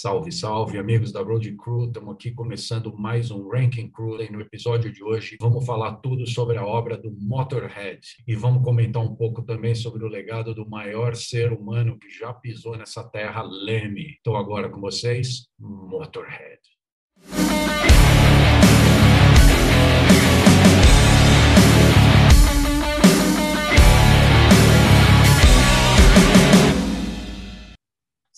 Salve, 0.00 0.30
salve, 0.30 0.78
amigos 0.78 1.10
da 1.10 1.20
Road 1.20 1.56
Crew. 1.56 1.86
Estamos 1.86 2.14
aqui 2.14 2.30
começando 2.30 2.96
mais 2.96 3.32
um 3.32 3.48
Ranking 3.48 3.90
Crew. 3.90 4.22
E 4.22 4.30
no 4.30 4.40
episódio 4.40 4.92
de 4.92 5.02
hoje 5.02 5.36
vamos 5.40 5.66
falar 5.66 5.96
tudo 5.96 6.24
sobre 6.24 6.56
a 6.56 6.64
obra 6.64 6.96
do 6.96 7.10
Motorhead 7.10 7.98
e 8.24 8.36
vamos 8.36 8.62
comentar 8.62 9.02
um 9.02 9.16
pouco 9.16 9.42
também 9.42 9.74
sobre 9.74 10.04
o 10.04 10.08
legado 10.08 10.54
do 10.54 10.70
maior 10.70 11.16
ser 11.16 11.52
humano 11.52 11.98
que 11.98 12.08
já 12.10 12.32
pisou 12.32 12.76
nessa 12.76 13.02
terra, 13.02 13.42
Leme. 13.42 14.12
Estou 14.12 14.36
agora 14.36 14.68
com 14.68 14.80
vocês, 14.80 15.48
Motorhead. 15.58 16.60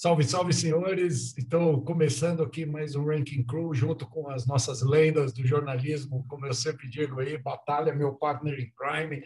Salve, 0.03 0.25
salve, 0.25 0.55
senhores! 0.55 1.37
Estou 1.37 1.85
começando 1.85 2.43
aqui 2.43 2.65
mais 2.65 2.97
um 2.97 3.05
Ranking 3.05 3.45
Crew, 3.45 3.75
junto 3.75 4.09
com 4.09 4.31
as 4.31 4.47
nossas 4.47 4.81
lendas 4.81 5.31
do 5.31 5.47
jornalismo, 5.47 6.25
como 6.27 6.47
eu 6.47 6.55
sempre 6.55 6.89
digo 6.89 7.21
aí, 7.21 7.37
Batalha, 7.37 7.95
meu 7.95 8.15
partner 8.15 8.59
in 8.59 8.73
crime, 8.75 9.23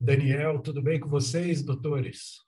Daniel, 0.00 0.62
tudo 0.62 0.80
bem 0.80 0.98
com 0.98 1.06
vocês, 1.06 1.62
doutores? 1.62 2.46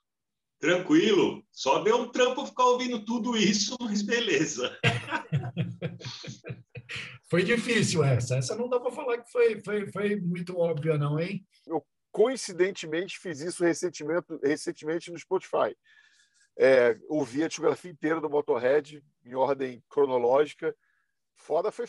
Tranquilo, 0.59 1.43
só 1.51 1.83
deu 1.83 1.97
um 1.97 2.09
trampo 2.09 2.43
ficar 2.43 2.65
ouvindo 2.65 3.05
tudo 3.05 3.37
isso, 3.37 3.77
mas 3.79 4.01
beleza. 4.01 4.75
foi 7.29 7.43
difícil 7.43 8.03
essa, 8.03 8.37
essa 8.37 8.55
não 8.55 8.67
dá 8.67 8.79
para 8.79 8.91
falar 8.91 9.19
que 9.19 9.31
foi, 9.31 9.61
foi, 9.63 9.91
foi 9.91 10.19
muito 10.19 10.57
óbvia 10.57 10.97
não, 10.97 11.19
hein? 11.19 11.45
Eu 11.67 11.85
coincidentemente 12.11 13.19
fiz 13.19 13.41
isso 13.41 13.63
recentemente, 13.63 14.25
recentemente 14.43 15.11
no 15.11 15.19
Spotify 15.19 15.75
é, 16.59 16.99
ouvi 17.07 17.41
a 17.41 17.47
discografia 17.47 17.89
inteira 17.89 18.19
do 18.19 18.29
Motorhead 18.29 19.01
em 19.23 19.33
ordem 19.33 19.81
cronológica. 19.89 20.75
Foda 21.33 21.71
foi, 21.71 21.85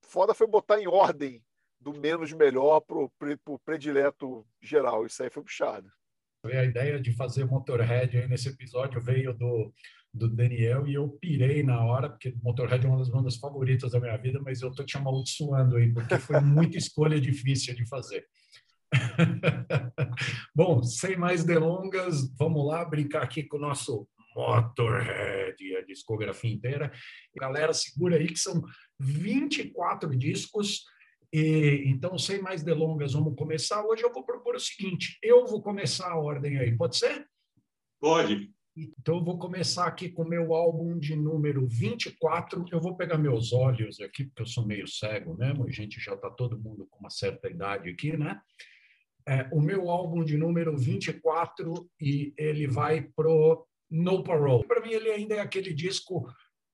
foda 0.00 0.32
foi 0.32 0.46
botar 0.46 0.80
em 0.80 0.86
ordem 0.86 1.42
do 1.80 1.92
menos 1.92 2.32
melhor 2.32 2.80
para 2.80 2.96
o 2.98 3.58
predileto 3.58 4.46
geral. 4.60 5.04
Isso 5.04 5.20
aí 5.24 5.28
foi 5.28 5.42
puxado. 5.42 5.90
A 6.44 6.64
ideia 6.64 7.00
de 7.00 7.12
fazer 7.12 7.44
Motorhead 7.44 8.16
aí 8.16 8.28
nesse 8.28 8.48
episódio 8.48 9.00
veio 9.00 9.34
do, 9.34 9.72
do 10.14 10.28
Daniel 10.28 10.86
e 10.86 10.94
eu 10.94 11.08
pirei 11.08 11.64
na 11.64 11.84
hora, 11.84 12.08
porque 12.08 12.32
Motorhead 12.42 12.86
é 12.86 12.88
uma 12.88 12.98
das 12.98 13.08
bandas 13.08 13.36
favoritas 13.36 13.90
da 13.90 13.98
minha 13.98 14.16
vida, 14.16 14.40
mas 14.40 14.62
eu 14.62 14.70
estou 14.70 14.86
te 14.86 14.96
amaldiçoando 14.96 15.76
aí, 15.76 15.92
porque 15.92 16.16
foi 16.18 16.40
muita 16.40 16.78
escolha 16.78 17.20
difícil 17.20 17.74
de 17.74 17.84
fazer. 17.88 18.24
Bom, 20.54 20.82
sem 20.82 21.16
mais 21.16 21.44
delongas, 21.44 22.30
vamos 22.36 22.66
lá 22.66 22.84
brincar 22.84 23.22
aqui 23.22 23.42
com 23.42 23.56
o 23.56 23.60
nosso 23.60 24.06
Motorhead, 24.34 25.76
a 25.76 25.82
discografia 25.84 26.52
inteira. 26.52 26.92
Galera, 27.36 27.72
segura 27.72 28.16
aí 28.16 28.26
que 28.26 28.38
são 28.38 28.62
24 28.98 30.16
discos. 30.16 30.84
E, 31.32 31.84
então, 31.86 32.18
sem 32.18 32.42
mais 32.42 32.62
delongas, 32.62 33.14
vamos 33.14 33.34
começar. 33.34 33.84
Hoje 33.84 34.02
eu 34.04 34.12
vou 34.12 34.24
propor 34.24 34.54
o 34.54 34.60
seguinte: 34.60 35.18
eu 35.22 35.46
vou 35.46 35.62
começar 35.62 36.10
a 36.10 36.18
ordem 36.18 36.58
aí, 36.58 36.76
pode 36.76 36.96
ser? 36.96 37.26
Pode. 38.00 38.52
Então, 38.76 39.16
eu 39.16 39.24
vou 39.24 39.38
começar 39.38 39.86
aqui 39.86 40.08
com 40.08 40.22
o 40.22 40.28
meu 40.28 40.54
álbum 40.54 40.98
de 40.98 41.14
número 41.14 41.66
24. 41.66 42.64
Eu 42.70 42.80
vou 42.80 42.96
pegar 42.96 43.18
meus 43.18 43.52
olhos 43.52 44.00
aqui, 44.00 44.24
porque 44.24 44.42
eu 44.42 44.46
sou 44.46 44.66
meio 44.66 44.86
cego 44.86 45.36
mesmo, 45.36 45.66
a 45.66 45.70
gente 45.70 46.00
já 46.00 46.14
está 46.14 46.30
todo 46.30 46.58
mundo 46.58 46.86
com 46.90 47.00
uma 47.00 47.10
certa 47.10 47.48
idade 47.48 47.90
aqui, 47.90 48.16
né? 48.16 48.40
É, 49.28 49.48
o 49.52 49.60
meu 49.60 49.88
álbum 49.88 50.24
de 50.24 50.36
número 50.36 50.76
24 50.76 51.88
e 52.00 52.34
ele 52.36 52.66
vai 52.66 53.02
pro 53.14 53.66
No 53.92 54.24
Parole. 54.24 54.66
Para 54.66 54.80
mim, 54.80 54.92
ele 54.92 55.10
ainda 55.10 55.34
é 55.34 55.40
aquele 55.40 55.74
disco 55.74 56.26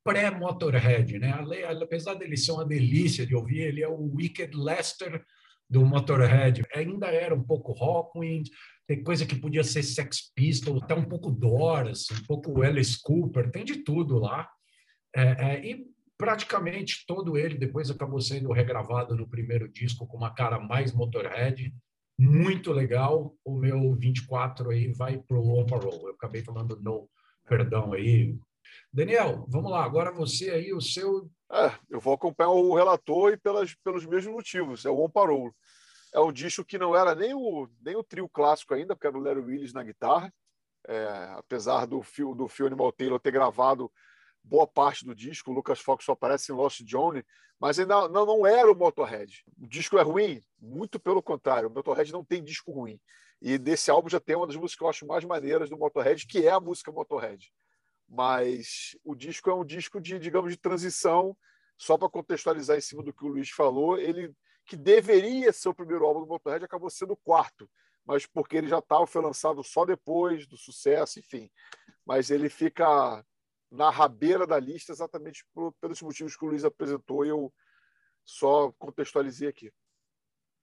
pré-Motorhead, 0.04 1.18
né? 1.18 1.34
Apesar 1.82 2.14
dele 2.14 2.36
ser 2.36 2.52
uma 2.52 2.64
delícia 2.64 3.26
de 3.26 3.34
ouvir, 3.34 3.58
ele 3.58 3.82
é 3.82 3.88
o 3.88 4.14
Wicked 4.14 4.56
Lester 4.56 5.24
do 5.68 5.84
Motorhead. 5.84 6.64
Ainda 6.74 7.08
era 7.08 7.34
um 7.34 7.42
pouco 7.42 7.72
Rockwind, 7.72 8.48
tem 8.86 9.02
coisa 9.02 9.26
que 9.26 9.36
podia 9.36 9.62
ser 9.62 9.82
Sex 9.82 10.32
Pistols, 10.34 10.82
até 10.82 10.94
um 10.94 11.04
pouco 11.04 11.30
Doors, 11.30 12.06
um 12.10 12.24
pouco 12.24 12.62
Alice 12.62 12.98
Cooper, 13.02 13.50
tem 13.50 13.64
de 13.64 13.84
tudo 13.84 14.18
lá. 14.18 14.48
É, 15.14 15.22
é, 15.22 15.66
e 15.66 15.86
praticamente 16.16 17.04
todo 17.06 17.36
ele 17.36 17.58
depois 17.58 17.90
acabou 17.90 18.20
sendo 18.20 18.52
regravado 18.52 19.14
no 19.14 19.28
primeiro 19.28 19.68
disco 19.68 20.06
com 20.06 20.16
uma 20.16 20.34
cara 20.34 20.58
mais 20.58 20.92
Motorhead 20.92 21.74
muito 22.18 22.72
legal. 22.72 23.34
O 23.44 23.54
meu 23.54 23.94
24 23.94 24.70
aí 24.70 24.92
vai 24.92 25.18
para 25.18 25.36
o 25.36 25.58
On 25.58 25.64
Parole. 25.64 26.04
Eu 26.04 26.10
acabei 26.10 26.42
falando 26.42 26.76
no, 26.80 27.08
perdão 27.46 27.92
aí. 27.92 28.36
Daniel, 28.92 29.46
vamos 29.48 29.70
lá. 29.70 29.84
Agora 29.84 30.10
você 30.10 30.50
aí, 30.50 30.72
o 30.72 30.80
seu. 30.80 31.30
É, 31.50 31.72
eu 31.88 32.00
vou 32.00 32.12
acompanhar 32.12 32.50
o 32.50 32.74
relator 32.74 33.32
e 33.32 33.36
pelas, 33.36 33.74
pelos 33.76 34.04
mesmos 34.04 34.34
motivos. 34.34 34.84
É 34.84 34.90
o 34.90 35.00
On 35.00 35.08
Parole. 35.08 35.52
É 36.12 36.20
um 36.20 36.32
disco 36.32 36.64
que 36.64 36.78
não 36.78 36.96
era 36.96 37.14
nem 37.14 37.34
o, 37.34 37.68
nem 37.82 37.94
o 37.94 38.02
trio 38.02 38.28
clássico 38.28 38.74
ainda, 38.74 38.94
porque 38.94 39.06
era 39.06 39.16
o 39.16 39.20
Larry 39.20 39.40
Willis 39.40 39.72
na 39.72 39.82
guitarra. 39.82 40.32
É, 40.86 41.34
apesar 41.36 41.86
do 41.86 42.02
fio 42.02 42.34
do 42.34 42.48
Phil 42.48 42.66
Animal 42.66 42.90
Taylor 42.92 43.20
ter 43.20 43.30
gravado 43.30 43.92
boa 44.48 44.66
parte 44.66 45.04
do 45.04 45.14
disco, 45.14 45.50
o 45.50 45.54
Lucas 45.54 45.78
Fox 45.78 46.04
só 46.04 46.12
aparece 46.12 46.50
em 46.50 46.54
Lost 46.54 46.82
Johnny, 46.82 47.24
mas 47.60 47.78
ainda 47.78 48.08
não, 48.08 48.24
não 48.24 48.46
era 48.46 48.70
o 48.70 48.74
Motorhead. 48.74 49.44
O 49.60 49.66
disco 49.66 49.98
é 49.98 50.02
ruim? 50.02 50.42
Muito 50.58 50.98
pelo 50.98 51.22
contrário, 51.22 51.68
o 51.68 51.72
Motorhead 51.72 52.10
não 52.12 52.24
tem 52.24 52.42
disco 52.42 52.72
ruim. 52.72 52.98
E 53.40 53.58
desse 53.58 53.90
álbum 53.90 54.08
já 54.08 54.18
tem 54.18 54.36
uma 54.36 54.46
das 54.46 54.56
músicas 54.56 54.78
que 54.78 54.84
eu 54.84 54.88
acho 54.88 55.06
mais 55.06 55.24
maneiras 55.24 55.68
do 55.68 55.76
Motorhead, 55.76 56.26
que 56.26 56.46
é 56.46 56.50
a 56.50 56.60
música 56.60 56.90
Motorhead. 56.90 57.52
Mas 58.08 58.96
o 59.04 59.14
disco 59.14 59.50
é 59.50 59.54
um 59.54 59.64
disco 59.64 60.00
de, 60.00 60.18
digamos, 60.18 60.50
de 60.50 60.56
transição, 60.56 61.36
só 61.76 61.98
para 61.98 62.08
contextualizar 62.08 62.76
em 62.76 62.80
cima 62.80 63.02
do 63.02 63.12
que 63.12 63.24
o 63.24 63.28
Luiz 63.28 63.50
falou, 63.50 63.98
ele 63.98 64.34
que 64.64 64.76
deveria 64.76 65.52
ser 65.52 65.68
o 65.68 65.74
primeiro 65.74 66.04
álbum 66.04 66.20
do 66.20 66.26
Motorhead 66.26 66.64
acabou 66.64 66.90
sendo 66.90 67.12
o 67.12 67.16
quarto, 67.16 67.70
mas 68.04 68.26
porque 68.26 68.56
ele 68.56 68.68
já 68.68 68.78
estava 68.78 69.06
foi 69.06 69.22
lançado 69.22 69.62
só 69.62 69.84
depois 69.84 70.46
do 70.46 70.56
sucesso, 70.56 71.18
enfim. 71.18 71.50
Mas 72.04 72.30
ele 72.30 72.48
fica 72.48 73.24
na 73.70 73.90
rabeira 73.90 74.46
da 74.46 74.58
lista 74.58 74.92
exatamente 74.92 75.44
pelos 75.80 76.00
motivos 76.02 76.36
que 76.36 76.44
o 76.44 76.48
Luiz 76.48 76.64
apresentou 76.64 77.24
e 77.24 77.28
eu 77.28 77.52
só 78.24 78.72
contextualizei 78.78 79.48
aqui. 79.48 79.70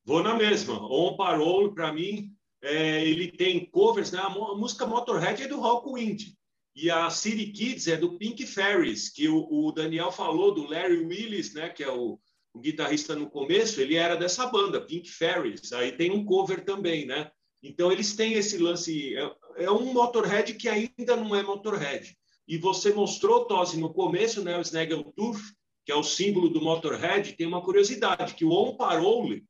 Vou 0.04 0.22
na 0.22 0.36
mesma. 0.36 0.76
On 0.92 1.16
Parole, 1.16 1.74
para 1.74 1.92
mim, 1.92 2.32
é, 2.62 3.04
ele 3.06 3.32
tem 3.32 3.66
covers, 3.70 4.12
né? 4.12 4.20
A 4.20 4.30
música 4.30 4.86
Motorhead 4.86 5.44
é 5.44 5.48
do 5.48 5.60
Rockwind 5.60 6.36
e 6.76 6.92
a 6.92 7.10
City 7.10 7.52
Kids 7.52 7.88
é 7.88 7.96
do 7.96 8.18
Pink 8.18 8.46
Ferries, 8.46 9.10
que 9.10 9.28
o, 9.28 9.48
o, 9.50 9.72
Daniel 9.72 10.12
falou 10.12 10.54
do 10.54 10.68
Larry 10.68 11.06
Willis, 11.06 11.54
né? 11.54 11.70
Que 11.70 11.84
é 11.84 11.92
o, 11.92 12.20
o, 12.54 12.60
guitarrista 12.60 13.16
no 13.16 13.30
começo, 13.30 13.80
ele 13.80 13.96
era 13.96 14.16
dessa 14.16 14.46
banda, 14.48 14.82
Pink 14.82 15.10
Ferries. 15.10 15.72
Aí 15.74 15.92
tem 15.92 16.12
um 16.12 16.26
cover 16.26 16.64
também, 16.66 17.06
né? 17.06 17.32
Então 17.64 17.92
eles 17.92 18.16
têm 18.16 18.34
esse 18.34 18.58
lance. 18.58 19.16
É, 19.16 19.64
é 19.64 19.72
um 19.72 19.94
Motorhead 19.94 20.54
que 20.54 20.68
ainda 20.68 21.16
não 21.16 21.36
é 21.36 21.42
Motorhead. 21.42 22.16
E 22.48 22.58
você 22.58 22.94
mostrou, 22.94 23.46
Tosi, 23.46 23.80
no 23.80 23.94
começo, 23.94 24.44
né, 24.44 24.58
o 24.58 24.62
Snaggletooth, 24.62 25.40
que 25.86 25.92
é 25.92 25.96
o 25.96 26.04
símbolo 26.04 26.50
do 26.50 26.62
Motorhead, 26.62 27.34
tem 27.34 27.48
uma 27.48 27.62
curiosidade, 27.62 28.34
que 28.34 28.46
o 28.46 28.52
On 28.52 28.76
Parole, 28.76 29.44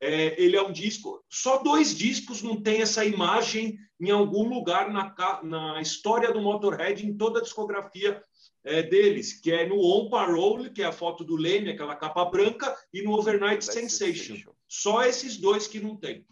é, 0.00 0.40
ele 0.42 0.56
é 0.56 0.62
um 0.62 0.72
disco, 0.72 1.22
só 1.28 1.62
dois 1.62 1.96
discos 1.96 2.42
não 2.42 2.60
tem 2.60 2.80
essa 2.80 3.04
imagem 3.04 3.76
em 4.00 4.10
algum 4.10 4.48
lugar 4.48 4.90
na, 4.90 5.42
na 5.42 5.80
história 5.80 6.32
do 6.32 6.40
Motorhead, 6.40 7.06
em 7.06 7.16
toda 7.16 7.40
a 7.40 7.42
discografia 7.42 8.22
é, 8.64 8.82
deles, 8.82 9.40
que 9.40 9.52
é 9.52 9.66
no 9.66 9.78
On 9.78 10.08
Parole, 10.08 10.70
que 10.70 10.82
é 10.82 10.86
a 10.86 10.92
foto 10.92 11.24
do 11.24 11.36
Leme, 11.36 11.70
aquela 11.70 11.96
capa 11.96 12.24
branca, 12.24 12.74
e 12.92 13.02
no 13.02 13.12
Overnight 13.12 13.64
Sensation. 13.64 14.36
Só 14.68 15.02
esses 15.02 15.36
dois 15.36 15.66
que 15.66 15.80
não 15.80 15.96
tem. 15.96 16.24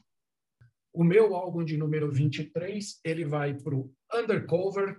O 0.93 1.05
meu 1.05 1.35
álbum 1.35 1.65
de 1.65 1.77
número 1.77 2.11
23, 2.11 3.01
ele 3.05 3.25
vai 3.25 3.55
para 3.55 3.75
o 3.75 3.93
Undercover, 4.15 4.99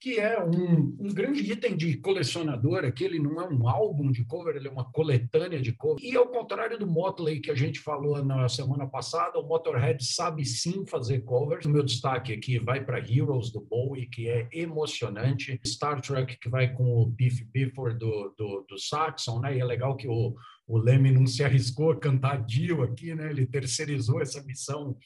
que 0.00 0.18
é 0.18 0.40
um, 0.40 0.96
um, 1.00 1.12
grande 1.12 1.40
item 1.50 1.76
de 1.76 1.96
colecionador, 1.96 2.84
aqui 2.84 3.02
ele 3.02 3.18
não 3.18 3.40
é 3.40 3.48
um 3.48 3.68
álbum 3.68 4.12
de 4.12 4.24
cover, 4.24 4.54
ele 4.54 4.68
é 4.68 4.70
uma 4.70 4.90
coletânea 4.92 5.60
de 5.60 5.72
cover. 5.72 6.02
E 6.04 6.16
ao 6.16 6.28
contrário 6.28 6.78
do 6.78 6.86
Motley 6.86 7.40
que 7.40 7.50
a 7.50 7.54
gente 7.54 7.80
falou 7.80 8.24
na 8.24 8.48
semana 8.48 8.86
passada, 8.86 9.38
o 9.40 9.46
Motorhead 9.46 10.04
sabe 10.04 10.44
sim 10.44 10.86
fazer 10.86 11.22
covers. 11.22 11.66
O 11.66 11.70
meu 11.70 11.82
destaque 11.82 12.32
aqui 12.32 12.58
vai 12.58 12.84
para 12.84 13.00
Heroes 13.00 13.50
do 13.50 13.60
Bowie, 13.60 14.06
que 14.06 14.28
é 14.28 14.48
emocionante. 14.52 15.60
Star 15.66 16.00
Trek, 16.00 16.38
que 16.38 16.48
vai 16.48 16.72
com 16.72 17.02
o 17.02 17.06
Biff 17.06 17.44
Bifford 17.44 17.98
do, 17.98 18.34
do, 18.38 18.66
do 18.68 18.78
Saxon, 18.78 19.40
né? 19.40 19.56
E 19.56 19.60
é 19.60 19.64
legal 19.64 19.96
que 19.96 20.06
o, 20.06 20.34
o 20.66 20.78
Leme 20.78 21.10
não 21.10 21.26
se 21.26 21.42
arriscou 21.42 21.90
a 21.90 21.98
cantar 21.98 22.44
Dio 22.44 22.82
aqui, 22.82 23.14
né? 23.16 23.30
Ele 23.30 23.46
terceirizou 23.46 24.20
essa 24.20 24.42
missão 24.44 24.96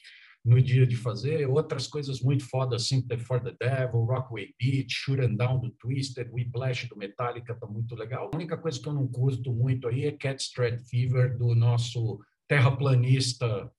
no 0.43 0.61
dia 0.61 0.85
de 0.85 0.95
fazer. 0.95 1.47
Outras 1.47 1.87
coisas 1.87 2.21
muito 2.21 2.47
fodas, 2.47 2.87
Sympathy 2.87 3.23
for 3.23 3.41
the 3.41 3.55
Devil, 3.59 4.05
Rockaway 4.05 4.53
Beach, 4.59 4.93
Shoot 4.93 5.21
and 5.21 5.35
Down 5.35 5.59
do 5.59 5.71
Twisted, 5.71 6.29
Whiplash 6.31 6.87
do 6.87 6.97
Metallica, 6.97 7.55
tá 7.55 7.65
muito 7.65 7.95
legal. 7.95 8.29
A 8.31 8.35
única 8.35 8.57
coisa 8.57 8.79
que 8.79 8.87
eu 8.87 8.93
não 8.93 9.07
curto 9.07 9.53
muito 9.53 9.87
aí 9.87 10.05
é 10.05 10.11
Cat 10.11 10.41
Strat 10.41 10.79
Fever 10.81 11.37
do 11.37 11.55
nosso 11.55 12.19
terraplanista 12.47 13.71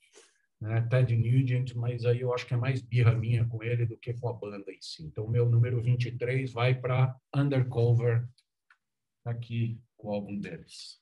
né, 0.60 0.80
Ted 0.88 1.14
Nugent, 1.14 1.74
mas 1.74 2.06
aí 2.06 2.20
eu 2.20 2.32
acho 2.32 2.46
que 2.46 2.54
é 2.54 2.56
mais 2.56 2.80
birra 2.80 3.12
minha 3.14 3.44
com 3.46 3.62
ele 3.62 3.84
do 3.84 3.98
que 3.98 4.14
com 4.14 4.28
a 4.28 4.32
banda 4.32 4.72
em 4.72 4.80
si. 4.80 5.04
Então, 5.04 5.28
meu 5.28 5.48
número 5.48 5.82
23 5.82 6.50
vai 6.52 6.74
para 6.74 7.14
Undercover 7.34 8.26
aqui 9.24 9.78
o 9.98 10.10
álbum 10.10 10.38
deles. 10.38 11.00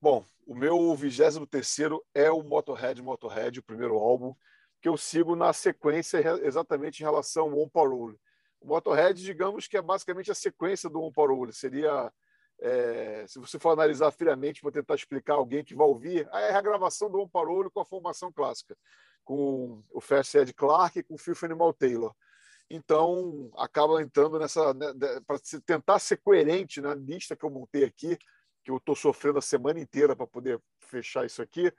Bom, 0.00 0.24
o 0.46 0.54
meu 0.54 0.94
23 0.94 1.78
é 2.14 2.30
o 2.30 2.42
Motorhead 2.42 3.00
Motorhead, 3.00 3.58
o 3.58 3.62
primeiro 3.62 3.96
álbum, 3.96 4.34
que 4.80 4.88
eu 4.88 4.96
sigo 4.96 5.34
na 5.34 5.52
sequência 5.54 6.22
exatamente 6.42 7.00
em 7.00 7.04
relação 7.04 7.46
ao 7.46 7.58
On 7.58 7.68
Parole. 7.68 8.16
O 8.60 8.68
Motorhead, 8.68 9.20
digamos 9.20 9.66
que 9.66 9.76
é 9.76 9.82
basicamente 9.82 10.30
a 10.30 10.34
sequência 10.34 10.90
do 10.90 11.00
On 11.00 11.10
Parole. 11.10 11.52
Seria, 11.52 12.12
é, 12.60 13.24
se 13.26 13.38
você 13.38 13.58
for 13.58 13.70
analisar 13.70 14.10
friamente 14.10 14.60
para 14.60 14.70
tentar 14.70 14.94
explicar 14.94 15.34
alguém 15.34 15.64
que 15.64 15.74
vai 15.74 15.86
ouvir, 15.86 16.28
é 16.30 16.50
a 16.50 16.52
regravação 16.52 17.10
do 17.10 17.18
On 17.18 17.28
Parole 17.28 17.70
com 17.70 17.80
a 17.80 17.84
formação 17.84 18.30
clássica, 18.30 18.76
com 19.24 19.82
o 19.90 20.00
Fast 20.00 20.36
Ed 20.36 20.52
Clark 20.52 20.98
e 20.98 21.02
com 21.02 21.14
o 21.14 21.18
Phil 21.18 21.34
Animal 21.42 21.72
Taylor. 21.72 22.14
Então, 22.68 23.50
acaba 23.56 24.02
entrando 24.02 24.38
nessa. 24.38 24.74
Né, 24.74 24.92
para 25.26 25.38
tentar 25.64 25.98
ser 26.00 26.18
coerente 26.18 26.80
na 26.80 26.94
lista 26.94 27.34
que 27.34 27.44
eu 27.44 27.50
montei 27.50 27.84
aqui, 27.84 28.18
que 28.66 28.70
eu 28.72 28.78
estou 28.78 28.96
sofrendo 28.96 29.38
a 29.38 29.42
semana 29.42 29.78
inteira 29.78 30.16
para 30.16 30.26
poder 30.26 30.60
fechar 30.80 31.24
isso 31.24 31.40
aqui, 31.40 31.72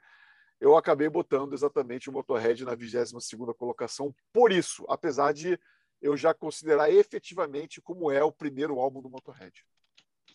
eu 0.58 0.74
acabei 0.74 1.06
botando 1.06 1.52
exatamente 1.52 2.08
o 2.08 2.12
Motorhead 2.12 2.64
na 2.64 2.74
22 2.74 3.12
colocação. 3.58 4.14
Por 4.32 4.50
isso, 4.50 4.86
apesar 4.88 5.34
de 5.34 5.60
eu 6.00 6.16
já 6.16 6.32
considerar 6.32 6.90
efetivamente 6.90 7.82
como 7.82 8.10
é 8.10 8.24
o 8.24 8.32
primeiro 8.32 8.80
álbum 8.80 9.02
do 9.02 9.10
Motorhead. 9.10 9.62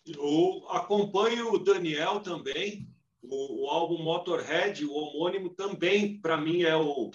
Eu 0.06 0.64
acompanho 0.70 1.52
o 1.52 1.58
Daniel 1.58 2.20
também. 2.20 2.88
O, 3.20 3.64
o 3.64 3.68
álbum 3.68 4.00
Motorhead, 4.00 4.84
o 4.84 4.92
homônimo, 4.92 5.50
também 5.50 6.20
para 6.20 6.36
mim 6.36 6.62
é 6.62 6.76
o 6.76 7.10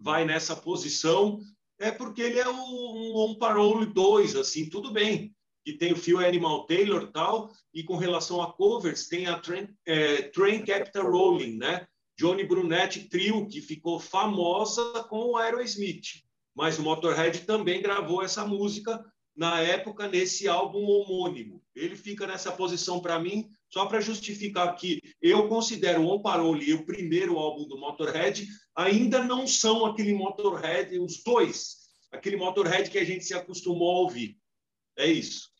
vai 0.00 0.24
nessa 0.24 0.56
posição. 0.56 1.38
É 1.78 1.92
porque 1.92 2.22
ele 2.22 2.40
é 2.40 2.48
um, 2.48 3.30
um 3.30 3.38
Parole 3.38 3.86
2, 3.86 4.34
assim, 4.34 4.68
tudo 4.68 4.90
bem 4.90 5.32
que 5.64 5.74
tem 5.74 5.92
o 5.92 5.96
Phil 5.96 6.18
Animal 6.18 6.66
Taylor 6.66 7.10
tal, 7.12 7.50
e 7.72 7.82
com 7.82 7.96
relação 7.96 8.40
a 8.42 8.52
covers, 8.52 9.08
tem 9.08 9.26
a 9.26 9.38
Train, 9.38 9.68
é, 9.86 10.22
Train 10.22 10.64
Capital 10.64 11.10
Rolling, 11.10 11.56
né? 11.56 11.86
Johnny 12.18 12.44
Brunetti 12.44 13.08
Trio, 13.08 13.46
que 13.46 13.60
ficou 13.60 13.98
famosa 13.98 15.04
com 15.08 15.30
o 15.30 15.36
Aerosmith. 15.36 16.22
Mas 16.54 16.78
o 16.78 16.82
Motorhead 16.82 17.40
também 17.46 17.80
gravou 17.80 18.22
essa 18.22 18.44
música 18.44 19.02
na 19.34 19.60
época 19.60 20.08
nesse 20.08 20.48
álbum 20.48 20.84
homônimo. 20.84 21.62
Ele 21.74 21.96
fica 21.96 22.26
nessa 22.26 22.52
posição 22.52 23.00
para 23.00 23.18
mim, 23.18 23.48
só 23.70 23.86
para 23.86 24.00
justificar 24.00 24.74
que 24.76 25.00
eu 25.22 25.48
considero 25.48 26.02
o 26.02 26.08
On 26.08 26.20
Parole 26.20 26.74
o 26.74 26.84
primeiro 26.84 27.38
álbum 27.38 27.66
do 27.66 27.78
Motorhead, 27.78 28.46
ainda 28.74 29.24
não 29.24 29.46
são 29.46 29.86
aquele 29.86 30.12
Motorhead, 30.12 30.98
os 30.98 31.22
dois, 31.22 31.76
aquele 32.12 32.36
Motorhead 32.36 32.90
que 32.90 32.98
a 32.98 33.04
gente 33.04 33.24
se 33.24 33.32
acostumou 33.32 33.90
a 33.90 34.00
ouvir. 34.00 34.36
É 34.96 35.06
isso. 35.06 35.50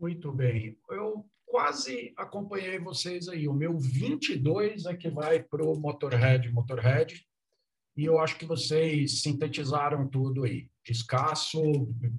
Muito 0.00 0.32
bem. 0.32 0.78
Eu 0.90 1.26
quase 1.46 2.12
acompanhei 2.16 2.78
vocês 2.78 3.28
aí. 3.28 3.48
O 3.48 3.54
meu 3.54 3.78
22 3.78 4.86
é 4.86 4.94
que 4.94 5.08
vai 5.08 5.42
para 5.42 5.64
o 5.64 5.78
Motorhead, 5.78 6.52
Motorhead. 6.52 7.24
E 7.96 8.04
eu 8.04 8.18
acho 8.18 8.36
que 8.36 8.44
vocês 8.44 9.22
sintetizaram 9.22 10.06
tudo 10.06 10.44
aí. 10.44 10.68
Escasso, 10.86 11.62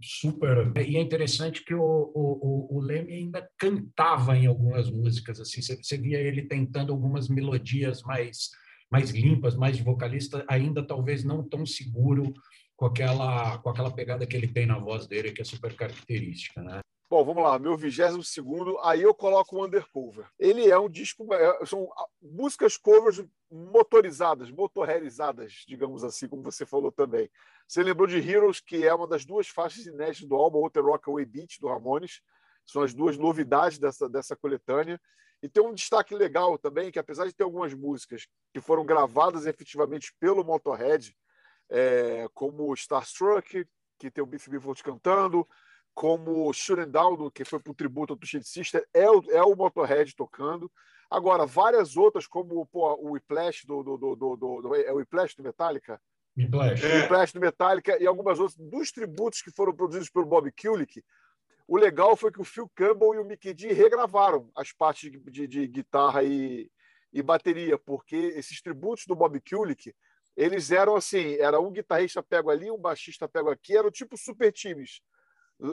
super. 0.02 0.74
E 0.76 0.98
é 0.98 1.02
interessante 1.02 1.64
que 1.64 1.76
o, 1.76 1.82
o, 1.82 2.78
o 2.78 2.82
Leme 2.82 3.14
ainda 3.14 3.48
cantava 3.58 4.36
em 4.36 4.48
algumas 4.48 4.90
músicas. 4.90 5.40
assim 5.40 5.62
Você, 5.62 5.76
você 5.76 5.98
via 5.98 6.20
ele 6.20 6.48
tentando 6.48 6.92
algumas 6.92 7.30
melodias 7.30 8.02
mais, 8.02 8.50
mais 8.92 9.12
limpas, 9.12 9.56
mais 9.56 9.78
de 9.78 9.84
vocalista, 9.84 10.44
ainda 10.50 10.86
talvez 10.86 11.24
não 11.24 11.48
tão 11.48 11.66
seguro 11.66 12.34
com 12.78 12.86
aquela, 12.86 13.58
com 13.58 13.70
aquela 13.70 13.92
pegada 13.92 14.26
que 14.26 14.38
ele 14.38 14.48
tem 14.48 14.68
na 14.68 14.78
voz 14.78 15.08
dele, 15.08 15.32
que 15.32 15.42
é 15.42 15.46
super 15.46 15.76
característica. 15.76 16.62
Né? 16.62 16.80
Bom, 17.10 17.26
vamos 17.26 17.42
lá, 17.42 17.58
meu 17.58 17.76
22 17.76 18.36
aí 18.84 19.02
eu 19.02 19.14
coloco 19.16 19.56
o 19.56 19.66
Undercover. 19.66 20.28
Ele 20.38 20.70
é 20.70 20.78
um 20.78 20.88
disco, 20.88 21.34
é, 21.34 21.66
são 21.66 21.90
músicas 22.22 22.78
covers 22.78 23.26
motorizadas, 23.52 24.52
motorrealizadas, 24.52 25.64
digamos 25.68 26.04
assim, 26.04 26.28
como 26.28 26.44
você 26.44 26.66
falou 26.66 26.92
também. 26.92 27.30
Você 27.68 27.82
lembrou 27.82 28.08
de 28.08 28.18
Heroes, 28.18 28.60
que 28.60 28.86
é 28.86 28.94
uma 28.94 29.08
das 29.08 29.26
duas 29.26 29.48
faixas 29.48 29.88
inéditas 29.88 30.28
do 30.28 30.36
álbum, 30.36 30.60
outra 30.60 30.82
Rockaway 30.82 31.26
Beat, 31.26 31.60
do 31.60 31.68
Ramones. 31.68 32.22
São 32.66 32.84
as 32.84 32.94
duas 32.94 33.18
novidades 33.18 33.80
dessa, 33.80 34.08
dessa 34.08 34.36
coletânea. 34.36 35.02
E 35.42 35.50
tem 35.50 35.64
um 35.64 35.74
destaque 35.74 36.14
legal 36.14 36.58
também, 36.58 36.92
que 36.92 37.00
apesar 37.00 37.26
de 37.26 37.34
ter 37.34 37.44
algumas 37.44 37.74
músicas 37.74 38.28
que 38.54 38.62
foram 38.62 38.86
gravadas 38.86 39.46
efetivamente 39.46 40.14
pelo 40.20 40.44
Motorhead, 40.44 41.16
é, 41.70 42.28
como 42.34 42.74
Starstruck, 42.74 43.68
que 43.98 44.12
tem 44.12 44.24
o 44.24 44.28
Biff 44.28 44.50
Biff 44.50 44.84
cantando, 44.84 45.48
como 45.94 46.54
Shooting 46.54 46.92
Down, 46.92 47.32
que 47.32 47.44
foi 47.44 47.60
para 47.60 47.72
o 47.72 47.76
tributo 47.76 48.14
ao 48.14 48.18
Twisted 48.18 48.44
Sister, 48.44 48.88
é 48.94 49.10
o, 49.10 49.24
é 49.32 49.42
o 49.42 49.56
Motorhead 49.56 50.16
tocando. 50.16 50.72
Agora, 51.10 51.46
várias 51.46 51.98
outras, 51.98 52.28
como 52.28 52.66
pô, 52.68 52.94
o 52.96 53.12
Whiplash 53.14 53.66
do, 53.66 53.82
do, 53.82 53.98
do, 53.98 54.16
do, 54.16 54.62
do, 54.62 54.76
É 54.76 54.92
o 54.92 54.98
Whiplash 54.98 55.36
do 55.36 55.44
Metallica? 55.44 56.00
Whiplash. 56.38 56.86
É. 56.86 57.02
Whiplash 57.02 57.34
do 57.34 57.40
Metallica 57.40 58.02
e 58.02 58.06
algumas 58.06 58.40
outras, 58.40 58.58
dos 58.58 58.92
tributos 58.92 59.42
que 59.42 59.52
foram 59.52 59.74
produzidos 59.74 60.10
pelo 60.10 60.26
Bob 60.26 60.52
Kulick. 60.52 61.04
O 61.68 61.78
legal 61.78 62.16
foi 62.16 62.32
que 62.32 62.40
o 62.40 62.46
Phil 62.46 62.70
Campbell 62.76 63.16
e 63.16 63.18
o 63.18 63.26
Mickey 63.26 63.54
D 63.54 63.74
regravaram 63.74 64.50
as 64.56 64.72
partes 64.72 65.12
de, 65.12 65.20
de, 65.20 65.48
de 65.48 65.68
guitarra 65.68 66.24
e, 66.24 66.70
e 67.12 67.24
bateria, 67.24 67.78
porque 67.78 68.16
esses 68.16 68.62
tributos 68.62 69.06
do 69.06 69.16
Bob 69.16 69.42
Kulick, 69.42 69.94
eles 70.38 70.72
eram 70.72 70.96
assim, 70.96 71.34
era 71.36 71.60
um 71.60 71.72
guitarrista 71.72 72.24
pego 72.24 72.50
ali, 72.50 72.72
um 72.72 72.78
baixista 72.78 73.28
pego 73.28 73.50
aqui, 73.50 73.76
eram 73.76 73.92
tipo 73.92 74.16
super 74.16 74.54
times 74.54 75.02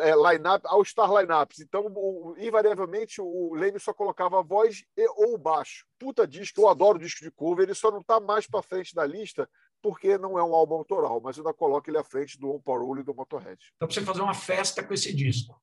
é, 0.00 0.14
line-up, 0.16 0.66
all-star 0.66 1.12
lineups. 1.12 1.60
Então, 1.60 1.86
o, 1.94 2.34
invariavelmente, 2.38 3.20
o 3.20 3.54
Leme 3.54 3.78
só 3.78 3.92
colocava 3.92 4.38
a 4.38 4.42
voz 4.42 4.84
e, 4.96 5.06
ou 5.08 5.34
o 5.34 5.38
baixo. 5.38 5.86
Puta 5.98 6.26
disco, 6.26 6.60
eu 6.60 6.68
adoro 6.68 6.98
disco 6.98 7.22
de 7.22 7.30
cover, 7.30 7.64
ele 7.64 7.74
só 7.74 7.90
não 7.90 8.00
está 8.00 8.18
mais 8.18 8.46
para 8.46 8.62
frente 8.62 8.94
da 8.94 9.06
lista 9.06 9.48
porque 9.82 10.16
não 10.16 10.38
é 10.38 10.42
um 10.42 10.54
álbum 10.54 10.76
autoral, 10.76 11.20
mas 11.22 11.36
eu 11.36 11.42
ainda 11.42 11.54
coloco 11.54 11.90
ele 11.90 11.98
à 11.98 12.04
frente 12.04 12.38
do 12.38 12.50
On 12.50 12.60
Parole 12.60 13.02
e 13.02 13.04
do 13.04 13.14
Motorhead. 13.14 13.62
Então, 13.76 13.86
para 13.86 13.94
você 13.94 14.00
fazer 14.00 14.22
uma 14.22 14.32
festa 14.32 14.82
com 14.82 14.94
esse 14.94 15.14
disco. 15.14 15.60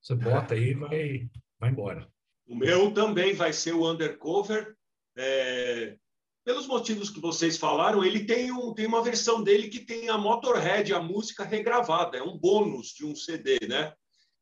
Você 0.00 0.14
bota 0.14 0.54
aí 0.54 0.70
e 0.70 0.74
vai, 0.74 1.28
vai 1.58 1.70
embora. 1.70 2.08
O 2.46 2.54
meu 2.54 2.94
também 2.94 3.34
vai 3.34 3.52
ser 3.52 3.72
o 3.72 3.90
Undercover. 3.90 4.76
É, 5.16 5.96
pelos 6.48 6.66
motivos 6.66 7.10
que 7.10 7.20
vocês 7.20 7.58
falaram, 7.58 8.02
ele 8.02 8.24
tem, 8.24 8.50
um, 8.50 8.72
tem 8.72 8.86
uma 8.86 9.02
versão 9.02 9.42
dele 9.42 9.68
que 9.68 9.80
tem 9.80 10.08
a 10.08 10.16
Motorhead, 10.16 10.94
a 10.94 10.98
música 10.98 11.44
regravada, 11.44 12.16
é 12.16 12.22
um 12.22 12.38
bônus 12.38 12.86
de 12.86 13.04
um 13.04 13.14
CD, 13.14 13.58
né? 13.68 13.92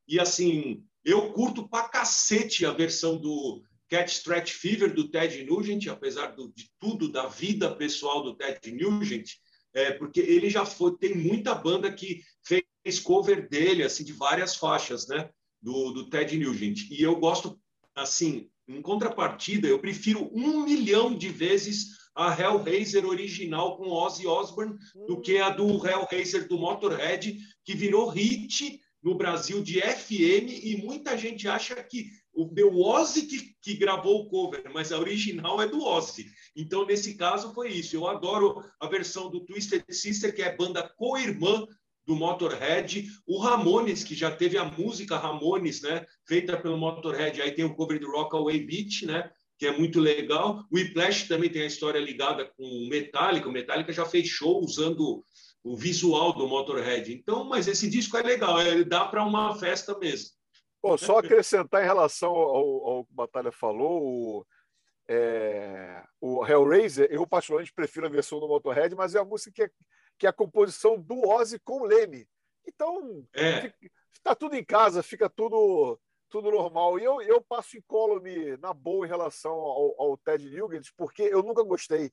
E 0.07 0.21
assim, 0.21 0.85
eu 1.05 1.33
curto 1.33 1.69
pra 1.69 1.89
cacete 1.89 2.65
a 2.65 2.71
versão 2.71 3.19
do 3.21 3.61
Cat 3.89 4.09
Stretch 4.09 4.53
Fever 4.53 4.95
do 4.95 5.09
Ted 5.09 5.43
Nugent, 5.43 5.89
apesar 5.89 6.29
do, 6.29 6.53
de 6.55 6.71
tudo 6.79 7.11
da 7.11 7.27
vida 7.27 7.75
pessoal 7.75 8.23
do 8.23 8.37
Ted 8.37 8.71
Nugent, 8.71 9.33
é, 9.75 9.91
porque 9.91 10.21
ele 10.21 10.49
já 10.49 10.65
foi, 10.65 10.97
tem 10.99 11.13
muita 11.13 11.57
banda 11.57 11.93
que 11.93 12.23
fez 12.45 13.01
cover 13.01 13.49
dele, 13.49 13.83
assim, 13.83 14.05
de 14.05 14.13
várias 14.13 14.55
faixas, 14.55 15.09
né? 15.09 15.29
Do, 15.61 15.91
do 15.91 16.09
Ted 16.09 16.39
Nugent. 16.39 16.89
E 16.89 17.03
eu 17.03 17.17
gosto, 17.17 17.61
assim, 17.97 18.49
em 18.69 18.83
contrapartida, 18.83 19.69
eu 19.69 19.79
prefiro 19.79 20.29
um 20.33 20.65
milhão 20.65 21.17
de 21.17 21.29
vezes 21.29 22.06
a 22.17 22.35
Hellraiser 22.35 23.05
original 23.05 23.77
com 23.77 23.91
Ozzy 23.91 24.27
Osbourne 24.27 24.77
do 25.07 25.21
que 25.21 25.39
a 25.39 25.51
do 25.51 25.87
Hellraiser 25.87 26.49
do 26.49 26.59
Motorhead, 26.59 27.39
que 27.65 27.77
virou 27.77 28.09
hit 28.09 28.81
no 29.03 29.15
Brasil 29.15 29.63
de 29.63 29.81
FM 29.81 30.65
e 30.65 30.83
muita 30.83 31.17
gente 31.17 31.47
acha 31.47 31.77
que 31.77 32.07
o 32.33 32.51
meu 32.51 32.77
Ozzy 32.81 33.27
que, 33.27 33.55
que 33.63 33.75
gravou 33.75 34.23
o 34.23 34.29
cover, 34.29 34.65
mas 34.73 34.93
a 34.93 34.99
original 34.99 35.61
é 35.61 35.69
do 35.69 35.83
Ozzy. 35.85 36.27
Então, 36.57 36.85
nesse 36.87 37.15
caso, 37.15 37.55
foi 37.55 37.71
isso. 37.71 37.95
Eu 37.95 38.07
adoro 38.07 38.63
a 38.81 38.87
versão 38.89 39.31
do 39.31 39.41
Twisted 39.41 39.85
Sister, 39.91 40.35
que 40.35 40.43
é 40.43 40.57
banda 40.57 40.89
co-irmã 40.97 41.67
do 42.07 42.15
Motorhead, 42.15 43.09
o 43.27 43.39
Ramones, 43.39 44.05
que 44.05 44.15
já 44.15 44.31
teve 44.31 44.57
a 44.57 44.65
música 44.65 45.19
Ramones, 45.19 45.83
né, 45.83 46.07
feita 46.25 46.57
pelo 46.57 46.79
Motorhead, 46.79 47.43
aí 47.43 47.51
tem 47.51 47.65
o 47.65 47.75
cover 47.75 47.99
do 47.99 48.11
Rockaway 48.11 48.61
Beach, 48.61 49.05
né, 49.05 49.29
que 49.59 49.67
é 49.67 49.77
muito 49.77 50.01
legal. 50.01 50.65
O 50.71 50.77
Whiplash 50.77 51.29
também 51.29 51.51
tem 51.51 51.63
a 51.63 51.67
história 51.67 51.99
ligada 51.99 52.45
com 52.57 52.63
o 52.63 52.89
Metallica, 52.89 53.49
o 53.49 53.53
Metallica 53.53 53.93
já 53.93 54.05
fez 54.05 54.29
show 54.29 54.63
usando 54.63 55.25
o 55.65 55.77
visual 55.77 56.33
do 56.33 56.47
Motorhead. 56.47 57.13
Então, 57.13 57.45
mas 57.45 57.67
esse 57.67 57.89
disco 57.89 58.17
é 58.17 58.23
legal, 58.23 58.61
ele 58.61 58.85
dá 58.85 59.05
para 59.05 59.25
uma 59.25 59.55
festa 59.59 59.99
mesmo. 59.99 60.31
Bom, 60.83 60.97
só 60.97 61.19
acrescentar 61.19 61.83
em 61.83 61.87
relação 61.87 62.31
ao, 62.31 62.87
ao 62.87 63.05
que 63.05 63.13
o 63.13 63.17
Batalha 63.17 63.51
falou, 63.51 64.03
o, 64.05 64.47
é, 65.09 66.05
o 66.21 66.47
Hellraiser, 66.47 67.09
eu 67.11 67.27
particularmente 67.27 67.73
prefiro 67.73 68.07
a 68.07 68.11
versão 68.11 68.39
do 68.39 68.47
Motorhead, 68.47 68.95
mas 68.95 69.15
é 69.15 69.19
a 69.19 69.25
música 69.25 69.53
que 69.53 69.63
é 69.63 69.71
que 70.19 70.27
é 70.27 70.31
a 70.31 70.33
composição 70.33 71.01
do 71.01 71.29
Ozzy 71.29 71.59
com 71.59 71.83
o 71.83 71.87
Leme. 71.87 72.27
Então, 72.67 73.27
é. 73.35 73.73
está 74.13 74.35
tudo 74.35 74.57
em 74.57 74.65
casa, 74.65 75.03
fica 75.03 75.29
tudo 75.29 75.99
tudo 76.29 76.51
normal. 76.51 76.99
E 76.99 77.05
eu, 77.05 77.21
eu 77.23 77.41
passo 77.41 77.77
incólume 77.77 78.57
na 78.59 78.73
boa 78.73 79.07
em 79.07 79.09
relação 79.09 79.53
ao, 79.53 79.95
ao 80.01 80.17
Ted 80.17 80.49
Nugent, 80.51 80.89
porque 80.97 81.23
eu 81.23 81.43
nunca 81.43 81.63
gostei. 81.63 82.11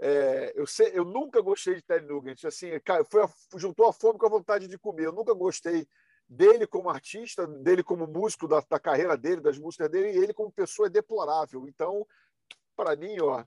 É, 0.00 0.52
eu, 0.56 0.66
sei, 0.66 0.90
eu 0.92 1.04
nunca 1.04 1.40
gostei 1.40 1.76
de 1.76 1.82
Ted 1.82 2.06
Nugent. 2.06 2.44
Assim, 2.44 2.68
foi 3.10 3.22
a, 3.22 3.28
juntou 3.56 3.86
a 3.86 3.92
fome 3.92 4.18
com 4.18 4.26
a 4.26 4.30
vontade 4.30 4.66
de 4.66 4.78
comer. 4.78 5.06
Eu 5.06 5.12
nunca 5.12 5.32
gostei 5.34 5.86
dele 6.28 6.66
como 6.66 6.88
artista, 6.88 7.46
dele 7.46 7.82
como 7.82 8.06
músico, 8.06 8.48
da, 8.48 8.62
da 8.68 8.80
carreira 8.80 9.16
dele, 9.16 9.40
das 9.40 9.58
músicas 9.58 9.90
dele, 9.90 10.12
e 10.12 10.22
ele 10.22 10.34
como 10.34 10.50
pessoa 10.50 10.88
é 10.88 10.90
deplorável. 10.90 11.66
Então, 11.68 12.06
para 12.76 12.96
mim, 12.96 13.16
ó, 13.20 13.44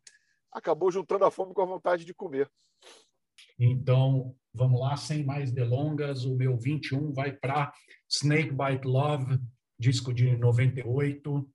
acabou 0.52 0.92
juntando 0.92 1.26
a 1.26 1.32
fome 1.32 1.54
com 1.54 1.62
a 1.62 1.66
vontade 1.66 2.06
de 2.06 2.14
comer. 2.14 2.50
Então, 3.60 4.36
vamos 4.54 4.80
lá, 4.80 4.96
sem 4.96 5.24
mais 5.24 5.52
delongas, 5.52 6.26
o 6.26 6.36
meu 6.36 6.58
21 6.58 7.12
vai 7.12 7.32
para 7.32 7.74
Snake 8.10 8.52
Bite 8.52 8.88
Love, 8.88 9.40
disco 9.80 10.14
de 10.14 10.36
98. 10.36 11.50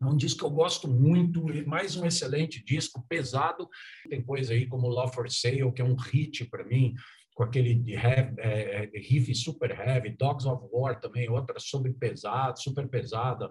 É 0.00 0.06
um 0.06 0.16
disco 0.16 0.40
que 0.40 0.44
eu 0.44 0.50
gosto 0.50 0.86
muito, 0.88 1.44
mais 1.66 1.96
um 1.96 2.06
excelente 2.06 2.64
disco, 2.64 3.04
pesado. 3.08 3.68
Tem 4.08 4.22
coisa 4.22 4.52
aí 4.52 4.66
como 4.66 4.88
Love 4.88 5.14
for 5.14 5.30
Sale, 5.30 5.72
que 5.72 5.82
é 5.82 5.84
um 5.84 5.96
hit 5.96 6.44
para 6.44 6.64
mim, 6.64 6.94
com 7.38 7.44
aquele 7.44 7.92
heavy, 7.92 8.34
é, 8.38 8.90
é, 8.92 8.98
riff 8.98 9.32
super 9.32 9.70
heavy, 9.70 10.10
Dogs 10.10 10.44
of 10.44 10.66
War 10.72 10.98
também, 11.00 11.28
outra 11.28 11.60
super 11.60 11.92
pesada, 11.94 12.56
super 12.56 12.88
pesada. 12.88 13.48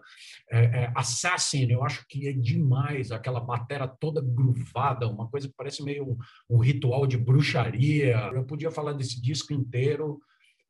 É, 0.52 0.60
é, 0.60 0.92
Assassin, 0.94 1.72
eu 1.72 1.84
acho 1.86 2.06
que 2.08 2.28
é 2.28 2.34
demais, 2.34 3.14
aquela 3.14 3.40
batera 3.40 3.88
toda 3.88 4.22
gruvada, 4.22 5.08
uma 5.08 5.30
coisa 5.30 5.48
que 5.48 5.54
parece 5.56 5.82
meio 5.84 6.04
um, 6.04 6.18
um 6.50 6.60
ritual 6.60 7.08
de 7.08 7.18
bruxaria. 7.18 8.18
Eu 8.34 8.44
podia 8.44 8.72
falar 8.72 8.92
desse 8.92 9.22
disco 9.22 9.54
inteiro, 9.54 10.20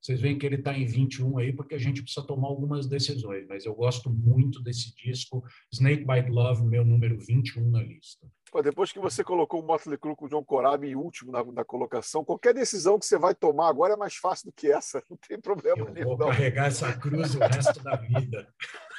vocês 0.02 0.22
veem 0.22 0.38
que 0.38 0.46
ele 0.46 0.56
está 0.56 0.78
em 0.78 0.86
21 0.86 1.38
aí, 1.40 1.52
porque 1.52 1.76
a 1.76 1.80
gente 1.80 2.02
precisa 2.02 2.26
tomar 2.26 2.48
algumas 2.48 2.88
decisões, 2.88 3.46
mas 3.48 3.66
eu 3.66 3.74
gosto 3.74 4.10
muito 4.10 4.62
desse 4.62 4.96
disco. 4.96 5.44
Snake 5.74 6.06
Bite 6.06 6.30
Love, 6.30 6.64
meu 6.64 6.86
número 6.86 7.18
21 7.20 7.70
na 7.70 7.82
lista. 7.82 8.28
Pô, 8.52 8.62
depois 8.62 8.92
que 8.92 9.00
você 9.00 9.24
colocou 9.24 9.62
o 9.62 9.66
Motley 9.66 9.98
Crue 9.98 10.16
com 10.16 10.26
o 10.26 10.30
John 10.30 10.44
Corabi 10.44 10.88
em 10.88 10.96
último 10.96 11.32
na, 11.32 11.44
na, 11.44 11.66
colocação, 11.66 12.24
qualquer 12.24 12.54
decisão 12.54 12.98
que 12.98 13.06
você 13.06 13.18
vai 13.18 13.36
tomar 13.36 13.68
agora 13.68 13.94
é 13.94 13.98
mais 13.98 14.16
fácil 14.16 14.46
do 14.46 14.54
que 14.54 14.72
essa, 14.72 15.04
não 15.10 15.18
tem 15.18 15.40
problema 15.40 15.80
eu 15.80 15.94
nenhum. 15.94 16.08
Vou 16.08 16.18
não. 16.18 16.28
carregar 16.28 16.68
essa 16.68 16.98
cruz 16.98 17.36
o 17.36 17.40
resto 17.40 17.84
da 17.84 17.96
vida. 17.98 18.48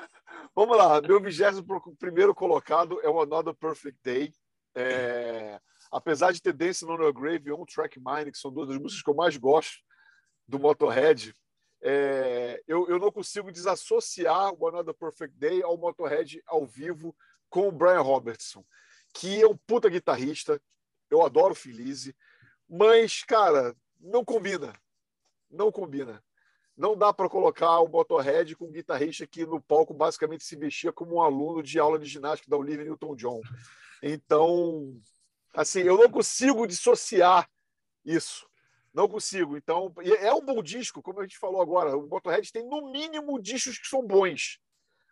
Vamos 0.55 0.77
lá, 0.77 1.01
meu 1.01 1.21
vigésimo 1.23 1.97
primeiro 1.99 2.35
colocado 2.35 3.01
é 3.03 3.09
o 3.09 3.21
Another 3.21 3.55
Perfect 3.55 3.99
Day. 4.05 4.33
É... 4.75 5.59
Apesar 5.91 6.33
de 6.33 6.43
ter 6.43 6.53
Dance 6.53 6.85
on 6.85 7.01
Your 7.01 7.15
Grave 7.15 7.49
e 7.49 7.53
On 7.53 7.65
Track 7.65 7.99
Mind, 7.99 8.31
que 8.31 8.39
são 8.39 8.53
duas 8.53 8.69
das 8.69 8.77
músicas 8.77 9.03
que 9.03 9.11
eu 9.11 9.15
mais 9.15 9.37
gosto 9.39 9.88
do 10.49 10.59
Motorhead, 10.59 11.35
é... 11.83 12.62
eu, 12.67 12.88
eu 12.88 12.99
não 12.99 13.12
consigo 13.12 13.52
desassociar 13.52 14.52
o 14.55 14.67
Another 14.67 14.95
Perfect 14.95 15.37
Day 15.37 15.62
ao 15.62 15.76
Motorhead 15.76 16.43
ao 16.47 16.67
vivo 16.67 17.14
com 17.50 17.69
o 17.69 17.73
Brian 17.73 18.00
Robertson, 18.00 18.64
que 19.14 19.40
é 19.40 19.47
um 19.47 19.57
puta 19.57 19.88
guitarrista. 19.88 20.61
Eu 21.11 21.23
adoro 21.23 21.52
o 21.52 21.57
Felize, 21.57 22.14
mas, 22.69 23.23
cara, 23.23 23.75
não 24.00 24.25
combina. 24.25 24.75
Não 25.50 25.73
combina. 25.73 26.23
Não 26.76 26.97
dá 26.97 27.12
para 27.12 27.28
colocar 27.28 27.81
o 27.81 27.88
Motorhead 27.88 28.55
com 28.55 28.67
um 28.67 28.73
guitarrista 28.73 29.26
que 29.26 29.45
no 29.45 29.61
palco 29.61 29.93
basicamente 29.93 30.45
se 30.45 30.55
vestia 30.55 30.93
como 30.93 31.17
um 31.17 31.23
aluno 31.23 31.62
de 31.62 31.78
aula 31.78 31.99
de 31.99 32.07
ginástica 32.07 32.50
da 32.50 32.57
Olivia 32.57 32.85
Newton-John. 32.85 33.40
Então, 34.02 34.97
assim, 35.55 35.81
eu 35.81 35.99
não 35.99 36.09
consigo 36.09 36.67
dissociar 36.67 37.50
isso. 38.05 38.48
Não 38.99 39.07
consigo. 39.07 39.57
Então, 39.57 39.95
é 40.21 40.35
um 40.35 40.45
bom 40.45 40.61
disco, 40.61 41.00
como 41.00 41.21
a 41.21 41.23
gente 41.23 41.38
falou 41.38 41.62
agora. 41.62 41.97
O 41.97 42.09
Motorhead 42.09 42.50
tem 42.50 42.67
no 42.67 42.90
mínimo 42.90 43.40
discos 43.40 43.78
que 43.78 43.87
são 43.87 44.05
bons. 44.05 44.59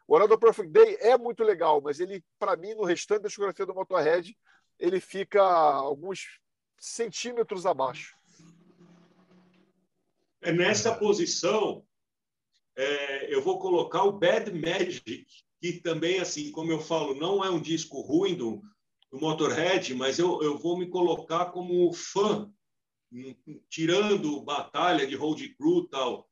O 0.08 0.16
Another 0.16 0.36
Perfect 0.36 0.72
Day 0.72 0.96
é 0.98 1.16
muito 1.16 1.44
legal, 1.44 1.80
mas 1.80 2.00
ele, 2.00 2.20
para 2.36 2.56
mim, 2.56 2.74
no 2.74 2.82
restante 2.82 3.22
da 3.22 3.28
discografia 3.28 3.64
do 3.64 3.76
Motorhead, 3.76 4.36
ele 4.76 4.98
fica 4.98 5.40
alguns 5.40 6.40
centímetros 6.76 7.64
abaixo. 7.64 8.12
É 10.42 10.50
nessa 10.50 10.92
posição, 10.92 11.86
é, 12.74 13.32
eu 13.32 13.40
vou 13.40 13.60
colocar 13.60 14.02
o 14.02 14.18
Bad 14.18 14.52
Magic, 14.52 15.28
que 15.60 15.74
também, 15.74 16.18
assim, 16.18 16.50
como 16.50 16.72
eu 16.72 16.80
falo, 16.80 17.14
não 17.14 17.44
é 17.44 17.50
um 17.50 17.60
disco 17.60 18.00
ruim 18.00 18.34
do, 18.34 18.60
do 19.12 19.20
Motorhead, 19.20 19.94
mas 19.94 20.18
eu, 20.18 20.42
eu 20.42 20.58
vou 20.58 20.76
me 20.76 20.88
colocar 20.88 21.52
como 21.52 21.92
fã, 21.92 22.52
tirando 23.68 24.42
batalha 24.42 25.06
de 25.06 25.14
Road 25.14 25.48
Crew 25.56 25.88
tal. 25.88 26.28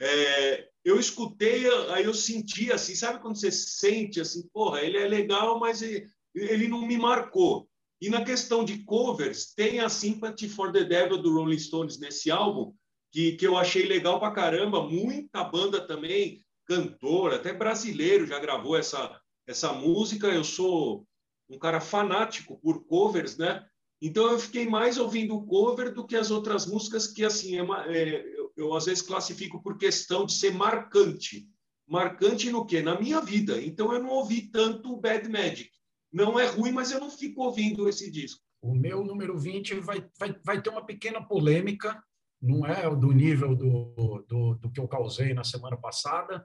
É, 0.00 0.68
eu 0.84 0.98
escutei, 0.98 1.68
aí 1.90 2.04
eu 2.04 2.14
senti 2.14 2.72
assim, 2.72 2.94
sabe 2.94 3.20
quando 3.20 3.38
você 3.38 3.52
sente 3.52 4.20
assim, 4.20 4.48
porra, 4.48 4.80
ele 4.80 4.96
é 4.96 5.06
legal, 5.06 5.58
mas 5.58 5.82
ele, 5.82 6.08
ele 6.34 6.68
não 6.68 6.86
me 6.86 6.96
marcou. 6.96 7.68
E 8.00 8.08
na 8.08 8.24
questão 8.24 8.64
de 8.64 8.82
covers, 8.84 9.52
tem 9.54 9.80
a 9.80 9.90
Sympathy 9.90 10.48
for 10.48 10.72
the 10.72 10.84
Devil 10.84 11.18
do 11.18 11.34
Rolling 11.34 11.58
Stones 11.58 11.98
nesse 11.98 12.30
álbum, 12.30 12.74
que, 13.12 13.32
que 13.32 13.46
eu 13.46 13.58
achei 13.58 13.84
legal 13.84 14.18
pra 14.18 14.30
caramba. 14.30 14.88
Muita 14.88 15.44
banda 15.44 15.86
também, 15.86 16.42
cantor, 16.64 17.34
até 17.34 17.52
brasileiro 17.52 18.26
já 18.26 18.38
gravou 18.38 18.76
essa, 18.76 19.20
essa 19.46 19.72
música. 19.74 20.28
Eu 20.28 20.44
sou 20.44 21.06
um 21.50 21.58
cara 21.58 21.80
fanático 21.80 22.58
por 22.60 22.86
covers, 22.86 23.36
né? 23.36 23.66
Então 24.00 24.30
eu 24.30 24.38
fiquei 24.38 24.66
mais 24.66 24.96
ouvindo 24.96 25.36
o 25.36 25.44
cover 25.44 25.92
do 25.92 26.06
que 26.06 26.16
as 26.16 26.30
outras 26.30 26.66
músicas 26.66 27.06
que 27.06 27.24
assim 27.24 27.58
é, 27.58 27.64
é, 27.88 28.24
eu 28.56 28.74
às 28.74 28.86
vezes 28.86 29.02
classifico 29.02 29.62
por 29.62 29.76
questão 29.76 30.24
de 30.24 30.32
ser 30.32 30.54
marcante. 30.54 31.46
Marcante 31.86 32.50
no 32.50 32.64
quê? 32.64 32.80
Na 32.80 32.98
minha 32.98 33.20
vida. 33.20 33.60
Então 33.60 33.92
eu 33.92 34.02
não 34.02 34.10
ouvi 34.10 34.42
tanto 34.42 34.96
Bad 34.96 35.28
Magic. 35.28 35.70
Não 36.12 36.38
é 36.38 36.46
ruim, 36.46 36.72
mas 36.72 36.90
eu 36.90 37.00
não 37.00 37.10
fico 37.10 37.42
ouvindo 37.42 37.88
esse 37.88 38.10
disco. 38.10 38.40
O 38.62 38.74
meu 38.74 39.04
número 39.04 39.38
20 39.38 39.74
vai, 39.80 40.06
vai, 40.18 40.34
vai 40.44 40.62
ter 40.62 40.70
uma 40.70 40.84
pequena 40.84 41.22
polêmica, 41.22 42.02
não 42.40 42.66
é 42.66 42.88
do 42.94 43.12
nível 43.12 43.54
do, 43.54 44.24
do, 44.26 44.54
do 44.54 44.70
que 44.70 44.80
eu 44.80 44.88
causei 44.88 45.34
na 45.34 45.44
semana 45.44 45.76
passada, 45.76 46.44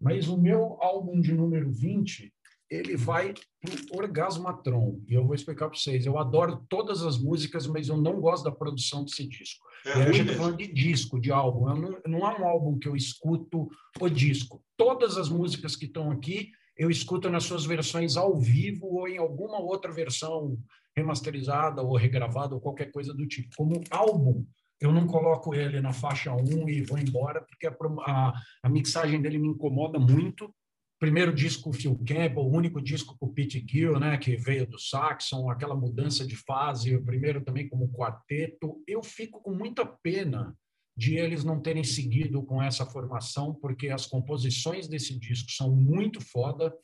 mas 0.00 0.28
o 0.28 0.36
meu 0.36 0.76
álbum 0.80 1.20
de 1.20 1.32
número 1.32 1.70
20 1.70 2.32
ele 2.70 2.96
vai 2.96 3.32
para 3.60 3.74
o 3.92 3.98
Orgasmatron. 3.98 5.00
E 5.08 5.14
eu 5.14 5.24
vou 5.24 5.34
explicar 5.34 5.68
para 5.68 5.78
vocês. 5.78 6.04
Eu 6.04 6.18
adoro 6.18 6.64
todas 6.68 7.02
as 7.02 7.18
músicas, 7.18 7.66
mas 7.66 7.88
eu 7.88 7.96
não 7.96 8.20
gosto 8.20 8.44
da 8.44 8.52
produção 8.52 9.04
desse 9.04 9.26
disco. 9.26 9.66
É 9.86 9.92
a 9.92 10.12
gente 10.12 10.28
está 10.28 10.34
falando 10.34 10.58
de 10.58 10.72
disco, 10.72 11.20
de 11.20 11.30
álbum. 11.30 11.66
Não, 11.74 12.00
não 12.06 12.30
é 12.30 12.40
um 12.40 12.46
álbum 12.46 12.78
que 12.78 12.88
eu 12.88 12.96
escuto 12.96 13.68
o 14.00 14.08
disco. 14.08 14.62
Todas 14.76 15.16
as 15.16 15.28
músicas 15.28 15.76
que 15.76 15.86
estão 15.86 16.10
aqui, 16.10 16.50
eu 16.76 16.90
escuto 16.90 17.30
nas 17.30 17.44
suas 17.44 17.64
versões 17.64 18.16
ao 18.16 18.38
vivo 18.38 18.86
ou 18.86 19.08
em 19.08 19.18
alguma 19.18 19.58
outra 19.58 19.90
versão 19.90 20.58
remasterizada 20.94 21.82
ou 21.82 21.96
regravada 21.96 22.54
ou 22.54 22.60
qualquer 22.60 22.90
coisa 22.90 23.14
do 23.14 23.26
tipo. 23.26 23.54
Como 23.56 23.82
álbum, 23.90 24.44
eu 24.80 24.92
não 24.92 25.06
coloco 25.06 25.54
ele 25.54 25.80
na 25.80 25.92
faixa 25.92 26.32
1 26.32 26.68
e 26.68 26.82
vou 26.82 26.98
embora, 26.98 27.40
porque 27.40 27.66
a, 27.66 27.76
a, 28.06 28.32
a 28.62 28.68
mixagem 28.68 29.20
dele 29.20 29.38
me 29.38 29.48
incomoda 29.48 29.98
muito 29.98 30.52
primeiro 30.98 31.32
disco 31.32 31.72
Phil 31.72 31.96
Campbell, 31.98 32.42
o 32.42 32.54
único 32.54 32.80
disco 32.80 33.16
com 33.18 33.26
o 33.26 33.32
Pete 33.32 33.64
Gill, 33.66 33.98
né, 33.98 34.16
que 34.18 34.36
veio 34.36 34.66
do 34.66 34.78
Saxon, 34.78 35.50
aquela 35.50 35.74
mudança 35.74 36.26
de 36.26 36.36
fase, 36.36 36.94
o 36.94 37.04
primeiro 37.04 37.44
também 37.44 37.68
como 37.68 37.92
quarteto. 37.92 38.82
Eu 38.86 39.02
fico 39.02 39.40
com 39.40 39.54
muita 39.54 39.86
pena 39.86 40.56
de 40.96 41.14
eles 41.14 41.44
não 41.44 41.60
terem 41.60 41.84
seguido 41.84 42.42
com 42.42 42.60
essa 42.60 42.84
formação, 42.84 43.54
porque 43.54 43.88
as 43.88 44.06
composições 44.06 44.88
desse 44.88 45.16
disco 45.16 45.52
são 45.52 45.70
muito 45.70 46.20
foda. 46.20 46.74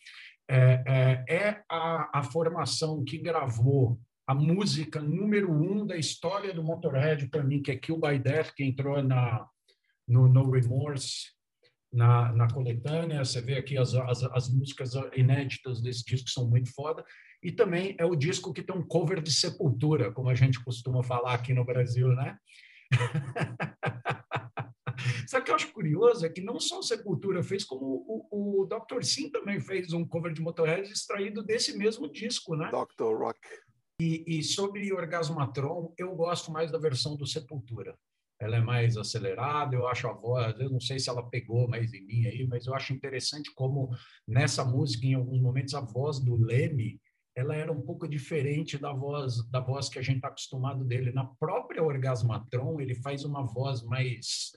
É, 0.49 1.25
é, 1.29 1.35
é 1.35 1.63
a, 1.69 2.21
a 2.21 2.23
formação 2.23 3.03
que 3.03 3.19
gravou 3.19 3.99
a 4.27 4.35
música 4.35 5.01
número 5.01 5.53
um 5.53 5.85
da 5.85 5.97
história 5.97 6.55
do 6.55 6.63
Motorhead 6.63 7.29
para 7.29 7.43
mim, 7.43 7.61
que 7.61 7.73
é 7.73 7.77
Kill 7.77 8.01
by 8.01 8.19
Death, 8.19 8.53
que 8.55 8.65
entrou 8.65 9.03
na 9.03 9.47
no 10.07 10.29
No 10.29 10.51
Remorse 10.51 11.35
na, 11.95 12.33
na 12.33 12.49
coletânea, 12.49 13.25
você 13.25 13.41
vê 13.41 13.57
aqui 13.57 13.79
as, 13.79 13.95
as, 13.95 14.25
as, 14.25 14.49
músicas 14.49 14.95
inéditas 15.15 15.81
desse 15.81 16.05
disco 16.05 16.29
são 16.29 16.51
muito 16.51 16.75
foda, 16.75 17.05
e 17.41 17.53
também 17.53 17.95
é 17.99 18.05
o 18.05 18.17
disco 18.17 18.53
que 18.53 18.63
tem 18.63 18.77
um 18.77 18.87
cover 18.87 19.23
de 19.23 19.33
Sepultura, 19.33 20.13
como 20.13 20.29
a 20.29 20.35
gente 20.35 20.63
costuma 20.65 21.05
falar 21.05 21.35
aqui 21.35 21.55
no 21.55 21.65
Brasil, 21.65 22.09
né? 22.09 22.37
Só 25.29 25.41
que 25.41 25.51
eu 25.51 25.55
acho 25.55 25.73
curioso 25.73 26.25
é 26.25 26.29
que 26.29 26.41
não 26.41 26.61
só 26.61 26.81
Sepultura 26.81 27.43
fez, 27.43 27.65
como 27.65 28.05
o, 28.31 28.63
o 28.63 28.67
Dr. 28.67 29.03
Sim 29.03 29.31
também 29.31 29.61
fez 29.61 29.93
um 29.93 30.07
cover 30.07 30.33
de 30.33 30.41
Motorhead 30.41 30.91
extraído 30.91 31.43
desse 31.43 31.77
mesmo 31.77 32.11
disco, 32.11 32.55
né? 32.55 32.71
Dr. 32.71 33.17
Rock. 33.17 33.39
E, 34.01 34.25
e 34.27 34.43
sobre 34.43 34.93
Orgasmatron, 34.93 35.93
eu 35.99 36.15
gosto 36.15 36.53
mais 36.53 36.71
da 36.71 36.79
versão 36.79 37.17
do 37.17 37.27
Sepultura 37.27 37.99
ela 38.41 38.57
é 38.57 38.61
mais 38.61 38.97
acelerada, 38.97 39.77
eu 39.77 39.87
acho 39.87 40.09
a 40.09 40.13
voz, 40.13 40.59
eu 40.59 40.71
não 40.71 40.81
sei 40.81 40.99
se 40.99 41.09
ela 41.09 41.29
pegou 41.31 41.69
mais 41.69 41.93
em 41.95 42.05
mim 42.05 42.27
aí, 42.27 42.47
mas 42.47 42.67
eu 42.67 42.75
acho 42.75 42.93
interessante 42.93 43.53
como 43.55 43.91
nessa 44.27 44.65
música, 44.65 45.07
em 45.07 45.15
alguns 45.15 45.41
momentos, 45.41 45.75
a 45.75 45.81
voz 45.81 46.19
do 46.19 46.37
Leme, 46.37 47.01
ela 47.37 47.55
era 47.55 47.73
um 47.73 47.81
pouco 47.81 48.07
diferente 48.07 48.79
da 48.79 48.93
voz 48.93 49.45
da 49.51 49.61
voz 49.61 49.89
que 49.89 49.99
a 49.99 50.03
gente 50.03 50.17
está 50.17 50.29
acostumado 50.29 50.85
dele. 50.85 51.11
Na 51.11 51.25
própria 51.25 51.83
Orgasmatron, 51.83 52.81
ele 52.81 52.95
faz 52.95 53.25
uma 53.25 53.45
voz 53.45 53.83
mais 53.83 54.53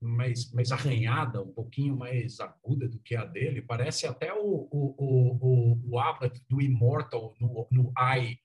mais, 0.00 0.52
mais 0.52 0.70
arranhada, 0.70 1.42
um 1.42 1.52
pouquinho 1.52 1.96
mais 1.96 2.38
aguda 2.38 2.88
do 2.88 2.98
que 3.00 3.16
a 3.16 3.24
dele. 3.24 3.62
Parece 3.62 4.06
até 4.06 4.32
o, 4.32 4.68
o, 4.70 4.94
o, 4.96 5.38
o, 5.40 5.80
o 5.90 5.98
Abbott 5.98 6.40
do 6.48 6.60
Immortal 6.60 7.34
no, 7.40 7.66
no 7.70 7.92
Eye, 7.98 8.38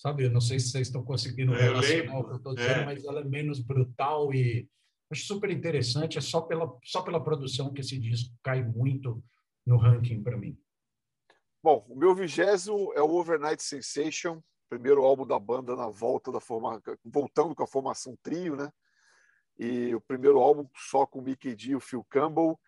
sabe? 0.00 0.24
Eu 0.24 0.30
não 0.30 0.40
sei 0.40 0.58
se 0.58 0.70
vocês 0.70 0.88
estão 0.88 1.04
conseguindo 1.04 1.52
relacionar 1.52 2.18
o 2.18 2.24
que 2.24 2.32
eu 2.32 2.36
estou 2.36 2.54
dizendo, 2.54 2.80
é. 2.80 2.84
mas 2.84 3.04
ela 3.04 3.20
é 3.20 3.24
menos 3.24 3.60
brutal 3.60 4.32
e, 4.32 4.68
Acho 5.10 5.24
super 5.24 5.50
interessante, 5.50 6.18
é 6.18 6.20
só 6.20 6.40
pela, 6.40 6.72
só 6.84 7.02
pela 7.02 7.22
produção 7.22 7.72
que 7.72 7.80
esse 7.80 7.98
disco 7.98 8.32
cai 8.44 8.62
muito 8.62 9.22
no 9.66 9.76
ranking 9.76 10.22
para 10.22 10.36
mim. 10.36 10.56
Bom, 11.60 11.84
o 11.88 11.96
meu 11.96 12.14
vigésimo 12.14 12.92
é 12.94 13.02
o 13.02 13.10
Overnight 13.10 13.60
Sensation, 13.60 14.40
primeiro 14.68 15.02
álbum 15.02 15.26
da 15.26 15.36
banda 15.36 15.74
na 15.74 15.88
volta 15.88 16.30
da 16.30 16.38
forma, 16.38 16.80
voltando 17.04 17.56
com 17.56 17.64
a 17.64 17.66
formação 17.66 18.16
trio, 18.22 18.54
né? 18.54 18.70
E 19.58 19.92
o 19.96 20.00
primeiro 20.00 20.38
álbum 20.38 20.66
só 20.76 21.04
com 21.04 21.18
o 21.18 21.22
Mickey 21.22 21.56
D 21.56 21.70
e 21.70 21.76
o 21.76 21.80
Phil 21.80 22.06
Campbell, 22.08 22.58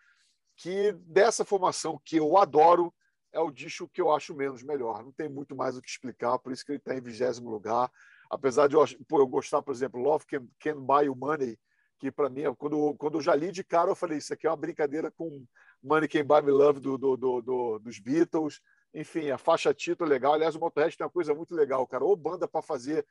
que 0.56 0.92
dessa 1.06 1.44
formação 1.44 2.00
que 2.04 2.16
eu 2.16 2.36
adoro, 2.36 2.92
é 3.32 3.40
o 3.40 3.50
disco 3.50 3.88
que 3.88 4.00
eu 4.00 4.12
acho 4.12 4.34
menos 4.34 4.62
melhor. 4.62 5.02
Não 5.02 5.12
tem 5.12 5.28
muito 5.28 5.56
mais 5.56 5.76
o 5.76 5.82
que 5.82 5.88
explicar, 5.88 6.38
por 6.38 6.52
isso 6.52 6.64
que 6.64 6.72
ele 6.72 6.78
está 6.78 6.94
em 6.94 7.00
vigésimo 7.00 7.50
lugar. 7.50 7.90
Apesar 8.30 8.68
de 8.68 8.74
eu, 8.74 8.84
pô, 9.08 9.20
eu, 9.20 9.26
gostar, 9.26 9.62
por 9.62 9.72
exemplo, 9.72 10.00
Love 10.00 10.26
Can, 10.26 10.46
Can 10.58 10.80
Buy 10.80 11.06
You 11.06 11.14
Money, 11.14 11.58
que 11.98 12.10
para 12.10 12.28
mim, 12.28 12.42
quando, 12.58 12.94
quando 12.94 13.18
eu 13.18 13.20
já 13.20 13.34
li 13.34 13.52
de 13.52 13.62
cara, 13.62 13.90
eu 13.90 13.94
falei, 13.94 14.18
isso 14.18 14.32
aqui 14.32 14.46
é 14.46 14.50
uma 14.50 14.56
brincadeira 14.56 15.10
com 15.10 15.44
Money 15.82 16.08
Can 16.08 16.24
Buy 16.24 16.42
Me 16.42 16.50
Love 16.50 16.80
do, 16.80 16.98
do, 16.98 17.16
do, 17.16 17.40
do 17.40 17.78
dos 17.78 17.98
Beatles. 17.98 18.60
Enfim, 18.94 19.30
a 19.30 19.38
faixa 19.38 19.72
título 19.72 20.10
é 20.10 20.14
legal. 20.14 20.34
Aliás, 20.34 20.54
o 20.54 20.60
Motorhead 20.60 20.96
tem 20.96 21.04
uma 21.04 21.10
coisa 21.12 21.34
muito 21.34 21.54
legal, 21.54 21.86
cara. 21.86 22.04
Ou 22.04 22.14
banda 22.14 22.46
para 22.46 22.60
fazer 22.60 23.06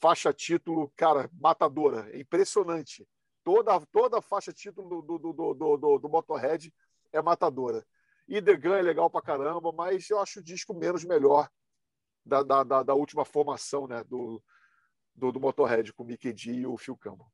faixa 0.00 0.32
título, 0.32 0.92
cara, 0.96 1.30
matadora. 1.40 2.08
É 2.12 2.20
impressionante. 2.20 3.06
Toda, 3.42 3.78
toda 3.92 4.18
a 4.18 4.22
faixa 4.22 4.52
título 4.52 5.02
do, 5.02 5.18
do, 5.18 5.32
do, 5.32 5.54
do, 5.54 5.76
do, 5.76 5.98
do 5.98 6.08
Motorhead 6.08 6.72
é 7.12 7.20
matadora. 7.20 7.84
E 8.26 8.40
The 8.40 8.56
Gun 8.56 8.74
é 8.74 8.82
legal 8.82 9.10
pra 9.10 9.22
caramba, 9.22 9.72
mas 9.72 10.08
eu 10.08 10.18
acho 10.18 10.40
o 10.40 10.42
disco 10.42 10.74
menos 10.74 11.04
melhor 11.04 11.48
da, 12.24 12.42
da, 12.42 12.64
da, 12.64 12.82
da 12.82 12.94
última 12.94 13.24
formação 13.24 13.86
né, 13.86 14.02
do, 14.04 14.42
do, 15.14 15.30
do, 15.30 15.40
Motorhead, 15.40 15.92
com 15.92 16.02
o 16.02 16.06
Mickey 16.06 16.32
D 16.32 16.52
e 16.52 16.66
o 16.66 16.76
Phil 16.76 16.96
Campbell. 16.96 17.26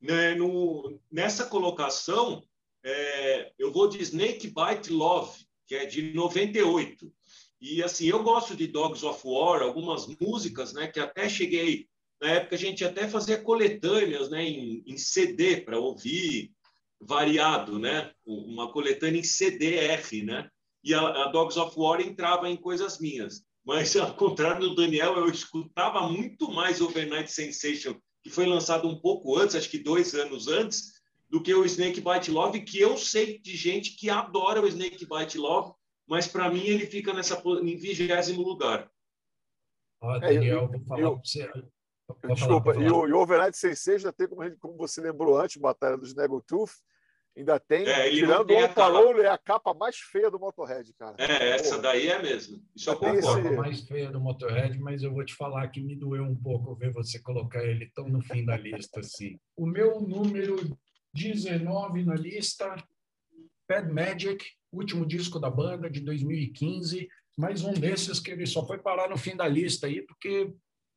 Né, 0.00 0.34
no, 0.34 1.00
nessa 1.10 1.46
colocação, 1.46 2.42
é, 2.84 3.52
eu 3.58 3.72
vou 3.72 3.88
de 3.88 4.00
Snake 4.02 4.48
Bite 4.48 4.92
Love, 4.92 5.46
que 5.66 5.76
é 5.76 5.86
de 5.86 6.12
98. 6.12 7.12
E 7.60 7.82
assim, 7.82 8.06
eu 8.06 8.24
gosto 8.24 8.56
de 8.56 8.66
Dogs 8.66 9.04
of 9.06 9.20
War, 9.24 9.62
algumas 9.62 10.06
músicas, 10.20 10.72
né, 10.72 10.88
que 10.88 10.98
até 10.98 11.28
cheguei 11.28 11.88
na 12.22 12.30
época 12.30 12.54
a 12.54 12.58
gente 12.58 12.84
até 12.84 13.08
fazia 13.08 13.42
coletâneas, 13.42 14.30
né, 14.30 14.44
em, 14.44 14.84
em 14.86 14.96
CD 14.96 15.60
para 15.60 15.78
ouvir 15.80 16.52
variado, 17.06 17.78
né? 17.78 18.10
Uma 18.24 18.70
coletânea 18.72 19.20
em 19.20 19.24
CDR, 19.24 20.24
né? 20.24 20.48
E 20.84 20.94
a, 20.94 21.00
a, 21.00 21.28
Dogs 21.28 21.58
of 21.58 21.78
War 21.78 22.00
entrava 22.00 22.48
em 22.48 22.56
coisas 22.56 22.98
minhas. 22.98 23.44
Mas, 23.64 23.94
ao 23.96 24.14
contrário 24.14 24.68
do 24.68 24.74
Daniel, 24.74 25.16
eu 25.16 25.28
escutava 25.28 26.08
muito 26.08 26.50
mais 26.50 26.80
Overnight 26.80 27.30
Sensation, 27.30 27.96
que 28.22 28.30
foi 28.30 28.46
lançado 28.46 28.88
um 28.88 29.00
pouco 29.00 29.36
antes, 29.38 29.56
acho 29.56 29.70
que 29.70 29.78
dois 29.78 30.14
anos 30.14 30.48
antes, 30.48 30.92
do 31.28 31.42
que 31.42 31.54
o 31.54 31.64
Snake 31.64 32.00
Bite 32.00 32.30
Love, 32.30 32.60
que 32.60 32.78
eu 32.78 32.96
sei 32.96 33.38
de 33.38 33.56
gente 33.56 33.96
que 33.96 34.10
adora 34.10 34.60
o 34.60 34.66
Snake 34.66 35.06
Bite 35.06 35.38
Love, 35.38 35.72
mas 36.06 36.28
para 36.28 36.50
mim 36.50 36.64
ele 36.64 36.86
fica 36.86 37.12
nessa 37.12 37.40
em 37.62 37.76
vigésimo 37.76 38.42
lugar. 38.42 38.90
Ah, 40.02 40.18
Daniel, 40.18 40.58
é, 40.58 40.62
eu, 40.64 40.68
vou 40.68 40.80
falar 40.84 41.10
para 41.10 41.20
você. 41.24 41.50
Desculpa, 42.34 42.74
falar, 42.74 42.86
e 42.86 42.90
o, 42.90 42.96
o 42.96 43.22
Overnight 43.22 43.56
Sensation 43.56 44.12
tem, 44.12 44.28
como, 44.28 44.56
como 44.58 44.76
você 44.76 45.00
lembrou 45.00 45.40
antes, 45.40 45.56
Batalha 45.56 45.96
dos 45.96 46.12
Tooth, 46.46 46.72
Ainda 47.34 47.58
tem, 47.58 47.86
é, 47.86 48.10
tirando 48.10 48.50
o 48.50 48.68
Parolo, 48.74 49.22
é 49.22 49.28
a 49.28 49.38
capa 49.38 49.72
mais 49.72 49.96
feia 49.96 50.30
do 50.30 50.38
Motorhead, 50.38 50.92
cara. 50.92 51.16
É, 51.18 51.50
essa 51.50 51.76
Porra. 51.76 51.82
daí 51.82 52.08
é 52.08 52.20
mesmo. 52.20 52.62
Isso 52.76 52.90
eu 52.90 52.96
concordo. 52.96 53.48
Esse... 53.48 53.48
a 53.48 53.52
mais 53.56 53.80
feia 53.80 54.10
do 54.10 54.20
Motorhead, 54.20 54.78
mas 54.78 55.02
eu 55.02 55.12
vou 55.12 55.24
te 55.24 55.34
falar 55.34 55.66
que 55.68 55.80
me 55.80 55.96
doeu 55.96 56.24
um 56.24 56.36
pouco 56.36 56.74
ver 56.74 56.92
você 56.92 57.18
colocar 57.18 57.64
ele 57.64 57.90
tão 57.94 58.06
no 58.06 58.20
fim 58.20 58.44
da 58.44 58.56
lista 58.56 59.00
assim. 59.00 59.38
O 59.56 59.66
meu 59.66 59.98
número 60.00 60.56
19 61.14 62.04
na 62.04 62.14
lista, 62.14 62.76
Bad 63.66 63.90
Magic, 63.90 64.44
último 64.70 65.06
disco 65.06 65.40
da 65.40 65.48
banda 65.48 65.88
de 65.88 66.00
2015, 66.00 67.08
mais 67.38 67.64
um 67.64 67.72
desses 67.72 68.20
que 68.20 68.30
ele 68.30 68.44
só 68.44 68.66
foi 68.66 68.76
parar 68.76 69.08
no 69.08 69.16
fim 69.16 69.34
da 69.34 69.48
lista 69.48 69.86
aí, 69.86 70.02
porque 70.02 70.52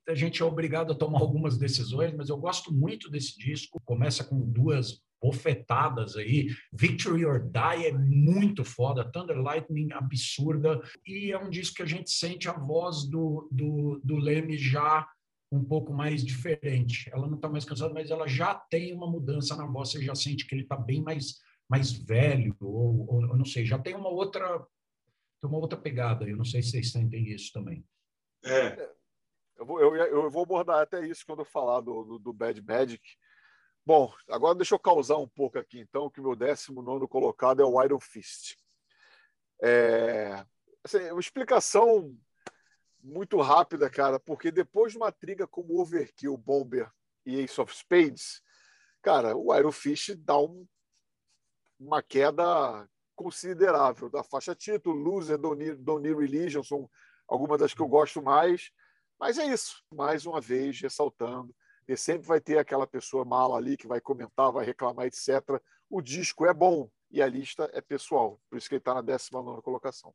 a 0.07 0.13
gente 0.13 0.41
é 0.41 0.45
obrigado 0.45 0.91
a 0.91 0.95
tomar 0.95 1.19
algumas 1.21 1.57
decisões, 1.57 2.13
mas 2.13 2.27
eu 2.27 2.37
gosto 2.37 2.73
muito 2.73 3.09
desse 3.09 3.37
disco. 3.37 3.81
Começa 3.85 4.21
com 4.21 4.37
duas 4.39 5.01
bofetadas 5.25 6.15
aí. 6.15 6.49
Victory 6.71 7.25
or 7.25 7.39
Die 7.39 7.87
é 7.87 7.91
muito 7.91 8.63
foda, 8.63 9.09
Thunder 9.11 9.41
Lightning 9.41 9.91
absurda, 9.91 10.79
e 11.05 11.31
é 11.31 11.37
um 11.39 11.49
disco 11.49 11.77
que 11.77 11.83
a 11.83 11.87
gente 11.87 12.11
sente 12.11 12.47
a 12.47 12.53
voz 12.53 13.09
do, 13.09 13.47
do, 13.51 13.99
do 14.03 14.17
Leme 14.17 14.57
já 14.57 15.07
um 15.51 15.63
pouco 15.63 15.93
mais 15.93 16.23
diferente. 16.23 17.09
Ela 17.11 17.27
não 17.27 17.35
está 17.35 17.49
mais 17.49 17.65
cansada, 17.65 17.93
mas 17.93 18.11
ela 18.11 18.27
já 18.27 18.53
tem 18.53 18.93
uma 18.93 19.09
mudança 19.09 19.55
na 19.55 19.65
voz, 19.65 19.91
você 19.91 20.03
já 20.03 20.13
sente 20.13 20.45
que 20.45 20.53
ele 20.53 20.63
está 20.63 20.75
bem 20.75 21.01
mais, 21.01 21.39
mais 21.67 21.91
velho, 21.91 22.55
ou, 22.59 23.07
ou, 23.07 23.29
ou, 23.29 23.37
não 23.37 23.45
sei, 23.45 23.65
já 23.65 23.79
tem 23.79 23.95
uma 23.95 24.09
outra 24.09 24.63
uma 25.43 25.59
outra 25.59 25.77
pegada. 25.77 26.27
Eu 26.27 26.37
não 26.37 26.45
sei 26.45 26.63
se 26.63 26.71
vocês 26.71 26.91
sentem 26.91 27.29
isso 27.29 27.53
também. 27.53 27.85
É. 28.43 28.89
Eu 29.57 29.65
vou, 29.65 29.79
eu, 29.79 29.95
eu 29.95 30.31
vou 30.31 30.43
abordar 30.43 30.81
até 30.81 31.05
isso 31.05 31.23
quando 31.23 31.39
eu 31.39 31.45
falar 31.45 31.81
do, 31.81 32.03
do, 32.03 32.19
do 32.19 32.33
Bad 32.33 32.59
Magic, 32.63 33.01
Bom, 33.87 34.11
agora 34.27 34.55
deixa 34.55 34.73
eu 34.73 34.79
causar 34.79 35.17
um 35.17 35.27
pouco 35.27 35.59
aqui, 35.59 35.79
então, 35.79 36.09
que 36.09 36.19
o 36.19 36.23
meu 36.23 36.35
19 36.35 37.07
colocado 37.07 37.61
é 37.61 37.65
o 37.65 37.83
Iron 37.83 37.99
Fist. 37.99 38.55
É, 39.61 40.43
assim, 40.83 41.11
uma 41.11 41.19
explicação 41.19 42.17
muito 42.99 43.39
rápida, 43.39 43.87
cara, 43.87 44.19
porque 44.19 44.51
depois 44.51 44.93
de 44.93 44.97
uma 44.97 45.11
triga 45.11 45.45
como 45.45 45.79
Overkill, 45.79 46.35
Bomber 46.35 46.91
e 47.23 47.39
Ace 47.41 47.61
of 47.61 47.71
Spades, 47.75 48.41
cara, 49.03 49.37
o 49.37 49.55
Iron 49.55 49.71
Fist 49.71 50.15
dá 50.15 50.39
um, 50.39 50.67
uma 51.79 52.01
queda 52.01 52.89
considerável 53.15 54.09
da 54.09 54.23
faixa 54.23 54.55
título, 54.55 54.95
Loser, 54.95 55.37
Don't 55.37 55.63
Need 55.63 56.19
Religion, 56.19 56.63
são 56.63 56.89
algumas 57.27 57.59
das 57.59 57.75
que 57.75 57.81
eu 57.83 57.87
gosto 57.87 58.19
mais, 58.19 58.71
mas 59.19 59.37
é 59.37 59.45
isso, 59.45 59.83
mais 59.93 60.25
uma 60.25 60.41
vez 60.41 60.81
ressaltando 60.81 61.55
e 61.87 61.95
sempre 61.95 62.27
vai 62.27 62.41
ter 62.41 62.57
aquela 62.57 62.87
pessoa 62.87 63.23
mala 63.23 63.57
ali 63.57 63.77
que 63.77 63.87
vai 63.87 64.01
comentar, 64.01 64.51
vai 64.51 64.65
reclamar, 64.65 65.05
etc. 65.05 65.61
O 65.89 66.01
disco 66.01 66.45
é 66.45 66.53
bom 66.53 66.89
e 67.11 67.21
a 67.21 67.27
lista 67.27 67.69
é 67.73 67.81
pessoal, 67.81 68.39
por 68.49 68.57
isso 68.57 68.67
que 68.67 68.75
ele 68.75 68.79
está 68.79 68.93
na 68.93 69.01
19 69.01 69.61
colocação. 69.61 70.13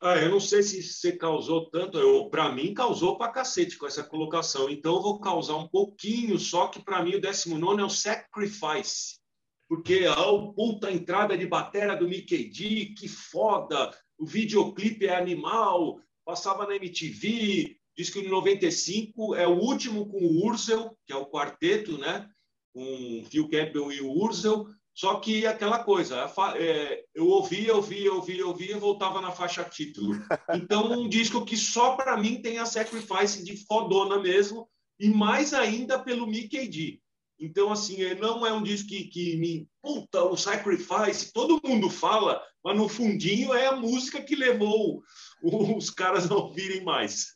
Ah, 0.00 0.16
eu 0.16 0.28
não 0.28 0.40
sei 0.40 0.62
se 0.62 0.82
você 0.82 1.16
causou 1.16 1.70
tanto, 1.70 2.28
para 2.28 2.52
mim 2.52 2.74
causou 2.74 3.16
para 3.16 3.32
cacete 3.32 3.78
com 3.78 3.86
essa 3.86 4.04
colocação, 4.04 4.68
então 4.68 4.96
eu 4.96 5.02
vou 5.02 5.18
causar 5.18 5.56
um 5.56 5.66
pouquinho, 5.66 6.38
só 6.38 6.68
que 6.68 6.82
para 6.82 7.02
mim 7.02 7.14
o 7.14 7.20
19 7.20 7.80
é 7.80 7.84
o 7.84 7.88
Sacrifice, 7.88 9.18
porque 9.66 10.04
a 10.06 10.14
puta 10.54 10.92
entrada 10.92 11.38
de 11.38 11.46
batera 11.46 11.96
do 11.96 12.06
Mickey 12.06 12.50
D, 12.50 12.94
que 12.94 13.08
foda, 13.08 13.90
o 14.18 14.26
videoclipe 14.26 15.06
é 15.06 15.16
animal, 15.16 15.98
passava 16.22 16.66
na 16.66 16.76
MTV, 16.76 17.78
diz 17.96 18.10
que 18.10 18.20
em 18.20 18.28
95 18.28 19.34
é 19.34 19.46
o 19.46 19.58
último 19.58 20.06
com 20.06 20.18
o 20.18 20.46
Ursel, 20.46 20.96
que 21.06 21.12
é 21.12 21.16
o 21.16 21.26
quarteto, 21.26 21.98
né? 21.98 22.28
Com 22.72 23.24
Phil 23.30 23.48
Campbell 23.48 23.92
e 23.92 24.00
o 24.00 24.10
Ursel. 24.10 24.66
Só 24.94 25.16
que 25.16 25.44
aquela 25.44 25.82
coisa, 25.82 26.32
é, 26.56 27.04
eu 27.12 27.26
ouvia, 27.26 27.74
ouvia, 27.74 28.12
ouvia, 28.12 28.46
ouvia, 28.46 28.78
voltava 28.78 29.20
na 29.20 29.32
faixa 29.32 29.64
título. 29.64 30.14
Então, 30.54 30.92
um 30.92 31.08
disco 31.08 31.44
que 31.44 31.56
só 31.56 31.96
para 31.96 32.16
mim 32.16 32.40
tem 32.40 32.58
a 32.58 32.66
Sacrifice 32.66 33.44
de 33.44 33.56
fodona 33.66 34.20
mesmo, 34.20 34.68
e 34.98 35.08
mais 35.08 35.52
ainda 35.52 35.98
pelo 35.98 36.26
Mickey 36.26 36.68
D. 36.68 37.00
Então, 37.44 37.70
assim, 37.70 38.02
é, 38.02 38.14
não 38.14 38.46
é 38.46 38.52
um 38.52 38.62
disco 38.62 38.88
que, 38.88 39.04
que 39.04 39.36
me. 39.36 39.68
Puta, 39.82 40.24
o 40.24 40.36
Sacrifice, 40.36 41.32
todo 41.32 41.60
mundo 41.62 41.90
fala, 41.90 42.42
mas 42.64 42.76
no 42.76 42.88
fundinho 42.88 43.52
é 43.52 43.66
a 43.66 43.76
música 43.76 44.22
que 44.22 44.34
levou 44.34 45.02
os 45.76 45.90
caras 45.90 46.30
a 46.30 46.34
ouvirem 46.34 46.82
mais. 46.82 47.32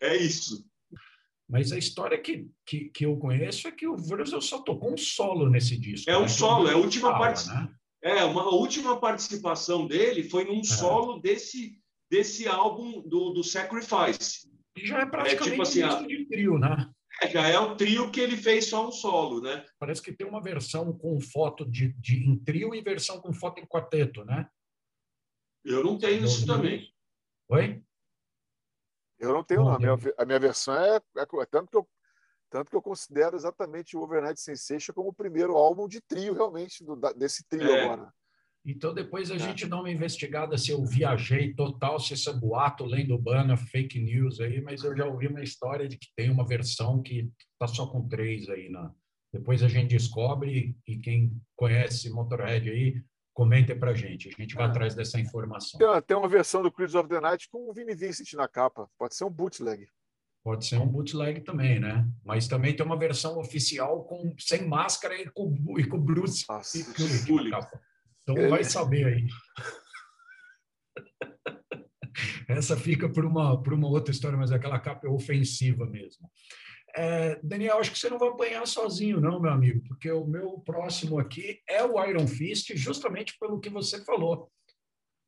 É 0.00 0.16
isso. 0.16 0.66
Mas 1.48 1.70
a 1.70 1.78
história 1.78 2.20
que, 2.20 2.48
que, 2.66 2.90
que 2.90 3.06
eu 3.06 3.16
conheço 3.18 3.68
é 3.68 3.70
que 3.70 3.86
o 3.86 3.94
Wurzel 3.94 4.40
só 4.40 4.58
tocou 4.62 4.92
um 4.92 4.96
solo 4.96 5.48
nesse 5.48 5.78
disco. 5.78 6.10
É 6.10 6.18
um 6.18 6.22
né? 6.22 6.28
solo, 6.28 6.68
é 6.68 6.72
a 6.72 6.76
última 6.76 7.16
parte. 7.16 7.46
Né? 7.48 7.68
É, 8.02 8.24
uma 8.24 8.42
a 8.42 8.50
última 8.50 8.98
participação 8.98 9.86
dele 9.86 10.24
foi 10.24 10.44
num 10.44 10.60
é. 10.60 10.64
solo 10.64 11.20
desse, 11.20 11.78
desse 12.10 12.48
álbum 12.48 13.00
do, 13.02 13.30
do 13.30 13.44
Sacrifice. 13.44 14.50
Que 14.74 14.84
já 14.84 15.02
é 15.02 15.06
praticamente 15.06 15.48
é, 15.48 15.50
tipo 15.50 15.62
assim, 15.62 15.84
um 15.84 16.06
de 16.06 16.26
trio, 16.26 16.58
né? 16.58 16.90
É, 17.22 17.28
já 17.28 17.48
é 17.48 17.58
o 17.58 17.76
trio 17.76 18.10
que 18.10 18.20
ele 18.20 18.36
fez 18.36 18.68
só 18.68 18.86
um 18.86 18.92
solo, 18.92 19.40
né? 19.40 19.64
Parece 19.78 20.02
que 20.02 20.12
tem 20.12 20.26
uma 20.26 20.42
versão 20.42 20.96
com 20.96 21.18
foto 21.20 21.64
de, 21.64 21.92
de 21.94 22.16
em 22.16 22.36
trio 22.38 22.74
e 22.74 22.82
versão 22.82 23.20
com 23.20 23.32
foto 23.32 23.60
em 23.60 23.66
quarteto, 23.66 24.24
né? 24.24 24.48
Eu 25.64 25.82
não 25.82 25.98
tenho 25.98 26.24
isso 26.24 26.46
também. 26.46 26.92
Oi? 27.48 27.82
Eu 29.18 29.32
não 29.32 29.42
tenho, 29.42 29.64
não. 29.64 29.72
A 29.72 29.78
minha, 29.78 29.94
a 30.18 30.24
minha 30.24 30.38
versão 30.38 30.74
é, 30.74 30.96
é, 30.96 31.22
é, 31.22 31.46
tanto 31.46 31.70
que 31.70 31.76
eu 31.76 31.88
tanto 32.48 32.70
que 32.70 32.76
eu 32.76 32.82
considero 32.82 33.34
exatamente 33.36 33.96
o 33.96 34.00
Overnight 34.00 34.40
Sensation 34.40 34.92
como 34.92 35.08
o 35.08 35.14
primeiro 35.14 35.56
álbum 35.56 35.88
de 35.88 36.00
trio 36.00 36.32
realmente 36.32 36.84
do, 36.84 36.94
desse 37.14 37.44
trio 37.48 37.68
é. 37.68 37.84
agora. 37.84 38.14
Então, 38.66 38.92
depois 38.92 39.30
a 39.30 39.36
é. 39.36 39.38
gente 39.38 39.64
dá 39.64 39.78
uma 39.78 39.90
investigada 39.90 40.58
se 40.58 40.72
eu 40.72 40.84
viajei 40.84 41.54
total, 41.54 42.00
se 42.00 42.14
isso 42.14 42.28
é 42.28 42.32
boato, 42.32 42.84
lendo 42.84 43.14
urbana, 43.14 43.56
fake 43.56 44.00
news 44.00 44.40
aí, 44.40 44.60
mas 44.60 44.82
eu 44.82 44.96
já 44.96 45.06
ouvi 45.06 45.28
uma 45.28 45.42
história 45.42 45.88
de 45.88 45.96
que 45.96 46.08
tem 46.16 46.30
uma 46.30 46.44
versão 46.44 47.00
que 47.00 47.30
está 47.52 47.68
só 47.68 47.86
com 47.86 48.08
três 48.08 48.48
aí. 48.48 48.68
Na... 48.68 48.92
Depois 49.32 49.62
a 49.62 49.68
gente 49.68 49.90
descobre 49.90 50.76
e 50.84 50.98
quem 50.98 51.40
conhece 51.54 52.10
Motorhead 52.10 52.68
aí, 52.68 53.00
comente 53.32 53.72
para 53.74 53.92
a 53.92 53.94
gente. 53.94 54.28
A 54.28 54.42
gente 54.42 54.56
vai 54.56 54.64
é. 54.64 54.68
atrás 54.68 54.96
dessa 54.96 55.20
informação. 55.20 55.78
Tem 55.78 55.86
uma, 55.86 56.02
tem 56.02 56.16
uma 56.16 56.28
versão 56.28 56.60
do 56.60 56.72
Creeds 56.72 56.96
of 56.96 57.08
the 57.08 57.20
Night 57.20 57.48
com 57.48 57.70
o 57.70 57.72
Vini 57.72 57.94
Vincent 57.94 58.32
na 58.32 58.48
capa. 58.48 58.88
Pode 58.98 59.14
ser 59.14 59.24
um 59.24 59.30
bootleg. 59.30 59.86
Pode 60.42 60.64
ser 60.64 60.78
um 60.78 60.86
bootleg 60.86 61.40
também, 61.42 61.78
né? 61.78 62.08
Mas 62.24 62.48
também 62.48 62.74
tem 62.74 62.84
uma 62.84 62.98
versão 62.98 63.38
oficial 63.38 64.04
com 64.04 64.34
sem 64.38 64.66
máscara 64.66 65.20
e 65.20 65.28
com, 65.30 65.54
e 65.78 65.84
com 65.84 66.00
Bruce. 66.00 66.44
Nossa, 66.48 66.78
e, 66.78 66.82
e, 66.82 67.50
capa. 67.50 67.80
Então 68.28 68.50
vai 68.50 68.64
saber 68.64 69.06
aí. 69.06 69.26
Essa 72.48 72.76
fica 72.76 73.08
por 73.08 73.24
uma, 73.24 73.62
por 73.62 73.72
uma 73.72 73.88
outra 73.88 74.12
história, 74.12 74.36
mas 74.36 74.50
aquela 74.50 74.80
capa 74.80 75.06
é 75.06 75.10
ofensiva 75.10 75.86
mesmo. 75.86 76.28
É, 76.96 77.38
Daniel, 77.42 77.78
acho 77.78 77.92
que 77.92 77.98
você 77.98 78.08
não 78.08 78.18
vai 78.18 78.30
apanhar 78.30 78.66
sozinho, 78.66 79.20
não, 79.20 79.38
meu 79.38 79.50
amigo, 79.50 79.82
porque 79.86 80.10
o 80.10 80.24
meu 80.26 80.58
próximo 80.60 81.18
aqui 81.18 81.60
é 81.68 81.84
o 81.84 82.02
Iron 82.04 82.26
Fist, 82.26 82.74
justamente 82.74 83.36
pelo 83.38 83.60
que 83.60 83.68
você 83.68 84.02
falou. 84.04 84.50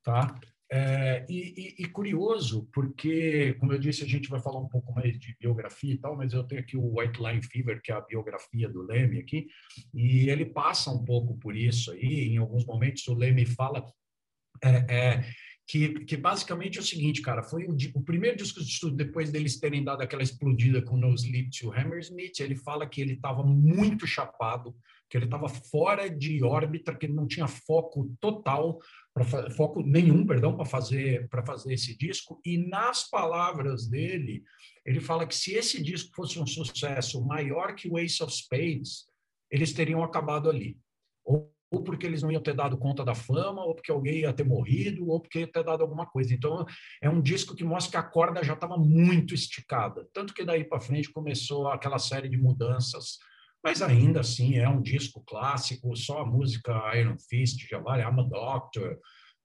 Tá? 0.02 0.34
É, 0.70 1.24
e, 1.30 1.54
e, 1.56 1.82
e, 1.82 1.86
curioso, 1.86 2.68
porque, 2.74 3.54
como 3.54 3.72
eu 3.72 3.78
disse, 3.78 4.04
a 4.04 4.06
gente 4.06 4.28
vai 4.28 4.38
falar 4.38 4.60
um 4.60 4.68
pouco 4.68 4.92
mais 4.92 5.18
de 5.18 5.34
biografia 5.40 5.94
e 5.94 5.98
tal, 5.98 6.14
mas 6.14 6.34
eu 6.34 6.44
tenho 6.44 6.60
aqui 6.60 6.76
o 6.76 6.98
White 6.98 7.18
Line 7.22 7.42
Fever, 7.42 7.80
que 7.82 7.90
é 7.90 7.94
a 7.94 8.02
biografia 8.02 8.68
do 8.68 8.82
Leme 8.82 9.18
aqui, 9.18 9.46
e 9.94 10.28
ele 10.28 10.44
passa 10.44 10.90
um 10.90 11.04
pouco 11.04 11.38
por 11.38 11.56
isso 11.56 11.90
aí. 11.92 12.28
Em 12.28 12.36
alguns 12.36 12.66
momentos, 12.66 13.06
o 13.08 13.14
Leme 13.14 13.46
fala 13.46 13.82
é, 14.62 14.94
é, 14.94 15.24
que, 15.66 16.04
que 16.04 16.16
basicamente 16.16 16.78
é 16.78 16.80
o 16.80 16.84
seguinte, 16.84 17.22
cara, 17.22 17.42
foi 17.42 17.64
o, 17.66 17.76
o, 17.94 18.02
primeiro 18.02 18.36
disco 18.36 18.60
de 18.60 18.68
estudo, 18.68 18.96
depois 18.96 19.30
deles 19.30 19.60
terem 19.60 19.84
dado 19.84 20.02
aquela 20.02 20.22
explodida 20.22 20.82
com 20.82 20.96
No 20.96 21.14
Sleep 21.14 21.50
to 21.50 21.72
Hammersmith, 21.72 22.40
ele 22.40 22.56
fala 22.56 22.86
que 22.86 23.00
ele 23.00 23.14
estava 23.14 23.42
muito 23.42 24.06
chapado, 24.06 24.74
que 25.08 25.16
ele 25.16 25.24
estava 25.24 25.48
fora 25.48 26.08
de 26.08 26.42
órbita, 26.44 26.94
que 26.94 27.06
ele 27.06 27.14
não 27.14 27.26
tinha 27.26 27.48
foco 27.48 28.14
total 28.20 28.78
pra, 29.14 29.24
foco 29.52 29.82
nenhum, 29.82 30.26
perdão, 30.26 30.54
para 30.54 30.66
fazer 30.66 31.28
para 31.28 31.44
fazer 31.44 31.72
esse 31.72 31.96
disco. 31.96 32.40
E 32.44 32.58
nas 32.58 33.08
palavras 33.08 33.88
dele, 33.88 34.42
ele 34.84 35.00
fala 35.00 35.26
que 35.26 35.34
se 35.34 35.54
esse 35.54 35.82
disco 35.82 36.14
fosse 36.14 36.38
um 36.38 36.46
sucesso 36.46 37.24
maior 37.24 37.74
que 37.74 37.88
o 37.88 37.98
Ace 37.98 38.22
of 38.22 38.32
Spades, 38.32 39.06
eles 39.50 39.72
teriam 39.72 40.02
acabado 40.02 40.50
ali. 40.50 40.78
Ou, 41.24 41.50
ou 41.70 41.82
porque 41.82 42.06
eles 42.06 42.22
não 42.22 42.30
iam 42.30 42.42
ter 42.42 42.54
dado 42.54 42.78
conta 42.78 43.04
da 43.04 43.14
fama, 43.14 43.64
ou 43.64 43.74
porque 43.74 43.90
alguém 43.90 44.20
ia 44.20 44.32
ter 44.32 44.44
morrido, 44.44 45.08
ou 45.08 45.20
porque 45.20 45.40
ia 45.40 45.50
ter 45.50 45.64
dado 45.64 45.82
alguma 45.82 46.06
coisa. 46.06 46.32
Então, 46.34 46.64
é 47.02 47.08
um 47.08 47.20
disco 47.20 47.54
que 47.54 47.64
mostra 47.64 47.90
que 47.90 47.96
a 47.96 48.10
corda 48.10 48.44
já 48.44 48.54
estava 48.54 48.76
muito 48.76 49.34
esticada. 49.34 50.06
Tanto 50.12 50.34
que 50.34 50.44
daí 50.44 50.64
para 50.64 50.80
frente 50.80 51.10
começou 51.10 51.68
aquela 51.68 51.98
série 51.98 52.28
de 52.28 52.36
mudanças 52.36 53.18
mas 53.62 53.82
ainda 53.82 54.20
assim 54.20 54.56
é 54.56 54.68
um 54.68 54.80
disco 54.80 55.22
clássico, 55.26 55.96
só 55.96 56.20
a 56.20 56.26
música 56.26 56.96
Iron 56.96 57.18
Fist 57.18 57.66
já 57.68 57.78
vale, 57.78 58.02
I'm 58.02 58.20
a 58.20 58.22
Doctor, 58.22 58.98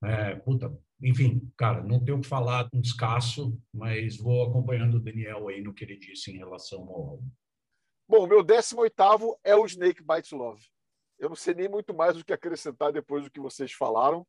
é, 0.04 0.36
puta, 0.36 0.72
enfim, 1.02 1.52
cara, 1.58 1.82
não 1.82 2.04
tenho 2.04 2.18
o 2.18 2.22
que 2.22 2.28
falar 2.28 2.70
um 2.74 2.82
escasso, 2.82 3.58
mas 3.74 4.18
vou 4.18 4.44
acompanhando 4.44 4.96
o 4.96 5.00
Daniel 5.00 5.48
aí 5.48 5.62
no 5.62 5.74
que 5.74 5.84
ele 5.84 5.98
disse 5.98 6.32
em 6.32 6.38
relação 6.38 6.82
ao 6.82 7.10
álbum. 7.10 7.28
Bom, 8.08 8.28
meu 8.28 8.44
18 8.44 8.94
é 9.44 9.56
o 9.56 9.66
Snake 9.66 10.04
Bites 10.04 10.32
Love. 10.32 10.62
Eu 11.18 11.30
não 11.30 11.36
sei 11.36 11.54
nem 11.54 11.70
muito 11.70 11.94
mais 11.94 12.18
o 12.18 12.24
que 12.24 12.34
acrescentar 12.34 12.92
depois 12.92 13.24
do 13.24 13.32
que 13.32 13.40
vocês 13.40 13.72
falaram. 13.72 14.28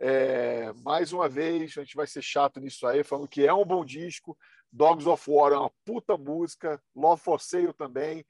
É, 0.00 0.72
mais 0.82 1.12
uma 1.12 1.28
vez, 1.28 1.78
a 1.78 1.84
gente 1.84 1.94
vai 1.94 2.08
ser 2.08 2.22
chato 2.22 2.58
nisso 2.58 2.84
aí, 2.86 3.04
falando 3.04 3.28
que 3.28 3.46
é 3.46 3.54
um 3.54 3.64
bom 3.64 3.84
disco. 3.84 4.36
Dogs 4.72 5.08
of 5.08 5.30
War 5.30 5.52
é 5.52 5.58
uma 5.58 5.70
puta 5.84 6.16
música. 6.18 6.82
Love 6.94 7.22
for 7.22 7.40
Sale 7.40 7.72
também 7.72 8.26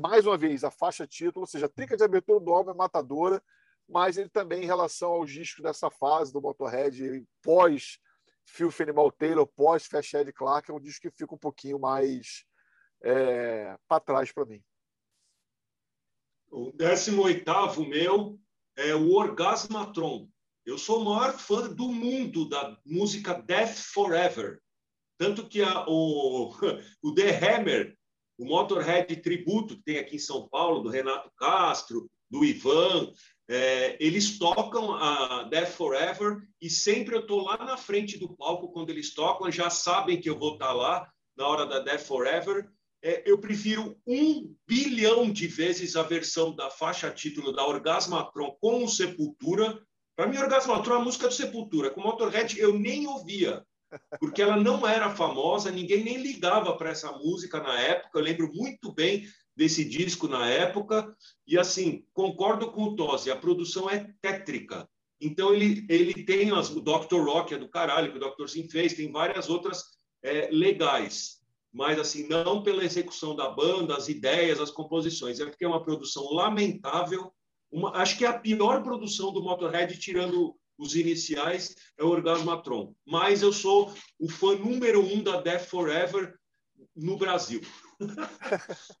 mais 0.00 0.26
uma 0.26 0.36
vez, 0.36 0.64
a 0.64 0.70
faixa 0.70 1.06
título, 1.06 1.42
ou 1.42 1.46
seja, 1.46 1.66
a 1.66 1.68
trinca 1.68 1.96
de 1.96 2.04
abertura 2.04 2.40
do 2.40 2.52
álbum 2.52 2.70
é 2.70 2.74
matadora, 2.74 3.42
mas 3.88 4.16
ele 4.16 4.28
também, 4.28 4.62
em 4.62 4.66
relação 4.66 5.12
aos 5.12 5.30
discos 5.30 5.62
dessa 5.62 5.90
fase 5.90 6.32
do 6.32 6.40
Motorhead, 6.40 7.26
pós 7.42 7.98
Phil 8.44 8.72
Animal 8.80 9.12
Taylor, 9.12 9.46
pós 9.46 9.86
Fast 9.86 10.16
Ed 10.16 10.32
Clark, 10.32 10.70
é 10.70 10.74
um 10.74 10.80
disco 10.80 11.02
que 11.02 11.16
fica 11.16 11.34
um 11.34 11.38
pouquinho 11.38 11.78
mais 11.78 12.44
é, 13.02 13.76
para 13.88 14.00
trás 14.00 14.32
para 14.32 14.44
mim. 14.44 14.62
O 16.50 16.72
18 16.72 17.84
meu 17.86 18.38
é 18.76 18.94
o 18.94 19.12
Orgasmatron. 19.12 20.28
Eu 20.66 20.76
sou 20.78 21.02
o 21.02 21.04
maior 21.04 21.32
fã 21.32 21.68
do 21.68 21.88
mundo 21.88 22.48
da 22.48 22.76
música 22.84 23.34
Death 23.34 23.76
Forever. 23.92 24.60
Tanto 25.16 25.48
que 25.48 25.62
a, 25.62 25.84
o, 25.86 26.52
o 27.02 27.14
The 27.14 27.30
Hammer 27.38 27.98
o 28.40 28.46
Motorhead 28.46 29.14
Tributo, 29.16 29.76
que 29.76 29.82
tem 29.82 29.98
aqui 29.98 30.16
em 30.16 30.18
São 30.18 30.48
Paulo, 30.48 30.80
do 30.80 30.88
Renato 30.88 31.30
Castro, 31.36 32.10
do 32.30 32.42
Ivan, 32.42 33.12
é, 33.46 33.98
eles 34.00 34.38
tocam 34.38 34.94
a 34.94 35.42
Death 35.42 35.72
Forever 35.72 36.38
e 36.58 36.70
sempre 36.70 37.14
eu 37.14 37.20
estou 37.20 37.42
lá 37.42 37.58
na 37.58 37.76
frente 37.76 38.16
do 38.16 38.34
palco 38.34 38.72
quando 38.72 38.88
eles 38.88 39.12
tocam, 39.12 39.52
já 39.52 39.68
sabem 39.68 40.18
que 40.18 40.30
eu 40.30 40.38
vou 40.38 40.54
estar 40.54 40.68
tá 40.68 40.72
lá 40.72 41.10
na 41.36 41.46
hora 41.46 41.66
da 41.66 41.80
Death 41.80 42.06
Forever. 42.06 42.66
É, 43.02 43.30
eu 43.30 43.36
prefiro 43.36 43.94
um 44.06 44.54
bilhão 44.66 45.30
de 45.30 45.46
vezes 45.46 45.94
a 45.94 46.02
versão 46.02 46.54
da 46.54 46.70
faixa 46.70 47.10
título 47.10 47.52
da 47.52 47.66
Orgasmatron 47.66 48.56
com 48.58 48.84
o 48.84 48.88
Sepultura. 48.88 49.78
Para 50.16 50.26
mim, 50.26 50.38
Orgasmatron 50.38 50.94
é 50.94 50.98
a 50.98 51.04
música 51.04 51.28
do 51.28 51.34
Sepultura. 51.34 51.90
Com 51.90 52.00
o 52.00 52.04
Motorhead 52.04 52.58
eu 52.58 52.78
nem 52.78 53.06
ouvia 53.06 53.62
porque 54.18 54.42
ela 54.42 54.56
não 54.56 54.86
era 54.86 55.10
famosa, 55.10 55.70
ninguém 55.70 56.04
nem 56.04 56.16
ligava 56.18 56.76
para 56.76 56.90
essa 56.90 57.10
música 57.12 57.60
na 57.60 57.78
época. 57.78 58.18
Eu 58.18 58.22
lembro 58.22 58.50
muito 58.52 58.92
bem 58.92 59.26
desse 59.56 59.84
disco 59.84 60.28
na 60.28 60.48
época. 60.48 61.14
E 61.46 61.58
assim, 61.58 62.04
concordo 62.12 62.70
com 62.70 62.84
o 62.84 62.96
Tosi, 62.96 63.30
a 63.30 63.36
produção 63.36 63.90
é 63.90 64.12
tétrica. 64.22 64.88
Então 65.20 65.52
ele, 65.52 65.84
ele 65.88 66.24
tem 66.24 66.50
as, 66.50 66.70
o 66.70 66.80
Dr. 66.80 67.20
Rock 67.22 67.52
é 67.52 67.58
do 67.58 67.68
caralho, 67.68 68.10
que 68.10 68.18
o 68.18 68.30
Dr. 68.30 68.48
Sim 68.48 68.68
fez, 68.68 68.94
tem 68.94 69.12
várias 69.12 69.50
outras 69.50 69.84
é, 70.22 70.48
legais. 70.50 71.40
Mas 71.72 71.98
assim, 71.98 72.26
não 72.26 72.62
pela 72.62 72.84
execução 72.84 73.36
da 73.36 73.48
banda, 73.50 73.96
as 73.96 74.08
ideias, 74.08 74.60
as 74.60 74.70
composições. 74.70 75.38
É 75.38 75.46
porque 75.46 75.64
é 75.64 75.68
uma 75.68 75.82
produção 75.82 76.32
lamentável. 76.32 77.32
Uma, 77.70 77.96
acho 77.98 78.16
que 78.18 78.24
é 78.24 78.28
a 78.28 78.38
pior 78.38 78.82
produção 78.82 79.32
do 79.32 79.42
Motorhead, 79.42 79.96
tirando 79.98 80.56
os 80.80 80.96
iniciais 80.96 81.76
é 81.98 82.02
o 82.02 82.08
Orgasmatron. 82.08 82.94
Mas 83.06 83.42
eu 83.42 83.52
sou 83.52 83.94
o 84.18 84.28
fã 84.28 84.56
número 84.56 85.04
um 85.04 85.22
da 85.22 85.40
Death 85.40 85.66
Forever 85.66 86.34
no 86.96 87.16
Brasil. 87.16 87.60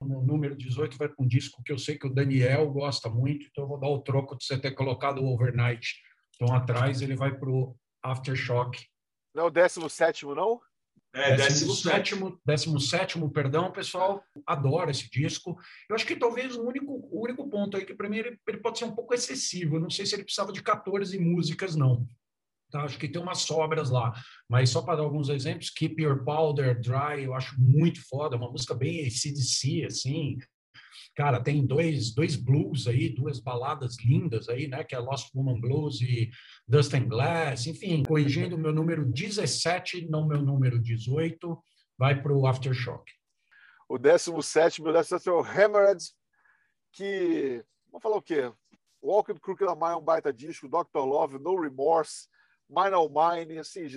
O 0.00 0.22
número 0.22 0.56
18 0.56 0.96
vai 0.96 1.08
para 1.08 1.24
um 1.24 1.26
disco 1.26 1.60
que 1.64 1.72
eu 1.72 1.78
sei 1.78 1.98
que 1.98 2.06
o 2.06 2.14
Daniel 2.14 2.70
gosta 2.70 3.10
muito, 3.10 3.48
então 3.50 3.64
eu 3.64 3.68
vou 3.68 3.80
dar 3.80 3.88
o 3.88 3.98
troco 3.98 4.36
de 4.36 4.44
você 4.44 4.56
ter 4.56 4.70
colocado 4.70 5.18
o 5.18 5.26
Overnight. 5.34 6.00
Então, 6.36 6.54
atrás 6.54 7.02
ele 7.02 7.16
vai 7.16 7.36
para 7.36 7.50
o 7.50 7.76
Aftershock. 8.00 8.80
Não 9.34 9.42
é 9.42 9.46
o 9.48 9.50
17, 9.50 10.24
não? 10.26 10.60
É, 11.14 11.36
décimo, 11.36 11.74
sétimo, 11.74 12.40
décimo 12.44 12.78
sétimo, 12.78 13.30
perdão, 13.30 13.72
pessoal 13.72 14.22
adora 14.46 14.90
esse 14.90 15.08
disco. 15.10 15.58
Eu 15.88 15.96
acho 15.96 16.06
que 16.06 16.14
talvez 16.14 16.54
o 16.54 16.62
único, 16.62 16.92
o 17.10 17.24
único 17.24 17.48
ponto 17.48 17.76
aí 17.76 17.86
que 17.86 17.94
para 17.94 18.08
mim 18.08 18.18
ele, 18.18 18.38
ele, 18.46 18.58
pode 18.58 18.78
ser 18.78 18.84
um 18.84 18.94
pouco 18.94 19.14
excessivo. 19.14 19.76
Eu 19.76 19.80
não 19.80 19.90
sei 19.90 20.04
se 20.04 20.14
ele 20.14 20.24
precisava 20.24 20.52
de 20.52 20.62
14 20.62 21.18
músicas, 21.18 21.74
não. 21.74 22.06
Tá? 22.70 22.82
Acho 22.82 22.98
que 22.98 23.08
tem 23.08 23.20
umas 23.20 23.38
sobras 23.38 23.88
lá. 23.88 24.12
Mas 24.48 24.70
só 24.70 24.82
para 24.82 24.96
dar 24.96 25.02
alguns 25.02 25.30
exemplos, 25.30 25.70
Keep 25.70 26.02
Your 26.02 26.22
Powder 26.24 26.78
Dry, 26.78 27.24
eu 27.24 27.34
acho 27.34 27.58
muito 27.58 28.06
foda, 28.06 28.36
uma 28.36 28.50
música 28.50 28.74
bem 28.74 29.06
ACDC, 29.06 29.86
assim, 29.86 30.38
Cara, 31.18 31.42
tem 31.42 31.66
dois, 31.66 32.14
dois 32.14 32.36
blues 32.36 32.86
aí, 32.86 33.08
duas 33.08 33.40
baladas 33.40 33.96
lindas 33.98 34.48
aí, 34.48 34.68
né? 34.68 34.84
Que 34.84 34.94
é 34.94 35.00
Lost 35.00 35.34
Woman 35.34 35.60
Blues 35.60 36.00
e 36.00 36.30
Dust 36.64 36.94
and 36.94 37.08
Glass. 37.08 37.66
Enfim, 37.66 38.04
corrigindo 38.04 38.54
o 38.54 38.58
meu 38.58 38.72
número 38.72 39.04
17, 39.04 40.08
não 40.08 40.28
meu 40.28 40.40
número 40.40 40.78
18, 40.78 41.60
vai 41.98 42.22
para 42.22 42.32
o 42.32 42.46
Aftershock. 42.46 43.02
O 43.88 43.98
17, 43.98 44.80
meu 44.80 44.92
17 44.92 45.28
é 45.28 45.32
o 45.32 45.40
Hammered, 45.40 46.04
que. 46.92 47.64
Vamos 47.90 48.00
falar 48.04 48.18
o 48.18 48.22
quê? 48.22 48.52
Walking 49.02 49.40
Crooked 49.40 49.74
Mile 49.74 49.94
é 49.94 49.96
um 49.96 50.00
baita 50.00 50.32
disco, 50.32 50.68
Dr. 50.68 51.00
Love, 51.00 51.40
No 51.40 51.60
Remorse, 51.60 52.28
Mine 52.70 52.94
All 52.94 53.10
Mine, 53.10 53.58
assim, 53.58 53.88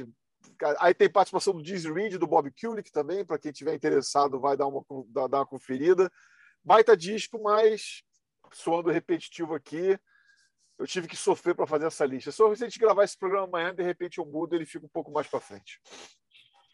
Aí 0.79 0.95
tem 0.95 1.07
participação 1.07 1.53
do 1.53 1.61
Dizzy 1.61 1.91
Reed, 1.93 2.15
do 2.15 2.25
Bob 2.25 2.51
Kulick 2.59 2.91
também, 2.91 3.23
para 3.23 3.37
quem 3.37 3.51
tiver 3.51 3.75
interessado 3.75 4.39
vai 4.39 4.57
dar 4.57 4.65
uma, 4.65 4.83
dar 5.29 5.37
uma 5.37 5.45
conferida. 5.45 6.11
Baita 6.63 6.95
disco, 6.95 7.41
mas 7.41 8.03
soando 8.53 8.91
repetitivo 8.91 9.55
aqui, 9.55 9.97
eu 10.77 10.87
tive 10.87 11.07
que 11.07 11.15
sofrer 11.15 11.55
para 11.55 11.67
fazer 11.67 11.85
essa 11.85 12.05
lista. 12.05 12.31
Só 12.31 12.53
se 12.55 12.63
a 12.63 12.67
gente 12.67 12.79
gravar 12.79 13.03
esse 13.03 13.17
programa 13.17 13.47
amanhã, 13.47 13.73
de 13.73 13.83
repente 13.83 14.17
eu 14.17 14.25
mudo, 14.25 14.55
ele 14.55 14.65
fica 14.65 14.85
um 14.85 14.89
pouco 14.89 15.11
mais 15.11 15.27
para 15.27 15.39
frente. 15.39 15.79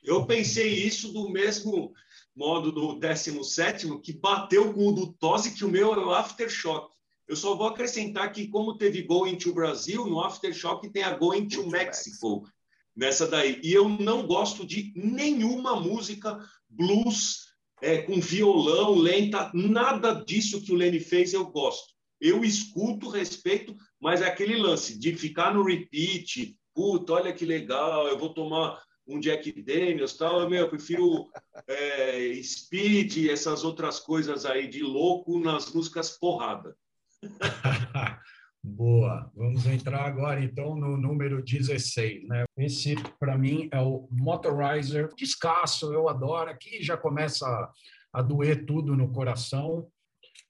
Eu 0.04 0.26
pensei 0.26 0.68
isso 0.68 1.12
do 1.12 1.30
mesmo 1.30 1.94
modo 2.36 2.72
do 2.72 3.00
17, 3.00 4.00
que 4.00 4.14
bateu 4.14 4.74
com 4.74 4.88
o 4.88 4.92
do 4.94 5.14
Tosi, 5.14 5.54
que 5.54 5.66
o 5.66 5.70
meu 5.70 5.94
é 5.94 5.98
o 5.98 6.12
Aftershock. 6.12 6.96
Eu 7.28 7.36
só 7.36 7.56
vou 7.56 7.68
acrescentar 7.68 8.32
que, 8.32 8.48
como 8.48 8.78
teve 8.78 9.02
Going 9.02 9.38
to 9.38 9.54
Brasil, 9.54 10.06
no 10.06 10.22
Aftershock 10.22 10.90
tem 10.90 11.04
a 11.04 11.18
Going 11.18 11.48
to 11.50 11.68
Mexico, 11.68 12.48
nessa 12.96 13.28
daí. 13.28 13.60
E 13.62 13.74
eu 13.74 13.90
não 13.90 14.26
gosto 14.26 14.66
de 14.66 14.94
nenhuma 14.96 15.76
música 15.76 16.40
blues 16.70 17.47
é, 17.82 18.02
com 18.02 18.20
violão, 18.20 18.96
lenta, 18.96 19.52
nada 19.54 20.14
disso 20.14 20.62
que 20.62 20.72
o 20.72 20.76
Lenny 20.76 21.00
fez 21.00 21.34
eu 21.34 21.46
gosto. 21.46 21.94
Eu 22.20 22.44
escuto, 22.44 23.10
respeito, 23.10 23.76
mas 24.00 24.22
é 24.22 24.28
aquele 24.28 24.58
lance 24.58 24.98
de 24.98 25.16
ficar 25.16 25.54
no 25.54 25.64
repeat, 25.64 26.58
puta, 26.74 27.14
olha 27.14 27.34
que 27.34 27.46
legal, 27.46 28.08
eu 28.08 28.18
vou 28.18 28.34
tomar 28.34 28.82
um 29.08 29.20
Jack 29.20 29.52
Daniels, 29.62 30.14
tal, 30.14 30.50
meu, 30.50 30.62
eu 30.62 30.70
prefiro 30.70 31.30
é, 31.68 32.34
Speed, 32.44 33.30
essas 33.30 33.64
outras 33.64 34.00
coisas 34.00 34.46
aí 34.46 34.68
de 34.68 34.84
louco 34.84 35.40
nas 35.40 35.72
músicas 35.72 36.18
porrada. 36.18 36.76
Boa. 38.68 39.32
Vamos 39.34 39.66
entrar 39.66 40.06
agora 40.06 40.44
então 40.44 40.76
no 40.76 40.98
número 40.98 41.42
16, 41.42 42.28
né? 42.28 42.44
Esse 42.58 42.96
para 43.18 43.38
mim 43.38 43.70
é 43.72 43.80
o 43.80 44.10
Motorizer. 44.12 45.10
Descasso, 45.16 45.94
eu 45.94 46.10
adoro. 46.10 46.50
Aqui 46.50 46.84
já 46.84 46.98
começa 46.98 47.72
a 48.12 48.22
doer 48.22 48.66
tudo 48.66 48.96
no 48.96 49.12
coração. 49.12 49.88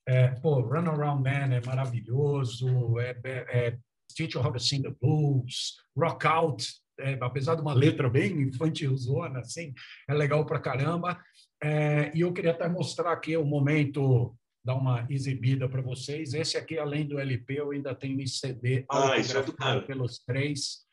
É, 0.08 0.30
pô, 0.30 0.62
Run 0.62 0.90
Around 0.90 1.24
Man 1.24 1.56
é 1.56 1.62
maravilhoso. 1.64 3.00
É, 3.00 3.16
é, 3.24 3.68
é 3.68 3.78
Teach 4.16 4.36
How 4.36 4.52
the 4.52 4.96
Blues, 5.00 5.76
Rock 5.96 6.26
Out, 6.26 6.68
é, 7.00 7.18
apesar 7.22 7.54
de 7.54 7.62
uma 7.62 7.74
letra 7.74 8.10
bem 8.10 8.42
infantilzona, 8.42 9.40
assim, 9.42 9.76
é 10.10 10.14
legal 10.16 10.44
pra 10.44 10.60
caramba. 10.60 11.22
É, 11.62 12.12
e 12.16 12.22
eu 12.22 12.34
queria 12.34 12.52
até 12.52 12.68
mostrar 12.68 13.12
aqui 13.12 13.38
o 13.38 13.46
momento 13.46 14.36
dar 14.68 14.76
uma 14.76 15.08
exibida 15.10 15.70
para 15.70 15.82
vocês. 15.82 16.34
Esse 16.34 16.58
aqui, 16.58 16.78
além 16.78 17.08
do 17.08 17.18
LP, 17.18 17.62
eu 17.62 17.72
ainda 17.72 17.96
tenho 17.96 18.20
em 18.20 18.28
CD 18.28 18.84
ah, 18.90 19.16
autografado 19.16 19.80
é 19.80 19.86
pelos 19.86 20.20
três. 20.20 20.86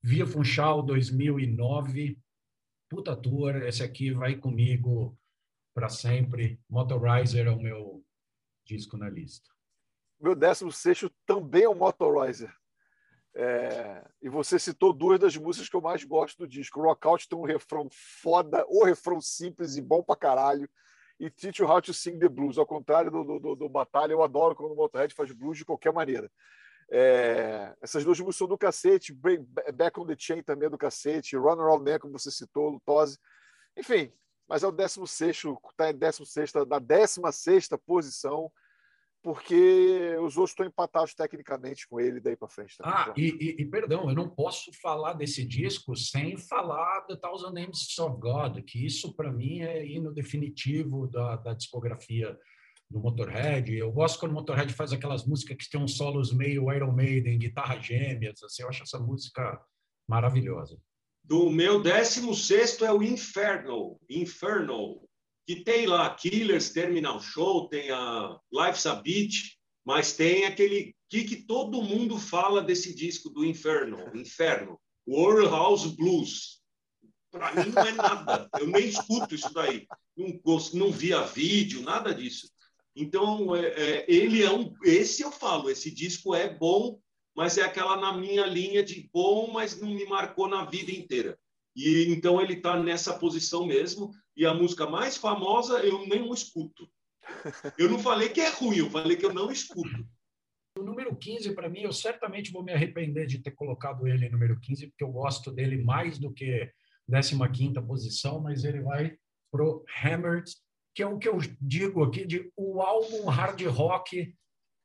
Via 0.00 0.24
Funchal 0.24 0.84
2009. 0.84 2.16
Puta 2.88 3.16
tour, 3.16 3.56
esse 3.56 3.82
aqui 3.82 4.12
vai 4.12 4.36
comigo 4.36 5.18
para 5.74 5.88
sempre. 5.88 6.60
Motorizer 6.70 7.48
é 7.48 7.50
o 7.50 7.60
meu 7.60 8.04
disco 8.64 8.96
na 8.96 9.10
lista. 9.10 9.50
Meu 10.20 10.36
décimo 10.36 10.70
sexto 10.70 11.10
também 11.26 11.64
é 11.64 11.68
o 11.68 11.74
Motorizer. 11.74 12.54
É, 13.34 14.08
e 14.22 14.28
você 14.28 14.60
citou 14.60 14.92
duas 14.92 15.18
das 15.18 15.36
músicas 15.36 15.68
que 15.68 15.74
eu 15.74 15.80
mais 15.80 16.04
gosto 16.04 16.38
do 16.38 16.48
disco. 16.48 16.80
Rockout 16.80 17.28
tem 17.28 17.36
um 17.36 17.42
refrão 17.42 17.88
foda, 17.90 18.64
ou 18.68 18.84
refrão 18.84 19.20
simples 19.20 19.76
e 19.76 19.82
bom 19.82 20.04
pra 20.04 20.14
caralho 20.14 20.70
e 21.18 21.30
Teach 21.30 21.60
You 21.60 21.68
How 21.68 21.82
to 21.82 21.92
Sing 21.92 22.18
the 22.18 22.28
Blues. 22.28 22.58
Ao 22.58 22.66
contrário 22.66 23.10
do, 23.10 23.38
do, 23.38 23.54
do 23.56 23.68
Batalha, 23.68 24.12
eu 24.12 24.22
adoro 24.22 24.54
quando 24.54 24.72
o 24.72 24.76
Motorhead 24.76 25.14
faz 25.14 25.32
blues 25.32 25.58
de 25.58 25.64
qualquer 25.64 25.92
maneira. 25.92 26.30
É, 26.90 27.74
essas 27.82 28.04
duas 28.04 28.18
músicas 28.18 28.36
são 28.36 28.48
do 28.48 28.56
cacete, 28.56 29.12
Back 29.12 30.00
on 30.00 30.06
the 30.06 30.16
Chain 30.16 30.42
também 30.42 30.66
é 30.66 30.70
do 30.70 30.78
cacete, 30.78 31.36
Run 31.36 31.60
Around 31.60 31.84
Man, 31.84 31.98
como 31.98 32.18
você 32.18 32.30
citou, 32.30 32.70
Lutose. 32.70 33.18
Enfim, 33.76 34.12
mas 34.48 34.62
é 34.62 34.66
o 34.66 34.72
16, 34.72 35.44
está 35.70 35.90
em 35.90 35.94
16, 35.94 36.52
da 36.66 36.78
16 36.78 37.68
posição 37.84 38.50
porque 39.22 40.16
os 40.20 40.36
outros 40.36 40.50
estão 40.50 40.66
empatados 40.66 41.14
tecnicamente 41.14 41.86
com 41.88 42.00
ele 42.00 42.20
daí 42.20 42.36
para 42.36 42.48
frente. 42.48 42.76
Também. 42.78 42.94
Ah, 42.94 43.12
e, 43.16 43.26
e, 43.40 43.62
e, 43.62 43.64
perdão, 43.66 44.08
eu 44.08 44.14
não 44.14 44.28
posso 44.28 44.70
falar 44.80 45.14
desse 45.14 45.44
disco 45.44 45.96
sem 45.96 46.36
falar 46.36 47.02
The 47.02 47.16
Thousand 47.16 47.52
Names 47.52 47.98
of 47.98 48.20
God, 48.20 48.62
que 48.64 48.84
isso 48.84 49.14
para 49.14 49.32
mim 49.32 49.60
é 49.60 49.84
hino 49.84 50.12
definitivo 50.12 51.06
da, 51.08 51.36
da 51.36 51.54
discografia 51.54 52.38
do 52.90 53.00
Motorhead. 53.00 53.74
Eu 53.74 53.92
gosto 53.92 54.18
quando 54.18 54.32
o 54.32 54.34
Motorhead 54.34 54.72
faz 54.72 54.92
aquelas 54.92 55.26
músicas 55.26 55.56
que 55.56 55.70
tem 55.70 55.80
uns 55.80 55.96
solos 55.96 56.32
meio 56.32 56.72
Iron 56.72 56.92
Maiden, 56.92 57.38
guitarra 57.38 57.78
gêmeas, 57.80 58.42
assim, 58.42 58.62
eu 58.62 58.68
acho 58.68 58.82
essa 58.82 58.98
música 58.98 59.60
maravilhosa. 60.08 60.78
Do 61.22 61.50
meu 61.50 61.82
16 61.82 62.80
é 62.82 62.92
o 62.92 63.02
Inferno, 63.02 64.00
Inferno, 64.08 65.06
que 65.48 65.64
tem 65.64 65.86
lá 65.86 66.14
Killers, 66.14 66.74
Terminal 66.74 67.22
Show, 67.22 67.70
tem 67.70 67.90
a 67.90 68.38
Life's 68.52 68.84
a 68.84 68.96
Beach, 68.96 69.56
mas 69.82 70.12
tem 70.12 70.44
aquele 70.44 70.94
que, 71.08 71.24
que 71.24 71.36
todo 71.36 71.80
mundo 71.80 72.18
fala 72.18 72.60
desse 72.60 72.94
disco 72.94 73.30
do 73.30 73.42
Inferno, 73.46 74.14
Inferno, 74.14 74.78
World 75.08 75.48
House 75.48 75.86
Blues. 75.86 76.60
Para 77.30 77.54
mim 77.54 77.70
não 77.70 77.82
é 77.82 77.92
nada, 77.92 78.46
eu 78.60 78.66
nem 78.66 78.88
escuto 78.88 79.34
isso 79.34 79.50
daí, 79.54 79.86
não, 80.14 80.38
não 80.74 80.92
via 80.92 81.22
vídeo, 81.22 81.80
nada 81.80 82.14
disso. 82.14 82.50
Então, 82.94 83.56
é, 83.56 83.68
é, 83.68 84.04
ele 84.06 84.42
é 84.42 84.52
um. 84.52 84.70
Esse 84.84 85.22
eu 85.22 85.32
falo, 85.32 85.70
esse 85.70 85.90
disco 85.90 86.34
é 86.34 86.54
bom, 86.54 87.00
mas 87.34 87.56
é 87.56 87.62
aquela 87.62 87.96
na 87.96 88.12
minha 88.12 88.44
linha 88.44 88.82
de 88.82 89.08
bom, 89.10 89.50
mas 89.50 89.80
não 89.80 89.88
me 89.88 90.04
marcou 90.04 90.46
na 90.46 90.66
vida 90.66 90.92
inteira. 90.92 91.38
E 91.74 92.04
então 92.08 92.38
ele 92.38 92.54
está 92.54 92.76
nessa 92.76 93.18
posição 93.18 93.64
mesmo. 93.64 94.10
E 94.38 94.46
a 94.46 94.54
música 94.54 94.86
mais 94.86 95.16
famosa 95.16 95.80
eu 95.80 96.06
nem 96.06 96.22
escuto. 96.32 96.88
Eu 97.76 97.90
não 97.90 97.98
falei 97.98 98.28
que 98.28 98.40
é 98.40 98.48
ruim, 98.50 98.78
eu 98.78 98.88
falei 98.88 99.16
que 99.16 99.26
eu 99.26 99.34
não 99.34 99.50
escuto. 99.50 100.08
O 100.78 100.82
número 100.82 101.14
15, 101.16 101.56
para 101.56 101.68
mim, 101.68 101.80
eu 101.80 101.92
certamente 101.92 102.52
vou 102.52 102.62
me 102.62 102.72
arrepender 102.72 103.26
de 103.26 103.40
ter 103.40 103.50
colocado 103.50 104.06
ele 104.06 104.26
em 104.26 104.30
número 104.30 104.58
15, 104.60 104.86
porque 104.86 105.02
eu 105.02 105.10
gosto 105.10 105.50
dele 105.50 105.82
mais 105.82 106.18
do 106.18 106.32
que 106.32 106.72
15 107.10 107.82
posição, 107.84 108.40
mas 108.40 108.62
ele 108.62 108.80
vai 108.80 109.18
pro 109.50 109.84
Hammered, 110.04 110.48
que 110.94 111.02
é 111.02 111.06
o 111.06 111.18
que 111.18 111.28
eu 111.28 111.38
digo 111.60 112.04
aqui 112.04 112.24
de 112.24 112.52
o 112.56 112.80
álbum 112.80 113.26
hard 113.28 113.60
rock 113.62 114.32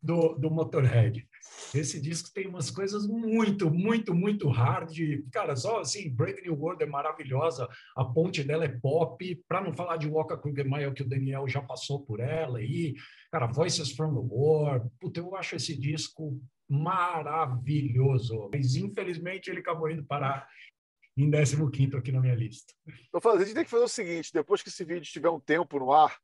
do, 0.03 0.35
do 0.35 0.51
Motorhead. 0.51 1.25
Esse 1.73 1.99
disco 1.99 2.29
tem 2.33 2.47
umas 2.47 2.69
coisas 2.69 3.07
muito, 3.07 3.71
muito, 3.71 4.13
muito 4.13 4.49
hard. 4.49 4.93
Cara, 5.31 5.55
só 5.55 5.79
assim, 5.79 6.13
Brave 6.13 6.41
New 6.41 6.59
World 6.59 6.83
é 6.83 6.85
maravilhosa, 6.85 7.67
a 7.95 8.03
ponte 8.03 8.43
dela 8.43 8.65
é 8.65 8.67
pop, 8.67 9.43
para 9.47 9.61
não 9.61 9.73
falar 9.73 9.97
de 9.97 10.07
Walker 10.07 10.37
Krugermeyer, 10.37 10.93
que 10.93 11.03
o 11.03 11.07
Daniel 11.07 11.47
já 11.47 11.61
passou 11.61 12.01
por 12.05 12.19
ela 12.19 12.59
aí. 12.59 12.93
Cara, 13.31 13.47
Voices 13.47 13.91
from 13.91 14.13
the 14.13 14.27
War. 14.29 14.85
Puta, 14.99 15.21
eu 15.21 15.35
acho 15.35 15.55
esse 15.55 15.79
disco 15.79 16.39
maravilhoso. 16.69 18.49
Mas 18.51 18.75
infelizmente 18.75 19.49
ele 19.49 19.59
acabou 19.59 19.89
indo 19.89 20.03
parar 20.03 20.45
em 21.15 21.31
15 21.31 21.95
aqui 21.95 22.11
na 22.11 22.19
minha 22.19 22.35
lista. 22.35 22.73
Então, 23.07 23.31
a 23.31 23.39
gente 23.39 23.53
tem 23.53 23.63
que 23.63 23.69
fazer 23.69 23.83
o 23.83 23.87
seguinte: 23.87 24.31
depois 24.33 24.61
que 24.61 24.69
esse 24.69 24.83
vídeo 24.83 25.03
tiver 25.03 25.29
um 25.29 25.39
tempo 25.39 25.79
no 25.79 25.93
ar, 25.93 26.17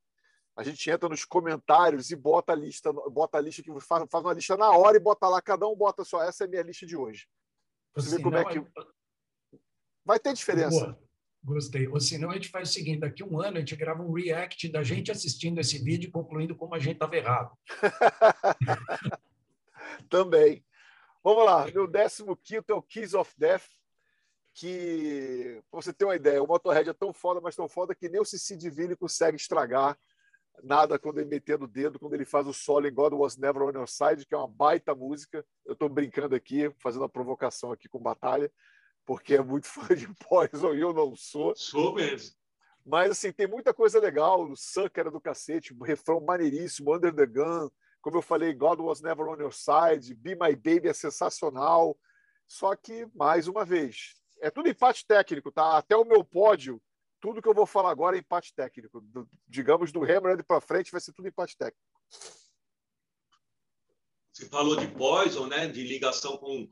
a 0.59 0.63
gente 0.63 0.89
entra 0.91 1.07
nos 1.07 1.23
comentários 1.23 2.11
e 2.11 2.17
bota 2.17 2.51
a 2.51 2.55
lista, 2.55 2.91
bota 2.91 3.37
a 3.37 3.41
lista 3.41 3.63
que 3.63 3.71
faz, 3.79 4.05
faz 4.11 4.25
uma 4.25 4.33
lista 4.33 4.57
na 4.57 4.69
hora 4.71 4.97
e 4.97 4.99
bota 4.99 5.25
lá, 5.29 5.41
cada 5.41 5.65
um 5.65 5.75
bota 5.75 6.03
só, 6.03 6.21
essa 6.21 6.43
é 6.43 6.47
a 6.47 6.49
minha 6.49 6.63
lista 6.63 6.85
de 6.85 6.97
hoje. 6.97 7.27
Você 7.95 8.09
assim, 8.09 8.17
vê 8.17 8.23
como 8.23 8.35
é 8.35 8.43
não, 8.43 8.49
é 8.49 8.53
que. 8.53 8.65
Vai 10.03 10.19
ter 10.19 10.33
diferença. 10.33 10.77
Boa. 10.77 10.99
Gostei. 11.41 11.87
Ou 11.87 12.01
senão 12.01 12.29
a 12.29 12.33
gente 12.33 12.49
faz 12.49 12.69
o 12.69 12.73
seguinte: 12.73 12.99
daqui 12.99 13.23
um 13.23 13.39
ano 13.39 13.55
a 13.55 13.59
gente 13.61 13.73
grava 13.77 14.03
um 14.03 14.11
react 14.11 14.67
da 14.67 14.83
gente 14.83 15.09
assistindo 15.09 15.61
esse 15.61 15.81
vídeo, 15.81 16.11
concluindo 16.11 16.53
como 16.53 16.75
a 16.75 16.79
gente 16.79 16.95
estava 16.95 17.15
errado. 17.15 17.57
Também. 20.09 20.65
Vamos 21.23 21.45
lá, 21.45 21.65
meu 21.71 21.87
15 21.89 22.65
é 22.67 22.73
o 22.73 22.81
Keys 22.81 23.13
of 23.13 23.33
Death, 23.37 23.67
que, 24.53 25.61
pra 25.71 25.81
você 25.81 25.93
ter 25.93 26.03
uma 26.03 26.15
ideia, 26.15 26.43
o 26.43 26.47
Motorhead 26.47 26.89
é 26.89 26.93
tão 26.93 27.13
foda, 27.13 27.39
mas 27.39 27.55
tão 27.55 27.67
foda 27.69 27.95
que 27.95 28.09
nem 28.09 28.19
o 28.19 28.25
Cici 28.25 28.57
Divine 28.57 28.95
consegue 28.95 29.37
estragar 29.37 29.97
nada 30.63 30.99
quando 30.99 31.19
ele 31.19 31.29
metendo 31.29 31.65
o 31.65 31.67
dedo, 31.67 31.99
quando 31.99 32.13
ele 32.13 32.25
faz 32.25 32.47
o 32.47 32.53
solo 32.53 32.87
em 32.87 32.93
God 32.93 33.13
Was 33.13 33.37
Never 33.37 33.63
On 33.63 33.71
Your 33.71 33.87
Side, 33.87 34.25
que 34.25 34.33
é 34.33 34.37
uma 34.37 34.47
baita 34.47 34.93
música. 34.95 35.45
Eu 35.65 35.73
estou 35.73 35.89
brincando 35.89 36.35
aqui, 36.35 36.69
fazendo 36.79 37.03
a 37.03 37.09
provocação 37.09 37.71
aqui 37.71 37.87
com 37.87 37.99
Batalha, 37.99 38.51
porque 39.05 39.35
é 39.35 39.41
muito 39.41 39.67
fã 39.69 39.95
de 39.95 40.07
Poison 40.27 40.73
e 40.73 40.81
eu 40.81 40.93
não 40.93 41.15
sou. 41.15 41.55
Sou 41.55 41.95
mesmo. 41.95 42.35
Mas, 42.85 43.11
assim, 43.11 43.31
tem 43.31 43.47
muita 43.47 43.73
coisa 43.73 43.99
legal. 43.99 44.49
O 44.49 44.55
Sucker 44.55 45.01
era 45.01 45.11
do 45.11 45.21
cacete, 45.21 45.73
o 45.73 45.83
refrão 45.83 46.21
maneiríssimo, 46.21 46.95
Under 46.95 47.13
the 47.13 47.25
Gun. 47.25 47.69
Como 48.01 48.17
eu 48.17 48.21
falei, 48.21 48.53
God 48.53 48.79
Was 48.79 49.01
Never 49.01 49.27
On 49.27 49.39
Your 49.39 49.53
Side, 49.53 50.15
Be 50.15 50.31
My 50.31 50.55
Baby 50.55 50.87
é 50.87 50.93
sensacional. 50.93 51.97
Só 52.47 52.75
que, 52.75 53.05
mais 53.13 53.47
uma 53.47 53.63
vez, 53.63 54.15
é 54.41 54.49
tudo 54.49 54.69
empate 54.69 55.05
técnico, 55.05 55.51
tá? 55.51 55.77
Até 55.77 55.95
o 55.95 56.05
meu 56.05 56.23
pódio 56.23 56.81
tudo 57.19 57.41
que 57.41 57.47
eu 57.47 57.53
vou 57.53 57.65
falar 57.65 57.91
agora 57.91 58.15
é 58.15 58.19
empate 58.19 58.53
técnico. 58.53 59.01
Do, 59.01 59.27
digamos, 59.47 59.91
do 59.91 60.03
Hammerhead 60.03 60.43
para 60.43 60.61
frente 60.61 60.91
vai 60.91 61.01
ser 61.01 61.13
tudo 61.13 61.27
empate 61.27 61.57
técnico. 61.57 61.79
Você 64.33 64.45
falou 64.47 64.75
de 64.75 64.87
Poison, 64.87 65.47
né? 65.47 65.67
De 65.67 65.83
ligação 65.83 66.37
com, 66.37 66.67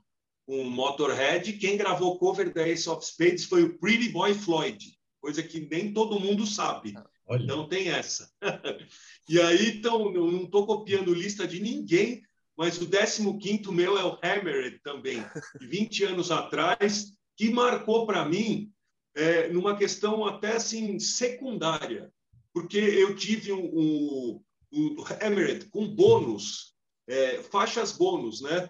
com 0.46 0.64
Motorhead. 0.64 1.54
Quem 1.54 1.78
gravou 1.78 2.18
cover 2.18 2.54
da 2.54 2.68
Ace 2.68 2.90
of 2.90 3.06
Spades 3.06 3.46
foi 3.46 3.64
o 3.64 3.78
Pretty 3.78 4.10
Boy 4.10 4.34
Floyd, 4.34 4.98
coisa 5.20 5.44
que 5.44 5.60
nem 5.70 5.94
todo 5.94 6.20
mundo 6.20 6.46
sabe. 6.46 6.94
Olha. 7.28 7.46
Não 7.46 7.68
tem 7.68 7.90
essa. 7.90 8.32
e 9.28 9.40
aí, 9.42 9.78
então, 9.78 10.14
eu 10.14 10.32
não 10.32 10.44
estou 10.46 10.66
copiando 10.66 11.14
lista 11.14 11.46
de 11.46 11.60
ninguém, 11.60 12.22
mas 12.56 12.82
o 12.82 12.88
15 12.88 13.70
meu 13.72 13.98
é 13.98 14.04
o 14.06 14.18
Hammerhead 14.24 14.80
também, 14.80 15.24
20 15.60 16.06
anos 16.06 16.32
atrás, 16.32 17.12
que 17.36 17.50
marcou 17.50 18.08
para 18.08 18.24
mim 18.24 18.72
é, 19.18 19.50
numa 19.50 19.76
questão 19.76 20.26
até 20.26 20.56
assim 20.56 21.00
secundária, 21.00 22.14
porque 22.54 22.78
eu 22.78 23.16
tive 23.16 23.52
um, 23.52 23.66
um, 23.66 24.44
um 24.72 24.96
Emirate 25.20 25.66
com 25.66 25.88
bônus 25.88 26.76
é, 27.08 27.42
faixas 27.42 27.92
bônus, 27.92 28.42
né? 28.42 28.70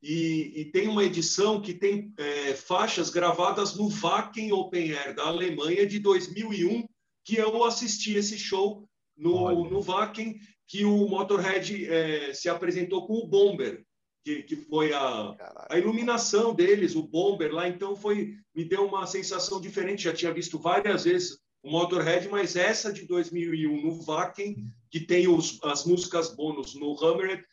E, 0.00 0.52
e, 0.54 0.64
tem 0.66 0.86
uma 0.86 1.02
edição 1.02 1.60
que 1.60 1.74
tem 1.74 2.12
é, 2.16 2.54
faixas 2.54 3.10
gravadas 3.10 3.74
no 3.74 3.88
Wacken 3.88 4.52
Open 4.52 4.92
Air 4.92 5.16
da 5.16 5.24
Alemanha 5.24 5.84
de 5.84 5.98
2001, 5.98 6.86
que 7.24 7.36
eu 7.36 7.64
assisti 7.64 8.14
esse 8.14 8.38
show 8.38 8.88
no, 9.16 9.68
no 9.68 9.82
Wacken, 9.82 10.38
que 10.68 10.84
o 10.84 11.08
Motorhead 11.08 11.86
é, 11.86 12.32
se 12.32 12.48
apresentou 12.48 13.08
com 13.08 13.14
o 13.14 13.26
Bomber, 13.26 13.84
que, 14.24 14.42
que 14.42 14.56
foi 14.56 14.92
a, 14.92 15.66
a 15.70 15.78
iluminação 15.78 16.54
deles, 16.54 16.94
o 16.94 17.02
Bomber 17.02 17.52
lá. 17.52 17.68
Então 17.68 17.96
foi 17.96 18.34
me 18.54 18.64
deu 18.64 18.86
uma 18.86 19.06
sensação 19.06 19.60
diferente. 19.60 20.04
Já 20.04 20.12
tinha 20.12 20.32
visto 20.32 20.58
várias 20.58 21.04
vezes 21.04 21.38
o 21.62 21.70
Motorhead, 21.70 22.28
mas 22.28 22.56
essa 22.56 22.92
de 22.92 23.06
2001 23.06 23.82
no 23.82 24.02
Wacken, 24.02 24.66
que 24.90 25.00
tem 25.00 25.28
os, 25.28 25.62
as 25.62 25.84
músicas 25.84 26.34
bônus 26.34 26.74
no 26.74 26.96
Hammerhead, 27.02 27.44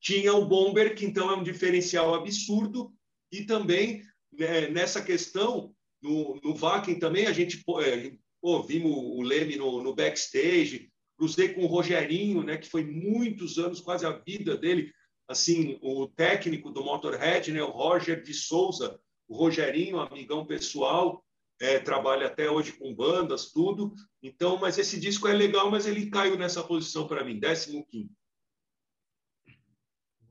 tinha 0.00 0.34
o 0.34 0.44
Bomber, 0.44 0.94
que 0.94 1.04
então 1.04 1.30
é 1.30 1.36
um 1.36 1.42
diferencial 1.42 2.14
absurdo, 2.14 2.92
e 3.32 3.44
também 3.44 4.02
né, 4.32 4.68
nessa 4.68 5.02
questão, 5.02 5.74
no, 6.02 6.38
no 6.42 6.54
Wacken 6.54 6.98
também, 6.98 7.26
a 7.26 7.32
gente 7.32 7.62
é, 7.80 8.12
pô, 8.40 8.62
vimos 8.62 8.92
o 8.92 9.22
Leme 9.22 9.56
no, 9.56 9.82
no, 9.82 9.94
backstage, 9.94 10.90
cruzei 11.16 11.48
com 11.54 11.62
o 11.62 11.66
Rogerinho, 11.66 12.42
né, 12.42 12.58
que 12.58 12.68
foi 12.68 12.84
muitos 12.84 13.58
anos, 13.58 13.80
quase 13.80 14.04
a 14.04 14.10
vida 14.10 14.56
dele, 14.56 14.92
assim, 15.28 15.78
o 15.82 16.06
técnico 16.08 16.70
do 16.70 16.84
Motorhead, 16.84 17.52
né, 17.52 17.62
o 17.62 17.70
Roger 17.70 18.22
de 18.22 18.34
Souza, 18.34 18.98
o 19.28 19.36
Rogerinho, 19.36 20.00
amigão 20.00 20.46
pessoal, 20.46 21.24
é, 21.60 21.78
trabalha 21.78 22.26
até 22.26 22.50
hoje 22.50 22.72
com 22.72 22.94
bandas, 22.94 23.50
tudo. 23.52 23.94
Então, 24.22 24.58
mas 24.58 24.76
esse 24.76 24.98
disco 24.98 25.28
é 25.28 25.32
legal, 25.32 25.70
mas 25.70 25.86
ele 25.86 26.10
caiu 26.10 26.36
nessa 26.36 26.62
posição 26.62 27.06
para 27.06 27.24
mim, 27.24 27.40
15 27.40 27.84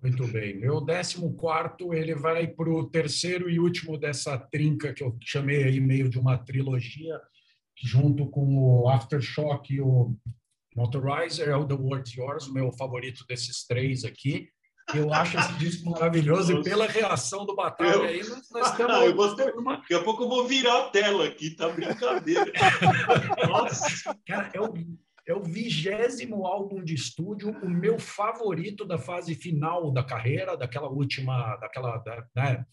muito 0.03 0.27
bem. 0.27 0.59
Meu 0.59 0.81
décimo 0.81 1.33
quarto, 1.33 1.93
ele 1.93 2.13
vai 2.13 2.45
para 2.45 2.69
o 2.69 2.89
terceiro 2.89 3.49
e 3.49 3.57
último 3.57 3.97
dessa 3.97 4.37
trinca 4.37 4.93
que 4.93 5.01
eu 5.01 5.17
chamei 5.21 5.63
aí 5.63 5.79
meio 5.79 6.09
de 6.09 6.19
uma 6.19 6.37
trilogia, 6.37 7.21
junto 7.81 8.29
com 8.29 8.57
o 8.57 8.89
Aftershock 8.89 9.73
e 9.73 9.79
o 9.79 10.13
Motorizer, 10.75 11.47
é 11.47 11.55
o 11.55 11.65
The 11.65 11.75
World's 11.75 12.13
Yours, 12.15 12.47
o 12.47 12.53
meu 12.53 12.69
favorito 12.73 13.25
desses 13.29 13.65
três 13.65 14.03
aqui. 14.03 14.49
Eu 14.93 15.13
acho 15.13 15.37
esse 15.37 15.53
disco 15.53 15.89
maravilhoso 15.89 16.59
e 16.59 16.63
pela 16.63 16.87
reação 16.87 17.45
do 17.45 17.55
Batalha 17.55 17.93
eu... 17.93 18.03
aí, 18.03 18.19
nós, 18.19 18.49
nós 18.51 18.71
estamos... 18.71 18.95
Ah, 18.95 19.05
eu 19.05 19.15
vou 19.15 19.35
ter... 19.35 19.53
Daqui 19.53 19.93
a 19.93 20.03
pouco 20.03 20.23
eu 20.23 20.29
vou 20.29 20.47
virar 20.47 20.85
a 20.85 20.89
tela 20.89 21.25
aqui, 21.25 21.51
tá 21.51 21.69
brincadeira. 21.69 22.51
Nossa! 23.47 24.17
Cara, 24.25 24.51
é 24.53 24.61
o 24.61 24.73
é 25.25 25.33
o 25.33 25.41
vigésimo 25.41 26.45
álbum 26.45 26.83
de 26.83 26.93
estúdio, 26.93 27.49
o 27.63 27.69
meu 27.69 27.97
favorito 27.97 28.85
da 28.85 28.97
fase 28.97 29.35
final 29.35 29.91
da 29.91 30.03
carreira, 30.03 30.57
daquela 30.57 30.89
última, 30.89 31.55
daquela, 31.57 31.97
da, 31.99 32.27
né, 32.35 32.65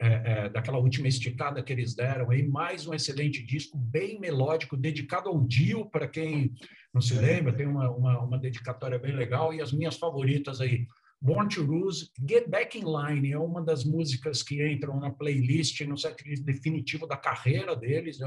é, 0.00 0.06
é, 0.08 0.48
daquela 0.48 0.78
última 0.78 1.08
esticada 1.08 1.62
que 1.62 1.72
eles 1.72 1.94
deram. 1.94 2.30
Aí 2.30 2.42
mais 2.42 2.86
um 2.86 2.94
excelente 2.94 3.44
disco, 3.44 3.76
bem 3.76 4.18
melódico, 4.18 4.78
dedicado 4.78 5.28
ao 5.28 5.46
Dio, 5.46 5.84
para 5.90 6.08
quem 6.08 6.54
não 6.92 7.02
se 7.02 7.14
lembra, 7.14 7.52
tem 7.52 7.66
uma, 7.66 7.90
uma, 7.90 8.18
uma 8.20 8.38
dedicatória 8.38 8.98
bem 8.98 9.14
legal. 9.14 9.52
E 9.52 9.60
as 9.60 9.70
minhas 9.70 9.98
favoritas 9.98 10.58
aí, 10.58 10.86
Born 11.22 11.48
to 11.50 11.62
Lose, 11.62 12.10
Get 12.26 12.48
Back 12.48 12.78
in 12.78 12.84
Line 12.84 13.30
é 13.30 13.38
uma 13.38 13.62
das 13.62 13.84
músicas 13.84 14.42
que 14.42 14.66
entram 14.66 14.98
na 14.98 15.10
playlist 15.10 15.78
no 15.82 15.98
set 15.98 16.16
definitivo 16.42 17.06
da 17.06 17.16
carreira 17.16 17.76
deles. 17.76 18.18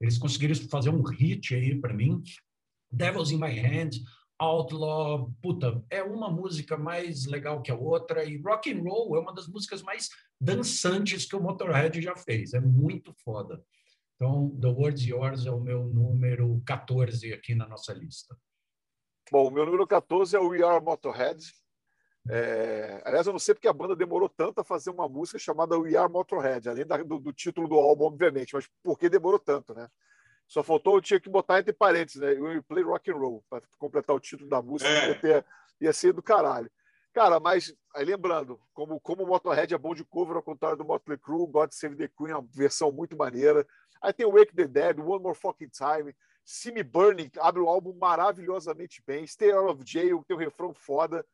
Eles 0.00 0.16
conseguiram 0.16 0.54
fazer 0.70 0.90
um 0.90 1.02
hit 1.02 1.54
aí 1.54 1.80
para 1.80 1.92
mim. 1.92 2.22
Devils 2.90 3.32
in 3.32 3.38
My 3.38 3.58
Hand, 3.58 3.90
Outlaw, 4.38 5.32
puta, 5.42 5.84
é 5.90 6.02
uma 6.02 6.30
música 6.30 6.76
mais 6.76 7.26
legal 7.26 7.62
que 7.62 7.72
a 7.72 7.76
outra 7.76 8.24
e 8.24 8.40
Rock 8.40 8.72
and 8.72 8.82
Roll 8.82 9.16
é 9.16 9.20
uma 9.20 9.34
das 9.34 9.48
músicas 9.48 9.82
mais 9.82 10.08
dançantes 10.40 11.24
que 11.24 11.34
o 11.34 11.42
Motorhead 11.42 12.00
já 12.00 12.14
fez, 12.14 12.54
é 12.54 12.60
muito 12.60 13.12
foda. 13.24 13.64
Então, 14.14 14.56
The 14.60 14.68
World's 14.68 15.04
Yours 15.04 15.46
é 15.46 15.50
o 15.50 15.60
meu 15.60 15.84
número 15.86 16.62
14 16.64 17.32
aqui 17.32 17.54
na 17.54 17.66
nossa 17.66 17.92
lista. 17.92 18.38
Bom, 19.32 19.48
o 19.48 19.50
meu 19.50 19.64
número 19.66 19.86
14 19.86 20.36
é 20.36 20.38
We 20.38 20.62
Are 20.62 20.84
Motorhead. 20.84 21.44
É... 22.28 23.02
Aliás, 23.04 23.26
eu 23.26 23.32
não 23.32 23.38
sei 23.38 23.54
porque 23.54 23.68
a 23.68 23.72
banda 23.72 23.94
demorou 23.94 24.28
tanto 24.28 24.60
a 24.60 24.64
fazer 24.64 24.90
uma 24.90 25.08
música 25.08 25.38
chamada 25.38 25.78
We 25.78 25.96
Are 25.96 26.10
Motorhead, 26.10 26.68
além 26.68 26.84
do, 26.84 27.18
do 27.18 27.32
título 27.32 27.68
do 27.68 27.76
álbum, 27.76 28.04
obviamente, 28.04 28.54
mas 28.54 28.68
por 28.82 28.98
que 28.98 29.08
demorou 29.08 29.38
tanto, 29.38 29.74
né? 29.74 29.88
Só 30.48 30.62
faltou, 30.62 30.96
eu 30.96 31.00
tinha 31.00 31.20
que 31.20 31.28
botar 31.28 31.58
entre 31.58 31.72
parênteses, 31.72 32.20
né? 32.20 32.30
We 32.32 32.62
play 32.62 32.84
rock 32.84 33.10
and 33.10 33.16
roll, 33.16 33.44
para 33.50 33.62
completar 33.78 34.14
o 34.14 34.20
título 34.20 34.48
da 34.48 34.62
música, 34.62 34.88
é. 34.88 35.08
ia, 35.08 35.20
ter, 35.20 35.44
ia 35.80 35.92
ser 35.92 36.12
do 36.12 36.22
caralho. 36.22 36.70
Cara, 37.12 37.40
mas 37.40 37.74
aí 37.94 38.04
lembrando, 38.04 38.60
como, 38.74 39.00
como 39.00 39.22
o 39.22 39.26
Motorhead 39.26 39.72
é 39.72 39.78
bom 39.78 39.94
de 39.94 40.04
cover, 40.04 40.36
ao 40.36 40.42
contrário 40.42 40.76
do 40.76 40.84
Motley 40.84 41.16
Crue, 41.18 41.46
God 41.46 41.70
Save 41.72 41.96
the 41.96 42.08
Queen 42.08 42.30
é 42.30 42.36
uma 42.36 42.46
versão 42.52 42.92
muito 42.92 43.16
maneira. 43.16 43.66
Aí 44.02 44.12
tem 44.12 44.30
Wake 44.30 44.54
the 44.54 44.66
Dead, 44.66 44.98
One 44.98 45.22
More 45.22 45.36
Fucking 45.36 45.70
Time, 45.70 46.14
See 46.44 46.70
Me 46.70 46.82
Burning, 46.82 47.30
abre 47.40 47.60
o 47.60 47.68
álbum 47.68 47.92
maravilhosamente 47.94 49.02
bem. 49.04 49.26
Stay 49.26 49.50
Out 49.50 49.72
of 49.72 49.82
Jail, 49.84 50.22
tem 50.28 50.36
um 50.36 50.40
refrão 50.40 50.74
foda. 50.74 51.26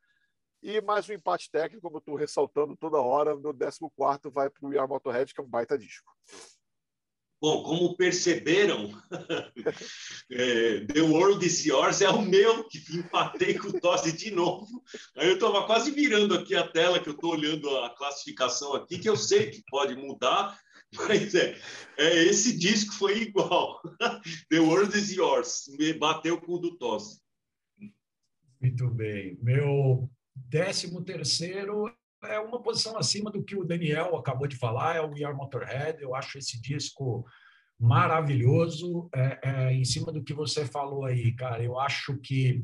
E 0.63 0.79
mais 0.79 1.09
um 1.09 1.13
empate 1.13 1.51
técnico, 1.51 1.81
como 1.81 1.97
eu 1.97 1.99
estou 1.99 2.15
ressaltando 2.15 2.77
toda 2.77 2.97
hora, 2.97 3.35
no 3.35 3.53
14 3.53 3.89
vai 4.33 4.49
para 4.49 4.65
o 4.65 4.69
We 4.69 4.79
Are 4.79 4.87
Motorhead, 4.87 5.33
que 5.33 5.41
é 5.41 5.43
um 5.43 5.49
baita 5.49 5.77
disco. 5.77 6.09
Bom, 7.41 7.61
como 7.63 7.97
perceberam, 7.97 8.89
é, 10.31 10.85
The 10.85 11.01
World 11.01 11.45
is 11.45 11.65
Yours 11.65 11.99
é 11.99 12.09
o 12.09 12.21
meu, 12.21 12.65
que 12.69 12.79
empatei 12.95 13.59
com 13.59 13.67
o 13.67 13.81
Tosse 13.81 14.13
de 14.13 14.31
novo. 14.31 14.81
Aí 15.17 15.27
eu 15.27 15.33
estava 15.33 15.65
quase 15.65 15.91
virando 15.91 16.33
aqui 16.33 16.55
a 16.55 16.65
tela, 16.65 16.97
que 16.97 17.09
eu 17.09 17.15
estou 17.15 17.31
olhando 17.31 17.69
a 17.79 17.89
classificação 17.89 18.73
aqui, 18.73 18.97
que 18.97 19.09
eu 19.09 19.17
sei 19.17 19.51
que 19.51 19.61
pode 19.69 19.97
mudar, 19.97 20.57
mas 20.95 21.35
é, 21.35 21.59
é 21.97 22.23
esse 22.23 22.57
disco 22.57 22.93
foi 22.93 23.23
igual. 23.23 23.81
The 24.49 24.61
World 24.61 24.97
is 24.97 25.11
Yours, 25.11 25.65
me 25.77 25.91
bateu 25.91 26.39
com 26.39 26.53
o 26.53 26.59
do 26.59 26.77
Tosse. 26.77 27.21
Muito 28.61 28.89
bem. 28.91 29.37
Meu 29.41 30.09
décimo 30.35 31.03
terceiro 31.03 31.93
é 32.23 32.39
uma 32.39 32.61
posição 32.61 32.97
acima 32.97 33.29
do 33.29 33.43
que 33.43 33.55
o 33.55 33.65
Daniel 33.65 34.15
acabou 34.15 34.47
de 34.47 34.55
falar, 34.55 34.95
é 34.95 35.01
o 35.01 35.11
We 35.11 35.23
Are 35.23 35.35
Motorhead. 35.35 36.01
Eu 36.01 36.15
acho 36.15 36.37
esse 36.37 36.61
disco 36.61 37.25
maravilhoso. 37.79 39.09
É, 39.13 39.39
é, 39.43 39.73
em 39.73 39.83
cima 39.83 40.11
do 40.11 40.23
que 40.23 40.33
você 40.33 40.65
falou 40.65 41.05
aí, 41.05 41.33
cara, 41.35 41.63
eu 41.63 41.79
acho 41.79 42.17
que 42.17 42.61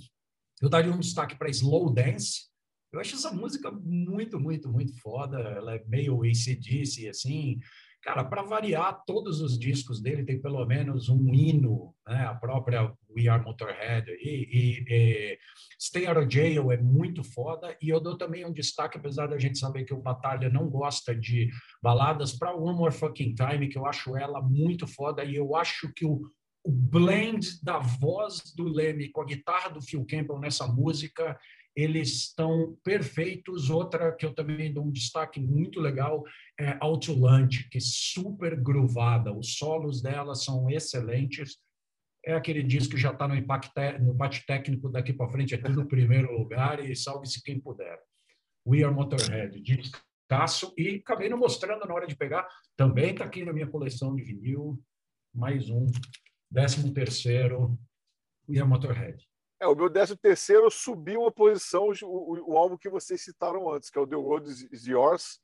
eu 0.62 0.70
daria 0.70 0.92
um 0.92 1.00
destaque 1.00 1.38
para 1.38 1.50
Slow 1.50 1.94
Dance. 1.94 2.50
Eu 2.92 3.00
acho 3.00 3.16
essa 3.16 3.32
música 3.32 3.72
muito, 3.72 4.40
muito, 4.40 4.70
muito 4.70 5.00
foda. 5.00 5.38
Ela 5.38 5.76
é 5.76 5.84
meio 5.86 6.24
ACDC, 6.24 7.08
assim. 7.08 7.60
Cara, 8.02 8.24
para 8.24 8.44
variar, 8.44 9.04
todos 9.06 9.42
os 9.42 9.60
discos 9.60 10.02
dele 10.02 10.24
tem 10.24 10.42
pelo 10.42 10.66
menos 10.66 11.10
um 11.10 11.34
hino, 11.34 11.94
né? 12.08 12.26
a 12.26 12.34
própria 12.34 12.94
We 13.16 13.28
Are 13.28 13.44
Motorhead. 13.44 14.10
E, 14.12 14.30
e, 14.30 14.86
e, 14.88 15.40
Stay 15.80 16.06
Out 16.06 16.20
of 16.20 16.34
Jail 16.34 16.72
é 16.72 16.78
muito 16.78 17.24
foda. 17.24 17.76
E 17.82 17.90
eu 17.90 18.00
dou 18.00 18.18
também 18.18 18.46
um 18.46 18.54
destaque, 18.54 18.98
apesar 18.98 19.28
da 19.28 19.38
gente 19.38 19.58
saber 19.60 19.84
que 19.84 19.94
o 19.94 20.02
Batalha 20.02 20.50
não 20.50 20.70
gosta 20.70 21.16
de 21.16 21.50
baladas, 21.82 22.34
para 22.34 22.56
One 22.56 22.78
More 22.78 22.94
Fucking 22.94 23.36
Time, 23.36 23.68
que 23.68 23.78
eu 23.78 23.86
acho 23.86 24.16
ela 24.16 24.42
muito 24.42 24.88
foda. 24.88 25.24
E 25.24 25.36
eu 25.36 25.56
acho 25.56 25.92
que 25.94 26.06
o, 26.06 26.22
o 26.64 26.72
blend 26.72 27.64
da 27.64 27.80
voz 27.80 28.54
do 28.56 28.64
Leme 28.64 29.10
com 29.10 29.22
a 29.22 29.26
guitarra 29.26 29.70
do 29.70 29.82
Phil 29.82 30.06
Campbell 30.06 30.40
nessa 30.40 30.68
música 30.68 31.38
eles 31.76 32.10
estão 32.10 32.78
perfeitos. 32.84 33.70
Outra 33.70 34.12
que 34.12 34.26
eu 34.26 34.34
também 34.34 34.74
dou 34.74 34.86
um 34.86 34.92
destaque 34.92 35.40
muito 35.40 35.80
legal 35.80 36.24
é 36.60 36.78
Autolante, 36.80 37.70
que 37.70 37.78
é 37.78 37.82
super 37.82 38.60
groovada. 38.60 39.34
Os 39.34 39.56
solos 39.56 40.02
dela 40.02 40.36
são 40.36 40.70
excelentes. 40.70 41.58
É 42.30 42.36
aquele 42.36 42.62
disco 42.62 42.94
que 42.94 43.02
já 43.02 43.12
está 43.12 43.28
no, 43.28 43.34
no 43.34 44.30
técnico 44.46 44.88
daqui 44.88 45.12
para 45.12 45.32
frente, 45.32 45.56
é 45.56 45.58
tudo 45.58 45.88
primeiro 45.88 46.32
lugar 46.32 46.80
e 46.80 46.96
salve-se 46.96 47.42
quem 47.42 47.60
puder. 47.60 48.00
We 48.68 48.84
Are 48.84 48.94
Motorhead, 48.94 49.60
discaço. 49.60 50.72
E 50.78 50.98
acabei 50.98 51.28
não 51.28 51.40
mostrando 51.40 51.88
na 51.88 51.94
hora 51.94 52.06
de 52.06 52.16
pegar, 52.16 52.48
também 52.78 53.14
está 53.14 53.26
aqui 53.26 53.44
na 53.44 53.52
minha 53.52 53.66
coleção 53.66 54.16
de 54.16 54.22
vinil. 54.22 54.80
Mais 55.34 55.72
um, 55.72 55.88
décimo 56.52 56.94
terceiro, 56.94 57.76
We 58.48 58.60
Are 58.60 58.70
Motorhead. 58.70 59.28
É, 59.60 59.66
o 59.66 59.74
meu 59.74 59.90
décimo 59.90 60.20
terceiro 60.20 60.70
subiu 60.70 61.22
uma 61.22 61.32
posição 61.32 61.92
o, 62.04 62.06
o, 62.06 62.54
o, 62.54 62.58
álbum 62.58 62.78
que 62.78 62.90
vocês 62.90 63.24
citaram 63.24 63.74
antes, 63.74 63.90
que 63.90 63.98
é 63.98 64.02
o 64.02 64.06
The 64.06 64.16
Road 64.16 64.48
is 64.72 64.86
Yours. 64.86 65.42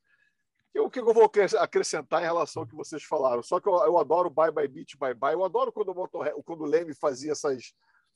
O 0.78 0.90
que 0.90 1.00
eu 1.00 1.14
vou 1.14 1.30
acrescentar 1.58 2.22
em 2.22 2.26
relação 2.26 2.62
ao 2.62 2.68
que 2.68 2.74
vocês 2.74 3.02
falaram? 3.02 3.42
Só 3.42 3.60
que 3.60 3.68
eu, 3.68 3.74
eu 3.84 3.98
adoro 3.98 4.30
Bye 4.30 4.50
Bye 4.50 4.68
Beach, 4.68 4.96
Bye 4.96 5.14
Bye. 5.14 5.34
Eu 5.34 5.44
adoro 5.44 5.72
quando 5.72 5.90
o, 5.90 6.42
quando 6.42 6.62
o 6.62 6.66
Leme 6.66 6.94
fazia 6.94 7.32
essas, 7.32 7.74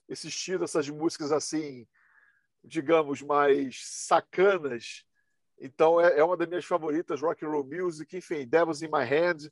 esses 0.09 0.35
tiros, 0.35 0.71
essas 0.71 0.89
músicas 0.89 1.33
assim, 1.33 1.87
digamos, 2.63 3.23
mais 3.23 3.81
sacanas. 3.85 5.05
Então 5.59 6.01
é, 6.01 6.19
é 6.19 6.25
uma 6.25 6.37
das 6.37 6.49
minhas 6.49 6.65
favoritas, 6.65 7.21
Rock 7.21 7.45
and 7.45 7.51
Roll 7.51 7.65
Music, 7.65 8.17
enfim, 8.17 8.47
Devils 8.47 8.83
in 8.83 8.89
My 8.89 9.05
Hand 9.05 9.51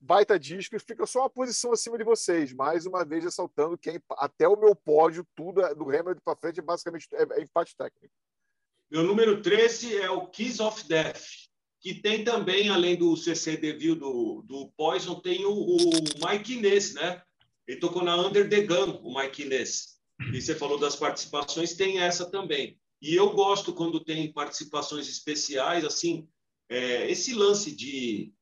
baita 0.00 0.38
disco 0.38 0.76
e 0.76 0.78
fica 0.78 1.04
só 1.06 1.20
uma 1.20 1.30
posição 1.30 1.72
acima 1.72 1.98
de 1.98 2.04
vocês. 2.04 2.52
Mais 2.52 2.86
uma 2.86 3.04
vez 3.04 3.24
ressaltando 3.24 3.76
que 3.76 3.90
é 3.90 4.00
até 4.12 4.46
o 4.48 4.56
meu 4.56 4.74
pódio, 4.74 5.26
tudo 5.34 5.60
é, 5.62 5.74
do 5.74 5.84
Hamilton 5.84 6.20
para 6.24 6.36
frente, 6.36 6.60
é 6.60 6.62
basicamente 6.62 7.08
é, 7.12 7.40
é 7.40 7.42
empate 7.42 7.76
técnico. 7.76 8.14
Meu 8.90 9.02
número 9.02 9.42
13 9.42 9.96
é 9.98 10.10
o 10.10 10.26
Kiss 10.28 10.62
of 10.62 10.86
Death, 10.88 11.22
que 11.80 11.94
tem 11.94 12.24
também, 12.24 12.68
além 12.68 12.96
do 12.96 13.16
CC 13.16 13.56
Devil 13.56 13.94
do, 13.94 14.42
do 14.46 14.68
Poison, 14.76 15.20
tem 15.20 15.44
o, 15.44 15.52
o 15.52 15.78
Mike 16.26 16.54
Inez, 16.54 16.94
né? 16.94 17.22
Ele 17.66 17.78
tocou 17.78 18.02
na 18.02 18.16
Under 18.16 18.48
the 18.48 18.62
Gun, 18.62 19.00
o 19.02 19.16
Mike 19.16 19.42
Inez. 19.42 19.98
E 20.32 20.40
você 20.40 20.54
falou 20.54 20.78
das 20.78 20.96
participações, 20.96 21.74
tem 21.74 22.00
essa 22.00 22.28
também. 22.28 22.78
E 23.00 23.14
eu 23.14 23.30
gosto 23.30 23.72
quando 23.72 24.00
tem 24.00 24.32
participações 24.32 25.08
especiais, 25.08 25.84
assim, 25.84 26.28
é, 26.68 27.08
esse 27.10 27.32
lance 27.32 27.74
de, 27.74 28.32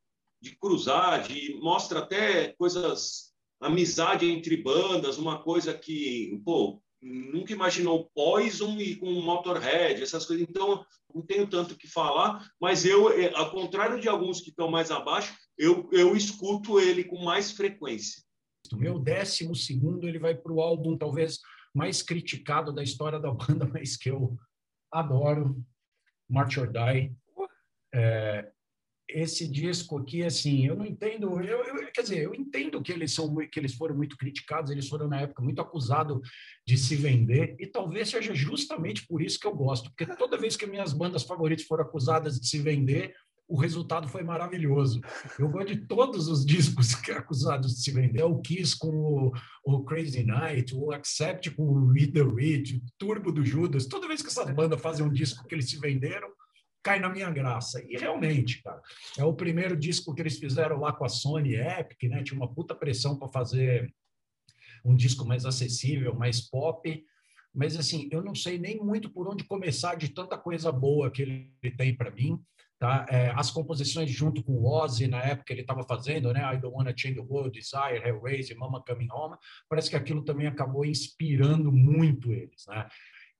de 0.41 0.57
cruzar, 0.57 1.26
de 1.28 1.55
mostra 1.61 1.99
até 1.99 2.49
coisas, 2.53 3.34
amizade 3.61 4.26
entre 4.26 4.57
bandas, 4.57 5.18
uma 5.18 5.43
coisa 5.43 5.74
que, 5.74 6.41
pô, 6.45 6.80
nunca 7.07 7.53
imaginou 7.53 8.11
Poison 8.15 8.79
e 8.79 8.97
com 8.97 9.11
Motorhead, 9.21 10.03
essas 10.03 10.27
coisas. 10.27 10.47
Então, 10.49 10.85
não 11.15 11.23
tenho 11.23 11.47
tanto 11.47 11.75
o 11.75 11.77
que 11.77 11.87
falar, 11.87 12.51
mas 12.61 12.85
eu, 12.85 13.11
é, 13.11 13.33
ao 13.35 13.51
contrário 13.51 14.01
de 14.01 14.09
alguns 14.09 14.41
que 14.41 14.51
estão 14.51 14.71
mais 14.71 14.91
abaixo, 14.91 15.35
eu, 15.57 15.89
eu 15.93 16.17
escuto 16.17 16.81
ele 16.81 17.05
com 17.05 17.23
mais 17.23 17.53
frequência. 17.53 18.23
O 18.73 18.77
meu 18.77 18.99
décimo 18.99 19.55
segundo 19.55 20.09
ele 20.09 20.19
vai 20.19 20.35
para 20.35 20.53
o 20.53 20.61
álbum 20.61 20.97
talvez 20.97 21.39
mais 21.73 22.03
criticado 22.03 22.73
da 22.73 22.83
história 22.83 23.21
da 23.21 23.31
banda, 23.31 23.67
mas 23.73 23.97
que 23.97 24.11
eu 24.11 24.37
adoro, 24.91 25.63
March 26.29 26.57
or 26.59 26.71
Die. 26.71 27.15
É, 27.95 28.51
esse 29.09 29.49
disco 29.49 29.99
aqui, 29.99 30.23
assim, 30.23 30.67
eu 30.67 30.77
não 30.77 30.85
entendo, 30.85 31.41
eu, 31.41 31.65
eu, 31.65 31.93
quer 31.93 32.03
dizer, 32.03 32.23
eu 32.23 32.35
entendo 32.35 32.83
que 32.83 32.93
eles 32.93 33.13
são 33.13 33.35
que 33.51 33.59
eles 33.59 33.75
foram 33.75 33.97
muito 33.97 34.17
criticados, 34.17 34.71
eles 34.71 34.89
foram 34.89 35.07
na 35.09 35.21
época 35.21 35.43
muito 35.43 35.61
acusados 35.61 36.21
de 36.67 36.77
se 36.77 36.97
vender 36.97 37.57
e 37.59 37.67
talvez 37.67 38.11
seja 38.11 38.35
justamente 38.35 39.07
por 39.07 39.23
isso 39.23 39.39
que 39.39 39.47
eu 39.47 39.55
gosto, 39.55 39.91
porque 39.91 40.07
toda 40.17 40.37
vez 40.37 40.57
que 40.57 40.67
minhas 40.67 40.93
bandas 40.93 41.23
favoritas 41.23 41.65
foram 41.67 41.85
acusadas 41.85 42.41
de 42.41 42.49
se 42.49 42.59
vender, 42.59 43.15
o 43.49 43.57
resultado 43.57 44.09
foi 44.09 44.25
maravilhoso. 44.25 45.01
Eu 45.39 45.49
gosto 45.49 45.75
de 45.75 45.87
todos 45.87 46.27
os 46.27 46.45
discos 46.45 46.95
que 46.97 47.13
é 47.13 47.19
acusados 47.19 47.77
de 47.77 47.83
se 47.83 47.93
vender. 47.93 48.25
O 48.25 48.41
Kiss 48.41 48.77
com 48.77 48.89
o, 48.89 49.33
o, 49.65 49.85
Crazy 49.85 50.25
Night, 50.25 50.75
o 50.75 50.91
Accept 50.91 51.51
com 51.53 51.63
o 51.63 51.93
Read 51.93 52.13
the 52.13 52.23
Read, 52.23 52.77
o 52.77 52.83
Turbo 52.99 53.31
do 53.31 53.45
Judas. 53.45 53.87
Toda 53.87 54.09
vez 54.09 54.21
que 54.21 54.29
essas 54.29 54.53
bandas 54.53 54.81
fazem 54.81 55.07
um 55.07 55.13
disco 55.13 55.47
que 55.47 55.55
eles 55.55 55.71
se 55.71 55.79
venderam, 55.79 56.29
cai 56.87 57.01
na 57.01 57.09
minha 57.09 57.28
graça. 57.28 57.84
E 57.89 57.97
realmente, 57.97 58.62
cara, 58.62 58.80
é 59.18 59.24
o 59.24 59.34
primeiro 59.34 59.76
disco 59.76 60.14
que 60.14 60.22
eles 60.22 60.39
fizeram 60.39 60.78
lá 60.78 60.93
com 60.93 61.05
a 61.05 61.09
Sony 61.09 61.57
Epic, 61.57 62.05
né? 62.05 62.22
Tinha 62.22 62.39
uma 62.39 62.55
puta 62.55 62.76
pressão 62.76 63.18
para 63.18 63.26
fazer 63.26 63.93
um 64.84 64.95
disco 64.95 65.26
mais 65.26 65.45
acessível, 65.45 66.14
mais 66.14 66.41
pop. 66.41 67.05
Mas 67.53 67.76
assim, 67.76 68.09
eu 68.12 68.22
não 68.22 68.37
sei 68.37 68.57
nem 68.57 68.78
muito 68.78 69.11
por 69.11 69.26
onde 69.26 69.43
começar 69.43 69.97
de 69.97 70.11
tanta 70.11 70.39
coisa 70.39 70.70
boa 70.70 71.11
que 71.11 71.22
ele 71.22 71.51
tem 71.76 71.93
para 71.93 72.12
mim. 72.12 72.41
Tá? 72.78 73.05
É, 73.09 73.32
as 73.34 73.51
composições 73.51 74.09
junto 74.09 74.45
com 74.45 74.53
o 74.53 74.66
Ozzy, 74.70 75.09
na 75.09 75.22
época 75.22 75.53
ele 75.53 75.62
estava 75.62 75.82
fazendo, 75.82 76.32
né? 76.32 76.55
I 76.55 76.59
Don't 76.61 76.76
Wanna 76.76 76.95
Change 76.97 77.16
the 77.16 77.22
World, 77.22 77.59
Desire, 77.59 78.07
Hellraiser, 78.07 78.57
Mama 78.57 78.84
Coming 78.87 79.09
Home, 79.11 79.37
parece 79.68 79.91
que 79.91 79.97
aquilo 79.97 80.22
também 80.22 80.47
acabou 80.47 80.84
inspirando 80.84 81.72
muito 81.72 82.30
eles, 82.30 82.64
né? 82.68 82.87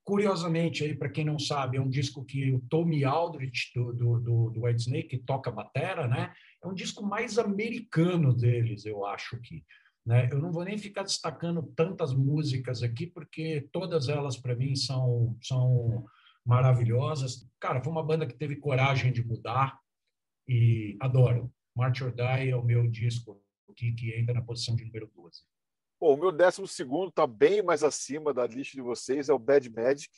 Curiosamente, 0.07 0.85
aí 0.85 0.95
para 0.95 1.09
quem 1.09 1.25
não 1.25 1.37
sabe, 1.37 1.79
é 1.79 1.81
um 1.81 1.89
disco 1.89 2.25
que 2.25 2.53
o 2.53 2.61
Tommy 2.71 3.05
Aldrich, 3.05 3.73
do, 3.75 3.93
do, 3.93 4.21
do, 4.21 4.51
do 4.51 4.63
White 4.63 4.83
Snake, 4.83 5.19
toca 5.19 5.51
batera, 5.51 6.07
né? 6.07 6.33
É 6.63 6.69
um 6.69 6.73
disco 6.73 7.05
mais 7.05 7.41
americano 7.41 8.33
deles, 8.33 8.87
eu 8.87 9.05
acho 9.05 9.37
que. 9.41 9.65
Né? 10.07 10.29
Eu 10.31 10.39
não 10.39 10.53
vou 10.53 10.65
nem 10.65 10.79
ficar 10.79 11.03
destacando 11.03 11.61
tantas 11.75 12.15
músicas 12.15 12.85
aqui, 12.85 13.05
porque 13.05 13.69
todas 13.73 14.09
elas, 14.09 14.37
para 14.37 14.55
mim, 14.55 14.77
são, 14.77 15.37
são 15.43 16.05
maravilhosas. 16.45 17.45
Cara, 17.59 17.83
foi 17.83 17.93
uma 17.93 18.07
banda 18.07 18.29
que 18.29 18.39
teve 18.39 18.55
coragem 18.55 19.13
de 19.13 19.27
mudar 19.27 19.77
e 20.47 20.97
adoro. 21.01 21.53
March 21.77 22.01
or 22.03 22.13
Die 22.13 22.51
é 22.51 22.57
o 22.57 22.65
meu 22.65 22.89
disco 22.89 23.43
aqui, 23.69 23.91
que 23.93 24.15
entra 24.15 24.35
na 24.35 24.43
posição 24.43 24.77
de 24.77 24.85
número 24.85 25.11
12. 25.17 25.43
Bom, 25.99 26.15
o 26.15 26.17
meu 26.17 26.31
décimo 26.31 26.67
segundo 26.67 27.09
está 27.09 27.27
bem 27.27 27.63
mais 27.63 27.83
acima 27.83 28.35
da 28.35 28.47
lista 28.47 28.77
de 28.77 28.83
vocês, 28.83 29.29
é 29.29 29.33
o 29.33 29.39
Bad 29.39 29.71
Magic. 29.71 30.15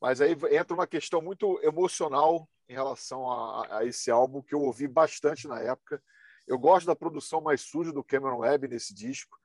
Mas 0.00 0.20
aí 0.20 0.36
entra 0.50 0.74
uma 0.74 0.86
questão 0.86 1.20
muito 1.20 1.58
emocional 1.62 2.48
em 2.68 2.74
relação 2.74 3.30
a, 3.30 3.78
a 3.78 3.84
esse 3.84 4.10
álbum, 4.10 4.42
que 4.42 4.54
eu 4.54 4.60
ouvi 4.60 4.86
bastante 4.86 5.48
na 5.48 5.60
época. 5.60 6.02
Eu 6.46 6.58
gosto 6.58 6.86
da 6.86 6.94
produção 6.94 7.40
mais 7.40 7.62
suja 7.62 7.92
do 7.92 8.04
Cameron 8.04 8.38
Webb 8.38 8.68
nesse 8.68 8.94
disco. 8.94 9.36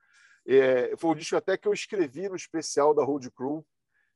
É, 0.46 0.94
foi 0.96 1.10
o 1.10 1.14
disco 1.14 1.36
até 1.36 1.56
que 1.56 1.66
eu 1.66 1.72
escrevi 1.72 2.28
no 2.28 2.36
especial 2.36 2.94
da 2.94 3.02
Road 3.02 3.30
Crew, 3.30 3.66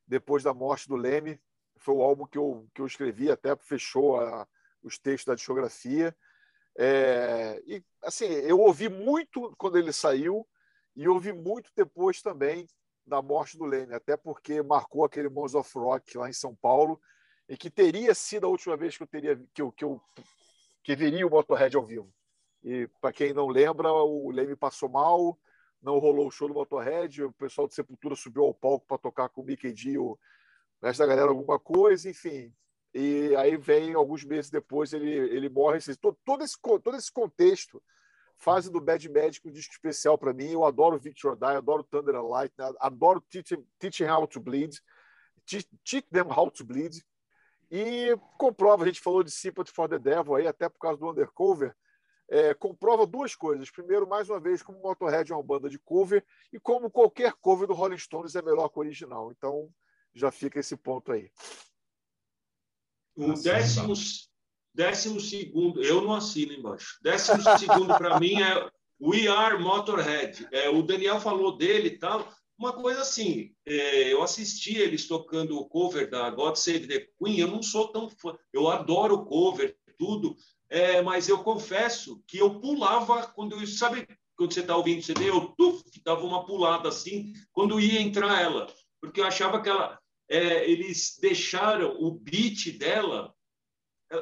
depois 0.07 0.43
da 0.43 0.53
morte 0.53 0.87
do 0.87 0.95
Leme 0.95 1.39
foi 1.79 1.95
o 1.95 2.01
álbum 2.01 2.25
que 2.25 2.37
eu, 2.37 2.67
que 2.73 2.81
eu 2.81 2.85
escrevi, 2.85 3.31
até 3.31 3.55
fechou 3.55 4.19
a, 4.19 4.47
os 4.83 4.99
textos 4.99 5.25
da 5.25 5.35
discografia. 5.35 6.15
É, 6.77 7.61
e 7.65 7.83
assim, 8.03 8.25
eu 8.25 8.59
ouvi 8.59 8.89
muito 8.89 9.53
quando 9.57 9.77
ele 9.77 9.91
saiu 9.91 10.47
e 10.95 11.07
ouvi 11.07 11.31
muito 11.33 11.71
depois 11.75 12.21
também 12.21 12.67
da 13.05 13.21
morte 13.21 13.57
do 13.57 13.65
Leme, 13.65 13.93
até 13.93 14.15
porque 14.15 14.61
marcou 14.61 15.03
aquele 15.03 15.29
Mons 15.29 15.55
of 15.55 15.71
Rock 15.77 16.17
lá 16.17 16.29
em 16.29 16.33
São 16.33 16.55
Paulo, 16.55 17.01
e 17.47 17.57
que 17.57 17.69
teria 17.69 18.13
sido 18.13 18.45
a 18.45 18.49
última 18.49 18.77
vez 18.77 18.95
que 18.95 19.03
eu 19.03 19.07
teria 19.07 19.41
que 19.53 19.61
eu, 19.61 19.71
que 19.71 19.83
eu 19.83 19.99
que 20.83 20.95
veria 20.95 21.25
o 21.25 21.29
Motorhead 21.29 21.75
ao 21.75 21.85
vivo. 21.85 22.13
E 22.63 22.87
para 23.01 23.11
quem 23.11 23.33
não 23.33 23.47
lembra, 23.47 23.91
o 23.91 24.29
Leme 24.31 24.55
passou 24.55 24.89
mal, 24.89 25.37
não 25.81 25.97
rolou 25.97 26.27
o 26.27 26.31
show 26.31 26.47
do 26.47 26.53
Motorhead, 26.53 27.23
o 27.23 27.31
pessoal 27.33 27.67
de 27.67 27.73
Sepultura 27.73 28.15
subiu 28.15 28.43
ao 28.43 28.53
palco 28.53 28.85
para 28.85 28.97
tocar 28.97 29.29
com 29.29 29.41
o 29.41 29.45
Mickey 29.45 29.71
D, 29.71 29.97
o 29.97 30.17
resto 30.81 30.99
da 30.99 31.07
galera 31.07 31.29
alguma 31.29 31.59
coisa, 31.59 32.09
enfim. 32.09 32.53
E 32.93 33.35
aí 33.35 33.55
vem, 33.55 33.93
alguns 33.93 34.23
meses 34.23 34.49
depois, 34.49 34.93
ele, 34.93 35.09
ele 35.09 35.49
morre. 35.49 35.77
Assim, 35.77 35.93
todo, 35.95 36.43
esse, 36.43 36.57
todo 36.61 36.95
esse 36.95 37.11
contexto 37.11 37.81
fase 38.39 38.71
do 38.71 38.81
Bad 38.81 39.07
Magic 39.09 39.47
um 39.47 39.51
disco 39.51 39.73
especial 39.73 40.17
para 40.17 40.33
mim. 40.33 40.51
Eu 40.51 40.65
adoro 40.65 40.97
Victor 40.97 41.35
Die, 41.35 41.45
adoro 41.45 41.83
Thunder 41.83 42.15
and 42.15 42.27
Light, 42.27 42.53
né? 42.57 42.71
adoro 42.79 43.21
Teaching, 43.21 43.65
teaching 43.77 44.05
How 44.05 44.25
to 44.27 44.39
Bleed, 44.39 44.79
Teach 45.45 46.07
Them 46.11 46.31
How 46.35 46.49
to 46.49 46.63
Bleed. 46.63 47.03
E 47.71 48.17
comprova, 48.37 48.83
a 48.83 48.87
gente 48.87 49.01
falou 49.01 49.23
de 49.23 49.29
Sympathy 49.29 49.71
for 49.71 49.87
the 49.87 49.99
Devil 49.99 50.35
aí, 50.35 50.47
até 50.47 50.67
por 50.67 50.79
causa 50.79 50.99
do 50.99 51.09
Undercover, 51.09 51.75
é, 52.27 52.53
comprova 52.53 53.05
duas 53.05 53.35
coisas. 53.35 53.69
Primeiro, 53.69 54.07
mais 54.07 54.29
uma 54.29 54.39
vez, 54.39 54.63
como 54.63 54.81
Motorhead 54.81 55.31
é 55.31 55.35
uma 55.35 55.43
banda 55.43 55.69
de 55.69 55.77
cover, 55.79 56.25
e 56.53 56.59
como 56.59 56.89
qualquer 56.89 57.33
cover 57.33 57.67
do 57.67 57.73
Rolling 57.73 57.97
Stones 57.97 58.35
é 58.35 58.41
melhor 58.41 58.69
que 58.69 58.77
o 58.77 58.81
original. 58.81 59.31
Então, 59.31 59.69
já 60.13 60.31
fica 60.31 60.59
esse 60.59 60.75
ponto 60.75 61.11
aí. 61.11 61.31
O 63.15 63.33
décimo, 63.33 63.93
décimo 64.73 65.19
segundo, 65.19 65.81
eu 65.83 66.01
não 66.01 66.13
assino 66.13 66.53
embaixo. 66.53 66.97
Décimo 67.01 67.41
segundo 67.57 67.97
para 67.97 68.19
mim 68.19 68.41
é 68.41 68.69
We 69.01 69.27
Are 69.27 69.57
Motorhead. 69.61 70.47
É, 70.51 70.69
o 70.69 70.81
Daniel 70.81 71.19
falou 71.19 71.57
dele 71.57 71.89
e 71.89 71.97
tal. 71.97 72.27
Uma 72.57 72.73
coisa 72.73 73.01
assim, 73.01 73.53
é, 73.65 74.11
eu 74.11 74.21
assisti 74.21 74.77
eles 74.77 75.07
tocando 75.07 75.57
o 75.57 75.65
cover 75.65 76.09
da 76.09 76.29
God 76.29 76.55
Save 76.55 76.87
the 76.87 77.07
Queen. 77.17 77.39
Eu 77.39 77.47
não 77.47 77.63
sou 77.63 77.87
tão 77.87 78.09
fã, 78.09 78.37
eu 78.51 78.69
adoro 78.69 79.15
o 79.15 79.25
cover, 79.25 79.77
tudo, 79.97 80.35
é, 80.69 81.01
mas 81.01 81.27
eu 81.27 81.39
confesso 81.39 82.21
que 82.27 82.37
eu 82.37 82.59
pulava 82.59 83.27
quando 83.27 83.59
eu 83.59 83.67
sabe 83.67 84.07
quando 84.37 84.53
você 84.53 84.61
está 84.61 84.77
ouvindo 84.77 85.03
CD, 85.03 85.29
eu 85.29 85.53
tuf, 85.57 85.83
dava 86.01 86.23
uma 86.23 86.45
pulada 86.45 86.87
assim 86.87 87.33
quando 87.51 87.77
ia 87.77 87.99
entrar 87.99 88.41
ela 88.41 88.67
porque 89.01 89.21
eu 89.21 89.25
achava 89.25 89.61
que 89.61 89.69
ela, 89.69 89.99
é, 90.29 90.69
eles 90.69 91.17
deixaram 91.21 91.95
o 91.99 92.11
beat 92.11 92.77
dela. 92.77 93.33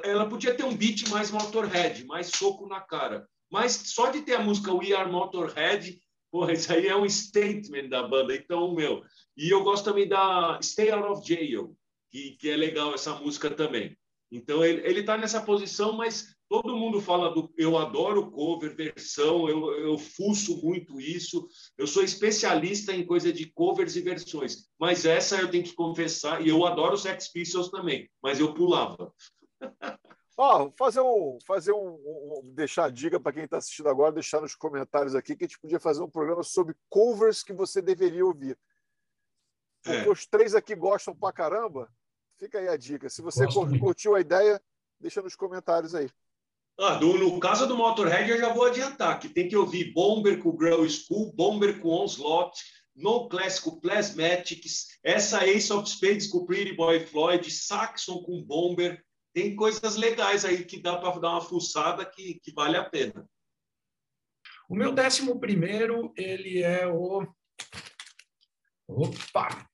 Ela 0.04 0.28
podia 0.28 0.54
ter 0.54 0.64
um 0.64 0.76
beat 0.76 1.08
mais 1.10 1.32
Motorhead, 1.32 2.06
mais 2.06 2.28
soco 2.28 2.68
na 2.68 2.82
cara. 2.82 3.28
Mas 3.50 3.72
só 3.72 4.10
de 4.10 4.22
ter 4.22 4.36
a 4.36 4.44
música 4.44 4.74
We 4.74 4.94
Are 4.94 5.10
Motorhead, 5.10 6.00
porra, 6.30 6.54
isso 6.54 6.72
aí 6.72 6.88
é 6.88 6.96
um 6.96 7.08
statement 7.10 7.90
da 7.90 8.08
banda. 8.08 8.36
Então, 8.36 8.74
meu. 8.74 9.04
E 9.36 9.50
eu 9.50 9.64
gosto 9.64 9.86
também 9.86 10.08
da 10.08 10.60
Stay 10.62 10.92
Out 10.92 11.08
of 11.08 11.28
Jail, 11.28 11.76
que, 12.12 12.32
que 12.32 12.50
é 12.50 12.58
legal 12.58 12.94
essa 12.94 13.16
música 13.16 13.50
também. 13.50 13.98
Então, 14.30 14.66
ele 14.66 15.00
está 15.00 15.18
nessa 15.18 15.42
posição, 15.42 15.94
mas 15.94 16.38
Todo 16.50 16.78
mundo 16.78 17.02
fala 17.02 17.30
do. 17.30 17.52
Eu 17.58 17.78
adoro 17.78 18.32
cover, 18.32 18.74
versão, 18.74 19.50
eu, 19.50 19.70
eu 19.74 19.98
fuço 19.98 20.62
muito 20.64 21.00
isso. 21.00 21.46
Eu 21.78 21.86
sou 21.86 22.04
especialista 22.04 22.94
em 22.94 23.06
coisa 23.06 23.34
de 23.34 23.52
covers 23.52 23.98
e 23.98 24.02
versões. 24.02 24.66
Mas 24.80 25.06
essa 25.06 25.42
eu 25.42 25.52
tenho 25.52 25.66
que 25.66 25.74
confessar, 25.74 26.46
e 26.46 26.48
eu 26.48 26.66
adoro 26.66 26.98
Sex 26.98 27.32
Pistols 27.34 27.70
também, 27.70 28.10
mas 28.24 28.40
eu 28.40 28.54
pulava. 28.54 29.12
Ó, 30.40 30.66
oh, 30.66 30.72
fazer 30.72 31.02
um, 31.02 31.40
fazer 31.46 31.72
um, 31.72 31.96
um 31.96 32.54
deixar 32.54 32.86
a 32.86 32.90
dica 32.92 33.20
para 33.20 33.34
quem 33.34 33.46
está 33.46 33.58
assistindo 33.58 33.90
agora, 33.90 34.12
deixar 34.12 34.40
nos 34.40 34.54
comentários 34.54 35.16
aqui 35.16 35.36
que 35.36 35.46
a 35.46 35.48
gente 35.48 35.60
podia 35.60 35.80
fazer 35.80 36.04
um 36.04 36.10
programa 36.10 36.44
sobre 36.44 36.76
covers 36.90 37.44
que 37.44 37.54
você 37.54 37.82
deveria 37.82 38.24
ouvir. 38.24 38.56
É. 39.86 40.08
Os 40.08 40.28
três 40.28 40.54
aqui 40.54 40.76
gostam 40.76 41.16
pra 41.16 41.34
caramba. 41.34 41.90
Fica 42.38 42.60
aí 42.60 42.68
a 42.68 42.78
dica. 42.78 43.10
Se 43.10 43.22
você 43.22 43.46
Gosto 43.46 43.80
curtiu 43.80 44.16
a 44.16 44.22
ideia, 44.22 44.62
deixa 45.00 45.22
nos 45.22 45.36
comentários 45.36 45.96
aí. 45.96 46.10
Ah, 46.80 46.96
do, 46.96 47.18
no 47.18 47.40
caso 47.40 47.66
do 47.66 47.76
Motorhead, 47.76 48.30
eu 48.30 48.38
já 48.38 48.54
vou 48.54 48.66
adiantar 48.66 49.20
que 49.20 49.30
tem 49.30 49.50
que 49.50 49.58
ouvir 49.58 49.92
Bomber 49.94 50.40
com 50.40 50.56
Grow 50.56 50.88
School, 50.88 51.34
Bomber 51.34 51.80
com 51.80 51.90
Onslaught, 51.90 52.62
No 52.96 53.28
Clássico 53.28 53.82
Plasmatics, 53.82 55.00
essa 55.04 55.48
Ace 55.48 55.74
of 55.74 55.90
Spades 55.90 56.28
com 56.28 56.46
Pretty 56.46 56.74
Boy 56.74 57.00
Floyd, 57.00 57.50
Saxon 57.50 58.22
com 58.22 58.44
Bomber, 58.44 59.04
tem 59.38 59.56
coisas 59.56 59.96
legais 59.96 60.44
aí 60.44 60.66
que 60.66 60.82
dá 60.82 60.98
para 60.98 61.20
dar 61.20 61.30
uma 61.30 61.42
fuçada 61.42 62.04
que, 62.04 62.40
que 62.40 62.52
vale 62.52 62.76
a 62.76 62.84
pena. 62.84 63.30
O 64.68 64.74
meu 64.74 64.92
décimo 64.92 65.40
primeiro, 65.40 66.12
ele 66.18 66.64
é 66.64 66.88
o... 66.88 67.22
Opa! 68.88 69.70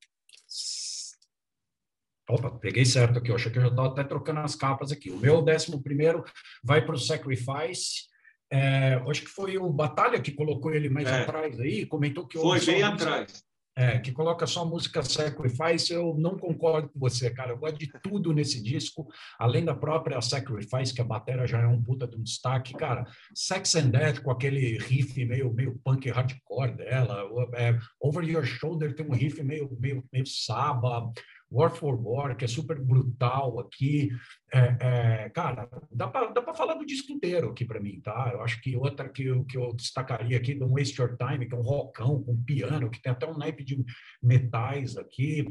Opa, 2.28 2.52
peguei 2.60 2.84
certo 2.84 3.20
aqui, 3.20 3.32
eu 3.32 3.36
achei 3.36 3.50
que 3.50 3.58
eu 3.58 3.62
já 3.62 3.70
estava 3.70 3.88
até 3.88 4.04
trocando 4.04 4.42
as 4.42 4.54
capas 4.54 4.92
aqui. 4.92 5.10
O 5.10 5.18
meu 5.18 5.42
décimo 5.42 5.82
primeiro 5.82 6.26
vai 6.62 6.86
para 6.86 6.96
o 6.96 7.00
Sacrifice, 7.00 8.10
é, 8.52 8.96
acho 9.10 9.22
que 9.22 9.30
foi 9.30 9.58
o 9.58 9.72
Batalha 9.72 10.22
que 10.22 10.34
colocou 10.34 10.74
ele 10.74 10.90
mais 10.90 11.08
é. 11.08 11.22
atrás 11.22 11.58
aí, 11.58 11.86
comentou 11.86 12.28
que... 12.28 12.38
Foi 12.38 12.60
bem 12.66 12.84
atrás. 12.84 13.46
É, 13.76 13.98
que 13.98 14.12
coloca 14.12 14.46
só 14.46 14.64
música 14.64 15.02
Sacrifice, 15.02 15.92
eu 15.92 16.16
não 16.16 16.38
concordo 16.38 16.90
com 16.90 17.00
você, 17.00 17.30
cara. 17.30 17.52
Eu 17.52 17.58
gosto 17.58 17.80
de 17.80 17.92
tudo 18.04 18.32
nesse 18.32 18.62
disco, 18.62 19.08
além 19.40 19.66
da 19.66 19.74
própria 19.74 20.22
Sacrifice, 20.22 20.94
que 20.94 21.02
a 21.02 21.06
bateria 21.06 21.48
já 21.48 21.60
é 21.60 21.68
um 21.68 21.82
puta 21.82 22.08
de 22.08 22.16
um 22.16 22.22
destaque. 22.22 22.74
Cara, 22.74 23.06
Sex 23.34 23.76
and 23.76 23.90
Death, 23.90 24.22
com 24.22 24.30
aquele 24.30 24.78
riff 24.78 25.26
meio, 25.26 25.52
meio 25.52 25.80
punk 25.84 26.10
hardcore 26.10 26.76
dela. 26.76 27.24
É, 27.56 27.78
Over 28.00 28.24
Your 28.24 28.46
Shoulder 28.46 28.96
tem 28.96 29.08
um 29.08 29.14
riff 29.14 29.42
meio, 29.42 29.76
meio, 29.80 30.04
meio 30.14 30.26
saba. 30.28 31.12
War 31.54 31.70
for 31.70 31.96
War, 32.02 32.36
que 32.36 32.46
é 32.46 32.48
super 32.48 32.80
brutal 32.82 33.60
aqui. 33.60 34.10
É, 34.52 34.78
é, 34.80 35.30
cara, 35.30 35.70
dá 35.92 36.08
para 36.08 36.54
falar 36.56 36.74
do 36.74 36.86
disco 36.86 37.12
inteiro 37.12 37.52
aqui 37.52 37.64
para 37.64 37.80
mim, 37.80 38.02
tá? 38.02 38.32
Eu 38.34 38.42
acho 38.42 38.60
que 38.62 38.76
outra 38.76 39.08
que 39.08 39.26
eu, 39.26 39.46
que 39.46 39.58
eu 39.58 39.72
destacaria 39.74 40.36
aqui, 40.36 40.56
do 40.56 40.68
Waste 40.68 41.00
Your 41.00 41.16
Time, 41.16 41.46
que 41.46 41.54
é 41.54 41.58
um 41.58 41.62
rockão 41.62 42.24
com 42.24 42.44
piano, 42.44 42.90
que 42.90 43.02
tem 43.02 43.12
até 43.12 43.30
um 43.30 43.38
naipe 43.38 43.64
de 43.64 43.84
metais 44.22 44.98
aqui. 44.98 45.46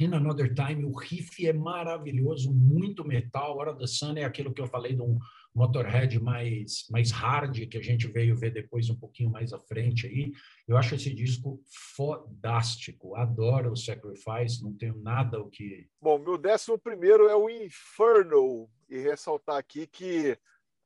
In 0.00 0.12
Another 0.12 0.52
Time, 0.52 0.84
o 0.84 0.92
riff 0.92 1.46
é 1.46 1.52
maravilhoso, 1.52 2.52
muito 2.52 3.06
metal. 3.06 3.56
Hora 3.56 3.76
the 3.76 3.86
Sun 3.86 4.14
é 4.16 4.24
aquilo 4.24 4.52
que 4.52 4.60
eu 4.60 4.66
falei 4.66 4.94
de 4.94 5.02
um 5.02 5.18
Motorhead 5.56 6.20
mais, 6.20 6.86
mais 6.90 7.10
hard, 7.10 7.66
que 7.66 7.78
a 7.78 7.82
gente 7.82 8.06
veio 8.08 8.36
ver 8.36 8.50
depois 8.50 8.90
um 8.90 8.94
pouquinho 8.94 9.30
mais 9.30 9.54
à 9.54 9.58
frente 9.58 10.06
aí. 10.06 10.30
Eu 10.68 10.76
acho 10.76 10.94
esse 10.94 11.14
disco 11.14 11.58
fodástico. 11.96 13.16
Adoro 13.16 13.72
o 13.72 13.76
Sacrifice, 13.76 14.62
não 14.62 14.76
tenho 14.76 14.98
nada 14.98 15.40
o 15.40 15.48
que. 15.48 15.88
Bom, 15.98 16.18
meu 16.18 16.36
décimo 16.36 16.78
primeiro 16.78 17.26
é 17.26 17.34
o 17.34 17.48
Inferno. 17.48 18.68
E 18.86 18.98
ressaltar 18.98 19.56
aqui 19.56 19.86
que 19.86 20.38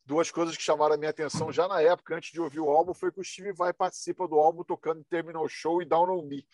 duas 0.06 0.30
coisas 0.30 0.56
que 0.56 0.62
chamaram 0.62 0.94
a 0.94 0.98
minha 0.98 1.10
atenção 1.10 1.52
já 1.52 1.66
na 1.66 1.82
época, 1.82 2.14
antes 2.14 2.30
de 2.30 2.40
ouvir 2.40 2.60
o 2.60 2.70
álbum, 2.70 2.94
foi 2.94 3.10
que 3.10 3.20
o 3.20 3.24
Steve 3.24 3.52
Vai 3.52 3.72
participa 3.72 4.28
do 4.28 4.36
álbum 4.36 4.62
tocando 4.62 5.04
Terminal 5.10 5.48
Show 5.48 5.82
e 5.82 5.84
Down 5.84 6.10
on 6.10 6.26
Me. 6.26 6.46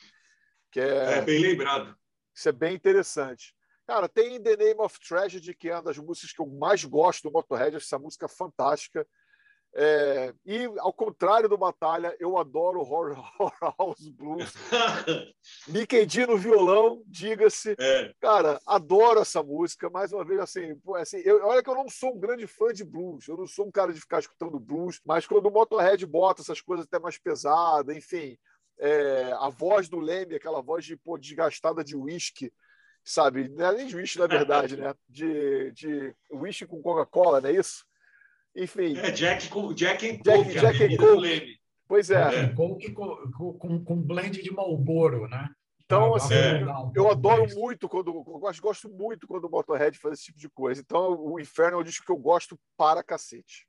Que 0.73 0.81
é... 0.81 1.19
é 1.19 1.23
bem 1.23 1.41
lembrado. 1.41 1.95
Isso 2.35 2.49
é 2.49 2.53
bem 2.53 2.75
interessante. 2.75 3.56
Cara, 3.87 4.09
tem 4.09 4.43
The 4.43 4.57
Name 4.57 4.81
of 4.81 4.99
Tragedy, 5.01 5.55
que 5.55 5.69
é 5.69 5.75
uma 5.75 5.83
das 5.83 5.99
músicas 5.99 6.33
que 6.33 6.43
eu 6.43 6.47
mais 6.47 6.85
gosto 6.85 7.29
do 7.29 7.33
Motorhead, 7.33 7.77
essa 7.77 7.99
música 7.99 8.27
fantástica. 8.27 9.07
É, 9.79 10.33
e, 10.47 10.65
ao 10.79 10.93
contrário 10.93 11.51
do 11.51 11.59
Batalha, 11.59 12.17
eu 12.19 12.39
adoro 12.39 12.81
Horror, 12.81 13.13
horror 13.39 13.75
House 13.79 14.09
Blues. 14.09 14.53
Mickey 15.69 16.07
D 16.07 16.27
no 16.27 16.39
violão, 16.39 17.03
diga-se. 17.07 17.77
É. 17.79 18.15
Cara, 18.19 18.59
adoro 18.67 19.21
essa 19.21 19.43
música. 19.43 19.91
Mais 19.91 20.13
uma 20.13 20.25
vez, 20.25 20.41
assim, 20.41 20.81
assim 20.97 21.19
eu, 21.19 21.45
olha 21.45 21.63
que 21.63 21.69
eu 21.69 21.75
não 21.75 21.91
sou 21.91 22.17
um 22.17 22.19
grande 22.19 22.47
fã 22.47 22.73
de 22.73 22.85
blues. 22.85 23.29
Eu 23.29 23.37
não 23.37 23.47
sou 23.47 23.67
um 23.67 23.71
cara 23.71 23.93
de 23.93 24.01
ficar 24.01 24.19
escutando 24.19 24.59
blues. 24.59 24.99
Mas 25.05 25.27
quando 25.27 25.47
o 25.47 25.53
Motorhead 25.53 26.05
bota 26.07 26.41
essas 26.41 26.61
coisas 26.61 26.87
até 26.87 26.99
mais 26.99 27.19
pesadas, 27.19 27.95
enfim, 27.95 28.39
é, 28.79 29.31
a 29.39 29.51
voz 29.51 29.91
do 29.91 30.01
Leme, 30.01 30.37
aquela 30.37 30.63
voz 30.63 30.87
de, 30.87 30.97
pô, 30.97 31.19
desgastada 31.19 31.85
de 31.85 31.95
uísque, 31.95 32.51
sabe? 33.07 33.49
Não 33.49 33.67
é 33.67 33.73
nem 33.77 33.87
de 33.87 33.97
whisky, 33.97 34.19
na 34.19 34.27
verdade, 34.29 34.77
né? 34.77 34.93
De, 35.09 35.71
de 35.73 36.15
whisky 36.31 36.67
com 36.67 36.83
Coca-Cola, 36.83 37.41
não 37.41 37.49
é 37.49 37.53
isso? 37.55 37.87
Enfim. 38.55 38.97
É 38.99 39.11
Jack 39.11 39.49
com 39.49 39.73
Jack 39.73 40.07
and 40.07 40.23
Jack, 40.23 40.45
Coke, 40.45 40.53
Jack 40.53 40.85
and 40.85 40.97
Coke. 40.97 41.61
Pois 41.89 42.11
é. 42.11 42.45
é. 42.45 42.49
Coke 42.49 42.93
com, 42.93 43.31
com, 43.59 43.85
com 43.85 44.03
blend 44.03 44.43
de 44.43 44.51
Marlboro, 44.51 45.29
né? 45.29 45.49
Então, 45.85 46.17
assim, 46.17 46.35
é. 46.35 46.65
eu 46.97 47.09
adoro 47.09 47.47
muito 47.55 47.89
quando. 47.89 48.09
Eu 48.09 48.23
gosto, 48.41 48.61
gosto 48.61 48.89
muito 48.89 49.29
quando 49.29 49.45
o 49.45 49.51
Motorhead 49.51 49.97
faz 49.97 50.15
esse 50.15 50.25
tipo 50.25 50.39
de 50.39 50.49
coisa. 50.49 50.81
Então, 50.81 51.17
o 51.17 51.39
Inferno 51.39 51.79
é 51.79 51.81
um 51.81 51.85
disco 51.85 52.05
que 52.05 52.11
eu 52.11 52.17
gosto 52.17 52.59
para 52.77 53.05
cacete. 53.05 53.69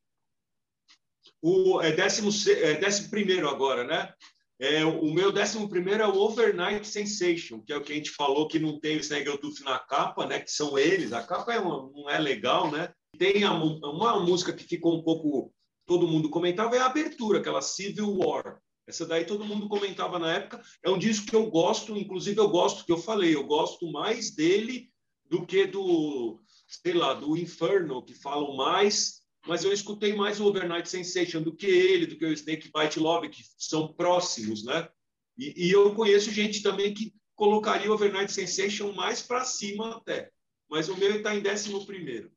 O 1.39 1.79
é 1.79 1.91
décimo, 1.91 2.31
é 2.49 2.73
décimo 2.73 3.11
primeiro 3.11 3.47
agora, 3.47 3.83
né? 3.83 4.11
É, 4.59 4.83
o 4.83 5.13
meu 5.13 5.31
décimo 5.31 5.69
primeiro 5.69 6.01
é 6.01 6.07
o 6.07 6.17
Overnight 6.17 6.87
Sensation, 6.87 7.61
que 7.61 7.71
é 7.71 7.77
o 7.77 7.81
que 7.81 7.93
a 7.93 7.95
gente 7.95 8.09
falou 8.09 8.47
que 8.47 8.57
não 8.57 8.79
tem 8.79 8.97
o 8.97 8.99
Snaggletooth 8.99 9.61
na 9.63 9.77
capa, 9.77 10.25
né? 10.25 10.39
Que 10.39 10.51
são 10.51 10.77
eles. 10.77 11.13
A 11.13 11.21
capa 11.21 11.53
é 11.53 11.59
uma, 11.59 11.91
não 11.91 12.09
é 12.09 12.17
legal, 12.17 12.71
né? 12.71 12.91
Tem 13.17 13.43
a, 13.43 13.53
uma 13.53 14.19
música 14.19 14.51
que 14.51 14.63
ficou 14.63 14.97
um 14.97 15.03
pouco 15.03 15.53
todo 15.87 16.07
mundo 16.07 16.29
comentava 16.29 16.75
é 16.75 16.79
a 16.79 16.85
abertura, 16.85 17.39
aquela 17.39 17.61
Civil 17.61 18.17
War. 18.17 18.59
Essa 18.85 19.05
daí 19.05 19.25
todo 19.25 19.45
mundo 19.45 19.67
comentava 19.67 20.19
na 20.19 20.33
época. 20.33 20.61
É 20.83 20.89
um 20.89 20.97
disco 20.97 21.25
que 21.25 21.35
eu 21.35 21.49
gosto, 21.49 21.97
inclusive 21.97 22.39
eu 22.39 22.49
gosto 22.49 22.85
que 22.85 22.91
eu 22.91 22.97
falei, 22.97 23.35
eu 23.35 23.45
gosto 23.45 23.89
mais 23.91 24.35
dele 24.35 24.89
do 25.29 25.45
que 25.45 25.65
do, 25.65 26.39
sei 26.67 26.93
lá, 26.93 27.13
do 27.13 27.35
Inferno, 27.35 28.03
que 28.03 28.13
falam 28.13 28.55
mais 28.55 29.21
mas 29.47 29.63
eu 29.63 29.71
escutei 29.71 30.13
mais 30.15 30.39
o 30.39 30.45
Overnight 30.45 30.89
Sensation 30.89 31.41
do 31.41 31.55
que 31.55 31.65
ele, 31.65 32.05
do 32.05 32.17
que 32.17 32.25
o 32.25 32.33
Snake 32.33 32.71
Bite 32.73 32.99
Love, 32.99 33.29
que 33.29 33.43
são 33.57 33.93
próximos, 33.93 34.63
né? 34.63 34.87
E, 35.37 35.67
e 35.67 35.71
eu 35.71 35.93
conheço 35.95 36.31
gente 36.31 36.61
também 36.61 36.93
que 36.93 37.13
colocaria 37.35 37.89
o 37.89 37.93
Overnight 37.93 38.31
Sensation 38.31 38.91
mais 38.93 39.21
para 39.21 39.45
cima 39.45 39.97
até, 39.97 40.31
mas 40.69 40.89
o 40.89 40.97
meu 40.97 41.17
está 41.17 41.35
em 41.35 41.41
décimo 41.41 41.85
primeiro. 41.85 42.31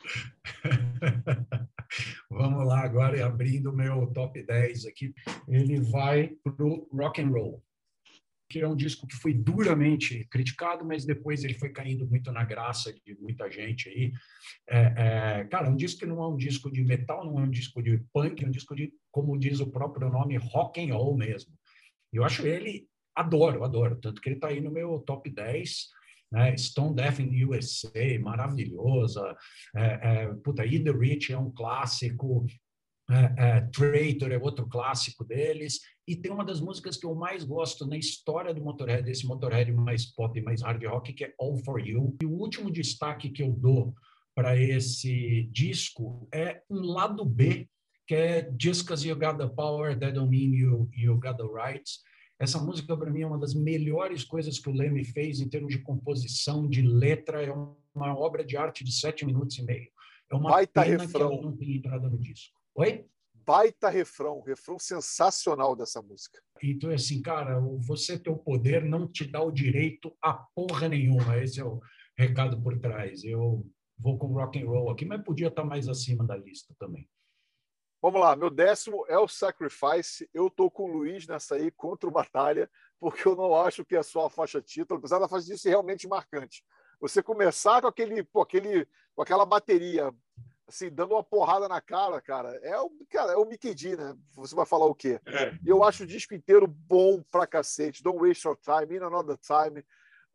Vamos 2.30 2.66
lá 2.66 2.80
agora, 2.80 3.24
abrindo 3.26 3.70
o 3.70 3.76
meu 3.76 4.06
top 4.12 4.42
10 4.42 4.86
aqui. 4.86 5.14
Ele 5.48 5.80
vai 5.80 6.28
para 6.28 6.64
o 6.64 6.88
rock 6.92 7.20
and 7.20 7.28
roll 7.28 7.64
que 8.48 8.60
é 8.60 8.66
um 8.68 8.76
disco 8.76 9.06
que 9.06 9.16
foi 9.16 9.34
duramente 9.34 10.26
criticado, 10.30 10.84
mas 10.84 11.04
depois 11.04 11.44
ele 11.44 11.54
foi 11.54 11.70
caindo 11.70 12.06
muito 12.06 12.32
na 12.32 12.44
graça 12.44 12.92
de 12.92 13.14
muita 13.20 13.50
gente 13.50 13.88
aí. 13.88 14.12
É, 14.68 14.94
é, 14.96 15.44
cara, 15.44 15.68
um 15.68 15.76
disco 15.76 16.00
que 16.00 16.06
não 16.06 16.22
é 16.22 16.28
um 16.28 16.36
disco 16.36 16.70
de 16.70 16.82
metal, 16.82 17.24
não 17.26 17.38
é 17.40 17.42
um 17.42 17.50
disco 17.50 17.82
de 17.82 18.02
punk, 18.12 18.42
é 18.42 18.48
um 18.48 18.50
disco 18.50 18.74
de, 18.74 18.92
como 19.10 19.38
diz 19.38 19.60
o 19.60 19.70
próprio 19.70 20.08
nome, 20.08 20.36
rock 20.36 20.80
and 20.80 20.94
roll 20.94 21.16
mesmo. 21.16 21.52
Eu 22.12 22.24
acho 22.24 22.46
ele, 22.46 22.86
adoro, 23.14 23.64
adoro, 23.64 23.96
tanto 23.96 24.20
que 24.20 24.28
ele 24.28 24.36
está 24.36 24.48
aí 24.48 24.60
no 24.60 24.70
meu 24.70 24.98
top 25.00 25.28
10, 25.28 25.88
né? 26.30 26.56
Stone 26.56 26.94
Death 26.94 27.20
in 27.20 27.44
USA, 27.44 28.18
maravilhosa. 28.20 29.36
É, 29.74 29.84
é, 30.02 30.34
puta, 30.42 30.66
In 30.66 30.84
the 30.84 30.90
Rich 30.90 31.32
é 31.32 31.38
um 31.38 31.50
clássico. 31.50 32.46
É, 33.10 33.56
é, 33.56 33.60
Traitor 33.72 34.30
é 34.30 34.38
outro 34.38 34.68
clássico 34.68 35.24
deles, 35.24 35.80
e 36.08 36.16
tem 36.16 36.32
uma 36.32 36.44
das 36.44 36.58
músicas 36.58 36.96
que 36.96 37.04
eu 37.04 37.14
mais 37.14 37.44
gosto 37.44 37.86
na 37.86 37.96
história 37.96 38.54
do 38.54 38.62
Motorhead, 38.62 39.02
desse 39.02 39.26
Motorhead 39.26 39.70
mais 39.72 40.06
pop, 40.06 40.40
mais 40.40 40.62
hard 40.62 40.82
rock, 40.84 41.12
que 41.12 41.24
é 41.24 41.34
All 41.38 41.58
For 41.58 41.78
You. 41.86 42.16
E 42.22 42.24
o 42.24 42.32
último 42.32 42.70
destaque 42.70 43.28
que 43.28 43.42
eu 43.42 43.52
dou 43.52 43.94
para 44.34 44.56
esse 44.56 45.48
disco 45.52 46.26
é 46.32 46.62
um 46.70 46.80
lado 46.80 47.26
B, 47.26 47.68
que 48.06 48.14
é 48.14 48.50
Just 48.58 48.86
Cause 48.86 49.06
You 49.06 49.16
Got 49.16 49.36
the 49.36 49.48
Power, 49.48 49.98
That 49.98 50.12
Don't 50.12 50.30
Mean 50.30 50.56
You, 50.56 50.88
you 50.96 51.20
Got 51.20 51.36
the 51.36 51.44
Rights. 51.44 52.00
Essa 52.40 52.58
música, 52.58 52.96
para 52.96 53.10
mim, 53.10 53.20
é 53.20 53.26
uma 53.26 53.38
das 53.38 53.52
melhores 53.52 54.24
coisas 54.24 54.58
que 54.58 54.70
o 54.70 54.72
Leme 54.72 55.04
fez 55.04 55.40
em 55.40 55.48
termos 55.48 55.74
de 55.74 55.82
composição, 55.82 56.66
de 56.66 56.80
letra. 56.80 57.42
É 57.42 57.52
uma 57.94 58.18
obra 58.18 58.42
de 58.42 58.56
arte 58.56 58.82
de 58.82 58.92
sete 58.92 59.26
minutos 59.26 59.58
e 59.58 59.62
meio. 59.62 59.90
É 60.32 60.34
uma 60.34 60.50
Baita 60.50 60.84
pena 60.84 61.02
refrão. 61.02 61.28
que 61.28 61.34
ela 61.34 61.42
não 61.42 61.56
tenha 61.56 61.76
entrado 61.76 62.08
no 62.08 62.18
disco. 62.18 62.56
Oi? 62.76 63.04
Baita 63.48 63.88
refrão, 63.88 64.42
refrão 64.42 64.78
sensacional 64.78 65.74
dessa 65.74 66.02
música. 66.02 66.38
Então, 66.62 66.90
assim, 66.90 67.22
cara, 67.22 67.58
você 67.78 68.18
ter 68.18 68.28
o 68.28 68.36
poder 68.36 68.84
não 68.84 69.10
te 69.10 69.24
dá 69.24 69.42
o 69.42 69.50
direito 69.50 70.14
a 70.22 70.34
porra 70.34 70.86
nenhuma. 70.86 71.38
Esse 71.38 71.58
é 71.58 71.64
o 71.64 71.80
recado 72.14 72.62
por 72.62 72.78
trás. 72.78 73.24
Eu 73.24 73.66
vou 73.98 74.18
com 74.18 74.34
rock 74.34 74.62
and 74.62 74.66
roll 74.66 74.90
aqui, 74.90 75.06
mas 75.06 75.24
podia 75.24 75.48
estar 75.48 75.64
mais 75.64 75.88
acima 75.88 76.26
da 76.26 76.36
lista 76.36 76.74
também. 76.78 77.08
Vamos 78.02 78.20
lá, 78.20 78.36
meu 78.36 78.50
décimo 78.50 79.06
é 79.08 79.18
o 79.18 79.26
Sacrifice. 79.26 80.28
Eu 80.34 80.50
tô 80.50 80.70
com 80.70 80.82
o 80.82 80.92
Luiz 80.98 81.26
nessa 81.26 81.54
aí 81.54 81.70
contra 81.70 82.06
o 82.06 82.12
Batalha, 82.12 82.70
porque 83.00 83.26
eu 83.26 83.34
não 83.34 83.56
acho 83.56 83.82
que 83.82 83.96
é 83.96 84.02
só 84.02 84.26
a 84.26 84.30
faixa 84.30 84.60
título, 84.60 84.98
apesar 84.98 85.18
da 85.18 85.26
faixa 85.26 85.44
título 85.44 85.58
ser 85.58 85.70
realmente 85.70 86.06
marcante. 86.06 86.62
Você 87.00 87.22
começar 87.22 87.80
com 87.80 87.86
aquele, 87.86 88.22
pô, 88.22 88.42
aquele, 88.42 88.86
com 89.14 89.22
aquela 89.22 89.46
bateria 89.46 90.14
assim, 90.68 90.90
dando 90.90 91.14
uma 91.14 91.24
porrada 91.24 91.66
na 91.66 91.80
cara, 91.80 92.20
cara. 92.20 92.50
É 92.62 92.78
o, 92.78 92.90
cara, 93.10 93.32
é 93.32 93.36
o 93.36 93.46
Mickey 93.46 93.74
D, 93.74 93.96
né? 93.96 94.14
Você 94.34 94.54
vai 94.54 94.66
falar 94.66 94.84
o 94.84 94.94
quê? 94.94 95.18
É. 95.26 95.58
Eu 95.64 95.82
acho 95.82 96.04
o 96.04 96.06
disco 96.06 96.34
inteiro 96.34 96.66
bom 96.66 97.22
pra 97.30 97.46
cacete. 97.46 98.02
Don't 98.02 98.20
Waste 98.20 98.46
Your 98.46 98.56
Time, 98.56 98.96
In 98.96 99.02
Another 99.02 99.38
Time, 99.38 99.82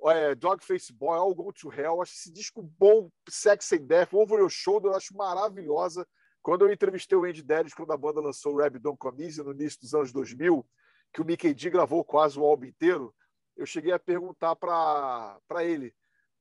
é, 0.09 0.33
Dogface 0.33 0.91
Boy, 0.91 1.17
All 1.17 1.33
Go 1.35 1.53
to 1.53 1.71
Hell. 1.71 1.95
Eu 1.95 2.01
acho 2.01 2.13
esse 2.13 2.31
disco 2.31 2.63
bom, 2.63 3.09
Sex 3.29 3.71
and 3.73 3.85
Death, 3.85 4.13
Over 4.13 4.39
Your 4.39 4.49
Shoulder, 4.49 4.91
eu 4.91 4.97
acho 4.97 5.15
maravilhosa. 5.15 6.05
Quando 6.41 6.65
eu 6.65 6.73
entrevistei 6.73 7.17
o 7.17 7.23
Andy 7.23 7.41
Dennis, 7.41 7.73
quando 7.73 7.93
a 7.93 7.97
banda 7.97 8.19
lançou 8.19 8.55
o 8.55 8.59
Rabidon 8.59 8.97
Comise 8.97 9.43
no 9.43 9.53
início 9.53 9.79
dos 9.79 9.93
anos 9.93 10.11
2000, 10.11 10.65
que 11.13 11.21
o 11.21 11.25
Mickey 11.25 11.53
D 11.53 11.69
gravou 11.69 12.03
quase 12.03 12.37
o 12.37 12.43
álbum 12.43 12.65
inteiro, 12.65 13.15
eu 13.55 13.65
cheguei 13.65 13.93
a 13.93 13.99
perguntar 13.99 14.55
para 14.55 15.63
ele, 15.63 15.93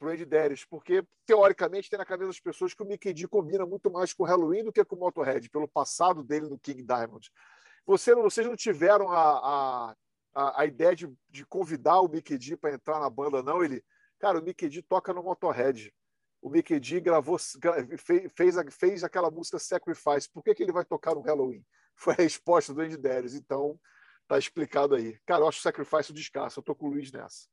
para 0.02 0.08
o 0.08 0.10
Andy 0.10 0.66
porque 0.68 1.06
teoricamente 1.24 1.88
tem 1.88 1.98
na 1.98 2.04
cabeça 2.04 2.28
das 2.28 2.40
pessoas 2.40 2.74
que 2.74 2.82
o 2.82 2.86
Mickey 2.86 3.12
D 3.12 3.28
combina 3.28 3.64
muito 3.64 3.88
mais 3.88 4.12
com 4.12 4.24
o 4.24 4.26
Halloween 4.26 4.64
do 4.64 4.72
que 4.72 4.84
com 4.84 4.96
o 4.96 4.98
Motorhead, 4.98 5.48
pelo 5.48 5.68
passado 5.68 6.24
dele 6.24 6.48
no 6.48 6.58
King 6.58 6.82
Diamond. 6.82 7.30
Você, 7.86 8.12
vocês 8.14 8.44
não 8.46 8.56
tiveram 8.56 9.08
a, 9.10 9.94
a, 10.34 10.60
a 10.60 10.66
ideia 10.66 10.96
de, 10.96 11.12
de 11.30 11.46
convidar 11.46 12.00
o 12.00 12.08
Mickey 12.08 12.36
D 12.36 12.56
para 12.56 12.74
entrar 12.74 12.98
na 12.98 13.08
banda, 13.08 13.44
não? 13.44 13.62
Ele, 13.62 13.84
cara, 14.18 14.40
o 14.40 14.42
Mickey 14.42 14.68
D 14.68 14.82
toca 14.82 15.12
no 15.12 15.22
Motorhead. 15.22 15.94
O 16.40 16.50
Mickey 16.50 16.80
D 16.80 17.00
gravou, 17.00 17.38
fez, 17.38 18.32
fez, 18.32 18.56
fez 18.74 19.04
aquela 19.04 19.30
música 19.30 19.60
Sacrifice. 19.60 20.28
Por 20.28 20.42
que, 20.42 20.52
que 20.52 20.64
ele 20.64 20.72
vai 20.72 20.84
tocar 20.84 21.14
no 21.14 21.20
Halloween? 21.20 21.64
Foi 21.94 22.14
a 22.14 22.22
resposta 22.22 22.74
do 22.74 22.80
Andy 22.80 22.96
Darius. 22.96 23.34
Então, 23.34 23.78
tá 24.26 24.36
explicado 24.36 24.96
aí. 24.96 25.16
Cara, 25.24 25.42
eu 25.42 25.48
acho 25.48 25.60
o 25.60 25.62
Sacrifice 25.62 26.10
um 26.10 26.14
descasso. 26.14 26.58
Eu 26.58 26.64
tô 26.64 26.74
com 26.74 26.86
o 26.86 26.90
Luiz 26.90 27.12
nessa. 27.12 27.51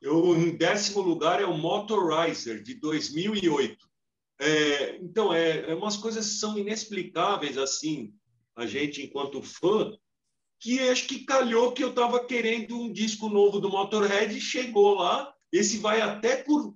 Eu, 0.00 0.36
em 0.36 0.56
décimo 0.56 1.00
lugar 1.00 1.40
é 1.40 1.44
o 1.44 1.56
Motorizer, 1.56 2.62
de 2.62 2.74
2008. 2.74 3.76
É, 4.40 4.96
então, 4.96 5.32
é, 5.32 5.70
é 5.70 5.74
umas 5.74 5.96
coisas 5.96 6.26
que 6.26 6.34
são 6.34 6.58
inexplicáveis, 6.58 7.56
assim, 7.56 8.12
a 8.56 8.66
gente, 8.66 9.02
enquanto 9.02 9.42
fã, 9.42 9.96
que 10.58 10.78
acho 10.80 11.06
que 11.06 11.24
calhou 11.24 11.72
que 11.72 11.82
eu 11.82 11.90
estava 11.90 12.24
querendo 12.24 12.80
um 12.80 12.92
disco 12.92 13.28
novo 13.28 13.60
do 13.60 13.68
Motorhead 13.68 14.36
e 14.36 14.40
chegou 14.40 14.94
lá. 14.94 15.32
Esse 15.52 15.78
vai 15.78 16.00
até 16.00 16.36
por 16.36 16.74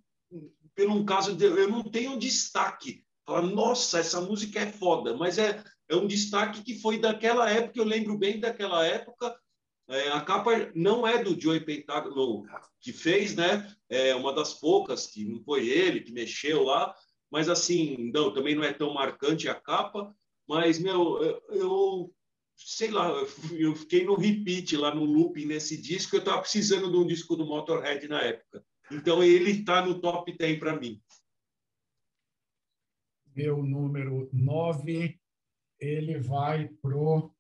pelo 0.74 0.94
um 0.94 1.04
caso 1.04 1.34
de 1.34 1.44
eu 1.44 1.70
não 1.70 1.82
tenho 1.82 2.12
um 2.12 2.18
destaque. 2.18 3.02
Fala, 3.24 3.42
nossa, 3.42 3.98
essa 3.98 4.20
música 4.20 4.60
é 4.60 4.70
foda, 4.70 5.16
mas 5.16 5.38
é, 5.38 5.64
é 5.88 5.96
um 5.96 6.06
destaque 6.06 6.62
que 6.62 6.78
foi 6.78 6.98
daquela 6.98 7.50
época, 7.50 7.80
eu 7.80 7.84
lembro 7.84 8.18
bem 8.18 8.38
daquela 8.38 8.84
época. 8.84 9.34
É, 9.88 10.08
a 10.08 10.20
capa 10.20 10.50
não 10.74 11.06
é 11.06 11.22
do 11.22 11.40
Joey 11.40 11.60
Pentagon 11.60 12.44
que 12.80 12.92
fez, 12.92 13.36
né? 13.36 13.72
É 13.88 14.14
uma 14.14 14.32
das 14.32 14.54
poucas 14.54 15.06
que 15.06 15.24
não 15.24 15.40
foi 15.44 15.68
ele 15.68 16.00
que 16.00 16.12
mexeu 16.12 16.64
lá, 16.64 16.94
mas 17.30 17.48
assim, 17.48 18.10
não, 18.12 18.34
também 18.34 18.54
não 18.54 18.64
é 18.64 18.72
tão 18.72 18.92
marcante 18.92 19.48
a 19.48 19.54
capa. 19.54 20.12
Mas 20.48 20.78
meu, 20.78 21.22
eu, 21.22 21.42
eu 21.50 22.14
sei 22.56 22.90
lá, 22.90 23.10
eu 23.52 23.76
fiquei 23.76 24.04
no 24.04 24.16
repeat 24.16 24.76
lá 24.76 24.92
no 24.94 25.04
looping 25.04 25.46
nesse 25.46 25.80
disco. 25.80 26.16
Eu 26.16 26.20
estava 26.20 26.40
precisando 26.40 26.90
de 26.90 26.96
um 26.96 27.06
disco 27.06 27.36
do 27.36 27.46
Motorhead 27.46 28.08
na 28.08 28.22
época. 28.22 28.64
Então, 28.90 29.22
ele 29.22 29.50
está 29.50 29.84
no 29.84 30.00
top 30.00 30.36
10 30.36 30.58
para 30.58 30.78
mim. 30.78 31.00
Meu 33.34 33.62
número 33.62 34.28
9, 34.32 35.20
ele 35.78 36.18
vai 36.20 36.68
pro 36.80 37.34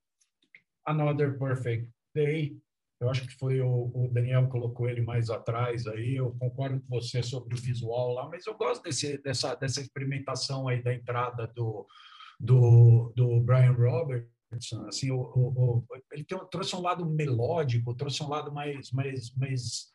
Another 0.84 1.38
Perfect 1.38 1.95
Day. 2.16 2.56
Eu 2.98 3.10
acho 3.10 3.26
que 3.26 3.36
foi 3.36 3.60
o, 3.60 3.90
o, 3.94 4.08
Daniel 4.10 4.48
colocou 4.48 4.88
ele 4.88 5.02
mais 5.02 5.28
atrás 5.28 5.86
aí. 5.86 6.16
Eu 6.16 6.34
concordo 6.38 6.80
com 6.80 6.88
você 6.88 7.22
sobre 7.22 7.54
o 7.54 7.60
visual 7.60 8.14
lá, 8.14 8.28
mas 8.28 8.46
eu 8.46 8.56
gosto 8.56 8.82
desse, 8.82 9.18
dessa, 9.18 9.54
dessa 9.54 9.82
experimentação 9.82 10.66
aí 10.66 10.82
da 10.82 10.94
entrada 10.94 11.46
do, 11.48 11.86
do, 12.40 13.12
do 13.14 13.40
Brian 13.40 13.72
Robertson. 13.72 14.86
Assim, 14.88 15.10
o, 15.10 15.20
o 15.20 15.84
ele 16.10 16.24
tem, 16.24 16.38
trouxe 16.50 16.74
um 16.74 16.80
lado 16.80 17.04
melódico, 17.04 17.94
trouxe 17.94 18.22
um 18.22 18.28
lado 18.28 18.50
mais, 18.50 18.90
mais, 18.92 19.30
mais 19.36 19.94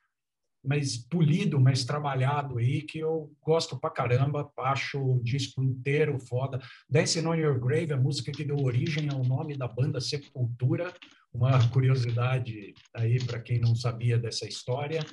mais 0.64 0.98
polido, 0.98 1.60
mais 1.60 1.84
trabalhado 1.84 2.58
aí, 2.58 2.82
que 2.82 3.00
eu 3.00 3.32
gosto 3.42 3.80
pra 3.80 3.90
caramba, 3.90 4.52
acho 4.60 5.00
o 5.00 5.24
disco 5.24 5.64
inteiro 5.64 6.20
foda. 6.20 6.60
Dancing 6.90 7.26
on 7.26 7.36
Your 7.36 7.60
Grave, 7.60 7.94
a 7.94 7.98
música 7.98 8.32
que 8.32 8.44
deu 8.44 8.58
origem 8.58 9.10
ao 9.10 9.24
nome 9.24 9.58
da 9.58 9.68
banda 9.68 10.00
Sepultura, 10.00 10.94
uma 11.34 11.68
curiosidade 11.70 12.74
aí 12.94 13.24
para 13.24 13.40
quem 13.40 13.60
não 13.60 13.76
sabia 13.76 14.18
dessa 14.18 14.48
história. 14.48 15.06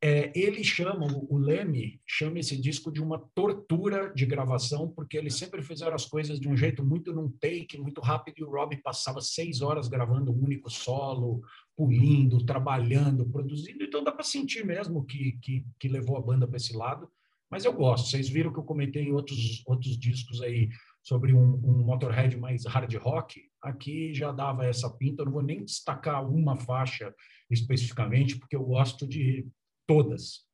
É, 0.00 0.32
ele 0.34 0.64
chama, 0.64 1.06
o 1.28 1.36
Leme 1.36 2.00
chama 2.06 2.40
esse 2.40 2.60
disco 2.60 2.90
de 2.90 3.00
uma 3.00 3.18
tortura 3.34 4.12
de 4.14 4.26
gravação, 4.26 4.88
porque 4.88 5.16
eles 5.16 5.34
sempre 5.34 5.62
fizeram 5.62 5.94
as 5.94 6.04
coisas 6.04 6.40
de 6.40 6.48
um 6.48 6.56
jeito 6.56 6.84
muito 6.84 7.12
num 7.12 7.28
take, 7.28 7.78
muito 7.78 8.00
rápido, 8.00 8.34
e 8.38 8.44
o 8.44 8.50
Rob 8.50 8.76
passava 8.78 9.20
seis 9.20 9.60
horas 9.60 9.88
gravando 9.88 10.32
um 10.32 10.44
único 10.44 10.68
solo, 10.68 11.40
pulindo, 11.76 12.44
trabalhando, 12.44 13.28
produzindo, 13.28 13.82
então 13.82 14.04
dá 14.04 14.12
para 14.12 14.24
sentir 14.24 14.64
mesmo 14.64 15.04
que, 15.04 15.32
que, 15.42 15.66
que 15.78 15.88
levou 15.88 16.16
a 16.16 16.20
banda 16.20 16.46
para 16.46 16.56
esse 16.56 16.76
lado, 16.76 17.10
mas 17.50 17.64
eu 17.64 17.72
gosto. 17.72 18.08
Vocês 18.08 18.28
viram 18.28 18.52
que 18.52 18.58
eu 18.58 18.64
comentei 18.64 19.04
em 19.04 19.12
outros, 19.12 19.62
outros 19.66 19.98
discos 19.98 20.40
aí 20.42 20.68
sobre 21.02 21.32
um, 21.32 21.54
um 21.54 21.84
Motorhead 21.84 22.36
mais 22.36 22.64
hard 22.64 22.94
rock, 22.96 23.42
aqui 23.60 24.14
já 24.14 24.32
dava 24.32 24.64
essa 24.64 24.90
pinta, 24.90 25.22
eu 25.22 25.26
não 25.26 25.32
vou 25.32 25.42
nem 25.42 25.64
destacar 25.64 26.28
uma 26.28 26.56
faixa 26.56 27.14
especificamente, 27.50 28.38
porque 28.38 28.56
eu 28.56 28.64
gosto 28.64 29.06
de 29.06 29.46
todas. 29.86 30.46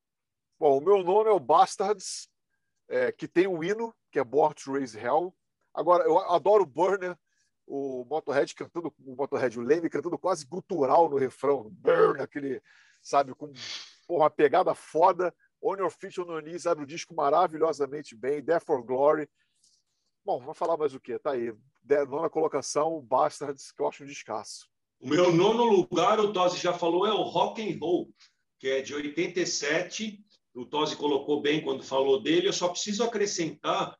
Bom, 0.59 0.79
o 0.79 0.81
meu 0.81 1.05
nome 1.05 1.31
é 1.31 1.33
o 1.33 1.41
Bastards, 1.41 2.29
é, 2.89 3.13
que 3.13 3.29
tem 3.29 3.47
um 3.47 3.63
hino, 3.63 3.95
que 4.11 4.19
é 4.19 4.25
Born 4.25 4.55
to 4.55 4.73
Raise 4.73 4.99
Hell. 4.99 5.35
Agora, 5.75 6.05
eu 6.05 6.19
adoro 6.19 6.65
o 6.65 6.67
Burner, 6.67 7.17
o 7.69 8.05
Motorhead 8.09 8.55
cantando, 8.55 8.93
o 9.05 9.15
Motorhead, 9.15 9.59
o 9.59 9.63
Leme 9.63 9.91
cantando 9.91 10.19
quase 10.19 10.47
gutural 10.47 11.09
no 11.09 11.17
refrão. 11.17 11.69
Burn, 11.71 12.21
aquele, 12.21 12.63
sabe, 13.03 13.35
com 13.35 13.53
porra, 14.07 14.25
uma 14.25 14.31
pegada 14.31 14.75
foda. 14.75 15.35
On 15.63 15.77
Your 15.77 15.91
Feet, 15.91 16.21
On 16.21 16.31
Your 16.31 16.43
Knees 16.43 16.67
abre 16.67 16.85
o 16.85 16.87
disco 16.87 17.15
maravilhosamente 17.15 18.17
bem. 18.17 18.43
Death 18.43 18.65
for 18.65 18.83
Glory. 18.83 19.29
Bom, 20.25 20.41
vamos 20.41 20.59
falar 20.59 20.77
mais 20.77 20.95
o 20.95 21.01
quê? 21.01 21.19
Tá 21.19 21.33
aí. 21.33 21.53
Nona 22.09 22.29
colocação, 22.29 23.01
Bastards, 23.01 23.73
que 23.73 23.81
eu 23.81 23.89
acho 23.89 24.05
um 24.05 24.07
descasso. 24.07 24.69
O 25.01 25.09
meu 25.09 25.33
nono 25.33 25.65
lugar, 25.65 26.21
o 26.21 26.33
Tosi 26.33 26.59
já 26.59 26.73
falou, 26.73 27.07
é 27.07 27.13
o 27.13 27.23
Rock 27.23 27.63
and 27.63 27.79
Roll 27.81 28.13
que 28.59 28.69
é 28.69 28.81
de 28.81 28.95
87. 28.95 30.21
O 30.55 30.67
Tosi 30.67 30.97
colocou 30.97 31.41
bem 31.41 31.63
quando 31.63 31.83
falou 31.83 32.21
dele. 32.21 32.49
Eu 32.49 32.53
só 32.53 32.69
preciso 32.69 33.05
acrescentar 33.05 33.97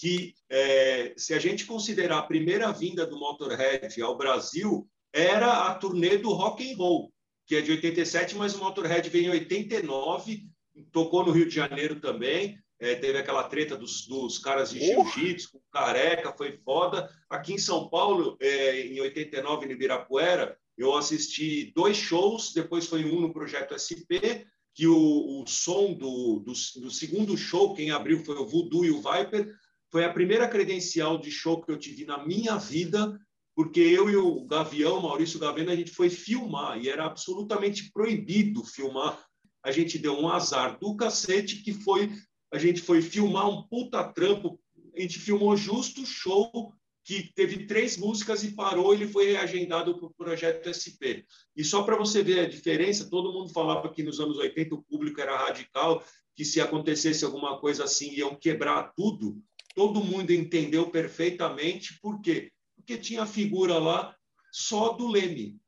que, 0.00 0.34
é, 0.48 1.12
se 1.14 1.34
a 1.34 1.38
gente 1.38 1.66
considerar 1.66 2.20
a 2.20 2.22
primeira 2.22 2.72
vinda 2.72 3.06
do 3.06 3.18
Motorhead 3.18 4.00
ao 4.00 4.16
Brasil, 4.16 4.88
era 5.12 5.66
a 5.66 5.74
turnê 5.74 6.16
do 6.16 6.32
Rock 6.32 6.72
and 6.72 6.74
Roll, 6.74 7.12
que 7.46 7.54
é 7.54 7.60
de 7.60 7.72
87, 7.72 8.34
mas 8.34 8.54
o 8.54 8.60
Motorhead 8.60 9.10
veio 9.10 9.26
em 9.26 9.30
89, 9.30 10.48
tocou 10.90 11.26
no 11.26 11.32
Rio 11.32 11.46
de 11.46 11.54
Janeiro 11.54 12.00
também. 12.00 12.58
É, 12.78 12.94
teve 12.94 13.18
aquela 13.18 13.44
treta 13.44 13.76
dos, 13.76 14.06
dos 14.06 14.38
caras 14.38 14.70
de 14.70 14.80
jiu-jitsu, 14.80 15.60
careca, 15.70 16.32
foi 16.32 16.58
foda. 16.64 17.10
Aqui 17.28 17.52
em 17.52 17.58
São 17.58 17.90
Paulo, 17.90 18.38
é, 18.40 18.86
em 18.86 18.98
89, 19.02 19.66
no 19.66 19.72
Ibirapuera, 19.72 20.56
eu 20.78 20.96
assisti 20.96 21.74
dois 21.76 21.98
shows, 21.98 22.54
depois 22.54 22.86
foi 22.86 23.04
um 23.04 23.20
no 23.20 23.34
Projeto 23.34 23.76
SP, 23.76 24.48
que 24.74 24.86
o, 24.86 25.42
o 25.42 25.46
som 25.46 25.92
do, 25.92 26.40
do, 26.40 26.52
do, 26.52 26.90
segundo 26.90 27.36
show, 27.36 27.74
quem 27.74 27.90
abriu 27.90 28.24
foi 28.24 28.36
o 28.36 28.46
Voodoo 28.46 28.86
e 28.86 28.90
o 28.90 29.02
Viper. 29.02 29.54
Foi 29.90 30.04
a 30.04 30.12
primeira 30.12 30.48
credencial 30.48 31.18
de 31.18 31.30
show 31.30 31.60
que 31.60 31.70
eu 31.70 31.78
tive 31.78 32.04
na 32.04 32.24
minha 32.24 32.56
vida, 32.56 33.18
porque 33.54 33.80
eu 33.80 34.08
e 34.08 34.16
o 34.16 34.44
Gavião, 34.46 35.02
Maurício 35.02 35.38
Gavena, 35.38 35.72
a 35.72 35.76
gente 35.76 35.90
foi 35.90 36.08
filmar 36.08 36.78
e 36.78 36.88
era 36.88 37.04
absolutamente 37.04 37.90
proibido 37.92 38.64
filmar. 38.64 39.18
A 39.62 39.72
gente 39.72 39.98
deu 39.98 40.18
um 40.18 40.28
azar 40.28 40.78
do 40.78 40.96
cacete 40.96 41.62
que 41.62 41.72
foi 41.72 42.10
a 42.52 42.58
gente 42.58 42.82
foi 42.82 43.00
filmar 43.00 43.48
um 43.48 43.62
puta 43.62 44.02
trampo. 44.12 44.60
A 44.96 45.00
gente 45.00 45.18
filmou 45.18 45.56
justo 45.56 46.02
o 46.02 46.06
show 46.06 46.72
que 47.04 47.32
teve 47.34 47.66
três 47.66 47.96
músicas 47.96 48.44
e 48.44 48.52
parou, 48.52 48.92
ele 48.92 49.06
foi 49.06 49.32
reagendado 49.32 49.96
para 49.98 50.06
o 50.06 50.14
projeto 50.14 50.68
SP. 50.68 51.24
E 51.56 51.64
só 51.64 51.82
para 51.82 51.96
você 51.96 52.22
ver 52.22 52.40
a 52.40 52.48
diferença, 52.48 53.08
todo 53.08 53.32
mundo 53.32 53.52
falava 53.52 53.90
que 53.90 54.02
nos 54.02 54.20
anos 54.20 54.36
80 54.36 54.74
o 54.74 54.82
público 54.82 55.20
era 55.20 55.36
radical, 55.36 56.04
que 56.36 56.44
se 56.44 56.60
acontecesse 56.60 57.24
alguma 57.24 57.58
coisa 57.58 57.84
assim 57.84 58.12
iam 58.12 58.34
quebrar 58.34 58.92
tudo. 58.94 59.40
Todo 59.74 60.04
mundo 60.04 60.32
entendeu 60.32 60.90
perfeitamente 60.90 61.98
por 62.00 62.20
quê? 62.20 62.52
Porque 62.76 62.98
tinha 62.98 63.22
a 63.22 63.26
figura 63.26 63.78
lá 63.78 64.14
só 64.52 64.92
do 64.92 65.06
Leme. 65.06 65.58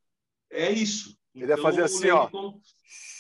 É 0.51 0.71
isso. 0.71 1.17
Ele 1.35 1.45
então, 1.45 1.57
ia 1.57 1.63
fazer 1.63 1.83
assim, 1.83 2.11
ó. 2.11 2.29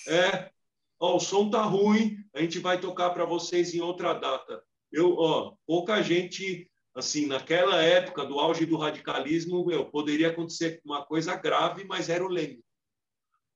É, 0.09 0.51
ó, 0.99 1.17
o 1.17 1.21
som 1.21 1.49
tá 1.49 1.63
ruim, 1.63 2.17
a 2.35 2.41
gente 2.41 2.59
vai 2.59 2.81
tocar 2.81 3.11
para 3.11 3.25
vocês 3.25 3.75
em 3.75 3.81
outra 3.81 4.13
data. 4.13 4.63
Eu, 4.91 5.15
ó, 5.17 5.55
pouca 5.67 6.03
gente 6.03 6.71
assim, 6.95 7.27
naquela 7.27 7.83
época 7.83 8.25
do 8.25 8.39
auge 8.39 8.67
do 8.67 8.77
radicalismo, 8.77 9.65
meu, 9.65 9.91
poderia 9.91 10.29
acontecer 10.29 10.81
uma 10.85 11.05
coisa 11.05 11.35
grave, 11.37 11.85
mas 11.85 12.09
era 12.09 12.25
o 12.25 12.29
Leme. 12.29 12.63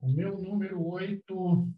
O 0.00 0.08
meu 0.08 0.38
número 0.38 0.82
8, 0.86 1.68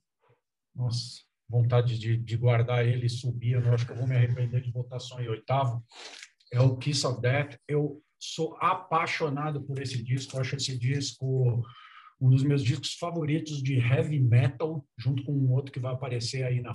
nossa, 0.75 1.23
vontade 1.49 1.99
de, 1.99 2.17
de 2.17 2.37
guardar 2.37 2.87
ele 2.87 3.07
e 3.07 3.11
subir, 3.11 3.53
eu 3.53 3.61
não 3.61 3.73
acho 3.73 3.87
que 3.87 3.93
eu 3.93 3.97
vou 3.97 4.07
me 4.07 4.17
arrepender 4.17 4.61
de 4.61 4.71
botar 4.71 4.99
só 4.99 5.21
em 5.21 5.29
oitavo, 5.29 5.83
é 6.53 6.61
o 6.61 6.77
Kiss 6.77 7.07
of 7.07 7.21
Death. 7.21 7.59
Eu 7.67 8.03
sou 8.19 8.57
apaixonado 8.61 9.63
por 9.63 9.81
esse 9.81 10.03
disco, 10.03 10.37
eu 10.37 10.41
acho 10.41 10.57
esse 10.57 10.77
disco 10.79 11.65
um 12.21 12.31
dos 12.31 12.43
meus 12.43 12.65
discos 12.65 12.95
favoritos 12.95 13.63
de 13.63 13.79
heavy 13.79 14.19
metal, 14.19 14.85
junto 14.99 15.23
com 15.23 15.33
um 15.33 15.53
outro 15.53 15.73
que 15.73 15.79
vai 15.79 15.93
aparecer 15.93 16.43
aí 16.43 16.61
na 16.61 16.73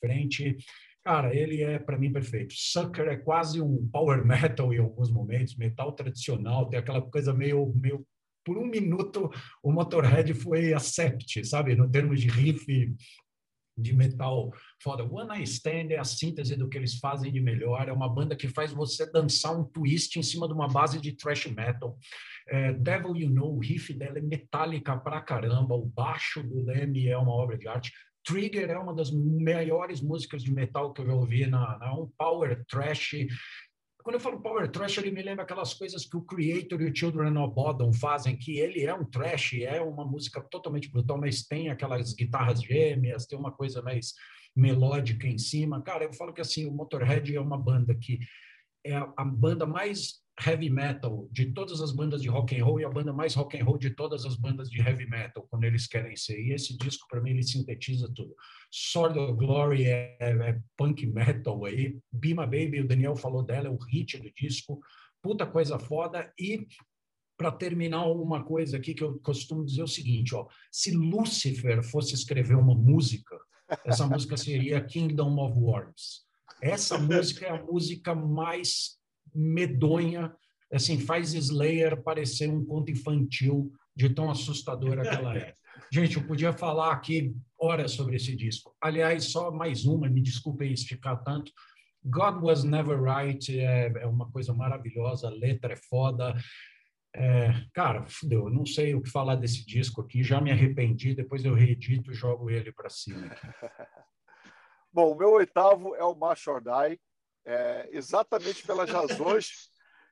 frente. 0.00 0.56
Cara, 1.04 1.34
ele 1.34 1.62
é 1.62 1.78
para 1.78 1.98
mim 1.98 2.12
perfeito. 2.12 2.54
Sucker 2.56 3.06
é 3.06 3.16
quase 3.16 3.60
um 3.60 3.86
power 3.88 4.24
metal 4.24 4.72
em 4.72 4.78
alguns 4.78 5.10
momentos, 5.10 5.56
metal 5.56 5.92
tradicional, 5.92 6.68
tem 6.68 6.78
aquela 6.78 7.02
coisa 7.02 7.32
meio, 7.32 7.72
meio 7.76 8.06
por 8.44 8.56
um 8.56 8.66
minuto 8.66 9.28
o 9.62 9.72
Motorhead 9.72 10.32
foi 10.34 10.72
accept, 10.72 11.44
sabe, 11.44 11.74
no 11.74 11.90
termos 11.90 12.20
de 12.20 12.28
riff 12.28 12.64
de 13.76 13.94
metal 13.94 14.52
foda. 14.82 15.04
One 15.04 15.28
Night 15.28 15.50
Stand 15.50 15.90
é 15.90 15.98
a 15.98 16.04
síntese 16.04 16.56
do 16.56 16.68
que 16.68 16.78
eles 16.78 16.98
fazem 16.98 17.30
de 17.30 17.40
melhor. 17.40 17.88
É 17.88 17.92
uma 17.92 18.08
banda 18.08 18.34
que 18.34 18.48
faz 18.48 18.72
você 18.72 19.10
dançar 19.10 19.58
um 19.58 19.64
twist 19.64 20.18
em 20.18 20.22
cima 20.22 20.46
de 20.46 20.54
uma 20.54 20.68
base 20.68 21.00
de 21.00 21.12
thrash 21.12 21.46
metal. 21.46 21.98
É, 22.48 22.72
Devil 22.72 23.16
You 23.16 23.30
Know, 23.30 23.56
o 23.56 23.60
riff 23.60 23.92
dela 23.92 24.18
é 24.18 24.22
metálica 24.22 24.96
pra 24.96 25.20
caramba. 25.20 25.74
O 25.74 25.84
baixo 25.84 26.42
do 26.42 26.64
Leme 26.64 27.08
é 27.08 27.18
uma 27.18 27.32
obra 27.32 27.58
de 27.58 27.68
arte. 27.68 27.92
Trigger 28.24 28.70
é 28.70 28.78
uma 28.78 28.92
das 28.92 29.12
maiores 29.12 30.00
músicas 30.00 30.42
de 30.42 30.52
metal 30.52 30.92
que 30.92 31.00
eu 31.00 31.06
já 31.06 31.14
ouvi 31.14 31.46
na, 31.46 31.78
na 31.78 31.94
um 31.94 32.10
power 32.18 32.64
trash 32.66 33.14
quando 34.06 34.14
eu 34.14 34.20
falo 34.20 34.40
power 34.40 34.70
trash, 34.70 34.98
ele 34.98 35.10
me 35.10 35.20
lembra 35.20 35.42
aquelas 35.42 35.74
coisas 35.74 36.06
que 36.06 36.16
o 36.16 36.22
Creator 36.22 36.80
e 36.80 36.88
o 36.88 36.94
Children 36.94 37.36
of 37.38 37.52
Bodom 37.52 37.92
fazem, 37.92 38.36
que 38.36 38.56
ele 38.56 38.84
é 38.84 38.94
um 38.94 39.04
trash, 39.04 39.54
é 39.54 39.80
uma 39.80 40.04
música 40.04 40.40
totalmente 40.40 40.88
brutal, 40.88 41.18
mas 41.18 41.42
tem 41.42 41.70
aquelas 41.70 42.12
guitarras 42.12 42.62
gêmeas, 42.62 43.26
tem 43.26 43.36
uma 43.36 43.50
coisa 43.50 43.82
mais 43.82 44.14
melódica 44.54 45.26
em 45.26 45.36
cima. 45.36 45.82
Cara, 45.82 46.04
eu 46.04 46.12
falo 46.12 46.32
que 46.32 46.40
assim, 46.40 46.66
o 46.66 46.70
Motorhead 46.70 47.34
é 47.34 47.40
uma 47.40 47.58
banda 47.58 47.96
que 47.96 48.20
é 48.84 48.94
a 48.94 49.24
banda 49.24 49.66
mais 49.66 50.20
heavy 50.38 50.68
metal 50.68 51.28
de 51.32 51.52
todas 51.52 51.80
as 51.80 51.92
bandas 51.92 52.20
de 52.20 52.28
rock 52.28 52.58
and 52.58 52.64
roll 52.64 52.80
e 52.80 52.84
a 52.84 52.90
banda 52.90 53.12
mais 53.12 53.34
rock 53.34 53.58
and 53.58 53.64
roll 53.64 53.78
de 53.78 53.90
todas 53.90 54.24
as 54.26 54.36
bandas 54.36 54.70
de 54.70 54.80
heavy 54.80 55.06
metal 55.06 55.46
quando 55.48 55.64
eles 55.64 55.86
querem 55.86 56.14
ser. 56.16 56.38
E 56.40 56.52
esse 56.52 56.76
disco 56.76 57.06
para 57.08 57.20
mim 57.20 57.30
ele 57.30 57.42
sintetiza 57.42 58.10
tudo. 58.14 58.34
Sword 58.70 59.18
of 59.18 59.32
Glory 59.34 59.84
é, 59.84 60.16
é, 60.20 60.60
punk 60.76 61.06
metal 61.06 61.64
aí, 61.64 61.98
Bima 62.12 62.44
Baby, 62.44 62.80
o 62.80 62.88
Daniel 62.88 63.16
falou 63.16 63.42
dela, 63.42 63.68
é 63.68 63.70
o 63.70 63.76
hit 63.76 64.18
do 64.18 64.30
disco, 64.32 64.80
puta 65.22 65.46
coisa 65.46 65.78
foda 65.78 66.32
e 66.38 66.66
para 67.36 67.52
terminar 67.52 68.06
uma 68.06 68.42
coisa 68.44 68.76
aqui 68.78 68.94
que 68.94 69.04
eu 69.04 69.18
costumo 69.18 69.64
dizer 69.64 69.82
o 69.82 69.88
seguinte, 69.88 70.34
ó, 70.34 70.46
se 70.72 70.90
Lucifer 70.90 71.82
fosse 71.82 72.14
escrever 72.14 72.56
uma 72.56 72.74
música, 72.74 73.38
essa 73.84 74.06
música 74.06 74.36
seria 74.36 74.82
Kingdom 74.82 75.38
of 75.38 75.58
Worms. 75.58 76.24
Essa 76.62 76.96
música 76.98 77.46
é 77.46 77.50
a 77.50 77.62
música 77.62 78.14
mais 78.14 78.96
medonha, 79.36 80.34
assim, 80.72 80.98
faz 80.98 81.34
Slayer 81.34 82.02
parecer 82.02 82.48
um 82.48 82.64
conto 82.64 82.90
infantil 82.90 83.72
de 83.94 84.08
tão 84.10 84.30
assustadora 84.30 85.02
que 85.02 85.14
ela 85.14 85.36
é. 85.36 85.54
Gente, 85.92 86.16
eu 86.16 86.26
podia 86.26 86.52
falar 86.52 86.92
aqui 86.92 87.34
horas 87.58 87.92
sobre 87.92 88.16
esse 88.16 88.34
disco. 88.34 88.74
Aliás, 88.80 89.26
só 89.26 89.50
mais 89.50 89.84
uma, 89.84 90.08
me 90.08 90.20
desculpem 90.20 90.72
esticar 90.72 91.22
tanto. 91.22 91.52
God 92.04 92.42
Was 92.42 92.64
Never 92.64 93.00
Right 93.00 93.58
é, 93.58 93.92
é 94.00 94.06
uma 94.06 94.30
coisa 94.30 94.54
maravilhosa, 94.54 95.26
a 95.26 95.30
letra 95.30 95.74
é 95.74 95.76
foda. 95.76 96.34
É, 97.14 97.50
cara, 97.72 98.06
fudeu, 98.06 98.50
não 98.50 98.66
sei 98.66 98.94
o 98.94 99.00
que 99.00 99.10
falar 99.10 99.36
desse 99.36 99.64
disco 99.64 100.02
aqui, 100.02 100.22
já 100.22 100.40
me 100.40 100.50
arrependi, 100.50 101.14
depois 101.14 101.44
eu 101.44 101.54
reedito 101.54 102.10
e 102.12 102.14
jogo 102.14 102.50
ele 102.50 102.70
para 102.72 102.90
cima. 102.90 103.30
Bom, 104.92 105.12
o 105.12 105.16
meu 105.16 105.30
oitavo 105.32 105.94
é 105.94 106.04
o 106.04 106.14
Macho 106.14 106.50
or 106.50 106.62
Die, 106.62 107.00
é, 107.46 107.88
exatamente 107.92 108.66
pelas 108.66 108.90
razões 108.90 109.70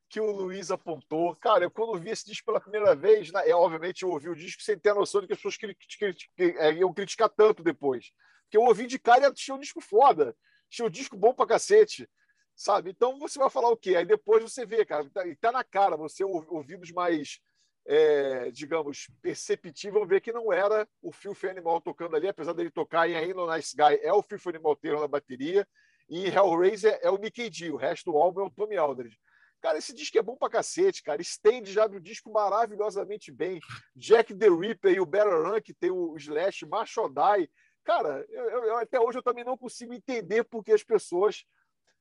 que 0.09 0.21
o 0.21 0.31
Luiz 0.31 0.71
apontou. 0.71 1.35
Cara, 1.37 1.65
eu 1.65 1.71
quando 1.71 1.99
vi 1.99 2.11
esse 2.11 2.25
disco 2.25 2.47
pela 2.47 2.61
primeira 2.61 2.95
vez, 2.95 3.33
né, 3.33 3.49
é, 3.49 3.55
obviamente 3.55 4.05
eu 4.05 4.11
ouvi 4.11 4.29
o 4.29 4.37
disco 4.37 4.63
sem 4.63 4.79
ter 4.79 4.91
a 4.91 4.95
noção 4.95 5.21
de 5.21 5.27
que 5.27 5.33
as 5.33 5.39
pessoas 5.39 5.57
cri 5.57 5.77
cri 5.99 6.17
é, 6.39 6.73
iam 6.75 6.95
criticar 6.95 7.29
tanto 7.29 7.63
depois. 7.63 8.13
Porque 8.45 8.57
eu 8.57 8.63
ouvi 8.63 8.87
de 8.87 8.99
cara 8.99 9.27
e 9.27 9.33
tinha 9.33 9.57
um 9.57 9.59
disco 9.59 9.81
foda, 9.81 10.37
tinha 10.71 10.87
um 10.87 10.91
disco 10.91 11.17
bom 11.17 11.35
pra 11.35 11.47
cacete, 11.47 12.09
sabe? 12.55 12.91
Então 12.91 13.19
você 13.19 13.39
vai 13.39 13.51
falar 13.51 13.71
o 13.71 13.77
quê? 13.77 13.97
Aí 13.97 14.07
depois 14.07 14.43
você 14.43 14.65
vê, 14.65 14.85
cara, 14.85 15.09
tá, 15.11 15.27
e 15.27 15.35
tá 15.35 15.51
na 15.51 15.65
cara, 15.65 15.97
você 15.97 16.23
ouvidos 16.23 16.93
mais, 16.93 17.41
é, 17.85 18.53
digamos, 18.53 19.09
perceptível, 19.21 20.07
ver 20.07 20.21
que 20.21 20.33
não 20.33 20.53
era 20.53 20.89
o 21.03 21.11
Phil 21.11 21.35
Animal 21.51 21.81
tocando 21.81 22.15
ali, 22.15 22.29
apesar 22.29 22.53
dele 22.53 22.71
tocar 22.71 23.09
em 23.09 23.17
Ain't 23.17 23.35
No 23.35 23.53
Nice 23.53 23.75
Guy, 23.77 23.99
é 24.03 24.13
o 24.13 24.23
Phil 24.23 24.39
Animal 24.47 24.77
tendo 24.77 25.01
na 25.01 25.09
bateria, 25.09 25.67
e 26.09 26.27
Hellraiser 26.27 26.99
é 27.03 27.11
o 27.11 27.19
Mickey 27.19 27.49
D, 27.49 27.71
o 27.71 27.77
resto 27.77 28.11
do 28.11 28.19
álbum 28.19 28.43
é 28.43 28.45
o 28.45 28.51
Tommy 28.51 28.77
Aldridge. 28.77 29.19
Cara, 29.61 29.79
esse 29.79 29.95
disco 29.95 30.19
é 30.19 30.23
bom 30.23 30.37
pra 30.37 30.51
cacete, 30.51 31.03
cara. 31.03 31.23
Stand 31.23 31.65
já 31.65 31.85
abre 31.85 31.97
o 31.97 32.03
disco 32.03 32.31
maravilhosamente 32.31 33.33
bem. 33.33 33.61
Jack 33.97 34.35
the 34.35 34.49
Ripper 34.49 34.93
e 34.93 35.01
o 35.01 35.07
Better 35.07 35.43
Run, 35.43 35.59
que 35.63 35.73
tem 35.73 35.91
o 35.91 36.15
Slash, 36.19 36.67
Machodai. 36.67 37.49
Cara, 37.83 38.27
eu, 38.29 38.65
eu, 38.65 38.77
até 38.77 39.01
hoje 39.01 39.19
eu 39.19 39.23
também 39.23 39.43
não 39.43 39.57
consigo 39.57 39.95
entender 39.95 40.45
porque 40.45 40.73
as 40.73 40.83
pessoas 40.83 41.47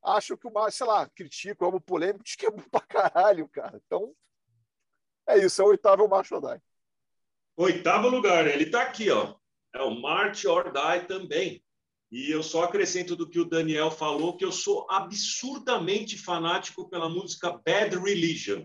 acham 0.04 0.36
que 0.36 0.46
o 0.46 0.72
sei 0.72 0.86
lá, 0.86 1.10
criticam, 1.16 1.74
é 1.74 1.80
polêmico, 1.80 2.26
diz 2.26 2.36
que 2.36 2.46
é 2.46 2.52
bom 2.52 2.64
pra 2.70 2.82
caralho, 2.82 3.48
cara. 3.48 3.82
Então, 3.86 4.14
é 5.26 5.38
isso, 5.38 5.62
é 5.62 5.66
o 5.66 5.70
oitavo 5.70 6.06
Machodai. 6.08 6.62
Oitavo 7.56 8.10
lugar, 8.10 8.46
ele 8.46 8.66
tá 8.66 8.82
aqui, 8.82 9.10
ó. 9.10 9.36
É 9.74 9.82
o 9.82 9.92
March 10.02 10.44
or 10.46 10.72
Die 10.72 11.08
também. 11.08 11.64
E 12.14 12.30
eu 12.30 12.44
só 12.44 12.66
acrescento 12.66 13.16
do 13.16 13.28
que 13.28 13.40
o 13.40 13.50
Daniel 13.50 13.90
falou, 13.90 14.38
que 14.38 14.46
eu 14.46 14.52
sou 14.52 14.86
absurdamente 14.88 16.16
fanático 16.16 16.88
pela 16.88 17.10
música 17.10 17.60
Bad 17.66 17.98
Religion. 17.98 18.64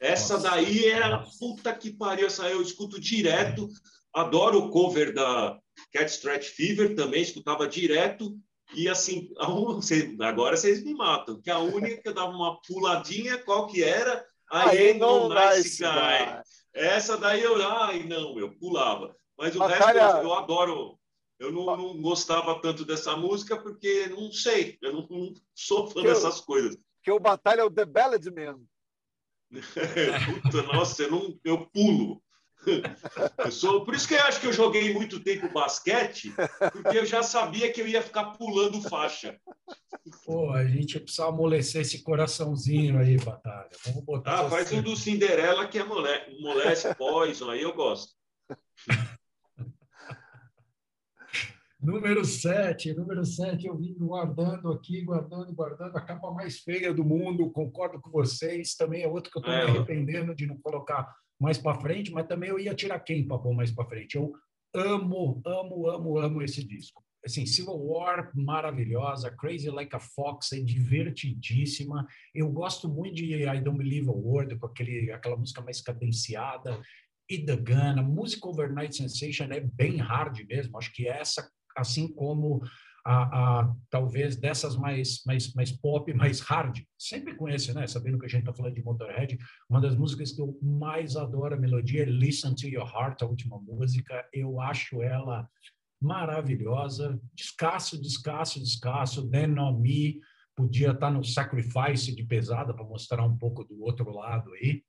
Essa 0.00 0.34
Nossa. 0.34 0.50
daí 0.50 0.86
é 0.86 1.00
a 1.00 1.18
puta 1.38 1.72
que 1.72 1.92
pariu, 1.92 2.26
essa 2.26 2.50
eu 2.50 2.60
escuto 2.60 3.00
direto. 3.00 3.68
Adoro 4.12 4.58
o 4.58 4.70
cover 4.70 5.14
da 5.14 5.56
Cat 5.92 6.10
Stretch 6.10 6.48
Fever, 6.48 6.96
também 6.96 7.22
escutava 7.22 7.68
direto. 7.68 8.36
E 8.74 8.88
assim, 8.88 9.30
agora 10.20 10.56
vocês 10.56 10.82
me 10.82 10.92
matam, 10.92 11.40
que 11.40 11.48
a 11.48 11.60
única 11.60 12.02
que 12.02 12.08
eu 12.08 12.14
dava 12.14 12.32
uma 12.32 12.60
puladinha, 12.62 13.38
qual 13.38 13.68
que 13.68 13.84
era? 13.84 14.26
Aí 14.50 14.94
não 14.94 15.28
nice 15.28 15.80
guy. 15.80 15.88
guy. 15.88 16.42
Essa 16.74 17.16
daí 17.16 17.40
eu, 17.40 17.54
ai 17.64 18.02
não, 18.02 18.36
eu 18.36 18.50
pulava. 18.56 19.14
Mas 19.38 19.54
o 19.54 19.60
Batalha... 19.60 20.06
resto 20.06 20.24
eu 20.24 20.34
adoro 20.34 20.99
eu 21.40 21.50
não, 21.50 21.64
não, 21.74 22.02
gostava 22.02 22.60
tanto 22.60 22.84
dessa 22.84 23.16
música 23.16 23.56
porque 23.56 24.06
não 24.08 24.30
sei, 24.30 24.78
eu 24.82 24.92
não, 24.92 25.08
não 25.08 25.34
sou 25.54 25.88
fã 25.88 26.02
que 26.02 26.06
dessas 26.06 26.38
eu, 26.38 26.44
coisas. 26.44 26.76
Que 27.02 27.10
o 27.10 27.18
Batalha 27.18 27.62
é 27.62 27.64
o 27.64 27.70
The 27.70 27.86
Ballad 27.86 28.26
Man. 28.30 28.60
Puta, 30.42 30.62
nossa, 30.64 31.02
eu, 31.02 31.10
não, 31.10 31.40
eu 31.42 31.66
pulo. 31.66 32.22
Eu 33.38 33.50
sou, 33.50 33.86
por 33.86 33.94
isso 33.94 34.06
que 34.06 34.12
eu 34.12 34.20
acho 34.20 34.38
que 34.38 34.46
eu 34.46 34.52
joguei 34.52 34.92
muito 34.92 35.18
tempo 35.18 35.50
basquete, 35.50 36.30
porque 36.70 36.98
eu 36.98 37.06
já 37.06 37.22
sabia 37.22 37.72
que 37.72 37.80
eu 37.80 37.88
ia 37.88 38.02
ficar 38.02 38.32
pulando 38.32 38.82
faixa. 38.82 39.40
Pô, 40.26 40.52
a 40.52 40.62
gente 40.66 41.00
precisa 41.00 41.28
amolecer 41.28 41.80
esse 41.80 42.02
coraçãozinho 42.02 42.98
aí, 42.98 43.16
Batalha. 43.16 43.70
Vamos 43.86 44.04
botar. 44.04 44.40
Ah, 44.40 44.50
faz 44.50 44.70
um 44.72 44.82
do 44.82 44.94
Cinderela 44.94 45.66
que 45.68 45.78
é 45.78 45.84
mole, 45.84 46.38
moleste 46.38 46.94
Poison, 46.96 47.48
aí 47.48 47.62
eu 47.62 47.72
gosto. 47.72 48.12
Número 51.82 52.22
7, 52.22 52.92
número 52.92 53.24
7, 53.24 53.66
eu 53.66 53.74
vim 53.74 53.94
guardando 53.94 54.70
aqui, 54.70 55.00
guardando, 55.00 55.50
guardando, 55.54 55.96
a 55.96 56.00
capa 56.02 56.30
mais 56.30 56.58
feia 56.58 56.92
do 56.92 57.02
mundo, 57.02 57.50
concordo 57.50 57.98
com 57.98 58.10
vocês, 58.10 58.74
também 58.74 59.02
é 59.02 59.08
outro 59.08 59.32
que 59.32 59.38
eu 59.38 59.40
estou 59.40 59.54
é, 59.54 59.64
me 59.64 59.70
arrependendo 59.70 60.34
de 60.34 60.46
não 60.46 60.58
colocar 60.58 61.10
mais 61.40 61.56
para 61.56 61.80
frente, 61.80 62.12
mas 62.12 62.26
também 62.26 62.50
eu 62.50 62.58
ia 62.58 62.74
tirar 62.74 63.00
quem 63.00 63.26
para 63.26 63.38
pôr 63.38 63.54
mais 63.54 63.70
para 63.70 63.88
frente. 63.88 64.14
Eu 64.14 64.30
amo, 64.74 65.40
amo, 65.46 65.88
amo, 65.88 66.18
amo 66.18 66.42
esse 66.42 66.62
disco. 66.62 67.02
Assim, 67.24 67.46
Civil 67.46 67.76
War, 67.76 68.30
maravilhosa, 68.34 69.34
Crazy 69.34 69.70
Like 69.70 69.96
a 69.96 70.00
Fox, 70.00 70.52
é 70.52 70.60
divertidíssima. 70.60 72.06
Eu 72.34 72.50
gosto 72.50 72.90
muito 72.90 73.14
de 73.14 73.42
I 73.42 73.60
Don't 73.60 73.78
Believe 73.78 74.10
a 74.10 74.12
Word, 74.12 74.54
com 74.58 74.66
aquele, 74.66 75.10
aquela 75.12 75.36
música 75.36 75.62
mais 75.62 75.80
cadenciada. 75.80 76.78
E 77.26 77.38
The 77.38 77.56
Gun, 77.56 78.00
a 78.00 78.02
música 78.02 78.48
Overnight 78.48 78.94
Sensation 78.94 79.44
é 79.44 79.60
bem 79.60 79.96
hard 79.96 80.44
mesmo, 80.46 80.76
acho 80.76 80.92
que 80.92 81.08
essa 81.08 81.48
assim 81.80 82.12
como 82.12 82.62
a, 83.04 83.60
a, 83.60 83.76
talvez 83.88 84.36
dessas 84.36 84.76
mais, 84.76 85.22
mais, 85.24 85.52
mais 85.54 85.72
pop, 85.72 86.12
mais 86.14 86.40
hard. 86.40 86.80
Sempre 86.98 87.34
conhece, 87.34 87.72
né? 87.72 87.86
Sabendo 87.86 88.18
que 88.18 88.26
a 88.26 88.28
gente 88.28 88.40
está 88.40 88.52
falando 88.52 88.74
de 88.74 88.82
Motorhead, 88.82 89.38
uma 89.68 89.80
das 89.80 89.96
músicas 89.96 90.32
que 90.32 90.40
eu 90.40 90.58
mais 90.62 91.16
adoro 91.16 91.54
a 91.54 91.58
melodia 91.58 92.02
é 92.02 92.06
Listen 92.06 92.54
to 92.54 92.68
Your 92.68 92.88
Heart, 92.88 93.22
a 93.22 93.26
última 93.26 93.58
música. 93.58 94.28
Eu 94.32 94.60
acho 94.60 95.02
ela 95.02 95.48
maravilhosa. 96.00 97.20
Descasso, 97.34 98.00
descasso, 98.00 98.60
descasso. 98.60 99.28
Me 99.78 100.20
podia 100.56 100.88
estar 100.88 101.06
tá 101.06 101.10
no 101.10 101.24
Sacrifice 101.24 102.14
de 102.14 102.24
pesada 102.24 102.74
para 102.74 102.84
mostrar 102.84 103.24
um 103.24 103.36
pouco 103.36 103.64
do 103.64 103.82
outro 103.82 104.10
lado 104.10 104.52
aí. 104.54 104.82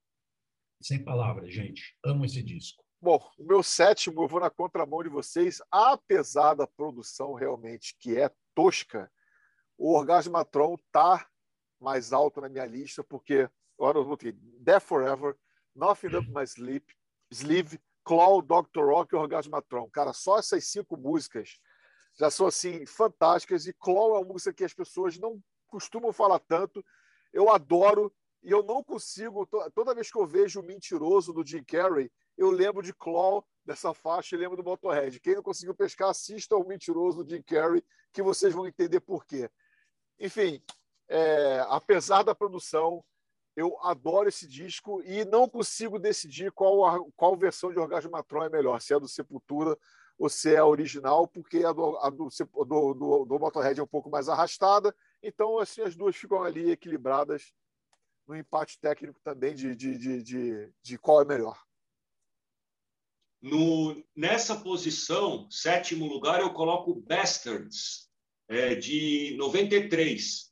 Sem 0.81 1.03
palavras, 1.03 1.53
gente. 1.53 1.95
Amo 2.03 2.25
esse 2.25 2.41
disco. 2.41 2.83
Bom, 3.03 3.19
o 3.35 3.43
meu 3.43 3.63
sétimo, 3.63 4.21
eu 4.21 4.27
vou 4.27 4.39
na 4.39 4.51
contramão 4.51 5.01
de 5.01 5.09
vocês, 5.09 5.59
apesar 5.71 6.53
da 6.53 6.67
produção 6.67 7.33
realmente 7.33 7.95
que 7.97 8.15
é 8.15 8.29
tosca, 8.53 9.11
o 9.75 9.95
Orgasmatron 9.97 10.77
tá 10.91 11.27
mais 11.79 12.13
alto 12.13 12.39
na 12.39 12.47
minha 12.47 12.63
lista, 12.63 13.03
porque 13.03 13.49
agora 13.75 13.97
eu 13.97 14.05
botei 14.05 14.33
Death 14.33 14.83
Forever, 14.83 15.35
Nothing 15.75 16.15
Up 16.15 16.29
My 16.29 16.43
Sleep, 16.43 16.95
Sleeve, 17.31 17.79
Claw, 18.03 18.39
Dr. 18.39 18.85
Rock 18.85 19.15
e 19.15 19.17
Orgasmatron. 19.17 19.89
Cara, 19.89 20.13
só 20.13 20.37
essas 20.37 20.65
cinco 20.65 20.95
músicas 20.95 21.59
já 22.19 22.29
são 22.29 22.45
assim 22.45 22.85
fantásticas 22.85 23.65
e 23.65 23.73
Claw 23.73 24.15
é 24.15 24.19
uma 24.19 24.27
música 24.27 24.53
que 24.53 24.63
as 24.63 24.75
pessoas 24.75 25.17
não 25.17 25.41
costumam 25.65 26.13
falar 26.13 26.37
tanto. 26.37 26.85
Eu 27.33 27.49
adoro 27.49 28.13
e 28.43 28.51
eu 28.51 28.61
não 28.61 28.83
consigo, 28.83 29.47
toda 29.73 29.95
vez 29.95 30.11
que 30.11 30.19
eu 30.19 30.27
vejo 30.27 30.59
o 30.59 30.63
mentiroso 30.63 31.33
do 31.33 31.43
Jim 31.43 31.63
Carrey, 31.63 32.11
eu 32.37 32.49
lembro 32.49 32.81
de 32.81 32.93
Claw 32.93 33.45
dessa 33.65 33.93
faixa 33.93 34.35
e 34.35 34.39
lembro 34.39 34.57
do 34.57 34.63
Motorhead. 34.63 35.19
Quem 35.19 35.35
não 35.35 35.43
conseguiu 35.43 35.75
pescar, 35.75 36.09
assista 36.09 36.55
ao 36.55 36.65
mentiroso 36.65 37.25
Jim 37.27 37.41
Carrey, 37.41 37.83
que 38.11 38.21
vocês 38.21 38.53
vão 38.53 38.67
entender 38.67 38.99
por 38.99 39.25
quê. 39.25 39.49
Enfim, 40.19 40.61
é, 41.07 41.65
apesar 41.67 42.23
da 42.23 42.35
produção, 42.35 43.03
eu 43.55 43.77
adoro 43.81 44.29
esse 44.29 44.47
disco 44.47 45.01
e 45.03 45.25
não 45.25 45.47
consigo 45.47 45.99
decidir 45.99 46.51
qual, 46.51 46.85
a, 46.85 46.99
qual 47.15 47.35
versão 47.35 47.71
de 47.71 47.79
Orgasmo 47.79 48.11
Matron 48.11 48.43
é 48.43 48.49
melhor, 48.49 48.79
se 48.81 48.93
é 48.93 48.99
do 48.99 49.07
Sepultura 49.07 49.77
ou 50.17 50.29
se 50.29 50.53
é 50.53 50.57
a 50.57 50.65
original, 50.65 51.27
porque 51.27 51.65
a 51.65 51.73
do, 51.73 51.97
a 51.97 52.09
do, 52.09 52.29
do, 52.29 52.93
do, 52.93 53.25
do 53.25 53.39
Motorhead 53.39 53.79
é 53.79 53.83
um 53.83 53.87
pouco 53.87 54.09
mais 54.09 54.29
arrastada. 54.29 54.95
Então, 55.21 55.57
assim, 55.57 55.81
as 55.81 55.95
duas 55.95 56.15
ficam 56.15 56.43
ali 56.43 56.71
equilibradas 56.71 57.53
no 58.27 58.35
empate 58.35 58.79
técnico 58.79 59.19
também 59.23 59.55
de, 59.55 59.75
de, 59.75 59.97
de, 59.97 60.23
de, 60.23 60.73
de 60.81 60.97
qual 60.97 61.21
é 61.21 61.25
melhor. 61.25 61.59
No, 63.41 64.03
nessa 64.15 64.55
posição, 64.55 65.49
sétimo 65.49 66.05
lugar, 66.05 66.41
eu 66.41 66.53
coloco 66.53 67.01
Bastards, 67.07 68.07
é, 68.47 68.75
de 68.75 69.35
93. 69.37 70.51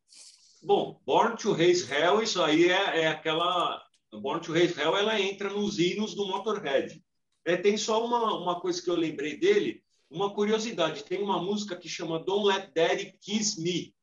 Bom, 0.63 0.99
Born 1.05 1.37
to 1.37 1.53
Raise 1.53 1.91
Hell, 1.91 2.23
isso 2.23 2.41
aí 2.41 2.69
é, 2.69 3.01
é 3.01 3.07
aquela. 3.07 3.79
Born 4.11 4.41
to 4.41 4.53
Raise 4.53 4.79
Hell, 4.79 4.97
ela 4.97 5.21
entra 5.21 5.49
nos 5.49 5.77
hinos 5.77 6.15
do 6.15 6.25
Motorhead. 6.25 7.03
É, 7.45 7.55
tem 7.55 7.77
só 7.77 8.03
uma, 8.03 8.35
uma 8.37 8.59
coisa 8.59 8.81
que 8.81 8.89
eu 8.89 8.95
lembrei 8.95 9.37
dele, 9.37 9.83
uma 10.09 10.33
curiosidade. 10.33 11.03
Tem 11.03 11.21
uma 11.21 11.41
música 11.41 11.75
que 11.75 11.87
chama 11.87 12.19
Don't 12.19 12.47
Let 12.47 12.71
Daddy 12.73 13.15
Kiss 13.21 13.61
Me, 13.61 13.93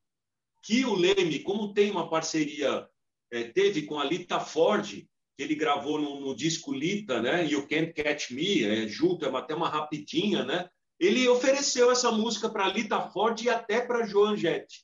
que 0.62 0.84
o 0.84 0.94
Leme, 0.94 1.40
como 1.40 1.74
tem 1.74 1.90
uma 1.90 2.08
parceria, 2.08 2.88
é, 3.32 3.44
teve 3.44 3.82
com 3.82 3.98
a 3.98 4.04
Lita 4.04 4.38
Ford, 4.38 5.04
que 5.36 5.42
ele 5.42 5.54
gravou 5.54 6.00
no, 6.00 6.20
no 6.20 6.34
disco 6.34 6.72
Lita, 6.72 7.20
né? 7.20 7.44
You 7.46 7.66
Can't 7.68 7.92
Catch 7.92 8.30
Me, 8.30 8.64
é, 8.64 8.88
junto, 8.88 9.26
é 9.26 9.36
até 9.36 9.54
uma 9.54 9.68
rapidinha, 9.68 10.44
né? 10.44 10.68
Ele 10.98 11.28
ofereceu 11.28 11.90
essa 11.90 12.10
música 12.10 12.48
para 12.48 12.68
Lita 12.68 13.00
Ford 13.10 13.38
e 13.42 13.50
até 13.50 13.82
para 13.82 14.06
Joan 14.06 14.34
Jett. 14.36 14.82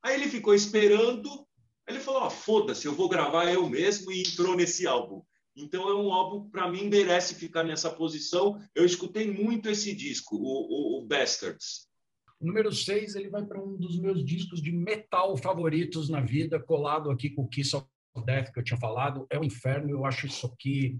Aí 0.00 0.14
ele 0.14 0.28
ficou 0.28 0.54
esperando, 0.54 1.28
ele 1.88 1.98
falou: 1.98 2.24
oh, 2.24 2.30
foda-se, 2.30 2.86
eu 2.86 2.94
vou 2.94 3.08
gravar 3.08 3.52
eu 3.52 3.68
mesmo, 3.68 4.12
e 4.12 4.20
entrou 4.20 4.56
nesse 4.56 4.86
álbum. 4.86 5.20
Então 5.56 5.88
é 5.88 5.94
um 5.96 6.12
álbum 6.12 6.48
para 6.48 6.70
mim 6.70 6.88
merece 6.88 7.34
ficar 7.34 7.64
nessa 7.64 7.90
posição. 7.90 8.60
Eu 8.72 8.84
escutei 8.84 9.28
muito 9.28 9.68
esse 9.68 9.92
disco, 9.92 10.36
o, 10.36 10.98
o, 11.00 11.02
o 11.02 11.06
Bastards. 11.06 11.88
Número 12.40 12.72
6 12.72 13.16
ele 13.16 13.28
vai 13.28 13.44
para 13.44 13.60
um 13.60 13.76
dos 13.76 13.98
meus 13.98 14.24
discos 14.24 14.62
de 14.62 14.70
metal 14.70 15.36
favoritos 15.36 16.08
na 16.08 16.20
vida, 16.20 16.60
colado 16.60 17.10
aqui 17.10 17.30
com 17.30 17.42
o 17.42 17.48
Kiss 17.48 17.74
of 17.74 17.84
Death 18.24 18.52
que 18.52 18.58
eu 18.58 18.64
tinha 18.64 18.78
falado. 18.78 19.26
É 19.30 19.38
o 19.38 19.44
Inferno, 19.44 19.90
eu 19.90 20.04
acho 20.04 20.26
isso 20.26 20.46
aqui 20.46 20.98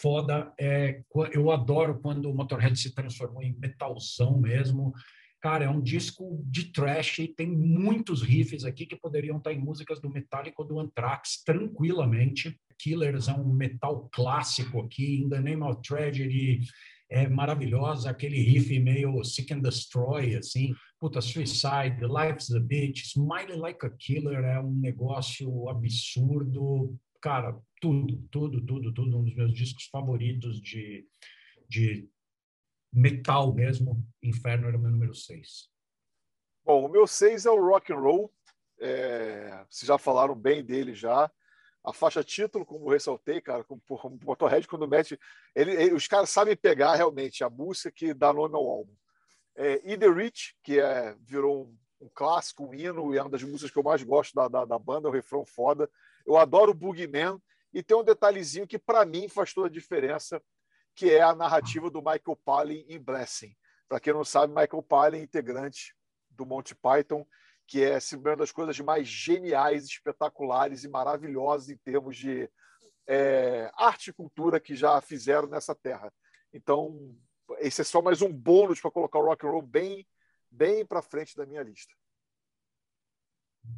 foda. 0.00 0.52
É, 0.58 1.02
eu 1.32 1.50
adoro 1.50 2.00
quando 2.00 2.30
o 2.30 2.34
Motorhead 2.34 2.78
se 2.78 2.94
transformou 2.94 3.42
em 3.42 3.56
metalzão 3.58 4.38
mesmo. 4.38 4.92
Cara, 5.40 5.66
é 5.66 5.68
um 5.68 5.80
disco 5.80 6.42
de 6.44 6.72
trash 6.72 7.20
e 7.20 7.28
tem 7.28 7.46
muitos 7.46 8.22
riffs 8.22 8.64
aqui 8.64 8.86
que 8.86 8.96
poderiam 8.96 9.38
estar 9.38 9.52
em 9.52 9.60
músicas 9.60 10.00
do 10.00 10.10
Metallica 10.10 10.62
ou 10.62 10.66
do 10.66 10.80
Anthrax 10.80 11.42
tranquilamente. 11.44 12.58
Killers 12.78 13.28
é 13.28 13.32
um 13.32 13.52
metal 13.52 14.08
clássico 14.12 14.80
aqui, 14.80 15.22
In 15.22 15.28
the 15.28 15.40
Name 15.40 15.62
of 15.62 15.80
Tragedy 15.82 16.60
é 17.08 17.28
maravilhosa, 17.28 18.10
aquele 18.10 18.40
riff 18.40 18.76
meio 18.80 19.22
Seek 19.22 19.52
and 19.54 19.60
Destroy, 19.60 20.34
assim, 20.34 20.74
puta, 20.98 21.20
Suicide, 21.20 22.00
Life's 22.02 22.50
a 22.52 22.60
Bitch, 22.60 23.04
Smile 23.04 23.56
Like 23.56 23.84
a 23.84 23.90
Killer 23.90 24.44
é 24.44 24.60
um 24.60 24.72
negócio 24.72 25.68
absurdo, 25.68 26.96
cara, 27.20 27.58
tudo, 27.80 28.16
tudo, 28.30 28.64
tudo, 28.64 28.92
tudo, 28.92 29.18
um 29.18 29.24
dos 29.24 29.34
meus 29.34 29.52
discos 29.52 29.86
favoritos 29.86 30.60
de, 30.60 31.06
de 31.68 32.08
metal 32.92 33.54
mesmo, 33.54 34.02
Inferno 34.22 34.68
era 34.68 34.76
o 34.76 34.80
meu 34.80 34.90
número 34.90 35.14
6. 35.14 35.68
Bom, 36.64 36.86
o 36.86 36.88
meu 36.88 37.06
6 37.06 37.46
é 37.46 37.50
o 37.50 37.60
Rock 37.60 37.92
and 37.92 38.00
Roll, 38.00 38.32
é, 38.80 39.64
vocês 39.70 39.86
já 39.86 39.98
falaram 39.98 40.34
bem 40.34 40.64
dele 40.64 40.94
já, 40.94 41.30
a 41.86 41.92
faixa 41.92 42.24
título, 42.24 42.66
como 42.66 42.90
ressaltei, 42.90 43.40
cara, 43.40 43.62
como 43.62 43.80
o 43.88 44.18
Motorhead, 44.24 44.66
quando 44.66 44.88
mete. 44.88 45.18
Ele, 45.54 45.70
ele, 45.70 45.94
os 45.94 46.08
caras 46.08 46.28
sabem 46.30 46.56
pegar 46.56 46.96
realmente 46.96 47.44
a 47.44 47.48
música 47.48 47.92
que 47.92 48.12
dá 48.12 48.32
nome 48.32 48.56
ao 48.56 48.68
álbum. 48.68 48.92
É, 49.56 49.80
e 49.84 49.96
The 49.96 50.08
Rich, 50.08 50.54
que 50.62 50.78
é, 50.78 51.16
virou 51.20 51.64
um, 51.64 52.06
um, 52.06 52.10
clássico, 52.14 52.66
um 52.66 52.74
hino, 52.74 53.14
e 53.14 53.18
é 53.18 53.22
uma 53.22 53.30
das 53.30 53.42
músicas 53.42 53.70
que 53.70 53.78
eu 53.78 53.82
mais 53.82 54.02
gosto 54.02 54.34
da, 54.34 54.48
da, 54.48 54.64
da 54.64 54.78
banda, 54.78 55.08
o 55.08 55.12
refrão 55.12 55.44
foda. 55.44 55.90
Eu 56.26 56.36
adoro 56.36 56.72
o 56.72 56.74
Boogeyman, 56.74 57.40
e 57.72 57.82
tem 57.82 57.96
um 57.96 58.04
detalhezinho 58.04 58.66
que, 58.66 58.78
para 58.78 59.04
mim, 59.04 59.28
faz 59.28 59.52
toda 59.52 59.66
a 59.66 59.70
diferença, 59.70 60.42
que 60.94 61.10
é 61.10 61.20
a 61.20 61.34
narrativa 61.34 61.90
do 61.90 61.98
Michael 61.98 62.40
Palin 62.44 62.84
em 62.88 62.98
Blessing. 62.98 63.54
Para 63.88 64.00
quem 64.00 64.12
não 64.12 64.24
sabe, 64.24 64.54
Michael 64.54 64.82
Palin, 64.82 65.18
integrante 65.18 65.94
do 66.30 66.46
Monty 66.46 66.74
Python, 66.74 67.26
que 67.66 67.84
é 67.84 67.98
uma 68.14 68.36
das 68.36 68.52
coisas 68.52 68.78
mais 68.80 69.06
geniais, 69.06 69.84
espetaculares 69.84 70.84
e 70.84 70.88
maravilhosas 70.88 71.68
em 71.68 71.76
termos 71.76 72.16
de 72.16 72.50
é, 73.06 73.70
arte 73.74 74.10
e 74.10 74.12
cultura 74.12 74.60
que 74.60 74.74
já 74.74 75.00
fizeram 75.00 75.48
nessa 75.48 75.74
terra. 75.74 76.12
Então, 76.52 77.14
esse 77.60 77.80
é 77.80 77.84
só 77.84 78.02
mais 78.02 78.22
um 78.22 78.32
bônus 78.32 78.80
para 78.80 78.90
colocar 78.90 79.18
o 79.18 79.24
rock 79.24 79.46
and 79.46 79.50
roll 79.50 79.62
bem, 79.62 80.06
bem 80.50 80.84
para 80.84 81.02
frente 81.02 81.36
da 81.36 81.46
minha 81.46 81.62
lista. 81.62 81.94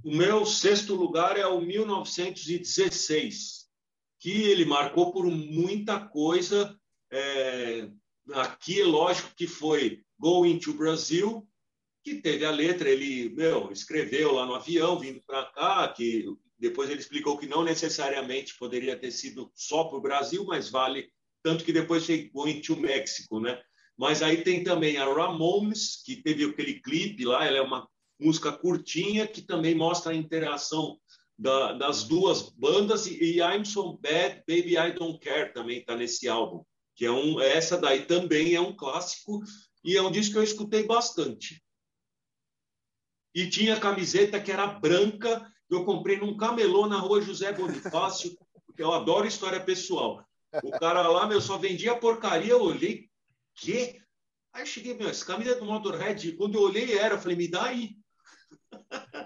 O 0.04 0.14
meu 0.14 0.44
sexto 0.44 0.94
lugar 0.94 1.38
é 1.38 1.46
o 1.46 1.60
1916, 1.60 3.68
que 4.20 4.42
ele 4.42 4.64
marcou 4.64 5.12
por 5.12 5.26
muita 5.26 6.00
coisa. 6.00 6.78
É, 7.10 7.88
aqui 8.32 8.82
lógico 8.82 9.34
que 9.34 9.46
foi 9.46 10.02
Going 10.18 10.58
to 10.58 10.74
Brazil, 10.74 11.48
que 12.04 12.16
teve 12.16 12.44
a 12.44 12.50
letra, 12.50 12.88
ele 12.88 13.30
meu, 13.30 13.72
escreveu 13.72 14.32
lá 14.32 14.46
no 14.46 14.54
avião, 14.54 14.98
vindo 14.98 15.20
para 15.22 15.46
cá, 15.46 15.88
que 15.88 16.26
depois 16.58 16.90
ele 16.90 17.00
explicou 17.00 17.38
que 17.38 17.46
não 17.46 17.62
necessariamente 17.62 18.56
poderia 18.58 18.98
ter 18.98 19.10
sido 19.10 19.50
só 19.54 19.84
para 19.84 19.98
o 19.98 20.02
Brasil, 20.02 20.44
mas 20.44 20.68
vale, 20.68 21.10
tanto 21.42 21.64
que 21.64 21.72
depois 21.72 22.04
chegou 22.04 22.48
em 22.48 22.60
Tio 22.60 22.76
México, 22.76 23.40
né? 23.40 23.62
Mas 23.98 24.22
aí 24.22 24.42
tem 24.42 24.62
também 24.62 24.96
a 24.96 25.04
Ramones, 25.04 26.02
que 26.04 26.22
teve 26.22 26.44
aquele 26.44 26.80
clipe 26.80 27.24
lá, 27.24 27.44
ela 27.44 27.58
é 27.58 27.62
uma 27.62 27.88
música 28.18 28.52
curtinha 28.52 29.26
que 29.26 29.42
também 29.42 29.74
mostra 29.74 30.12
a 30.12 30.16
interação 30.16 30.98
da, 31.36 31.72
das 31.72 32.04
duas 32.04 32.50
bandas 32.50 33.06
e, 33.06 33.18
e, 33.22 33.40
I'm 33.40 33.64
So 33.64 33.98
Bad, 33.98 34.42
Baby 34.46 34.76
I 34.76 34.92
Don't 34.92 35.18
Care 35.18 35.52
também 35.52 35.78
está 35.78 35.96
nesse 35.96 36.28
álbum, 36.28 36.64
que 36.94 37.04
é 37.04 37.10
um, 37.10 37.40
essa 37.40 37.76
daí 37.76 38.06
também 38.06 38.54
é 38.54 38.60
um 38.60 38.74
clássico 38.74 39.40
e 39.84 39.96
é 39.96 40.02
um 40.02 40.10
disco 40.10 40.32
que 40.32 40.38
eu 40.38 40.44
escutei 40.44 40.84
bastante 40.84 41.62
e 43.34 43.48
tinha 43.48 43.78
camiseta 43.78 44.40
que 44.40 44.50
era 44.50 44.66
branca, 44.66 45.40
que 45.68 45.74
eu 45.74 45.84
comprei 45.84 46.18
num 46.18 46.36
camelô 46.36 46.86
na 46.86 46.98
rua 46.98 47.20
José 47.20 47.52
Bonifácio, 47.52 48.36
porque 48.66 48.82
eu 48.82 48.92
adoro 48.92 49.26
história 49.26 49.60
pessoal. 49.60 50.24
O 50.62 50.70
cara 50.72 51.06
lá, 51.06 51.26
meu, 51.26 51.40
só 51.40 51.56
vendia 51.56 51.94
porcaria, 51.94 52.52
eu 52.52 52.62
olhei, 52.62 53.07
quê? 53.58 54.00
Aí 54.52 54.66
cheguei, 54.66 54.94
meu, 54.94 55.08
essa 55.08 55.24
camisa 55.24 55.54
do 55.56 55.64
Motorhead, 55.64 56.32
quando 56.32 56.56
eu 56.56 56.62
olhei 56.62 56.98
era, 56.98 57.14
eu 57.14 57.18
falei, 57.18 57.36
me 57.36 57.48
dá 57.48 57.64
aí. 57.64 57.96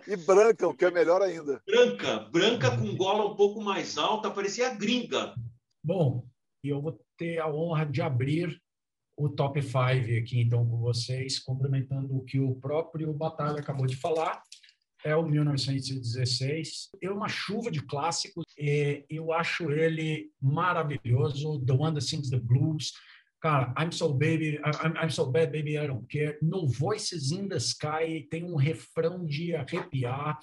E 0.06 0.16
branca, 0.16 0.66
o 0.66 0.74
que 0.74 0.84
é 0.84 0.90
melhor 0.90 1.22
ainda. 1.22 1.62
Branca, 1.66 2.18
branca 2.30 2.76
com 2.76 2.96
gola 2.96 3.32
um 3.32 3.36
pouco 3.36 3.60
mais 3.60 3.96
alta, 3.96 4.30
parecia 4.30 4.74
gringa. 4.74 5.34
Bom, 5.82 6.26
e 6.64 6.68
eu 6.68 6.80
vou 6.80 7.00
ter 7.16 7.38
a 7.38 7.48
honra 7.48 7.84
de 7.86 8.02
abrir 8.02 8.60
o 9.16 9.28
top 9.28 9.62
5 9.62 9.76
aqui, 9.78 10.40
então, 10.40 10.66
com 10.66 10.78
vocês, 10.78 11.38
complementando 11.38 12.16
o 12.16 12.24
que 12.24 12.40
o 12.40 12.54
próprio 12.56 13.12
Batalha 13.12 13.60
acabou 13.60 13.86
de 13.86 13.96
falar. 13.96 14.42
É 15.04 15.16
o 15.16 15.22
1916. 15.22 16.90
É 17.00 17.10
uma 17.10 17.28
chuva 17.28 17.70
de 17.70 17.82
clássicos. 17.84 18.44
E 18.56 19.04
eu 19.10 19.32
acho 19.32 19.70
ele 19.70 20.30
maravilhoso. 20.40 21.64
The 21.64 21.72
One 21.72 21.94
That 21.94 22.04
Sings 22.04 22.30
the 22.30 22.38
Blues. 22.38 22.92
Cara, 23.42 23.74
I'm 23.76 23.90
So 23.90 24.12
Baby, 24.12 24.60
I'm, 24.64 24.94
I'm 24.96 25.10
So 25.10 25.26
Bad 25.26 25.50
Baby 25.50 25.76
I 25.76 25.88
Don't 25.88 26.06
Care. 26.06 26.38
No 26.40 26.68
Voices 26.68 27.32
in 27.32 27.48
the 27.48 27.58
Sky 27.58 28.28
tem 28.30 28.44
um 28.44 28.54
refrão 28.54 29.26
de 29.26 29.54
arrepiar 29.56 30.38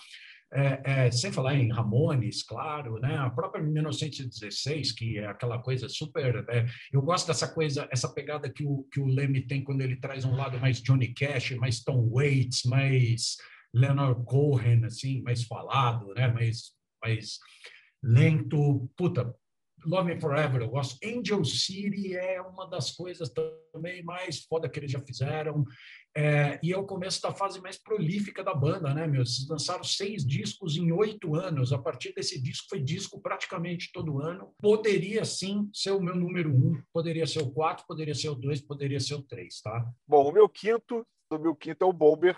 é, 0.51 0.81
é, 0.83 1.11
sem 1.11 1.31
falar 1.31 1.55
em 1.55 1.71
Ramones, 1.71 2.43
claro, 2.43 2.99
né? 2.99 3.15
A 3.15 3.29
própria 3.29 3.63
1916, 3.63 4.91
que 4.93 5.19
é 5.19 5.27
aquela 5.27 5.59
coisa 5.59 5.87
super. 5.87 6.43
É, 6.49 6.65
eu 6.91 7.01
gosto 7.01 7.27
dessa 7.27 7.47
coisa, 7.47 7.87
essa 7.91 8.11
pegada 8.11 8.51
que 8.51 8.65
o, 8.65 8.83
que 8.91 8.99
o 8.99 9.05
Leme 9.05 9.45
tem 9.45 9.63
quando 9.63 9.81
ele 9.81 9.95
traz 9.95 10.25
um 10.25 10.35
lado 10.35 10.59
mais 10.59 10.81
Johnny 10.81 11.13
Cash, 11.13 11.51
mais 11.51 11.83
Tom 11.83 12.09
Waits, 12.09 12.63
mais 12.65 13.37
Leonard 13.73 14.25
Cohen, 14.25 14.83
assim, 14.85 15.21
mais 15.21 15.43
falado, 15.43 16.13
né? 16.15 16.27
Mais, 16.27 16.73
mais 17.01 17.37
lento. 18.03 18.89
Puta, 18.97 19.33
Love 19.85 20.13
Me 20.13 20.19
Forever, 20.19 20.61
eu 20.61 20.69
gosto. 20.69 20.97
Angel 21.05 21.43
City 21.43 22.15
é 22.15 22.41
uma 22.41 22.67
das 22.69 22.91
coisas 22.91 23.31
também 23.71 24.03
mais 24.03 24.43
foda 24.45 24.69
que 24.69 24.79
eles 24.79 24.91
já 24.91 24.99
fizeram. 24.99 25.65
É, 26.15 26.59
e 26.63 26.73
é 26.73 26.77
o 26.77 26.85
começo 26.85 27.21
da 27.21 27.31
fase 27.31 27.61
mais 27.61 27.77
prolífica 27.77 28.43
da 28.43 28.53
banda, 28.53 28.93
né, 28.93 29.05
meu? 29.05 29.21
Eles 29.21 29.47
lançaram 29.47 29.83
seis 29.83 30.25
discos 30.25 30.75
em 30.75 30.91
oito 30.91 31.35
anos. 31.35 31.71
A 31.71 31.77
partir 31.77 32.13
desse 32.13 32.41
disco, 32.41 32.67
foi 32.69 32.81
disco 32.81 33.21
praticamente 33.21 33.91
todo 33.93 34.21
ano. 34.21 34.53
Poderia 34.59 35.23
sim 35.23 35.69
ser 35.73 35.91
o 35.91 36.01
meu 36.01 36.15
número 36.15 36.49
um, 36.49 36.81
poderia 36.91 37.27
ser 37.27 37.41
o 37.41 37.51
quatro, 37.51 37.85
poderia 37.87 38.15
ser 38.15 38.29
o 38.29 38.35
dois, 38.35 38.59
poderia 38.61 38.99
ser 38.99 39.15
o 39.15 39.21
três, 39.21 39.61
tá? 39.61 39.87
Bom, 40.07 40.29
o 40.29 40.31
meu 40.31 40.49
quinto, 40.49 41.05
o 41.31 41.37
meu 41.37 41.55
quinto 41.55 41.83
é 41.83 41.87
o 41.87 41.93
Bomber. 41.93 42.35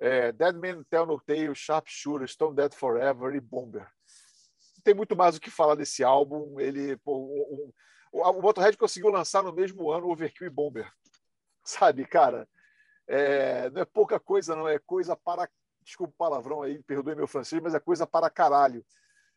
É, 0.00 0.32
Dead 0.32 0.54
Man 0.54 0.82
Tell 0.88 1.04
No 1.04 1.20
Tale, 1.20 1.54
Sharpshooter, 1.54 2.26
Stone 2.26 2.56
Dead 2.56 2.72
Forever 2.72 3.34
e 3.34 3.40
Bomber. 3.40 3.86
Tem 4.90 4.94
muito 4.96 5.14
mais 5.14 5.36
o 5.36 5.40
que 5.40 5.52
falar 5.52 5.76
desse 5.76 6.02
álbum. 6.02 6.58
Ele, 6.58 6.96
pô, 6.96 7.14
o, 7.14 7.72
o, 8.10 8.22
o 8.22 8.42
Motorhead 8.42 8.76
conseguiu 8.76 9.08
lançar 9.08 9.40
no 9.40 9.52
mesmo 9.52 9.88
ano 9.88 10.10
Overkill 10.10 10.48
e 10.48 10.50
Bomber. 10.50 10.92
Sabe, 11.62 12.04
cara? 12.04 12.48
É, 13.06 13.70
não 13.70 13.82
é 13.82 13.84
pouca 13.84 14.18
coisa, 14.18 14.56
não, 14.56 14.66
é 14.66 14.80
coisa 14.80 15.14
para. 15.14 15.48
Desculpa 15.80 16.12
o 16.12 16.16
palavrão 16.16 16.62
aí, 16.62 16.82
perdoe 16.82 17.14
meu 17.14 17.28
francês, 17.28 17.62
mas 17.62 17.72
é 17.72 17.78
coisa 17.78 18.04
para 18.04 18.28
caralho. 18.28 18.84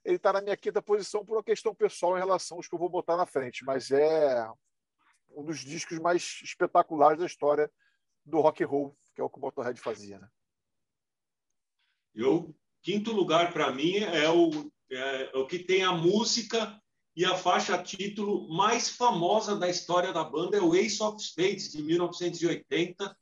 Ele 0.03 0.15
está 0.15 0.33
na 0.33 0.41
minha 0.41 0.57
quinta 0.57 0.81
posição 0.81 1.23
por 1.23 1.37
uma 1.37 1.43
questão 1.43 1.75
pessoal 1.75 2.17
em 2.17 2.19
relação 2.19 2.57
aos 2.57 2.67
que 2.67 2.73
eu 2.73 2.79
vou 2.79 2.89
botar 2.89 3.15
na 3.15 3.27
frente, 3.27 3.63
mas 3.63 3.91
é 3.91 4.49
um 5.35 5.45
dos 5.45 5.59
discos 5.59 5.99
mais 5.99 6.41
espetaculares 6.43 7.19
da 7.19 7.27
história 7.27 7.71
do 8.25 8.41
rock 8.41 8.63
and 8.63 8.67
roll, 8.67 8.97
que 9.13 9.21
é 9.21 9.23
o 9.23 9.29
que 9.29 9.37
o 9.37 9.41
Motorhead 9.41 9.79
fazia. 9.79 10.17
Né? 10.17 10.27
Eu, 12.15 12.55
quinto 12.81 13.11
lugar 13.11 13.53
para 13.53 13.71
mim 13.71 13.97
é 13.97 14.27
o, 14.31 14.49
é, 14.95 15.31
é 15.33 15.37
o 15.37 15.45
que 15.47 15.59
tem 15.59 15.83
a 15.83 15.91
música 15.91 16.79
e 17.15 17.25
a 17.25 17.35
faixa 17.35 17.77
título 17.77 18.49
mais 18.49 18.89
famosa 18.89 19.55
da 19.55 19.69
história 19.69 20.11
da 20.11 20.23
banda 20.23 20.57
é 20.57 20.61
o 20.61 20.75
Ace 20.75 21.01
of 21.01 21.21
Spades, 21.21 21.71
de 21.71 21.81
1980, 21.83 23.15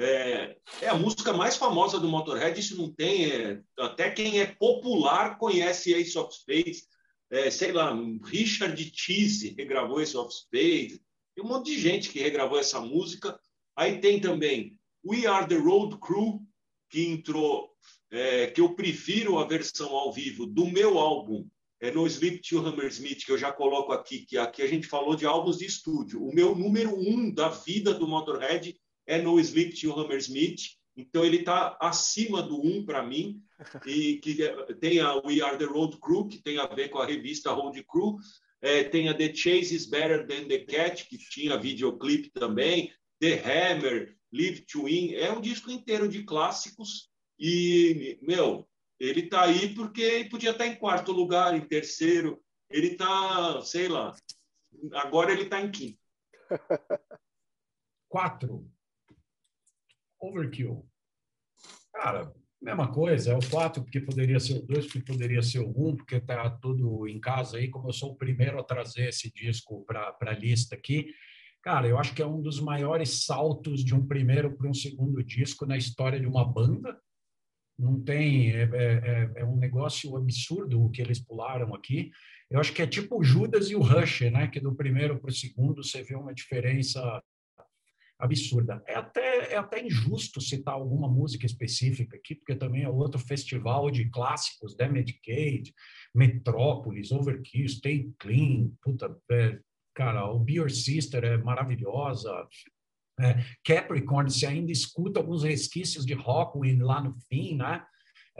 é, 0.00 0.56
é, 0.80 0.88
a 0.88 0.94
música 0.94 1.32
mais 1.32 1.56
famosa 1.56 1.98
do 1.98 2.06
Motorhead, 2.06 2.58
isso 2.58 2.80
não 2.80 2.88
tem. 2.88 3.32
É, 3.32 3.60
até 3.80 4.08
quem 4.08 4.40
é 4.40 4.46
popular 4.46 5.36
conhece 5.38 5.92
Ace 5.92 6.16
of 6.16 6.32
Spades. 6.32 6.86
É, 7.30 7.50
sei 7.50 7.72
lá, 7.72 7.92
Richard 8.24 8.92
Cheese 8.94 9.54
regravou 9.58 10.00
Ace 10.00 10.16
of 10.16 10.32
Spades. 10.32 11.00
Tem 11.34 11.44
um 11.44 11.48
monte 11.48 11.72
de 11.72 11.80
gente 11.80 12.10
que 12.10 12.20
regravou 12.20 12.58
essa 12.58 12.80
música. 12.80 13.38
Aí 13.76 14.00
tem 14.00 14.20
também 14.20 14.78
We 15.04 15.26
Are 15.26 15.48
the 15.48 15.56
Road 15.56 15.98
Crew, 15.98 16.40
que 16.88 17.04
entrou, 17.04 17.67
é, 18.10 18.46
que 18.46 18.60
eu 18.60 18.74
prefiro 18.74 19.38
a 19.38 19.46
versão 19.46 19.90
ao 19.90 20.12
vivo 20.12 20.46
do 20.46 20.66
meu 20.66 20.98
álbum, 20.98 21.46
é 21.80 21.90
no 21.90 22.06
Sleep 22.06 22.40
to 22.40 22.58
Hammersmith, 22.58 23.24
que 23.24 23.30
eu 23.30 23.38
já 23.38 23.52
coloco 23.52 23.92
aqui, 23.92 24.26
que 24.26 24.36
aqui 24.36 24.62
a 24.62 24.66
gente 24.66 24.86
falou 24.86 25.14
de 25.14 25.24
álbuns 25.24 25.58
de 25.58 25.66
estúdio. 25.66 26.24
O 26.24 26.34
meu 26.34 26.54
número 26.54 26.98
um 26.98 27.32
da 27.32 27.48
vida 27.48 27.94
do 27.94 28.08
Motorhead 28.08 28.76
é 29.06 29.22
no 29.22 29.38
Sleep 29.38 29.80
to 29.80 29.92
Hammersmith, 29.92 30.76
então 30.96 31.24
ele 31.24 31.38
está 31.38 31.76
acima 31.80 32.42
do 32.42 32.60
1 32.60 32.84
para 32.84 33.02
mim, 33.04 33.40
e 33.86 34.16
que 34.16 34.36
tem 34.80 34.98
a 34.98 35.14
We 35.16 35.40
Are 35.40 35.56
the 35.56 35.64
Road 35.64 35.98
Crew, 36.00 36.26
que 36.26 36.42
tem 36.42 36.58
a 36.58 36.66
ver 36.66 36.88
com 36.88 36.98
a 36.98 37.06
revista 37.06 37.52
Road 37.52 37.80
Crew, 37.84 38.16
é, 38.60 38.82
tem 38.82 39.08
a 39.08 39.14
The 39.14 39.32
Chase 39.32 39.74
is 39.74 39.86
Better 39.86 40.26
Than 40.26 40.48
the 40.48 40.58
Cat, 40.58 41.06
que 41.08 41.16
tinha 41.16 41.56
videoclipe 41.56 42.30
também, 42.30 42.92
The 43.20 43.40
Hammer, 43.44 44.16
Live 44.32 44.62
to 44.62 44.84
Win, 44.84 45.14
é 45.14 45.30
um 45.30 45.40
disco 45.40 45.70
inteiro 45.70 46.08
de 46.08 46.24
clássicos, 46.24 47.08
e, 47.38 48.18
meu, 48.22 48.68
ele 48.98 49.20
está 49.20 49.42
aí 49.42 49.74
porque 49.74 50.26
podia 50.30 50.50
estar 50.50 50.64
tá 50.64 50.66
em 50.66 50.76
quarto 50.76 51.12
lugar, 51.12 51.54
em 51.54 51.66
terceiro, 51.66 52.42
ele 52.70 52.88
está, 52.88 53.60
sei 53.62 53.88
lá, 53.88 54.14
agora 54.94 55.32
ele 55.32 55.42
está 55.42 55.60
em 55.60 55.70
quinto. 55.70 55.98
Quatro. 58.08 58.70
Overkill. 60.20 60.88
Cara, 61.92 62.32
mesma 62.60 62.90
coisa, 62.90 63.32
é 63.32 63.36
o 63.36 63.50
4 63.50 63.82
porque 63.82 64.00
poderia 64.00 64.40
ser 64.40 64.58
o 64.58 64.66
2, 64.66 64.86
porque 64.86 65.12
poderia 65.12 65.42
ser 65.42 65.60
o 65.60 65.70
1, 65.70 65.96
porque 65.96 66.16
está 66.16 66.50
tudo 66.50 67.06
em 67.06 67.20
casa 67.20 67.58
aí, 67.58 67.68
como 67.68 67.88
eu 67.88 67.92
sou 67.92 68.12
o 68.12 68.16
primeiro 68.16 68.58
a 68.58 68.64
trazer 68.64 69.08
esse 69.08 69.32
disco 69.32 69.84
para 69.84 70.16
a 70.20 70.32
lista 70.32 70.74
aqui. 70.74 71.12
Cara, 71.62 71.86
eu 71.86 71.98
acho 71.98 72.14
que 72.14 72.22
é 72.22 72.26
um 72.26 72.40
dos 72.40 72.60
maiores 72.60 73.24
saltos 73.24 73.84
de 73.84 73.94
um 73.94 74.06
primeiro 74.06 74.56
para 74.56 74.68
um 74.68 74.74
segundo 74.74 75.22
disco 75.22 75.66
na 75.66 75.76
história 75.76 76.18
de 76.18 76.26
uma 76.26 76.44
banda. 76.44 76.98
Não 77.78 78.00
tem, 78.00 78.50
é, 78.50 78.62
é, 78.62 78.66
é, 78.74 79.32
é 79.36 79.44
um 79.44 79.56
negócio 79.56 80.16
absurdo 80.16 80.82
o 80.82 80.90
que 80.90 81.00
eles 81.00 81.20
pularam 81.20 81.74
aqui. 81.74 82.10
Eu 82.50 82.58
acho 82.58 82.72
que 82.72 82.82
é 82.82 82.86
tipo 82.86 83.18
o 83.18 83.24
Judas 83.24 83.70
e 83.70 83.76
o 83.76 83.82
Rush, 83.82 84.22
né? 84.32 84.48
Que 84.48 84.58
do 84.58 84.74
primeiro 84.74 85.20
para 85.20 85.30
o 85.30 85.34
segundo 85.34 85.84
você 85.84 86.02
vê 86.02 86.16
uma 86.16 86.34
diferença 86.34 87.22
absurda. 88.18 88.82
É 88.86 88.96
até, 88.96 89.52
é 89.52 89.56
até 89.56 89.84
injusto 89.84 90.40
citar 90.40 90.74
alguma 90.74 91.08
música 91.08 91.46
específica 91.46 92.16
aqui, 92.16 92.34
porque 92.34 92.56
também 92.56 92.82
é 92.82 92.88
outro 92.88 93.18
festival 93.20 93.90
de 93.90 94.10
clássicos, 94.10 94.74
The 94.74 94.88
Medicaid, 94.88 95.72
Metrópolis, 96.14 97.12
Overkill, 97.12 97.68
Stay 97.68 98.10
Clean, 98.18 98.70
puta, 98.82 99.16
é, 99.30 99.60
cara, 99.94 100.28
o 100.30 100.38
Be 100.38 100.54
Your 100.54 100.70
Sister 100.70 101.24
é 101.24 101.36
maravilhosa, 101.36 102.32
é, 103.20 103.44
Capricorn, 103.64 104.30
se 104.30 104.46
ainda 104.46 104.70
escuta 104.70 105.20
alguns 105.20 105.42
resquícios 105.42 106.06
de 106.06 106.14
Rockwell 106.14 106.84
lá 106.84 107.02
no 107.02 107.14
fim, 107.28 107.56
né? 107.56 107.84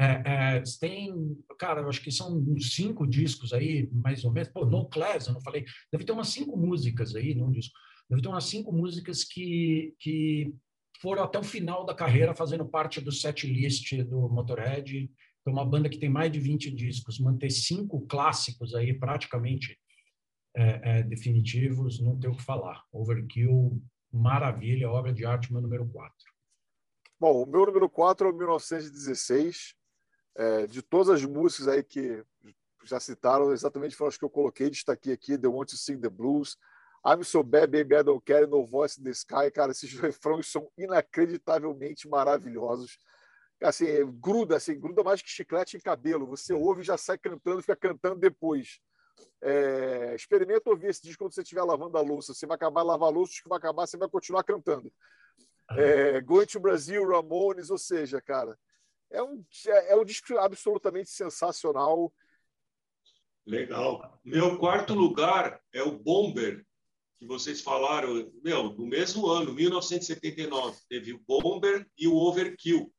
É, 0.01 0.22
é, 0.57 0.62
tem, 0.79 1.12
cara, 1.59 1.81
eu 1.81 1.89
acho 1.89 2.01
que 2.01 2.12
são 2.12 2.39
uns 2.39 2.72
cinco 2.72 3.05
discos 3.05 3.53
aí, 3.53 3.89
mais 3.93 4.24
ou 4.24 4.33
menos. 4.33 4.49
Pô, 4.51 4.64
No 4.64 4.89
Class, 4.89 5.26
eu 5.26 5.35
não 5.35 5.41
falei, 5.41 5.64
deve 5.93 6.05
ter 6.05 6.12
umas 6.12 6.29
cinco 6.29 6.57
músicas 6.57 7.16
aí 7.16 7.35
num 7.35 7.51
disco. 7.51 7.76
Deve 8.09 8.22
ter 8.22 8.29
umas 8.29 8.45
cinco 8.45 8.72
músicas 8.72 9.24
que, 9.24 9.95
que 9.99 10.55
foram 11.03 11.24
até 11.24 11.39
o 11.39 11.43
final 11.43 11.85
da 11.85 11.95
carreira 11.95 12.33
fazendo 12.33 12.64
parte 12.64 13.01
do 13.01 13.11
set 13.11 13.47
list 13.47 13.93
do 14.05 14.29
Motorhead. 14.29 15.11
É 15.45 15.51
uma 15.51 15.64
banda 15.64 15.89
que 15.89 15.99
tem 15.99 16.09
mais 16.09 16.31
de 16.31 16.39
20 16.39 16.70
discos. 16.70 17.18
Manter 17.18 17.51
cinco 17.51 18.07
clássicos 18.07 18.76
aí 18.76 18.95
praticamente 18.95 19.76
é, 20.57 20.99
é, 20.99 21.03
definitivos, 21.03 22.01
não 22.01 22.18
tem 22.18 22.31
o 22.31 22.37
que 22.37 22.43
falar. 22.43 22.85
Overkill, 22.93 23.83
maravilha, 24.13 24.91
obra 24.91 25.13
de 25.13 25.25
arte, 25.25 25.53
meu 25.53 25.61
número 25.61 25.87
4. 25.89 26.15
Bom, 27.21 27.43
o 27.43 27.47
meu 27.47 27.67
número 27.67 27.89
4 27.89 28.29
é 28.29 28.31
o 28.31 28.35
1916. 28.35 29.75
É, 30.37 30.67
de 30.69 30.83
todas 30.83 31.09
as 31.09 31.25
músicas 31.25 31.67
aí 31.67 31.83
que 31.83 32.25
já 32.85 33.01
citaram, 33.01 33.53
exatamente 33.53 33.97
foram 33.97 34.09
as 34.09 34.17
que 34.17 34.25
eu 34.25 34.31
coloquei, 34.31 34.71
destaquei 34.71 35.13
aqui, 35.13 35.37
The 35.37 35.49
Want 35.49 35.71
to 35.71 35.77
Sing 35.77 35.99
the 35.99 36.09
Blues, 36.09 36.57
I'm 37.05 37.25
So 37.25 37.43
Bad, 37.43 37.69
Baby 37.69 37.97
I 37.97 38.03
Don't 38.03 38.23
Care, 38.25 38.47
No 38.47 38.65
Voice 38.65 39.01
in 39.01 39.05
the 39.05 39.11
Sky. 39.11 39.51
Cara, 39.53 39.73
esses 39.73 39.93
refrões 39.99 40.47
são 40.47 40.71
inacreditavelmente 40.77 42.09
maravilhosos. 42.09 42.99
Assim, 43.63 43.87
gruda, 44.21 44.57
assim, 44.57 44.79
gruda 44.79 45.03
mais 45.03 45.21
que 45.21 45.29
chiclete 45.29 45.77
em 45.77 45.81
cabelo. 45.81 46.27
Você 46.27 46.53
ouve 46.53 46.83
e 46.83 46.85
já 46.85 46.97
sai 46.97 47.19
cantando, 47.19 47.61
fica 47.61 47.77
cantando 47.77 48.21
depois. 48.21 48.81
É, 49.41 50.14
experimenta 50.14 50.69
ouvir 50.71 50.89
esse 50.89 51.03
disco 51.03 51.25
quando 51.25 51.33
você 51.33 51.43
estiver 51.43 51.62
lavando 51.62 51.97
a 51.97 52.01
louça. 52.01 52.35
Você 52.35 52.47
vai 52.47 52.57
acabar 52.57 52.83
lavar 52.83 53.09
a 53.09 53.12
louça, 53.12 53.31
o 53.31 53.35
disco 53.35 53.49
vai 53.49 53.59
acabar, 53.59 53.87
você 53.87 53.97
vai 53.97 54.09
continuar 54.09 54.43
cantando. 54.45 54.93
É, 55.73 56.21
Going 56.21 56.47
to 56.47 56.61
Brasil, 56.61 57.07
Ramones, 57.07 57.71
ou 57.71 57.79
seja, 57.79 58.21
cara, 58.21 58.59
é 59.11 59.23
um, 59.23 59.45
é, 59.66 59.93
é 59.93 59.97
um 59.97 60.05
disco 60.05 60.37
absolutamente 60.39 61.11
sensacional. 61.11 62.12
Legal. 63.47 64.21
Meu 64.25 64.59
quarto 64.59 64.95
lugar 64.95 65.61
é 65.73 65.83
o 65.83 65.99
Bomber, 65.99 66.64
que 67.19 67.27
vocês 67.27 67.61
falaram, 67.61 68.31
meu, 68.43 68.75
no 68.75 68.87
mesmo 68.87 69.27
ano, 69.27 69.53
1979, 69.53 70.79
teve 70.89 71.12
o 71.12 71.23
Bomber 71.27 71.87
e 71.97 72.07
o 72.07 72.14
Overkill. 72.14 72.93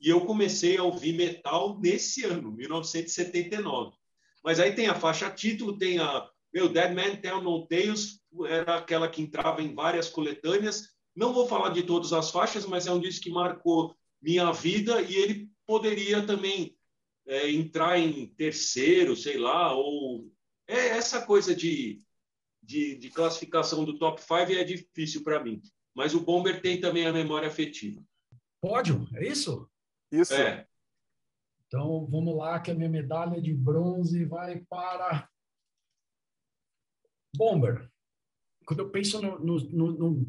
E 0.00 0.08
eu 0.08 0.26
comecei 0.26 0.76
a 0.76 0.82
ouvir 0.82 1.12
metal 1.12 1.78
nesse 1.78 2.24
ano, 2.24 2.50
1979. 2.50 3.96
Mas 4.42 4.58
aí 4.60 4.74
tem 4.74 4.88
a 4.88 4.94
faixa 4.94 5.30
título, 5.30 5.78
tem 5.78 5.98
a 5.98 6.28
meu 6.52 6.68
Dead 6.68 6.92
Man 6.92 7.16
Tell 7.16 7.40
No 7.40 7.66
Tales, 7.66 8.20
era 8.46 8.76
aquela 8.76 9.08
que 9.08 9.22
entrava 9.22 9.62
em 9.62 9.74
várias 9.74 10.08
coletâneas. 10.08 10.90
Não 11.14 11.32
vou 11.32 11.46
falar 11.46 11.70
de 11.70 11.82
todas 11.82 12.12
as 12.12 12.30
faixas, 12.30 12.66
mas 12.66 12.86
é 12.86 12.92
um 12.92 13.00
disco 13.00 13.24
que 13.24 13.30
marcou 13.30 13.94
minha 14.20 14.50
vida 14.52 15.00
e 15.00 15.14
ele 15.14 15.50
poderia 15.66 16.26
também 16.26 16.76
é, 17.26 17.50
entrar 17.50 17.98
em 17.98 18.26
terceiro, 18.26 19.16
sei 19.16 19.38
lá, 19.38 19.74
ou 19.74 20.30
é 20.66 20.88
essa 20.88 21.24
coisa 21.24 21.54
de 21.54 22.02
de, 22.62 22.94
de 22.96 23.10
classificação 23.10 23.84
do 23.84 23.98
top 23.98 24.20
5 24.20 24.52
é 24.52 24.64
difícil 24.64 25.24
para 25.24 25.42
mim. 25.42 25.60
Mas 25.94 26.14
o 26.14 26.20
Bomber 26.20 26.62
tem 26.62 26.80
também 26.80 27.06
a 27.06 27.12
memória 27.12 27.48
afetiva. 27.48 28.00
Pódio, 28.60 29.08
é 29.14 29.26
isso? 29.26 29.68
Isso. 30.10 30.32
É. 30.32 30.66
Então 31.72 32.06
vamos 32.06 32.36
lá, 32.36 32.60
que 32.60 32.70
a 32.70 32.74
minha 32.74 32.90
medalha 32.90 33.40
de 33.40 33.54
bronze 33.54 34.26
vai 34.26 34.60
para 34.68 35.26
Bomber. 37.34 37.88
Quando 38.66 38.80
eu 38.80 38.90
penso 38.90 39.22
no, 39.22 39.38
no, 39.38 39.58
no, 39.58 40.26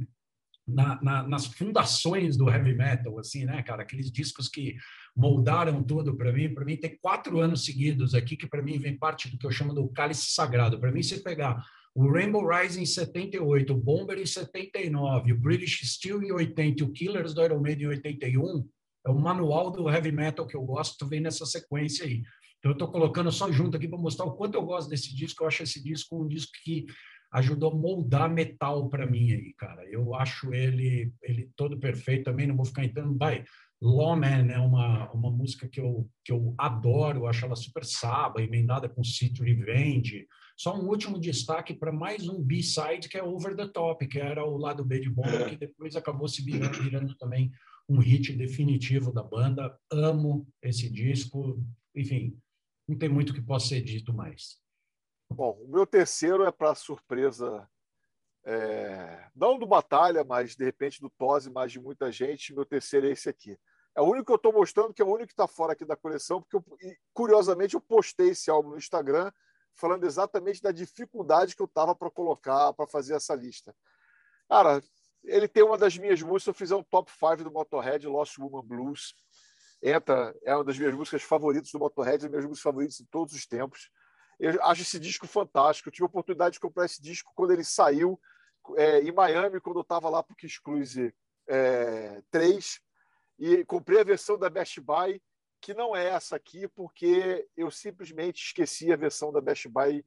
na, 0.65 1.01
na, 1.03 1.27
nas 1.27 1.47
fundações 1.47 2.37
do 2.37 2.49
heavy 2.49 2.73
metal, 2.73 3.19
assim, 3.19 3.43
né, 3.43 3.61
cara? 3.61 3.83
Aqueles 3.83 4.09
discos 4.09 4.47
que 4.47 4.77
moldaram 5.13 5.83
tudo 5.83 6.15
para 6.15 6.31
mim. 6.31 6.53
Para 6.53 6.63
mim, 6.63 6.77
tem 6.77 6.97
quatro 7.01 7.41
anos 7.41 7.65
seguidos 7.65 8.15
aqui 8.15 8.37
que, 8.37 8.47
para 8.47 8.61
mim, 8.61 8.79
vem 8.79 8.97
parte 8.97 9.29
do 9.29 9.37
que 9.37 9.45
eu 9.45 9.51
chamo 9.51 9.73
do 9.73 9.89
cálice 9.89 10.31
sagrado. 10.31 10.79
Para 10.79 10.93
mim, 10.93 11.03
se 11.03 11.21
pegar 11.21 11.61
o 11.93 12.09
Rainbow 12.09 12.47
Rising 12.47 12.83
em 12.83 12.85
78, 12.85 13.73
o 13.73 13.77
Bomber 13.77 14.17
em 14.17 14.25
79, 14.25 15.33
o 15.33 15.37
British 15.37 15.81
Steel 15.91 16.23
em 16.23 16.31
80 16.31 16.85
o 16.85 16.91
Killers 16.93 17.33
do 17.33 17.43
Iron 17.43 17.59
Maiden 17.59 17.87
em 17.87 17.89
81, 17.89 18.65
é 19.05 19.09
o 19.09 19.19
manual 19.19 19.71
do 19.71 19.89
heavy 19.89 20.11
metal 20.11 20.47
que 20.47 20.55
eu 20.55 20.63
gosto, 20.63 21.07
vem 21.07 21.21
nessa 21.21 21.45
sequência 21.45 22.05
aí. 22.05 22.23
Então, 22.59 22.71
eu 22.71 22.73
estou 22.73 22.87
colocando 22.89 23.31
só 23.31 23.51
junto 23.51 23.75
aqui 23.75 23.87
para 23.87 23.99
mostrar 23.99 24.25
o 24.25 24.35
quanto 24.35 24.55
eu 24.55 24.63
gosto 24.63 24.89
desse 24.89 25.13
disco. 25.13 25.43
Eu 25.43 25.47
acho 25.47 25.63
esse 25.63 25.83
disco 25.83 26.23
um 26.23 26.27
disco 26.27 26.51
que 26.63 26.85
ajudou 27.33 27.71
a 27.71 27.75
moldar 27.75 28.29
metal 28.31 28.87
para 28.89 29.05
mim 29.05 29.33
aí, 29.33 29.53
cara. 29.55 29.83
Eu 29.89 30.15
acho 30.15 30.53
ele 30.53 31.11
ele 31.21 31.49
todo 31.55 31.79
perfeito 31.79 32.25
também, 32.25 32.47
não 32.47 32.55
vou 32.55 32.65
ficar 32.65 32.85
entrando, 32.85 33.17
vai. 33.17 33.43
Lawman 33.81 34.49
é 34.49 34.59
uma, 34.59 35.11
uma 35.11 35.29
música 35.29 35.67
que 35.67 35.81
eu, 35.81 36.09
que 36.23 36.31
eu 36.31 36.55
adoro, 36.57 37.27
acho 37.27 37.43
ela 37.43 37.55
super 37.55 37.83
saba, 37.83 38.41
emendada 38.41 38.87
com 38.87 39.03
City 39.03 39.43
Revenge. 39.43 40.25
Só 40.55 40.73
um 40.79 40.87
último 40.87 41.19
destaque 41.19 41.73
para 41.73 41.91
mais 41.91 42.29
um 42.29 42.41
B-side 42.41 43.09
que 43.09 43.17
é 43.17 43.23
Over 43.23 43.57
the 43.57 43.67
Top, 43.67 44.07
que 44.07 44.19
era 44.19 44.45
o 44.45 44.55
lado 44.55 44.85
B 44.85 45.01
de 45.01 45.09
Bomba, 45.09 45.29
é. 45.29 45.49
que 45.49 45.57
depois 45.57 45.97
acabou 45.97 46.29
se 46.29 46.41
virando, 46.41 46.81
virando 46.81 47.15
também 47.15 47.51
um 47.87 47.99
hit 47.99 48.33
definitivo 48.33 49.11
da 49.11 49.23
banda. 49.23 49.77
Amo 49.91 50.47
esse 50.61 50.89
disco, 50.89 51.59
enfim, 51.95 52.39
não 52.87 52.97
tem 52.97 53.09
muito 53.09 53.33
que 53.33 53.41
possa 53.41 53.67
ser 53.67 53.81
dito 53.81 54.13
mais. 54.13 54.59
Bom, 55.29 55.57
o 55.61 55.67
meu 55.67 55.85
terceiro 55.85 56.43
é 56.43 56.51
para 56.51 56.75
surpresa, 56.75 57.67
é, 58.45 59.29
não 59.35 59.57
do 59.57 59.65
Batalha, 59.65 60.23
mas 60.23 60.55
de 60.55 60.63
repente 60.63 61.01
do 61.01 61.09
Tose, 61.09 61.49
mas 61.49 61.71
de 61.71 61.79
muita 61.79 62.11
gente. 62.11 62.53
Meu 62.53 62.65
terceiro 62.65 63.07
é 63.07 63.11
esse 63.11 63.29
aqui. 63.29 63.57
É 63.95 64.01
o 64.01 64.05
único 64.05 64.25
que 64.25 64.31
eu 64.31 64.37
estou 64.37 64.53
mostrando, 64.53 64.93
que 64.93 65.01
é 65.01 65.05
o 65.05 65.09
único 65.09 65.27
que 65.27 65.33
está 65.33 65.47
fora 65.47 65.73
aqui 65.73 65.85
da 65.85 65.95
coleção, 65.95 66.41
porque 66.41 66.55
eu, 66.55 66.63
curiosamente 67.13 67.75
eu 67.75 67.81
postei 67.81 68.29
esse 68.29 68.49
álbum 68.49 68.71
no 68.71 68.77
Instagram 68.77 69.31
falando 69.75 70.05
exatamente 70.05 70.61
da 70.61 70.71
dificuldade 70.71 71.55
que 71.55 71.61
eu 71.61 71.65
estava 71.65 71.95
para 71.95 72.09
colocar, 72.09 72.73
para 72.73 72.87
fazer 72.87 73.15
essa 73.15 73.35
lista. 73.35 73.75
Cara, 74.47 74.83
ele 75.23 75.47
tem 75.47 75.63
uma 75.63 75.77
das 75.77 75.97
minhas 75.97 76.21
músicas, 76.21 76.47
eu 76.47 76.53
fiz 76.53 76.71
um 76.71 76.83
top 76.83 77.11
5 77.11 77.43
do 77.43 77.51
Motorhead, 77.51 78.05
Lost 78.07 78.37
Woman 78.37 78.65
Blues. 78.65 79.15
Entra, 79.81 80.35
é 80.43 80.55
uma 80.55 80.63
das 80.63 80.77
minhas 80.77 80.93
músicas 80.93 81.23
favoritas 81.23 81.71
do 81.71 81.79
Motorhead, 81.79 82.23
das 82.23 82.29
minhas 82.29 82.45
músicas 82.45 82.63
favoritas 82.63 82.95
de 82.97 83.05
todos 83.05 83.33
os 83.33 83.45
tempos. 83.45 83.89
Eu 84.39 84.61
acho 84.63 84.81
esse 84.81 84.99
disco 84.99 85.27
fantástico. 85.27 85.89
Eu 85.89 85.93
tive 85.93 86.03
a 86.03 86.07
oportunidade 86.07 86.53
de 86.53 86.59
comprar 86.59 86.85
esse 86.85 87.01
disco 87.01 87.31
quando 87.35 87.51
ele 87.51 87.63
saiu 87.63 88.19
é, 88.77 88.99
em 89.01 89.11
Miami, 89.11 89.59
quando 89.59 89.77
eu 89.77 89.81
estava 89.81 90.09
lá 90.09 90.23
para 90.23 90.33
o 90.33 90.63
Cruise 90.63 91.13
é, 91.47 92.21
3. 92.31 92.79
E 93.39 93.65
comprei 93.65 93.99
a 93.99 94.05
versão 94.05 94.37
da 94.37 94.49
Best 94.49 94.79
Buy, 94.79 95.21
que 95.61 95.73
não 95.73 95.95
é 95.95 96.07
essa 96.07 96.35
aqui, 96.35 96.67
porque 96.69 97.47
eu 97.55 97.71
simplesmente 97.71 98.43
esqueci 98.43 98.91
a 98.91 98.97
versão 98.97 99.31
da 99.31 99.41
Best 99.41 99.67
Buy 99.69 100.05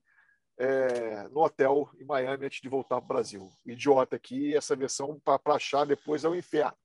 é, 0.59 1.29
no 1.29 1.43
hotel 1.43 1.89
em 1.99 2.05
Miami 2.05 2.47
antes 2.47 2.61
de 2.61 2.69
voltar 2.69 2.97
para 2.97 3.05
o 3.05 3.09
Brasil. 3.09 3.51
Idiota 3.65 4.17
aqui, 4.17 4.57
essa 4.57 4.75
versão 4.75 5.21
para 5.25 5.41
achar 5.55 5.85
depois 5.85 6.25
é 6.25 6.29
o 6.29 6.33
um 6.33 6.37
inferno. 6.37 6.77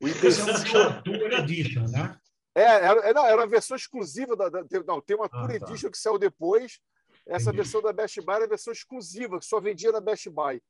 O 0.00 1.02
Tour 1.04 1.32
Edition, 1.32 1.84
né? 1.88 2.18
É, 2.54 2.62
era, 2.62 3.00
é, 3.08 3.14
não, 3.14 3.26
era 3.26 3.42
a 3.42 3.46
versão 3.46 3.76
exclusiva 3.76 4.34
da. 4.34 4.48
da 4.48 4.64
não, 4.86 5.00
tem 5.00 5.16
uma 5.16 5.26
ah, 5.26 5.28
Tour 5.28 5.48
tá. 5.48 5.54
Edition 5.54 5.90
que 5.90 5.98
saiu 5.98 6.18
depois, 6.18 6.80
essa 7.26 7.50
Entendi. 7.50 7.56
versão 7.58 7.82
da 7.82 7.92
Best 7.92 8.20
Buy 8.20 8.34
era 8.34 8.44
a 8.44 8.48
versão 8.48 8.72
exclusiva, 8.72 9.38
que 9.38 9.44
só 9.44 9.60
vendia 9.60 9.92
na 9.92 10.00
Best 10.00 10.28
Buy. 10.30 10.60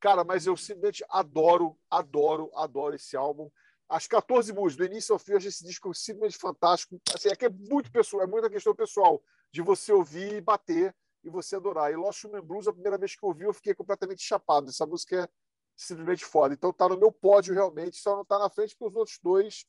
Cara, 0.00 0.24
mas 0.24 0.46
eu 0.46 0.56
simplesmente 0.56 1.04
adoro, 1.08 1.78
adoro, 1.90 2.50
adoro 2.54 2.94
esse 2.94 3.16
álbum. 3.16 3.50
As 3.88 4.06
14 4.06 4.52
músicas, 4.52 4.88
do 4.88 4.92
início 4.92 5.12
ao 5.12 5.18
fim, 5.18 5.32
eu 5.32 5.38
acho 5.38 5.48
esse 5.48 5.64
disco 5.64 5.94
simplesmente 5.94 6.38
fantástico. 6.38 7.00
Assim, 7.14 7.28
é 7.28 7.36
que 7.36 7.46
é 7.46 7.50
muito 7.50 7.90
pessoal, 7.90 8.22
é 8.22 8.26
muita 8.26 8.50
questão 8.50 8.74
pessoal 8.74 9.22
de 9.52 9.62
você 9.62 9.92
ouvir 9.92 10.34
e 10.34 10.40
bater 10.40 10.94
e 11.24 11.30
você 11.30 11.56
adorar. 11.56 11.90
E 11.90 11.96
Lost 11.96 12.24
Human 12.24 12.42
Blues, 12.42 12.68
a 12.68 12.72
primeira 12.72 12.98
vez 12.98 13.16
que 13.16 13.24
eu 13.24 13.30
ouvi, 13.30 13.44
eu 13.44 13.54
fiquei 13.54 13.74
completamente 13.74 14.22
chapado. 14.22 14.68
Essa 14.68 14.86
música 14.86 15.24
é 15.24 15.28
simplesmente 15.76 16.24
foda. 16.24 16.54
Então 16.54 16.72
tá 16.72 16.88
no 16.88 16.98
meu 16.98 17.10
pódio 17.10 17.54
realmente, 17.54 17.96
só 17.96 18.16
não 18.16 18.24
tá 18.24 18.38
na 18.38 18.50
frente 18.50 18.76
porque 18.76 18.90
os 18.90 18.96
outros 18.96 19.18
dois. 19.22 19.64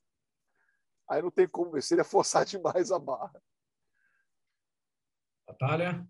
Aí 1.10 1.22
não 1.22 1.32
tem 1.32 1.47
como, 1.47 1.82
seria 1.82 2.03
forçar 2.03 2.45
demais 2.45 2.91
a 2.91 2.99
barra. 2.99 3.41
Natália? 5.47 6.08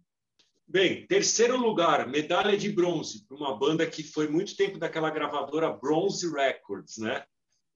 Bem, 0.67 1.05
terceiro 1.05 1.57
lugar, 1.57 2.07
medalha 2.07 2.57
de 2.57 2.71
bronze, 2.71 3.23
para 3.27 3.37
uma 3.37 3.55
banda 3.55 3.85
que 3.85 4.01
foi 4.01 4.27
muito 4.27 4.55
tempo 4.55 4.79
daquela 4.79 5.11
gravadora 5.11 5.71
Bronze 5.71 6.27
Records, 6.31 6.97
né? 6.97 7.23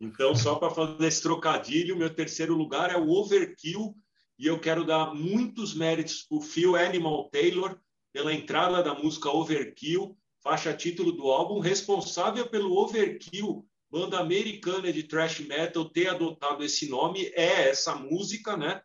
Então, 0.02 0.34
só 0.34 0.56
para 0.56 0.72
fazer 0.72 1.06
esse 1.06 1.22
trocadilho, 1.22 1.98
meu 1.98 2.14
terceiro 2.14 2.56
lugar 2.56 2.90
é 2.90 2.98
o 2.98 3.10
Overkill, 3.10 3.96
e 4.40 4.48
eu 4.48 4.58
quero 4.58 4.86
dar 4.86 5.14
muitos 5.14 5.74
méritos 5.74 6.24
para 6.24 6.38
o 6.38 6.42
Phil 6.42 6.78
Animal 6.78 7.30
Taylor 7.30 7.78
pela 8.14 8.34
entrada 8.34 8.82
da 8.82 8.96
música 8.96 9.30
Overkill, 9.30 10.18
faixa 10.42 10.74
título 10.74 11.12
do 11.12 11.30
álbum, 11.30 11.60
responsável 11.60 12.48
pelo 12.48 12.76
Overkill, 12.78 13.66
banda 13.92 14.18
americana 14.18 14.94
de 14.94 15.04
thrash 15.04 15.42
metal, 15.42 15.90
ter 15.90 16.08
adotado 16.08 16.64
esse 16.64 16.88
nome, 16.88 17.26
é 17.36 17.68
essa 17.70 17.94
música, 17.96 18.56
né? 18.56 18.82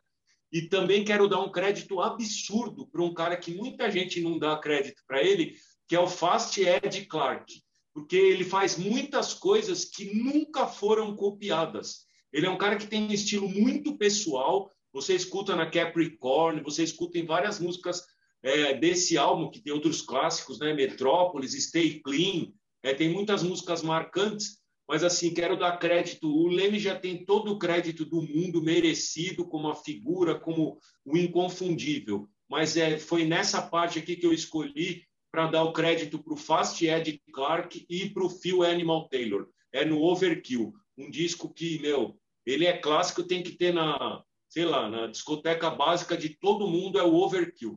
E 0.53 0.63
também 0.63 1.05
quero 1.05 1.29
dar 1.29 1.41
um 1.41 1.51
crédito 1.51 2.01
absurdo 2.01 2.87
para 2.89 3.03
um 3.03 3.15
cara 3.15 3.37
que 3.37 3.55
muita 3.55 3.91
gente 3.91 4.21
não 4.21 4.39
dá 4.39 4.57
crédito 4.59 5.03
para 5.07 5.23
ele, 5.23 5.57
que 5.89 5.95
é 5.95 6.01
o 6.01 6.09
Fast 6.09 6.61
Ed 6.61 7.07
Clark, 7.07 7.63
porque 7.93 8.17
ele 8.17 8.45
faz 8.45 8.77
muitas 8.77 9.35
coisas 9.35 9.85
que 9.85 10.15
nunca 10.15 10.67
foram 10.67 11.15
copiadas. 11.15 12.07
Ele 12.33 12.47
é 12.47 12.51
um 12.51 12.59
cara 12.59 12.77
que 12.77 12.87
tem 12.89 13.05
um 13.05 13.13
estilo 13.13 13.49
muito 13.49 13.97
pessoal. 13.97 14.71
Você 14.95 15.15
escuta 15.15 15.55
na 15.55 15.71
Capricorn, 15.71 16.63
você 16.63 16.83
escuta 16.83 17.19
em 17.19 17.27
várias 17.27 17.61
músicas 17.61 18.03
é, 18.43 18.73
desse 18.73 19.19
álbum, 19.19 19.51
que 19.51 19.61
tem 19.61 19.73
outros 19.73 20.01
clássicos, 20.01 20.59
né? 20.59 20.73
Metrópolis, 20.73 21.53
Stay 21.53 22.01
Clean, 22.01 22.47
é, 22.83 22.95
tem 22.95 23.11
muitas 23.11 23.43
músicas 23.43 23.83
marcantes 23.83 24.65
mas 24.89 25.03
assim, 25.03 25.33
quero 25.33 25.59
dar 25.59 25.79
crédito. 25.79 26.29
O 26.29 26.47
Leme 26.47 26.79
já 26.79 26.99
tem 26.99 27.25
todo 27.25 27.53
o 27.53 27.59
crédito 27.59 28.05
do 28.05 28.21
mundo 28.21 28.63
merecido 28.63 29.47
como 29.47 29.69
a 29.69 29.75
figura, 29.75 30.39
como 30.39 30.79
o 31.05 31.17
inconfundível. 31.17 32.29
Mas 32.49 32.77
é, 32.77 32.99
foi 32.99 33.25
nessa 33.25 33.63
parte 33.63 33.99
aqui 33.99 34.17
que 34.17 34.27
eu 34.27 34.33
escolhi 34.33 35.03
para 35.33 35.47
dar 35.47 35.65
o 35.65 35.73
crédito 35.73 36.23
para 36.23 36.35
o 36.35 36.37
Fast 36.37 36.85
Ed 36.87 37.21
Clark 37.33 37.85
e 37.89 38.11
para 38.11 38.25
o 38.25 38.31
Phil 38.31 38.63
Animal 38.63 39.09
Taylor. 39.09 39.49
É 39.73 39.85
no 39.85 40.01
Overkill, 40.03 40.73
um 40.97 41.11
disco 41.11 41.53
que, 41.53 41.81
meu, 41.81 42.17
ele 42.47 42.67
é 42.67 42.77
clássico, 42.77 43.25
tem 43.25 43.43
que 43.43 43.53
ter 43.53 43.73
na, 43.73 44.23
sei 44.55 44.65
lá, 44.65 44.89
na 44.89 45.09
discoteca 45.09 45.69
básica 45.69 46.17
de 46.17 46.29
todo 46.29 46.71
mundo, 46.71 46.97
é 46.97 47.03
o 47.03 47.13
Overkill. 47.13 47.77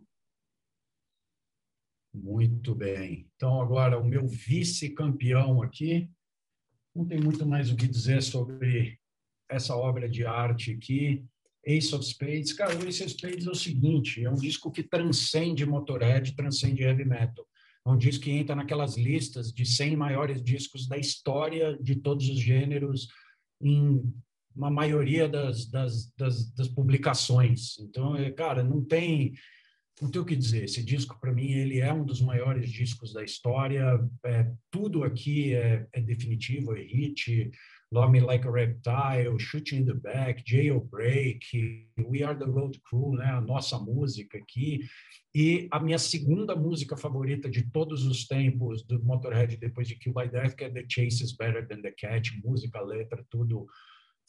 Muito 2.14 2.76
bem. 2.76 3.28
Então, 3.36 3.60
agora, 3.60 4.00
o 4.00 4.06
meu 4.06 4.28
vice-campeão 4.28 5.64
aqui 5.64 6.08
não 6.96 7.04
tem 7.04 7.20
muito 7.20 7.48
mais 7.48 7.72
o 7.72 7.76
que 7.76 7.88
dizer 7.88 8.22
sobre 8.22 9.00
essa 9.50 9.76
obra 9.76 10.08
de 10.08 10.24
arte 10.24 10.74
aqui. 10.74 11.26
Ace 11.66 11.96
of 11.96 12.06
Spades, 12.06 12.54
cara, 12.54 12.78
o 12.78 12.88
Ace 12.88 13.04
of 13.04 13.12
Spades 13.12 13.48
é 13.48 13.50
o 13.50 13.56
seguinte, 13.56 14.24
é 14.24 14.30
um 14.30 14.36
disco 14.36 14.72
que 14.72 14.84
transcende 14.84 15.66
Motorhead, 15.66 16.36
transcende 16.36 16.84
heavy 16.84 17.06
metal. 17.06 17.48
É 17.88 17.90
um 17.90 17.98
disco 17.98 18.26
que 18.26 18.32
entra 18.32 18.56
naquelas 18.56 18.98
listas 18.98 19.52
de 19.52 19.66
100 19.66 19.96
maiores 19.96 20.44
discos 20.44 20.88
da 20.88 20.96
história 20.96 21.76
de 21.82 21.96
todos 21.96 22.30
os 22.30 22.40
gêneros, 22.40 23.08
em 23.60 24.14
uma 24.58 24.72
maioria 24.72 25.30
das, 25.30 25.70
das, 25.70 26.12
das, 26.18 26.52
das 26.54 26.68
publicações. 26.68 27.78
Então, 27.80 28.16
é, 28.16 28.32
cara, 28.32 28.64
não 28.64 28.84
tem 28.84 29.34
não 30.02 30.12
tenho 30.12 30.24
o 30.24 30.28
que 30.28 30.36
dizer. 30.36 30.66
Esse 30.66 30.84
disco, 30.84 31.20
para 31.20 31.34
mim, 31.34 31.52
ele 31.54 31.80
é 31.80 31.92
um 31.92 32.06
dos 32.06 32.22
maiores 32.22 32.72
discos 32.72 33.14
da 33.14 33.24
história. 33.24 34.00
É, 34.24 34.48
tudo 34.70 35.04
aqui 35.04 35.56
é, 35.56 35.88
é, 35.92 36.02
definitivo, 36.02 36.76
é 36.76 36.82
hit. 36.82 37.52
Love 37.92 38.12
Me 38.12 38.20
Like 38.20 38.46
a 38.46 38.52
Reptile, 38.52 39.40
Shooting 39.40 39.78
in 39.78 39.86
the 39.86 39.94
Back, 39.94 40.44
Jailbreak, 40.46 41.40
We 41.98 42.22
Are 42.22 42.38
the 42.38 42.46
Road 42.46 42.78
Crew, 42.84 43.16
né? 43.16 43.26
a 43.32 43.40
nossa 43.40 43.80
música 43.80 44.38
aqui. 44.38 44.82
E 45.34 45.70
a 45.72 45.80
minha 45.80 45.98
segunda 45.98 46.54
música 46.54 46.98
favorita 46.98 47.50
de 47.50 47.64
todos 47.72 48.06
os 48.06 48.28
tempos 48.28 48.84
do 48.84 49.02
Motorhead, 49.04 49.56
depois 49.56 49.88
de 49.88 49.96
Kill 49.96 50.14
by 50.14 50.28
Death, 50.28 50.56
que 50.56 50.66
é 50.66 50.70
The 50.70 50.86
Chase 50.90 51.24
is 51.24 51.32
Better 51.32 51.66
Than 51.66 51.82
the 51.82 51.92
Cat, 51.92 52.30
música, 52.44 52.82
letra, 52.82 53.26
tudo 53.30 53.66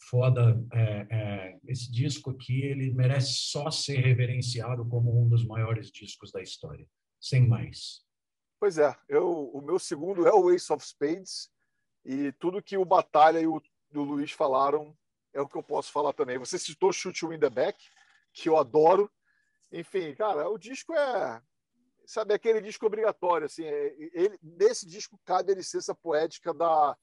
foda. 0.09 0.61
É, 0.73 1.07
é, 1.09 1.59
esse 1.67 1.91
disco 1.91 2.31
aqui 2.31 2.61
ele 2.61 2.93
merece 2.93 3.33
só 3.33 3.69
ser 3.69 3.97
reverenciado 3.97 4.87
como 4.87 5.21
um 5.21 5.27
dos 5.27 5.45
maiores 5.45 5.91
discos 5.91 6.31
da 6.31 6.41
história, 6.41 6.87
sem 7.19 7.47
mais. 7.47 8.03
Pois 8.59 8.77
é, 8.77 8.95
eu, 9.07 9.49
o 9.53 9.61
meu 9.61 9.79
segundo 9.79 10.27
é 10.27 10.33
o 10.33 10.51
Ace 10.51 10.71
of 10.71 10.85
Spades 10.85 11.49
e 12.05 12.31
tudo 12.33 12.63
que 12.63 12.77
o 12.77 12.85
Batalha 12.85 13.39
e 13.39 13.47
o, 13.47 13.61
o 13.93 14.01
Luiz 14.01 14.31
falaram 14.31 14.95
é 15.33 15.41
o 15.41 15.47
que 15.47 15.57
eu 15.57 15.63
posso 15.63 15.91
falar 15.91 16.13
também. 16.13 16.37
Você 16.37 16.57
citou 16.57 16.91
Shoot 16.91 17.23
You 17.23 17.33
in 17.33 17.39
the 17.39 17.49
Back, 17.49 17.77
que 18.33 18.49
eu 18.49 18.57
adoro. 18.57 19.09
Enfim, 19.71 20.13
cara, 20.15 20.49
o 20.49 20.57
disco 20.57 20.93
é 20.93 21.41
sabe 22.05 22.33
aquele 22.33 22.59
disco 22.59 22.87
obrigatório 22.87 23.45
assim, 23.45 23.63
é, 23.65 23.95
ele, 24.13 24.35
nesse 24.41 24.87
disco 24.87 25.19
cabe 25.23 25.51
a 25.51 25.55
licença 25.55 25.93
poética 25.93 26.51
da 26.51 26.97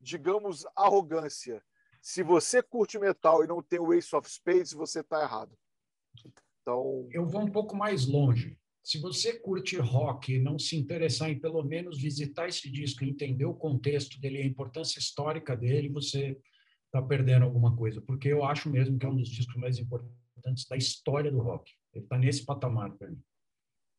digamos, 0.00 0.66
arrogância. 0.74 1.62
Se 2.00 2.22
você 2.22 2.62
curte 2.62 2.98
metal 2.98 3.44
e 3.44 3.46
não 3.46 3.62
tem 3.62 3.78
o 3.78 3.92
Ace 3.92 4.14
of 4.14 4.28
Spades, 4.28 4.72
você 4.72 5.00
está 5.00 5.22
errado. 5.22 5.56
Então... 6.62 7.08
Eu 7.10 7.26
vou 7.26 7.42
um 7.42 7.50
pouco 7.50 7.76
mais 7.76 8.06
longe. 8.06 8.58
Se 8.82 8.98
você 8.98 9.38
curte 9.38 9.76
rock 9.76 10.34
e 10.34 10.40
não 10.40 10.58
se 10.58 10.76
interessar 10.76 11.30
em 11.30 11.38
pelo 11.38 11.62
menos 11.62 12.00
visitar 12.00 12.48
esse 12.48 12.70
disco, 12.70 13.04
entender 13.04 13.44
o 13.44 13.54
contexto 13.54 14.18
dele, 14.18 14.38
a 14.38 14.46
importância 14.46 14.98
histórica 14.98 15.54
dele, 15.54 15.88
você 15.88 16.40
está 16.86 17.02
perdendo 17.02 17.44
alguma 17.44 17.76
coisa. 17.76 18.00
Porque 18.00 18.28
eu 18.28 18.42
acho 18.44 18.70
mesmo 18.70 18.98
que 18.98 19.04
é 19.04 19.08
um 19.08 19.16
dos 19.16 19.28
discos 19.28 19.56
mais 19.56 19.78
importantes 19.78 20.66
da 20.66 20.76
história 20.76 21.30
do 21.30 21.40
rock. 21.40 21.70
Ele 21.92 22.04
está 22.04 22.16
nesse 22.16 22.44
patamar 22.44 22.92
para 22.96 23.10
mim. 23.10 23.22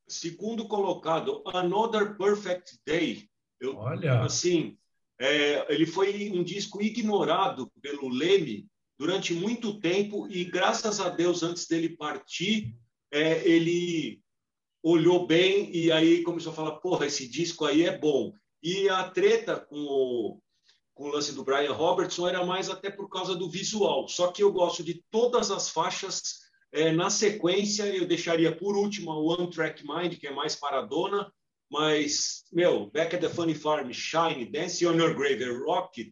Segundo 0.07 0.67
colocado, 0.67 1.43
Another 1.45 2.17
Perfect 2.17 2.79
Day. 2.85 3.29
Eu, 3.59 3.77
Olha. 3.77 4.23
Assim, 4.23 4.77
é, 5.21 5.67
ele 5.69 5.85
foi 5.85 6.31
um 6.31 6.43
disco 6.43 6.81
ignorado 6.81 7.71
pelo 7.79 8.09
Leme 8.09 8.65
durante 8.97 9.33
muito 9.35 9.79
tempo 9.79 10.27
e, 10.27 10.43
graças 10.43 10.99
a 10.99 11.09
Deus, 11.09 11.43
antes 11.43 11.67
dele 11.67 11.89
partir, 11.89 12.75
é, 13.11 13.47
ele 13.47 14.19
olhou 14.81 15.27
bem 15.27 15.69
e 15.75 15.91
aí 15.91 16.23
começou 16.23 16.51
a 16.51 16.55
falar: 16.55 16.71
porra, 16.77 17.05
esse 17.05 17.27
disco 17.27 17.65
aí 17.65 17.83
é 17.83 17.95
bom. 17.95 18.33
E 18.63 18.89
a 18.89 19.09
treta 19.11 19.59
com 19.59 19.77
o, 19.77 20.41
com 20.95 21.03
o 21.03 21.11
lance 21.11 21.35
do 21.35 21.43
Brian 21.43 21.73
Robertson 21.73 22.27
era 22.27 22.43
mais 22.43 22.67
até 22.67 22.89
por 22.89 23.07
causa 23.07 23.35
do 23.35 23.47
visual. 23.47 24.07
Só 24.07 24.31
que 24.31 24.41
eu 24.41 24.51
gosto 24.51 24.83
de 24.83 25.03
todas 25.11 25.51
as 25.51 25.69
faixas. 25.69 26.41
É, 26.73 26.91
na 26.91 27.09
sequência, 27.09 27.83
eu 27.83 28.07
deixaria 28.07 28.55
por 28.55 28.75
último 28.75 29.11
o 29.11 29.27
One 29.27 29.49
Track 29.51 29.83
Mind, 29.85 30.17
que 30.17 30.25
é 30.25 30.33
mais 30.33 30.55
paradona, 30.55 31.31
mas, 31.71 32.43
meu, 32.51 32.87
Back 32.91 33.15
at 33.15 33.21
the 33.21 33.29
Funny 33.29 33.55
Farm, 33.55 33.91
Shine, 33.93 34.45
Dance 34.45 34.85
on 34.85 34.95
Your 34.95 35.15
Grave, 35.15 35.45
Rocket, 35.45 36.11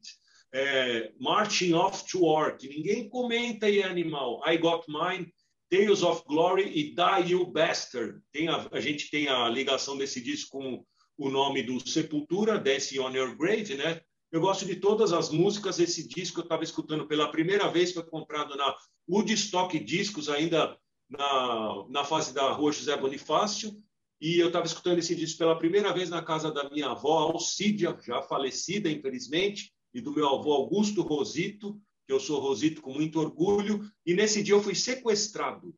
é, 0.53 1.11
Marching 1.19 1.73
Off 1.73 2.09
to 2.09 2.21
War, 2.21 2.57
que 2.57 2.69
ninguém 2.69 3.09
comenta 3.09 3.65
aí, 3.65 3.83
animal. 3.83 4.41
I 4.47 4.57
Got 4.57 4.85
Mine, 4.87 5.31
Tales 5.69 6.01
of 6.01 6.23
Glory 6.25 6.63
e 6.63 6.95
Die 6.95 7.31
You 7.31 7.45
Bastard. 7.45 8.21
Tem 8.31 8.47
a, 8.47 8.69
a 8.71 8.79
gente 8.79 9.11
tem 9.11 9.27
a 9.27 9.49
ligação 9.49 9.97
desse 9.97 10.21
disco 10.21 10.57
com 10.57 10.85
o 11.17 11.29
nome 11.29 11.61
do 11.61 11.85
Sepultura, 11.85 12.57
Dance 12.57 12.97
on 12.97 13.11
Your 13.11 13.35
Grave, 13.35 13.75
né? 13.75 13.99
Eu 14.31 14.39
gosto 14.39 14.65
de 14.65 14.77
todas 14.77 15.11
as 15.11 15.29
músicas. 15.29 15.77
Esse 15.77 16.07
disco 16.07 16.39
eu 16.39 16.43
estava 16.43 16.63
escutando 16.63 17.05
pela 17.05 17.31
primeira 17.31 17.67
vez, 17.67 17.91
foi 17.91 18.03
comprado 18.03 18.55
na 18.55 18.73
Woodstock 19.09 19.77
Discos, 19.77 20.29
ainda 20.29 20.77
na, 21.09 21.85
na 21.89 22.03
fase 22.05 22.33
da 22.33 22.49
Rua 22.51 22.71
José 22.71 22.95
Bonifácio. 22.95 23.73
E 24.21 24.37
eu 24.37 24.47
estava 24.47 24.65
escutando 24.65 24.99
esse 24.99 25.15
disco 25.15 25.37
pela 25.37 25.57
primeira 25.57 25.93
vez 25.93 26.09
na 26.09 26.21
casa 26.21 26.51
da 26.51 26.69
minha 26.69 26.89
avó, 26.89 27.19
Alcídia, 27.19 27.97
já 28.05 28.21
falecida, 28.21 28.91
infelizmente, 28.91 29.71
e 29.93 30.01
do 30.01 30.11
meu 30.11 30.27
avô 30.27 30.51
Augusto 30.51 31.01
Rosito, 31.01 31.79
que 32.05 32.11
eu 32.11 32.19
sou 32.19 32.39
Rosito 32.39 32.81
com 32.81 32.93
muito 32.93 33.19
orgulho. 33.19 33.89
E 34.05 34.13
nesse 34.13 34.43
dia 34.43 34.53
eu 34.53 34.61
fui 34.61 34.75
sequestrado, 34.75 35.73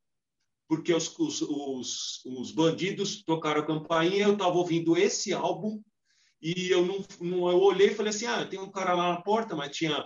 porque 0.67 0.93
os, 0.93 1.13
os, 1.19 1.41
os, 1.41 2.25
os 2.25 2.51
bandidos 2.51 3.23
tocaram 3.23 3.61
a 3.61 3.65
campainha, 3.65 4.23
eu 4.23 4.33
estava 4.33 4.55
ouvindo 4.55 4.97
esse 4.97 5.33
álbum, 5.33 5.79
e 6.41 6.71
eu 6.71 6.83
não, 6.83 7.05
não 7.19 7.49
eu 7.49 7.59
olhei 7.59 7.87
e 7.87 7.93
falei 7.93 8.09
assim: 8.09 8.25
ah, 8.25 8.43
tem 8.45 8.59
um 8.59 8.71
cara 8.71 8.95
lá 8.95 9.13
na 9.13 9.21
porta, 9.21 9.55
mas 9.55 9.75
tinha 9.75 10.03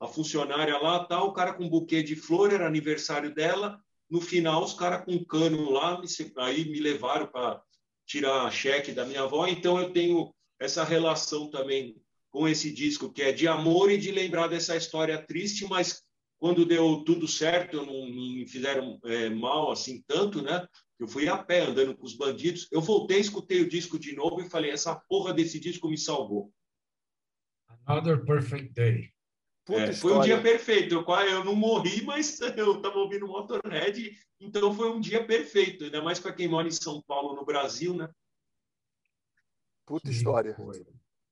a 0.00 0.08
funcionária 0.08 0.78
lá, 0.78 1.04
tal, 1.04 1.28
o 1.28 1.32
cara 1.32 1.52
com 1.52 1.64
um 1.64 1.68
buquê 1.68 2.02
de 2.02 2.16
flor, 2.16 2.52
era 2.52 2.66
aniversário 2.66 3.34
dela. 3.34 3.78
No 4.08 4.20
final, 4.20 4.62
os 4.62 4.72
caras 4.72 5.04
com 5.04 5.12
um 5.12 5.24
cano 5.24 5.70
lá, 5.70 6.00
aí 6.38 6.64
me 6.70 6.80
levaram 6.80 7.26
para 7.26 7.62
tirar 8.06 8.50
cheque 8.50 8.92
da 8.92 9.04
minha 9.04 9.22
avó, 9.22 9.46
então 9.46 9.78
eu 9.78 9.90
tenho 9.90 10.34
essa 10.60 10.84
relação 10.84 11.50
também 11.50 11.96
com 12.30 12.48
esse 12.48 12.72
disco, 12.72 13.12
que 13.12 13.22
é 13.22 13.32
de 13.32 13.46
amor 13.46 13.90
e 13.90 13.96
de 13.96 14.10
lembrar 14.10 14.48
dessa 14.48 14.76
história 14.76 15.24
triste, 15.24 15.64
mas 15.66 16.02
quando 16.38 16.66
deu 16.66 17.02
tudo 17.04 17.28
certo, 17.28 17.86
não, 17.86 18.06
me 18.10 18.46
fizeram 18.46 18.98
é, 19.04 19.30
mal 19.30 19.70
assim 19.70 20.02
tanto, 20.06 20.42
né? 20.42 20.66
Eu 20.98 21.08
fui 21.08 21.28
a 21.28 21.38
pé 21.38 21.62
andando 21.62 21.96
com 21.96 22.04
os 22.04 22.16
bandidos. 22.16 22.68
Eu 22.70 22.80
voltei, 22.80 23.18
escutei 23.18 23.62
o 23.62 23.68
disco 23.68 23.98
de 23.98 24.14
novo 24.14 24.40
e 24.40 24.50
falei: 24.50 24.70
essa 24.70 24.94
porra 25.08 25.32
desse 25.32 25.58
disco 25.58 25.88
me 25.88 25.96
salvou. 25.96 26.52
Another 27.86 28.24
Perfect 28.24 28.74
Day. 28.74 29.13
É, 29.70 29.92
foi 29.94 30.12
um 30.12 30.20
dia 30.20 30.40
perfeito. 30.42 30.94
Eu, 30.94 31.04
eu 31.26 31.44
não 31.44 31.54
morri, 31.54 32.02
mas 32.02 32.38
eu 32.56 32.76
estava 32.76 32.98
ouvindo 32.98 33.26
Motorhead, 33.26 34.16
então 34.38 34.74
foi 34.74 34.90
um 34.90 35.00
dia 35.00 35.24
perfeito. 35.24 35.84
Ainda 35.84 36.02
mais 36.02 36.20
para 36.20 36.32
quem 36.32 36.48
mora 36.48 36.68
em 36.68 36.72
São 36.72 37.00
Paulo, 37.02 37.34
no 37.34 37.44
Brasil, 37.44 37.94
né? 37.94 38.08
Puta 39.86 40.08
que 40.08 40.14
história. 40.14 40.56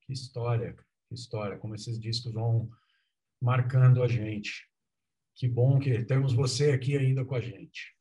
Que 0.05 0.13
história, 0.13 0.75
que 1.07 1.15
história. 1.15 1.57
Como 1.57 1.75
esses 1.75 1.99
discos 1.99 2.33
vão 2.33 2.69
marcando 3.41 4.01
a 4.01 4.07
gente. 4.07 4.67
Que 5.35 5.47
bom 5.47 5.79
que 5.79 6.03
temos 6.05 6.33
você 6.33 6.71
aqui 6.71 6.97
ainda 6.97 7.25
com 7.25 7.35
a 7.35 7.41
gente. 7.41 7.95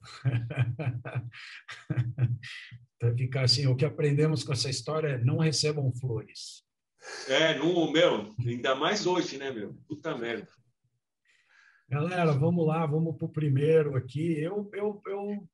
ficar 3.16 3.42
assim, 3.42 3.66
o 3.66 3.76
que 3.76 3.84
aprendemos 3.84 4.42
com 4.42 4.52
essa 4.52 4.70
história 4.70 5.08
é 5.08 5.24
não 5.24 5.38
recebam 5.38 5.92
flores. 5.92 6.65
É, 7.28 7.54
no 7.54 7.90
meu, 7.90 8.34
ainda 8.38 8.74
mais 8.74 9.06
hoje, 9.06 9.36
né, 9.38 9.50
meu? 9.50 9.74
Puta 9.88 10.16
merda. 10.16 10.48
Galera, 11.88 12.32
vamos 12.32 12.66
lá, 12.66 12.84
vamos 12.84 13.16
para 13.16 13.26
o 13.26 13.32
primeiro 13.32 13.96
aqui. 13.96 14.40
Eu, 14.40 14.68
eu, 14.72 15.00
eu 15.06 15.48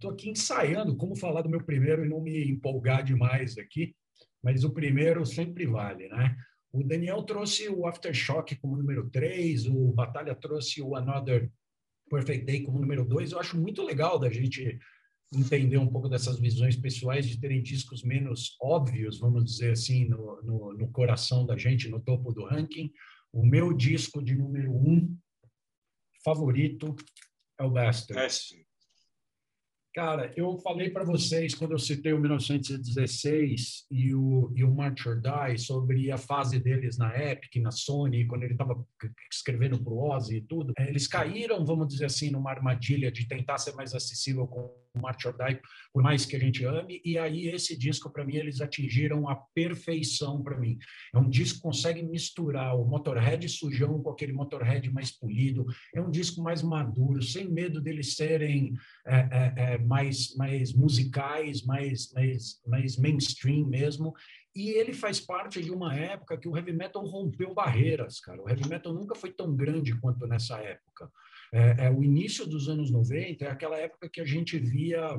tô 0.00 0.10
aqui 0.10 0.30
ensaiando 0.30 0.96
como 0.96 1.16
falar 1.16 1.42
do 1.42 1.48
meu 1.48 1.62
primeiro 1.62 2.04
e 2.04 2.08
não 2.08 2.20
me 2.20 2.50
empolgar 2.50 3.02
demais 3.02 3.58
aqui, 3.58 3.94
mas 4.42 4.64
o 4.64 4.72
primeiro 4.72 5.24
sempre 5.26 5.66
vale, 5.66 6.08
né? 6.08 6.36
O 6.72 6.82
Daniel 6.82 7.22
trouxe 7.22 7.68
o 7.68 7.86
Aftershock 7.86 8.56
como 8.56 8.76
número 8.76 9.08
3, 9.10 9.66
o 9.66 9.92
Batalha 9.92 10.34
trouxe 10.34 10.82
o 10.82 10.96
Another 10.96 11.50
Perfect 12.10 12.44
Day 12.44 12.62
como 12.62 12.80
número 12.80 13.04
2. 13.04 13.32
Eu 13.32 13.40
acho 13.40 13.56
muito 13.56 13.82
legal 13.82 14.18
da 14.18 14.30
gente 14.30 14.78
entender 15.34 15.78
um 15.78 15.86
pouco 15.86 16.08
dessas 16.08 16.38
visões 16.38 16.76
pessoais 16.76 17.26
de 17.26 17.38
terem 17.38 17.62
discos 17.62 18.02
menos 18.02 18.56
óbvios, 18.60 19.18
vamos 19.18 19.44
dizer 19.44 19.72
assim, 19.72 20.06
no, 20.06 20.42
no, 20.42 20.72
no 20.74 20.90
coração 20.90 21.44
da 21.44 21.56
gente, 21.56 21.88
no 21.88 22.00
topo 22.00 22.32
do 22.32 22.44
ranking. 22.44 22.90
O 23.32 23.44
meu 23.44 23.72
disco 23.72 24.22
de 24.22 24.34
número 24.34 24.72
um 24.72 25.16
favorito 26.24 26.94
é 27.58 27.64
o 27.64 27.70
Bastard. 27.70 28.20
Cara, 29.94 30.32
eu 30.36 30.58
falei 30.58 30.90
para 30.90 31.04
vocês, 31.04 31.54
quando 31.54 31.70
eu 31.70 31.78
citei 31.78 32.12
o 32.12 32.18
1916 32.18 33.86
e 33.88 34.12
o, 34.12 34.52
e 34.56 34.64
o 34.64 34.74
March 34.74 35.06
or 35.06 35.20
Die, 35.20 35.56
sobre 35.56 36.10
a 36.10 36.18
fase 36.18 36.58
deles 36.58 36.98
na 36.98 37.16
Epic, 37.16 37.62
na 37.62 37.70
Sony, 37.70 38.26
quando 38.26 38.42
ele 38.42 38.54
estava 38.54 38.84
escrevendo 39.32 39.80
para 39.80 39.92
o 39.92 40.10
Ozzy 40.10 40.38
e 40.38 40.40
tudo, 40.40 40.72
é, 40.76 40.88
eles 40.88 41.06
caíram, 41.06 41.64
vamos 41.64 41.86
dizer 41.86 42.06
assim, 42.06 42.28
numa 42.28 42.50
armadilha 42.50 43.12
de 43.12 43.28
tentar 43.28 43.56
ser 43.58 43.72
mais 43.76 43.94
acessível 43.94 44.48
com 44.48 44.68
o 44.94 45.00
March 45.00 45.24
or 45.26 45.34
Die, 45.36 45.60
por 45.92 46.02
mais 46.02 46.24
que 46.24 46.36
a 46.36 46.38
gente 46.38 46.64
ame, 46.64 47.00
e 47.04 47.18
aí 47.18 47.48
esse 47.48 47.76
disco, 47.76 48.10
para 48.10 48.24
mim, 48.24 48.36
eles 48.36 48.60
atingiram 48.60 49.28
a 49.28 49.34
perfeição 49.34 50.42
para 50.42 50.58
mim. 50.58 50.78
É 51.12 51.18
um 51.18 51.28
disco 51.28 51.56
que 51.56 51.62
consegue 51.62 52.02
misturar 52.02 52.76
o 52.76 52.84
Motorhead 52.84 53.48
sujão 53.48 54.00
com 54.02 54.10
aquele 54.10 54.32
Motorhead 54.32 54.90
mais 54.92 55.10
polido, 55.10 55.66
é 55.94 56.00
um 56.00 56.10
disco 56.10 56.42
mais 56.42 56.62
maduro, 56.62 57.22
sem 57.22 57.48
medo 57.48 57.80
deles 57.80 58.14
serem 58.14 58.74
é, 59.06 59.16
é, 59.16 59.74
é 59.74 59.78
mais, 59.78 60.34
mais 60.36 60.72
musicais, 60.72 61.62
mais, 61.62 62.12
mais, 62.12 62.60
mais 62.66 62.96
mainstream 62.96 63.66
mesmo. 63.66 64.14
E 64.54 64.70
ele 64.70 64.92
faz 64.92 65.18
parte 65.18 65.60
de 65.60 65.72
uma 65.72 65.96
época 65.96 66.38
que 66.38 66.48
o 66.48 66.56
heavy 66.56 66.72
metal 66.72 67.04
rompeu 67.04 67.52
barreiras, 67.52 68.20
cara. 68.20 68.40
O 68.40 68.48
heavy 68.48 68.68
metal 68.68 68.94
nunca 68.94 69.16
foi 69.16 69.32
tão 69.32 69.54
grande 69.54 69.98
quanto 69.98 70.28
nessa 70.28 70.58
época. 70.58 71.10
É, 71.52 71.86
é 71.86 71.90
o 71.90 72.02
início 72.02 72.46
dos 72.46 72.68
anos 72.68 72.90
90 72.90 73.44
é 73.44 73.50
aquela 73.50 73.78
época 73.78 74.08
que 74.08 74.20
a 74.20 74.26
gente 74.26 74.58
via 74.58 75.18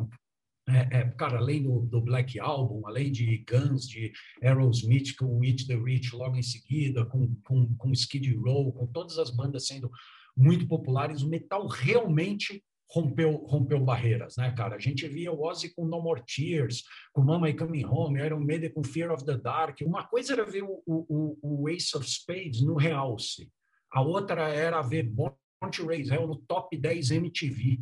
é, 0.68 0.98
é, 1.00 1.10
cara, 1.12 1.38
além 1.38 1.62
do, 1.62 1.82
do, 1.82 2.02
Black 2.02 2.40
Album, 2.40 2.88
além 2.88 3.12
de 3.12 3.46
Guns, 3.48 3.88
de 3.88 4.12
Aerosmith, 4.42 5.16
com 5.16 5.44
It 5.44 5.68
the 5.68 5.76
Rich 5.76 6.16
logo 6.16 6.36
em 6.36 6.42
seguida, 6.42 7.06
com, 7.06 7.36
com, 7.44 7.76
com 7.76 7.92
Skid 7.92 8.34
Row, 8.36 8.74
com 8.74 8.88
todas 8.88 9.20
as 9.20 9.30
bandas 9.30 9.68
sendo 9.68 9.92
muito 10.36 10.68
populares, 10.68 11.22
o 11.22 11.30
metal 11.30 11.68
realmente 11.68 12.64
rompeu, 12.90 13.36
rompeu 13.46 13.80
barreiras, 13.80 14.36
né, 14.38 14.52
cara? 14.52 14.76
A 14.76 14.80
gente 14.80 15.08
via 15.08 15.32
o 15.32 15.44
Ozzy 15.44 15.74
com 15.74 15.86
No 15.86 16.02
More 16.02 16.24
Tears, 16.26 16.84
com 17.14 17.22
Mama 17.22 17.50
I 17.50 17.56
Coming 17.56 17.86
Home, 17.86 18.20
Iron 18.20 18.40
Maiden 18.40 18.72
com 18.72 18.84
Fear 18.84 19.12
of 19.12 19.24
the 19.24 19.38
Dark. 19.38 19.82
Uma 19.82 20.08
coisa 20.08 20.34
era 20.34 20.46
ver 20.46 20.64
o, 20.64 20.82
o, 20.88 21.38
o 21.42 21.70
Ace 21.70 21.96
of 21.96 22.08
Spades 22.10 22.62
no 22.62 22.76
realce, 22.76 23.52
a 23.92 24.02
outra 24.02 24.50
era 24.50 24.82
ver 24.82 25.04
Born 25.04 25.36
to 25.72 25.86
Raise 25.86 26.12
Hell 26.12 26.28
no 26.28 26.36
top 26.36 26.78
10 26.78 27.12
MTV. 27.12 27.80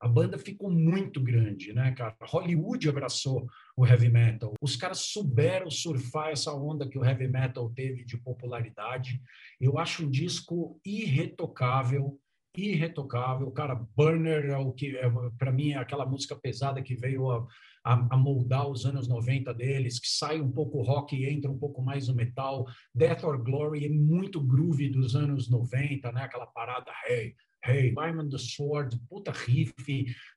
A 0.00 0.08
banda 0.08 0.36
ficou 0.36 0.70
muito 0.70 1.20
grande, 1.20 1.72
né, 1.72 1.92
cara? 1.92 2.14
Hollywood 2.22 2.88
abraçou 2.88 3.48
o 3.76 3.86
heavy 3.86 4.10
metal. 4.10 4.52
Os 4.60 4.76
caras 4.76 4.98
souberam 4.98 5.70
surfar 5.70 6.28
essa 6.28 6.52
onda 6.52 6.88
que 6.88 6.98
o 6.98 7.04
heavy 7.04 7.26
metal 7.26 7.70
teve 7.70 8.04
de 8.04 8.18
popularidade. 8.18 9.22
Eu 9.58 9.78
acho 9.78 10.04
um 10.04 10.10
disco 10.10 10.78
irretocável 10.84 12.20
irretocável. 12.56 13.50
Cara, 13.50 13.74
Burner 13.74 14.46
é 14.46 14.56
o 14.56 14.72
que, 14.72 14.96
é, 14.96 15.10
para 15.38 15.50
mim, 15.50 15.72
é 15.72 15.78
aquela 15.78 16.06
música 16.06 16.36
pesada 16.36 16.82
que 16.82 16.94
veio 16.94 17.30
a, 17.30 17.46
a, 17.84 18.14
a, 18.14 18.16
moldar 18.16 18.68
os 18.68 18.86
anos 18.86 19.06
90 19.06 19.52
deles, 19.52 20.00
que 20.00 20.08
sai 20.08 20.40
um 20.40 20.50
pouco 20.50 20.82
rock 20.82 21.14
e 21.14 21.28
entra 21.28 21.50
um 21.50 21.58
pouco 21.58 21.82
mais 21.82 22.08
no 22.08 22.14
metal. 22.14 22.66
Death 22.94 23.24
or 23.24 23.42
Glory 23.42 23.84
é 23.84 23.88
muito 23.88 24.40
groove 24.40 24.88
dos 24.88 25.14
anos 25.14 25.50
90, 25.50 26.10
né? 26.12 26.22
Aquela 26.22 26.46
parada, 26.46 26.90
hey, 27.08 27.34
Hey, 27.66 27.94
Diamond 27.94 28.30
the 28.30 28.36
Sword, 28.36 29.00
puta 29.08 29.32
riff, 29.32 29.74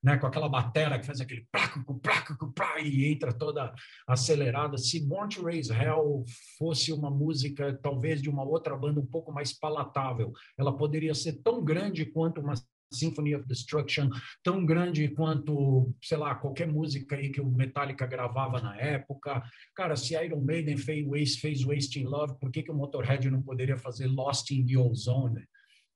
né, 0.01 0.17
com 0.17 0.27
aquela 0.27 0.47
batera 0.47 0.97
que 0.97 1.05
faz 1.05 1.19
aquele 1.19 1.45
placo, 1.51 1.99
placo, 1.99 2.53
placo, 2.53 2.79
e 2.79 3.05
entra 3.11 3.33
toda 3.33 3.75
acelerada. 4.07 4.77
Se 4.77 5.05
Born 5.05 5.35
to 5.35 5.43
Raise 5.43 5.69
Hell 5.69 6.23
fosse 6.57 6.93
uma 6.93 7.11
música, 7.11 7.77
talvez 7.83 8.21
de 8.21 8.29
uma 8.29 8.45
outra 8.45 8.77
banda 8.77 9.01
um 9.01 9.05
pouco 9.05 9.33
mais 9.33 9.51
palatável, 9.51 10.31
ela 10.57 10.77
poderia 10.77 11.13
ser 11.13 11.33
tão 11.43 11.61
grande 11.61 12.05
quanto 12.05 12.39
uma 12.39 12.53
Symphony 12.91 13.35
of 13.35 13.47
Destruction, 13.47 14.09
tão 14.43 14.65
grande 14.65 15.07
quanto, 15.09 15.93
sei 16.01 16.17
lá, 16.17 16.35
qualquer 16.35 16.67
música 16.67 17.15
aí 17.15 17.29
que 17.29 17.41
o 17.41 17.49
Metallica 17.49 18.05
gravava 18.05 18.61
na 18.61 18.75
época. 18.77 19.43
Cara, 19.75 19.95
se 19.95 20.13
Iron 20.15 20.41
Maiden 20.41 20.77
fez 20.77 21.05
Waste, 21.05 21.41
fez 21.41 21.63
Wasting 21.63 22.05
Love, 22.05 22.39
por 22.39 22.51
que, 22.51 22.63
que 22.63 22.71
o 22.71 22.75
Motorhead 22.75 23.29
não 23.29 23.41
poderia 23.41 23.77
fazer 23.77 24.07
Lost 24.07 24.51
in 24.51 24.65
the 24.65 24.77
Ozone? 24.77 25.43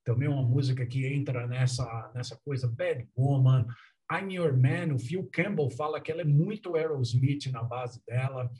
também 0.04 0.28
uma 0.28 0.44
música 0.44 0.86
que 0.86 1.06
entra 1.06 1.48
nessa, 1.48 2.12
nessa 2.14 2.36
coisa, 2.44 2.68
Bad 2.68 3.08
Woman, 3.16 3.66
I'm 4.12 4.34
Your 4.34 4.58
Man, 4.58 4.94
o 4.94 5.00
Phil 5.00 5.30
Campbell 5.32 5.70
fala 5.70 6.02
que 6.02 6.12
ela 6.12 6.22
é 6.22 6.26
muito 6.26 6.76
Aerosmith 6.76 7.48
na 7.52 7.64
base 7.64 8.04
dela, 8.06 8.52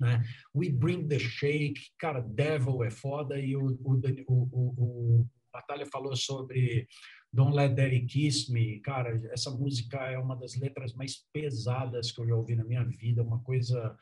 né? 0.00 0.22
We 0.54 0.70
Bring 0.70 1.08
the 1.08 1.18
Shake, 1.18 1.80
cara, 1.98 2.20
Devil 2.20 2.84
é 2.84 2.90
foda, 2.90 3.38
e 3.38 3.56
o, 3.56 3.66
o, 3.84 4.00
o, 4.26 5.20
o 5.20 5.26
Batalha 5.52 5.86
falou 5.86 6.14
sobre 6.16 6.86
Don't 7.36 7.54
Let 7.54 7.74
Daddy 7.74 8.06
Kiss 8.06 8.50
Me, 8.50 8.80
cara, 8.80 9.20
essa 9.30 9.50
música 9.50 9.98
é 9.98 10.18
uma 10.18 10.34
das 10.34 10.56
letras 10.56 10.94
mais 10.94 11.22
pesadas 11.34 12.10
que 12.10 12.18
eu 12.18 12.26
já 12.26 12.34
ouvi 12.34 12.56
na 12.56 12.64
minha 12.64 12.82
vida, 12.82 13.22
uma 13.22 13.40
coisa 13.40 13.94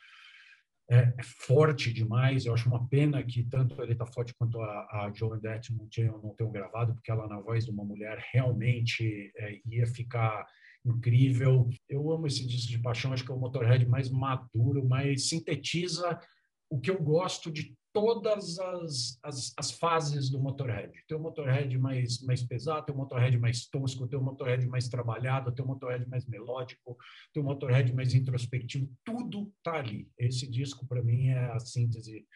é, 0.88 1.12
forte 1.44 1.92
demais. 1.92 2.46
Eu 2.46 2.54
acho 2.54 2.68
uma 2.68 2.88
pena 2.88 3.24
que 3.24 3.42
tanto 3.42 3.82
ele 3.82 3.92
está 3.92 4.06
forte 4.06 4.32
quanto 4.38 4.60
a, 4.60 5.06
a 5.06 5.12
Joan 5.12 5.40
não 5.76 5.88
tenham, 5.88 6.22
não 6.22 6.32
tenham 6.36 6.52
gravado, 6.52 6.94
porque 6.94 7.10
ela, 7.10 7.26
na 7.26 7.40
voz 7.40 7.64
de 7.64 7.72
uma 7.72 7.84
mulher, 7.84 8.24
realmente 8.32 9.32
é, 9.36 9.60
ia 9.66 9.86
ficar 9.88 10.46
incrível. 10.86 11.68
Eu 11.88 12.12
amo 12.12 12.28
esse 12.28 12.46
disco 12.46 12.70
de 12.70 12.78
paixão, 12.78 13.12
acho 13.12 13.24
que 13.24 13.32
é 13.32 13.34
o 13.34 13.40
Motorhead 13.40 13.84
mais 13.86 14.08
maduro, 14.10 14.88
mais 14.88 15.28
sintetiza 15.28 16.20
o 16.70 16.80
que 16.80 16.90
eu 16.90 17.02
gosto 17.02 17.50
de 17.50 17.76
todas 17.94 18.58
as, 18.58 19.18
as, 19.22 19.54
as, 19.56 19.70
fases 19.70 20.28
do 20.28 20.40
Motorhead. 20.40 20.92
Tem 21.06 21.16
o 21.16 21.20
Motorhead 21.20 21.78
mais, 21.78 22.20
mais 22.22 22.42
pesado, 22.42 22.84
tem 22.84 22.94
o 22.94 22.98
Motorhead 22.98 23.38
mais 23.38 23.66
tosco, 23.66 24.08
tem 24.08 24.18
o 24.18 24.22
Motorhead 24.22 24.66
mais 24.66 24.88
trabalhado, 24.88 25.52
tem 25.52 25.64
o 25.64 25.68
Motorhead 25.68 26.04
mais 26.08 26.26
melódico, 26.26 26.98
tem 27.32 27.40
o 27.40 27.46
Motorhead 27.46 27.94
mais 27.94 28.12
introspectivo. 28.12 28.92
Tudo 29.04 29.52
tá 29.62 29.74
ali. 29.74 30.10
Esse 30.18 30.50
disco, 30.50 30.84
para 30.86 31.02
mim, 31.02 31.28
é 31.28 31.52
a 31.52 31.58
síntese 31.60 32.26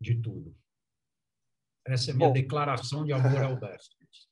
de 0.00 0.14
tudo. 0.14 0.56
Essa 1.84 2.10
é 2.10 2.14
a 2.14 2.16
minha 2.16 2.28
Bom, 2.28 2.34
declaração 2.34 3.04
de 3.04 3.12
amor 3.12 3.42
ao 3.42 3.58
Best. 3.58 3.96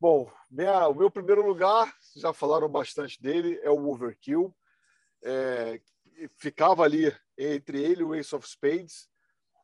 Bom, 0.00 0.28
minha, 0.50 0.88
o 0.88 0.94
meu 0.94 1.10
primeiro 1.10 1.46
lugar, 1.46 1.94
já 2.16 2.32
falaram 2.32 2.68
bastante 2.68 3.20
dele, 3.20 3.60
é 3.62 3.70
o 3.70 3.88
Overkill. 3.88 4.56
É, 5.22 5.80
ficava 6.38 6.82
ali 6.82 7.14
entre 7.38 7.82
ele 7.82 8.02
e 8.02 8.04
o 8.04 8.14
Ace 8.14 8.34
of 8.34 8.46
Spades 8.48 9.10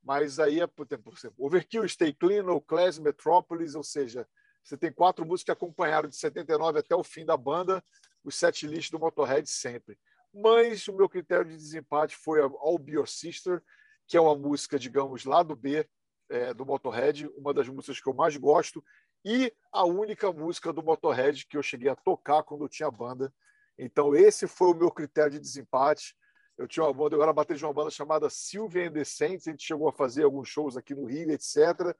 mas 0.09 0.39
aí 0.39 0.59
é, 0.59 0.67
por 0.67 0.87
exemplo, 0.87 1.13
Overkill, 1.37 1.87
Stay 1.87 2.15
Clean, 2.15 2.43
No 2.43 2.63
Class, 2.63 2.99
Metropolis, 2.99 3.75
ou 3.75 3.83
seja, 3.83 4.27
você 4.65 4.75
tem 4.75 4.91
quatro 4.91 5.25
músicas 5.27 5.45
que 5.45 5.65
acompanharam 5.65 6.09
de 6.09 6.17
79 6.17 6.79
até 6.79 6.95
o 6.95 7.05
fim 7.05 7.27
da 7.27 7.37
banda, 7.37 7.85
os 8.25 8.35
sete 8.35 8.67
listas 8.67 8.91
do 8.91 8.99
Motorhead 8.99 9.47
sempre. 9.49 9.99
Mas 10.33 10.89
o 10.89 10.95
meu 10.95 11.11
critério 11.11 11.45
de 11.45 11.57
desempate 11.57 12.17
foi 12.17 12.41
All 12.41 12.79
Be 12.79 12.93
Your 12.93 13.07
Sister, 13.07 13.63
que 14.07 14.17
é 14.17 14.21
uma 14.21 14.35
música, 14.35 14.79
digamos, 14.79 15.27
lá 15.27 15.43
do 15.43 15.55
B 15.55 15.87
é, 16.31 16.55
do 16.55 16.65
Motorhead, 16.65 17.27
uma 17.37 17.53
das 17.53 17.69
músicas 17.69 18.01
que 18.01 18.09
eu 18.09 18.15
mais 18.15 18.35
gosto, 18.37 18.83
e 19.25 19.53
a 19.71 19.85
única 19.85 20.33
música 20.33 20.73
do 20.73 20.83
Motorhead 20.83 21.47
que 21.47 21.57
eu 21.59 21.63
cheguei 21.63 21.91
a 21.91 21.97
tocar 21.97 22.43
quando 22.43 22.65
eu 22.65 22.69
tinha 22.69 22.91
banda. 22.91 23.31
Então, 23.79 24.15
esse 24.15 24.47
foi 24.47 24.69
o 24.69 24.75
meu 24.75 24.91
critério 24.91 25.33
de 25.33 25.39
desempate. 25.39 26.17
Eu 26.59 26.67
tinha 26.67 26.85
uma 26.85 26.93
banda, 26.93 27.15
eu 27.15 27.23
era 27.23 27.33
bater 27.33 27.57
de 27.57 27.65
uma 27.65 27.73
banda 27.73 27.91
chamada 27.91 28.29
Silvia 28.29 28.91
Saints, 29.05 29.47
a 29.47 29.53
gente 29.53 29.65
chegou 29.65 29.89
a 29.89 29.93
fazer 29.93 30.25
alguns 30.25 30.49
shows 30.49 30.77
aqui 30.77 30.93
no 30.93 31.07
Rio, 31.07 31.31
etc. 31.31 31.97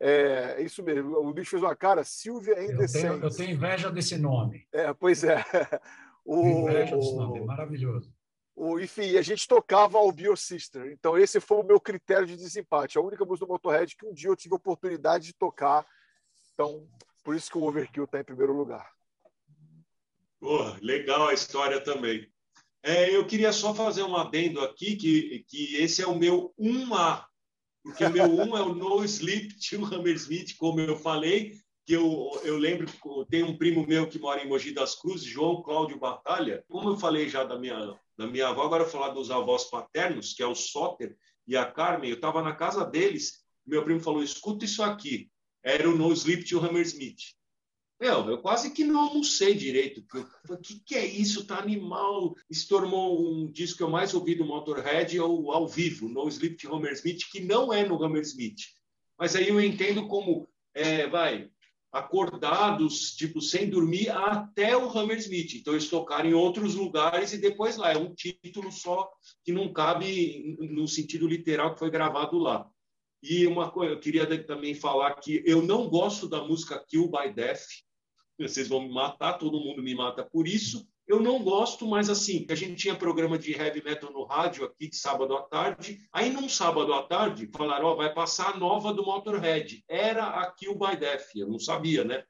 É, 0.00 0.56
é 0.58 0.62
isso 0.62 0.82
mesmo, 0.82 1.16
o 1.16 1.32
bicho 1.32 1.50
fez 1.50 1.62
uma 1.62 1.76
cara, 1.76 2.02
Silvia 2.02 2.54
and 2.54 2.76
the 2.76 2.88
Saints. 2.88 3.22
Eu 3.22 3.30
tenho 3.30 3.54
inveja 3.54 3.90
desse 3.90 4.18
nome. 4.18 4.66
É, 4.72 4.92
pois 4.92 5.22
é. 5.22 5.44
O, 6.24 6.68
inveja 6.68 6.96
desse 6.96 7.16
nome, 7.16 7.38
é 7.38 7.44
maravilhoso. 7.44 8.12
O, 8.54 8.78
enfim, 8.78 9.16
a 9.16 9.22
gente 9.22 9.48
tocava 9.48 9.96
ao 9.96 10.12
Bio 10.12 10.36
Sister, 10.36 10.92
então 10.92 11.16
esse 11.16 11.40
foi 11.40 11.58
o 11.58 11.62
meu 11.62 11.80
critério 11.80 12.26
de 12.26 12.36
desempate, 12.36 12.98
a 12.98 13.00
única 13.00 13.24
música 13.24 13.46
do 13.46 13.52
Motorhead 13.52 13.96
que 13.96 14.04
um 14.04 14.12
dia 14.12 14.28
eu 14.28 14.36
tive 14.36 14.54
a 14.54 14.58
oportunidade 14.58 15.24
de 15.24 15.32
tocar, 15.32 15.86
então 16.52 16.86
por 17.24 17.34
isso 17.34 17.50
que 17.50 17.56
o 17.56 17.62
Overkill 17.62 18.04
está 18.04 18.20
em 18.20 18.24
primeiro 18.24 18.52
lugar. 18.52 18.90
Porra, 20.38 20.78
legal 20.82 21.28
a 21.28 21.34
história 21.34 21.80
também. 21.80 22.30
É, 22.82 23.14
eu 23.14 23.26
queria 23.26 23.52
só 23.52 23.74
fazer 23.74 24.02
um 24.02 24.16
adendo 24.16 24.60
aqui, 24.60 24.96
que, 24.96 25.44
que 25.48 25.76
esse 25.76 26.02
é 26.02 26.06
o 26.06 26.18
meu 26.18 26.54
1A, 26.58 27.24
porque 27.82 28.04
o 28.04 28.10
meu 28.10 28.24
1 28.24 28.56
é 28.56 28.62
o 28.62 28.74
No 28.74 29.04
Sleep 29.04 29.54
Till 29.60 29.84
Hammersmith, 29.84 30.56
como 30.56 30.80
eu 30.80 30.96
falei, 30.96 31.54
que 31.86 31.94
eu, 31.94 32.30
eu 32.44 32.56
lembro 32.56 32.86
tem 33.28 33.42
um 33.42 33.56
primo 33.56 33.86
meu 33.86 34.08
que 34.08 34.18
mora 34.18 34.42
em 34.42 34.48
Mogi 34.48 34.72
das 34.72 34.94
Cruzes, 34.94 35.26
João 35.26 35.62
Cláudio 35.62 35.98
Batalha. 35.98 36.64
Como 36.68 36.90
eu 36.90 36.96
falei 36.96 37.28
já 37.28 37.44
da 37.44 37.58
minha, 37.58 37.98
da 38.16 38.26
minha 38.26 38.48
avó, 38.48 38.62
agora 38.62 38.84
falar 38.84 39.10
dos 39.10 39.30
avós 39.30 39.64
paternos, 39.64 40.32
que 40.32 40.42
é 40.42 40.46
o 40.46 40.54
Soter 40.54 41.16
e 41.46 41.56
a 41.56 41.64
Carmen. 41.64 42.10
Eu 42.10 42.16
estava 42.16 42.42
na 42.42 42.54
casa 42.54 42.84
deles, 42.84 43.40
meu 43.66 43.82
primo 43.82 44.00
falou, 44.00 44.22
escuta 44.22 44.64
isso 44.64 44.82
aqui. 44.82 45.30
Era 45.62 45.88
o 45.88 45.96
No 45.96 46.12
Sleep 46.12 46.44
Till 46.44 46.64
Hammersmith. 46.64 47.34
Meu, 48.00 48.30
eu 48.30 48.38
quase 48.38 48.70
que 48.70 48.82
não 48.82 48.98
almocei 48.98 49.54
direito. 49.54 50.02
O 50.48 50.56
que, 50.56 50.80
que 50.80 50.94
é 50.94 51.04
isso? 51.04 51.46
Tá 51.46 51.58
animal. 51.58 52.34
Se 52.50 52.66
tornou 52.66 53.30
um 53.30 53.52
disco 53.52 53.76
que 53.76 53.82
eu 53.82 53.90
mais 53.90 54.14
ouvi 54.14 54.34
do 54.34 54.44
Motorhead 54.44 55.18
ao, 55.18 55.52
ao 55.52 55.68
vivo, 55.68 56.08
no 56.08 56.26
Sleep 56.26 56.56
de 56.56 56.66
Hammersmith, 56.66 57.30
que 57.30 57.40
não 57.40 57.70
é 57.70 57.86
no 57.86 58.02
Hammersmith. 58.02 58.60
Mas 59.18 59.36
aí 59.36 59.48
eu 59.48 59.60
entendo 59.60 60.08
como, 60.08 60.48
é, 60.72 61.06
vai, 61.08 61.50
acordados, 61.92 63.14
tipo, 63.16 63.38
sem 63.42 63.68
dormir, 63.68 64.08
até 64.08 64.74
o 64.74 64.88
Hammersmith. 64.88 65.56
Então, 65.56 65.74
eles 65.74 65.90
tocaram 65.90 66.30
em 66.30 66.32
outros 66.32 66.74
lugares 66.74 67.34
e 67.34 67.38
depois 67.38 67.76
lá. 67.76 67.92
É 67.92 67.98
um 67.98 68.14
título 68.14 68.72
só 68.72 69.10
que 69.44 69.52
não 69.52 69.74
cabe 69.74 70.56
no 70.58 70.88
sentido 70.88 71.28
literal 71.28 71.74
que 71.74 71.80
foi 71.80 71.90
gravado 71.90 72.38
lá. 72.38 72.66
E 73.22 73.46
uma 73.46 73.70
coisa, 73.70 73.92
eu 73.92 74.00
queria 74.00 74.26
também 74.46 74.74
falar 74.74 75.14
que 75.16 75.42
eu 75.44 75.60
não 75.60 75.86
gosto 75.90 76.26
da 76.26 76.42
música 76.42 76.82
Kill 76.88 77.10
by 77.10 77.30
Death, 77.34 77.60
vocês 78.48 78.68
vão 78.68 78.82
me 78.82 78.92
matar, 78.92 79.34
todo 79.34 79.60
mundo 79.60 79.82
me 79.82 79.94
mata 79.94 80.24
por 80.24 80.46
isso. 80.46 80.86
Eu 81.06 81.20
não 81.20 81.42
gosto, 81.42 81.88
mas 81.88 82.08
assim, 82.08 82.46
a 82.48 82.54
gente 82.54 82.76
tinha 82.76 82.94
programa 82.94 83.36
de 83.36 83.52
heavy 83.52 83.82
metal 83.82 84.12
no 84.12 84.22
rádio 84.22 84.64
aqui 84.64 84.88
de 84.88 84.94
sábado 84.94 85.36
à 85.36 85.42
tarde. 85.42 85.98
Aí, 86.12 86.30
num 86.30 86.48
sábado 86.48 86.94
à 86.94 87.02
tarde, 87.02 87.50
falaram: 87.52 87.86
Ó, 87.86 87.92
oh, 87.92 87.96
vai 87.96 88.14
passar 88.14 88.54
a 88.54 88.56
nova 88.56 88.94
do 88.94 89.04
Motorhead. 89.04 89.82
Era 89.88 90.24
a 90.24 90.52
Kill 90.52 90.78
by 90.78 90.96
Death. 90.96 91.34
Eu 91.34 91.48
não 91.48 91.58
sabia, 91.58 92.04
né? 92.04 92.22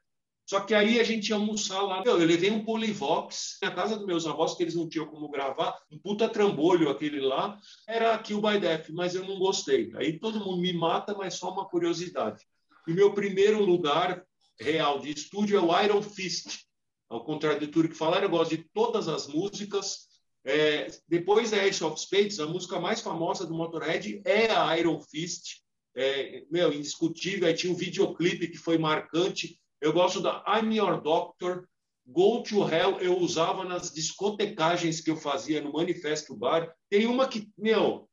Só 0.51 0.61
que 0.61 0.75
aí 0.75 0.99
a 0.99 1.05
gente 1.05 1.29
ia 1.29 1.37
almoçar 1.37 1.83
lá. 1.83 2.03
Eu, 2.07 2.17
levei 2.17 2.51
um 2.51 2.65
Polyvox 2.65 3.59
na 3.63 3.71
casa 3.71 3.97
dos 3.97 4.07
meus 4.07 4.27
avós, 4.27 4.55
que 4.55 4.63
eles 4.63 4.75
não 4.75 4.89
tinham 4.89 5.07
como 5.07 5.29
gravar. 5.29 5.79
Um 5.93 5.99
puta 5.99 6.27
trambolho 6.27 6.89
aquele 6.89 7.21
lá. 7.21 7.59
Era 7.87 8.15
a 8.15 8.19
Kill 8.19 8.41
by 8.41 8.59
Death, 8.59 8.89
mas 8.91 9.15
eu 9.15 9.27
não 9.27 9.39
gostei. 9.39 9.93
Aí 9.95 10.19
todo 10.19 10.41
mundo 10.41 10.63
me 10.63 10.73
mata, 10.73 11.15
mas 11.15 11.35
só 11.35 11.53
uma 11.53 11.69
curiosidade. 11.69 12.47
E 12.89 12.93
meu 12.93 13.13
primeiro 13.13 13.63
lugar 13.63 14.25
real 14.61 15.01
de 15.01 15.11
estúdio 15.11 15.59
é 15.59 15.61
o 15.61 15.83
Iron 15.83 16.03
Fist. 16.03 16.65
Ao 17.09 17.25
contrário 17.25 17.61
de 17.61 17.67
tudo 17.67 17.89
que 17.89 17.95
falaram, 17.95 18.25
eu 18.25 18.31
gosto 18.31 18.57
de 18.57 18.65
todas 18.73 19.09
as 19.09 19.27
músicas. 19.27 20.09
É, 20.45 20.87
depois 21.09 21.51
da 21.51 21.67
Ace 21.67 21.83
of 21.83 22.01
Spades, 22.01 22.39
a 22.39 22.47
música 22.47 22.79
mais 22.79 23.01
famosa 23.01 23.47
do 23.47 23.55
Motorhead 23.55 24.23
é 24.25 24.51
a 24.51 24.79
Iron 24.79 25.01
Fist. 25.01 25.61
É, 25.97 26.45
meu, 26.51 26.73
indiscutível. 26.73 27.49
Aí 27.49 27.55
tinha 27.55 27.73
um 27.73 27.77
videoclipe 27.77 28.49
que 28.49 28.57
foi 28.57 28.79
marcante. 28.79 29.61
Eu 29.81 29.93
gosto 29.93 30.21
da 30.21 30.45
I'm 30.47 30.75
Your 30.75 31.01
Doctor. 31.01 31.67
Go 32.07 32.43
to 32.43 32.69
Hell 32.69 32.99
eu 33.01 33.19
usava 33.19 33.65
nas 33.65 33.93
discotecagens 33.93 35.01
que 35.01 35.11
eu 35.11 35.17
fazia 35.17 35.61
no 35.61 35.73
Manifesto 35.73 36.37
Bar. 36.37 36.73
Tem 36.89 37.07
uma 37.07 37.29
que, 37.29 37.49
meu, 37.57 38.09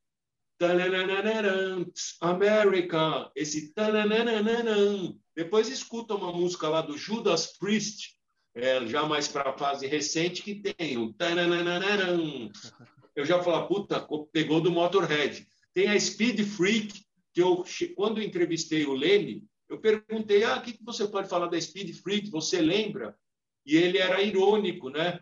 America, 2.21 3.31
esse 3.35 3.73
depois 5.37 5.69
escuta 5.69 6.15
uma 6.15 6.31
música 6.31 6.67
lá 6.67 6.81
do 6.81 6.97
Judas 6.97 7.55
Priest, 7.59 8.15
é, 8.55 8.83
já 8.87 9.05
mais 9.05 9.27
para 9.27 9.51
a 9.51 9.55
fase 9.55 9.85
recente, 9.85 10.41
que 10.41 10.55
tem 10.55 10.97
um 10.97 11.13
eu 13.15 13.23
já 13.23 13.43
falo, 13.43 13.67
puta, 13.67 14.03
pegou 14.31 14.59
do 14.59 14.71
Motorhead. 14.71 15.47
Tem 15.75 15.89
a 15.89 15.99
Speed 15.99 16.39
Freak, 16.41 17.03
que 17.31 17.39
eu, 17.39 17.63
quando 17.95 18.21
entrevistei 18.21 18.85
o 18.87 18.95
Leme, 18.95 19.43
Eu 19.69 19.79
perguntei, 19.79 20.43
ah, 20.43 20.57
o 20.57 20.61
que 20.63 20.75
você 20.83 21.07
pode 21.07 21.29
falar 21.29 21.47
da 21.47 21.61
Speed 21.61 21.93
Freak? 21.97 22.31
Você 22.31 22.59
lembra? 22.59 23.15
E 23.63 23.75
ele 23.75 23.99
era 23.99 24.21
irônico, 24.23 24.89
né? 24.89 25.19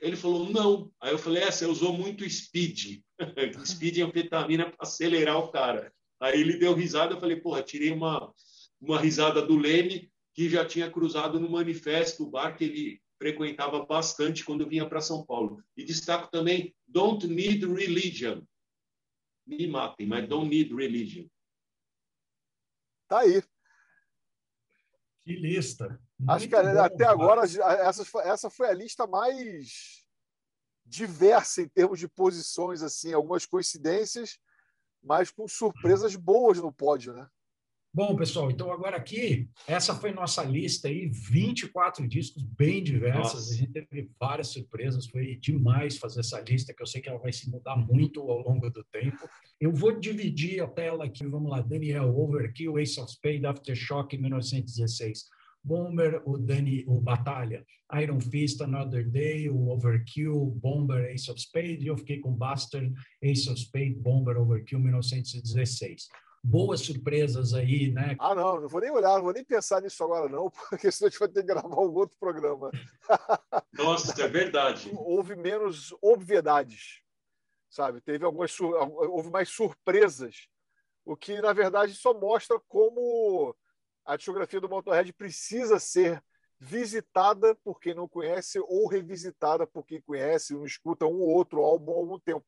Ele 0.00 0.16
falou, 0.16 0.48
não. 0.48 0.90
Aí 1.02 1.12
eu 1.12 1.18
falei, 1.18 1.42
é, 1.42 1.50
você 1.50 1.66
usou 1.66 1.92
muito 1.92 2.28
speed. 2.30 3.02
speed 3.66 3.98
é 3.98 4.02
anfetamina 4.02 4.70
para 4.70 4.76
acelerar 4.80 5.38
o 5.38 5.48
cara. 5.48 5.92
Aí 6.18 6.40
ele 6.40 6.56
deu 6.56 6.72
risada, 6.72 7.14
eu 7.14 7.20
falei, 7.20 7.36
porra, 7.36 7.62
tirei 7.62 7.90
uma, 7.90 8.32
uma 8.80 8.98
risada 8.98 9.42
do 9.42 9.56
Leme, 9.56 10.10
que 10.32 10.48
já 10.48 10.64
tinha 10.64 10.90
cruzado 10.90 11.38
no 11.38 11.50
manifesto, 11.50 12.24
o 12.24 12.30
bar 12.30 12.56
que 12.56 12.64
ele 12.64 13.02
frequentava 13.18 13.84
bastante 13.84 14.44
quando 14.44 14.66
vinha 14.66 14.88
para 14.88 15.00
São 15.00 15.24
Paulo. 15.24 15.62
E 15.76 15.84
destaco 15.84 16.30
também 16.30 16.74
Don't 16.88 17.26
Need 17.26 17.66
Religion. 17.66 18.42
Me 19.46 19.66
matem, 19.66 20.06
mas 20.06 20.26
Don't 20.28 20.48
Need 20.48 20.74
Religion. 20.74 21.26
Tá 23.06 23.20
aí. 23.20 23.42
Que 25.22 25.34
lista. 25.34 26.00
Acho 26.28 26.48
que 26.48 26.54
bom, 26.54 26.80
até 26.80 27.04
cara. 27.04 27.10
agora 27.10 27.42
essa, 27.42 28.04
essa 28.20 28.50
foi 28.50 28.68
a 28.68 28.74
lista 28.74 29.06
mais 29.06 30.06
diversa 30.84 31.62
em 31.62 31.68
termos 31.68 31.98
de 31.98 32.08
posições, 32.08 32.82
assim, 32.82 33.12
algumas 33.12 33.46
coincidências, 33.46 34.38
mas 35.02 35.30
com 35.30 35.46
surpresas 35.46 36.16
boas 36.16 36.58
no 36.58 36.72
pódio, 36.72 37.12
né? 37.12 37.28
Bom, 37.92 38.14
pessoal, 38.14 38.52
então 38.52 38.70
agora 38.70 38.96
aqui, 38.96 39.50
essa 39.66 39.96
foi 39.96 40.12
nossa 40.12 40.44
lista 40.44 40.86
aí, 40.86 41.08
24 41.08 42.06
discos 42.06 42.40
bem 42.44 42.84
diversas. 42.84 43.34
Nossa. 43.34 43.52
A 43.52 43.56
gente 43.56 43.72
teve 43.72 44.08
várias 44.18 44.46
surpresas, 44.46 45.08
foi 45.08 45.34
demais 45.34 45.98
fazer 45.98 46.20
essa 46.20 46.40
lista, 46.40 46.72
que 46.72 46.80
eu 46.80 46.86
sei 46.86 47.00
que 47.00 47.08
ela 47.08 47.18
vai 47.18 47.32
se 47.32 47.50
mudar 47.50 47.74
muito 47.74 48.20
ao 48.20 48.42
longo 48.42 48.70
do 48.70 48.84
tempo. 48.84 49.28
Eu 49.60 49.72
vou 49.72 49.98
dividir 49.98 50.62
a 50.62 50.68
tela 50.68 51.06
aqui, 51.06 51.26
vamos 51.26 51.50
lá, 51.50 51.60
Daniel 51.62 52.16
Overkill, 52.16 52.78
Ace 52.78 53.00
of 53.00 53.10
Spades, 53.10 53.44
Aftershock, 53.44 54.16
1916. 54.16 55.28
Bomber, 55.62 56.22
o 56.24 56.38
Dani, 56.38 56.84
o 56.86 57.00
Batalha, 57.00 57.66
Iron 58.00 58.18
Fist, 58.20 58.62
Another 58.62 59.06
Day, 59.06 59.50
o 59.50 59.68
Overkill, 59.68 60.56
Bomber, 60.62 61.10
Ace 61.10 61.30
of 61.30 61.38
Spades, 61.38 61.82
e 61.82 61.88
eu 61.88 61.98
fiquei 61.98 62.20
com 62.20 62.32
Bastard, 62.32 62.94
Ace 63.20 63.50
of 63.50 63.60
Spades, 63.60 63.98
Bomber, 63.98 64.40
Overkill, 64.40 64.78
1916 64.78 66.08
boas 66.42 66.80
surpresas 66.80 67.52
aí, 67.52 67.90
né? 67.90 68.16
Ah, 68.18 68.34
não, 68.34 68.60
não 68.60 68.68
vou 68.68 68.80
nem 68.80 68.90
olhar, 68.90 69.16
não 69.16 69.24
vou 69.24 69.32
nem 69.32 69.44
pensar 69.44 69.82
nisso 69.82 70.02
agora, 70.02 70.28
não, 70.28 70.50
porque 70.70 70.90
senão 70.90 71.08
a 71.08 71.10
gente 71.10 71.18
vai 71.18 71.28
ter 71.28 71.40
que 71.40 71.46
gravar 71.46 71.80
um 71.80 71.94
outro 71.94 72.16
programa. 72.18 72.70
Nossa, 73.72 74.22
é 74.22 74.28
verdade. 74.28 74.90
Houve 74.94 75.36
menos 75.36 75.94
obviedades, 76.00 77.02
sabe? 77.68 78.00
Teve 78.00 78.24
algumas, 78.24 78.58
houve 78.60 79.30
mais 79.30 79.48
surpresas, 79.48 80.48
o 81.04 81.16
que, 81.16 81.40
na 81.40 81.52
verdade, 81.52 81.94
só 81.94 82.14
mostra 82.14 82.58
como 82.68 83.54
a 84.04 84.16
discografia 84.16 84.60
do 84.60 84.68
Motorhead 84.68 85.12
precisa 85.12 85.78
ser 85.78 86.22
visitada 86.58 87.54
por 87.56 87.80
quem 87.80 87.94
não 87.94 88.06
conhece 88.06 88.60
ou 88.60 88.86
revisitada 88.86 89.66
por 89.66 89.84
quem 89.84 90.00
conhece, 90.00 90.52
não 90.52 90.66
escuta 90.66 91.06
um 91.06 91.20
ou 91.20 91.28
outro 91.28 91.62
álbum 91.62 91.92
há 91.92 91.96
algum 91.96 92.18
tempo. 92.18 92.44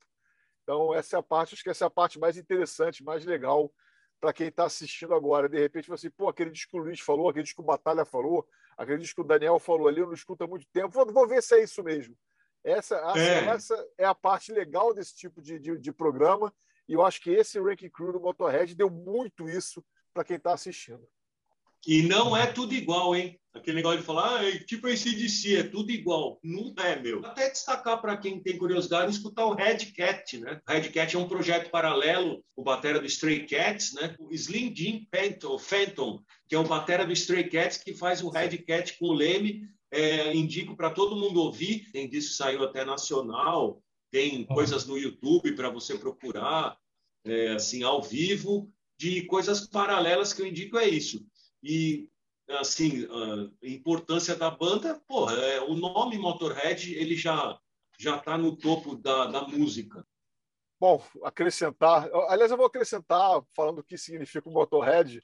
Então, 0.62 0.94
essa 0.94 1.16
é 1.16 1.18
a 1.18 1.22
parte, 1.22 1.54
acho 1.54 1.62
que 1.62 1.70
essa 1.70 1.84
é 1.84 1.86
a 1.86 1.90
parte 1.90 2.18
mais 2.18 2.36
interessante, 2.36 3.02
mais 3.02 3.24
legal 3.24 3.72
para 4.20 4.32
quem 4.32 4.48
está 4.48 4.64
assistindo 4.64 5.14
agora. 5.14 5.48
De 5.48 5.58
repente, 5.58 5.88
você, 5.88 6.08
pô, 6.08 6.28
aquele 6.28 6.50
disco 6.50 6.70
que 6.70 6.78
o 6.78 6.82
Luiz 6.82 7.00
falou, 7.00 7.28
aquele 7.28 7.42
disco 7.42 7.60
que 7.60 7.64
o 7.64 7.66
Batalha 7.66 8.04
falou, 8.04 8.46
aquele 8.76 8.98
disco 8.98 9.16
que 9.16 9.26
o 9.26 9.28
Daniel 9.28 9.58
falou 9.58 9.88
ali, 9.88 10.00
eu 10.00 10.06
não 10.06 10.14
escuto 10.14 10.44
há 10.44 10.46
muito 10.46 10.66
tempo. 10.72 10.90
Vou, 10.90 11.12
vou 11.12 11.26
ver 11.26 11.42
se 11.42 11.56
é 11.56 11.64
isso 11.64 11.82
mesmo. 11.82 12.16
Essa, 12.62 12.96
é. 13.16 13.46
essa 13.46 13.88
é 13.98 14.04
a 14.04 14.14
parte 14.14 14.52
legal 14.52 14.94
desse 14.94 15.16
tipo 15.16 15.42
de, 15.42 15.58
de, 15.58 15.76
de 15.76 15.92
programa. 15.92 16.54
E 16.88 16.92
eu 16.92 17.04
acho 17.04 17.20
que 17.20 17.30
esse 17.30 17.58
Ranking 17.58 17.90
Crew 17.90 18.12
do 18.12 18.20
Motorhead 18.20 18.74
deu 18.76 18.88
muito 18.88 19.48
isso 19.48 19.84
para 20.14 20.24
quem 20.24 20.36
está 20.36 20.52
assistindo. 20.52 21.04
E 21.84 22.02
não 22.02 22.36
é 22.36 22.46
tudo 22.46 22.74
igual, 22.74 23.16
hein? 23.16 23.40
Aquele 23.54 23.76
negócio 23.76 23.98
de 24.00 24.04
falar, 24.04 24.40
ah, 24.40 24.48
é 24.48 24.58
tipo 24.60 24.88
esse 24.88 25.28
si, 25.28 25.56
é 25.56 25.62
tudo 25.62 25.90
igual. 25.90 26.40
Não 26.42 26.72
é, 26.82 26.98
meu. 26.98 27.24
Até 27.24 27.50
destacar 27.50 28.00
para 28.00 28.16
quem 28.16 28.42
tem 28.42 28.56
curiosidade 28.56 29.12
escutar 29.12 29.44
o 29.44 29.54
Red 29.54 29.92
Cat, 29.94 30.38
né? 30.38 30.60
O 30.66 30.72
Red 30.72 30.88
Cat 30.88 31.14
é 31.14 31.18
um 31.18 31.28
projeto 31.28 31.70
paralelo, 31.70 32.42
o 32.56 32.62
batera 32.62 32.98
do 32.98 33.06
Stray 33.06 33.46
Cats, 33.46 33.92
né? 33.92 34.16
O 34.18 34.32
Slim 34.32 34.74
Jim 34.74 35.06
Phantom, 35.14 35.58
Phantom, 35.58 36.22
que 36.48 36.54
é 36.54 36.58
o 36.58 36.66
batera 36.66 37.04
do 37.04 37.12
Stray 37.12 37.48
Cats, 37.50 37.76
que 37.76 37.92
faz 37.92 38.22
o 38.22 38.30
Red 38.30 38.56
Cat 38.58 38.96
com 38.98 39.06
o 39.06 39.12
Leme. 39.12 39.68
É, 39.94 40.34
indico 40.34 40.74
para 40.74 40.88
todo 40.88 41.16
mundo 41.16 41.42
ouvir. 41.42 41.90
Tem 41.92 42.08
disso 42.08 42.34
saiu 42.34 42.64
até 42.64 42.82
nacional, 42.82 43.82
tem 44.10 44.44
coisas 44.46 44.86
no 44.86 44.96
YouTube 44.96 45.52
para 45.52 45.68
você 45.68 45.98
procurar, 45.98 46.78
é, 47.26 47.52
assim, 47.52 47.82
ao 47.82 48.02
vivo, 48.02 48.72
de 48.98 49.22
coisas 49.22 49.66
paralelas 49.66 50.32
que 50.32 50.40
eu 50.40 50.46
indico 50.46 50.78
é 50.78 50.88
isso. 50.88 51.26
E, 51.62 52.08
assim, 52.60 53.06
a 53.62 53.66
importância 53.66 54.36
da 54.36 54.50
banda, 54.50 55.00
porra, 55.06 55.34
é, 55.34 55.60
o 55.60 55.74
nome 55.74 56.18
Motorhead, 56.18 56.94
ele 56.94 57.16
já 57.16 57.58
já 57.98 58.16
está 58.16 58.36
no 58.36 58.56
topo 58.56 58.96
da, 58.96 59.26
da 59.26 59.42
música. 59.42 60.04
Bom, 60.80 61.00
acrescentar. 61.22 62.10
Aliás, 62.28 62.50
eu 62.50 62.56
vou 62.56 62.66
acrescentar, 62.66 63.40
falando 63.54 63.78
o 63.78 63.84
que 63.84 63.96
significa 63.96 64.48
o 64.48 64.52
Motorhead, 64.52 65.22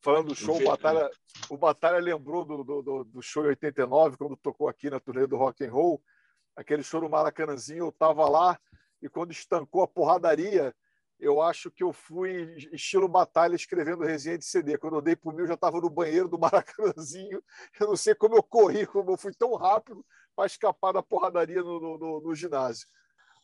falando 0.00 0.28
do 0.28 0.34
show, 0.34 0.56
o 0.56 0.64
Batalha, 0.64 1.10
o 1.50 1.56
Batalha 1.56 1.98
lembrou 1.98 2.44
do, 2.44 2.62
do, 2.62 3.04
do 3.04 3.22
show 3.22 3.44
em 3.44 3.48
89, 3.48 4.16
quando 4.16 4.36
tocou 4.36 4.68
aqui 4.68 4.88
na 4.88 5.00
turnê 5.00 5.26
do 5.26 5.36
Rock 5.36 5.64
and 5.64 5.72
Roll, 5.72 6.00
aquele 6.54 6.84
show 6.84 7.00
no 7.00 7.08
Maracanãzinho, 7.08 7.86
eu 7.86 7.88
estava 7.88 8.28
lá, 8.28 8.56
e 9.02 9.08
quando 9.08 9.32
estancou 9.32 9.82
a 9.82 9.88
porradaria, 9.88 10.72
eu 11.22 11.40
acho 11.40 11.70
que 11.70 11.84
eu 11.84 11.92
fui 11.92 12.56
estilo 12.72 13.06
batalha 13.06 13.54
escrevendo 13.54 14.02
resenha 14.02 14.36
de 14.36 14.44
CD. 14.44 14.76
Quando 14.76 14.96
eu 14.96 15.00
dei 15.00 15.14
por 15.14 15.32
mim, 15.32 15.42
eu 15.42 15.46
já 15.46 15.54
estava 15.54 15.80
no 15.80 15.88
banheiro 15.88 16.28
do 16.28 16.36
Maracanãzinho. 16.38 17.40
Eu 17.78 17.86
não 17.86 17.96
sei 17.96 18.12
como 18.12 18.34
eu 18.36 18.42
corri, 18.42 18.84
como 18.86 19.12
eu 19.12 19.16
fui 19.16 19.32
tão 19.32 19.54
rápido 19.54 20.04
para 20.34 20.46
escapar 20.46 20.92
da 20.92 21.00
porradaria 21.02 21.62
no, 21.62 21.78
no, 21.96 22.20
no, 22.20 22.34
ginásio. 22.34 22.88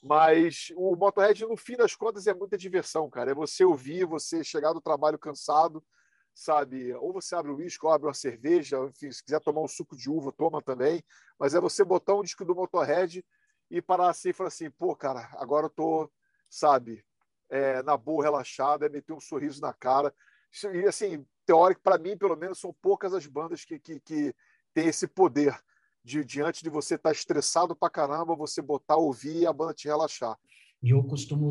Mas 0.03 0.73
o 0.77 0.97
Motorhead, 0.97 1.47
no 1.47 1.57
fim 1.57 1.77
das 1.77 1.95
contas, 1.95 2.27
é 2.27 2.35
muita 2.35 2.59
diversão, 2.59 3.09
cara. 3.09 3.31
É 3.31 3.35
você 3.35 3.65
ouvir, 3.65 4.05
você 4.05 4.43
chegar 4.43 4.73
do 4.73 4.81
trabalho 4.81 5.19
cansado, 5.19 5.81
sabe? 6.35 6.93
Ou 6.95 7.13
você 7.13 7.37
abre 7.37 7.53
o 7.53 7.57
uísque, 7.57 7.87
ou 7.87 7.93
abre 7.93 8.09
uma 8.09 8.15
cerveja, 8.15 8.79
enfim, 8.87 9.13
se 9.13 9.23
quiser 9.23 9.41
tomar 9.41 9.61
um 9.61 9.69
suco 9.69 9.97
de 9.97 10.11
uva, 10.11 10.33
toma 10.33 10.61
também. 10.61 11.01
Mas 11.39 11.55
é 11.55 11.61
você 11.61 11.85
botar 11.85 12.17
um 12.17 12.23
disco 12.23 12.45
do 12.45 12.57
Motorhead 12.57 13.25
e 13.71 13.81
parar 13.81 14.11
assim 14.11 14.31
e 14.31 14.33
falar 14.33 14.49
assim, 14.49 14.69
pô, 14.69 14.97
cara, 14.97 15.29
agora 15.35 15.67
eu 15.67 15.71
tô, 15.71 16.11
sabe, 16.51 17.05
é, 17.51 17.83
na 17.83 17.97
boa, 17.97 18.23
relaxada, 18.23 18.87
é 18.87 18.89
meter 18.89 19.13
um 19.13 19.21
sorriso 19.21 19.61
na 19.61 19.73
cara. 19.73 20.13
E, 20.73 20.87
assim, 20.87 21.25
teórico, 21.47 21.81
para 21.83 21.99
mim, 21.99 22.17
pelo 22.17 22.37
menos, 22.37 22.59
são 22.59 22.75
poucas 22.81 23.15
as 23.15 23.27
bandas 23.27 23.65
que, 23.65 23.79
que, 23.79 24.01
que 24.01 24.35
têm 24.75 24.89
esse 24.89 25.07
poder 25.07 25.59
de, 26.05 26.25
diante 26.25 26.63
de 26.63 26.71
você 26.71 26.95
estar 26.95 27.11
tá 27.11 27.15
estressado 27.15 27.77
pra 27.77 27.91
caramba, 27.91 28.35
você 28.35 28.63
botar, 28.63 28.97
ouvir 28.97 29.43
e 29.43 29.47
a 29.47 29.53
banda 29.53 29.75
te 29.75 29.89
relaxar. 29.89 30.37
E 30.83 30.91
eu 30.91 31.03
costumo 31.05 31.51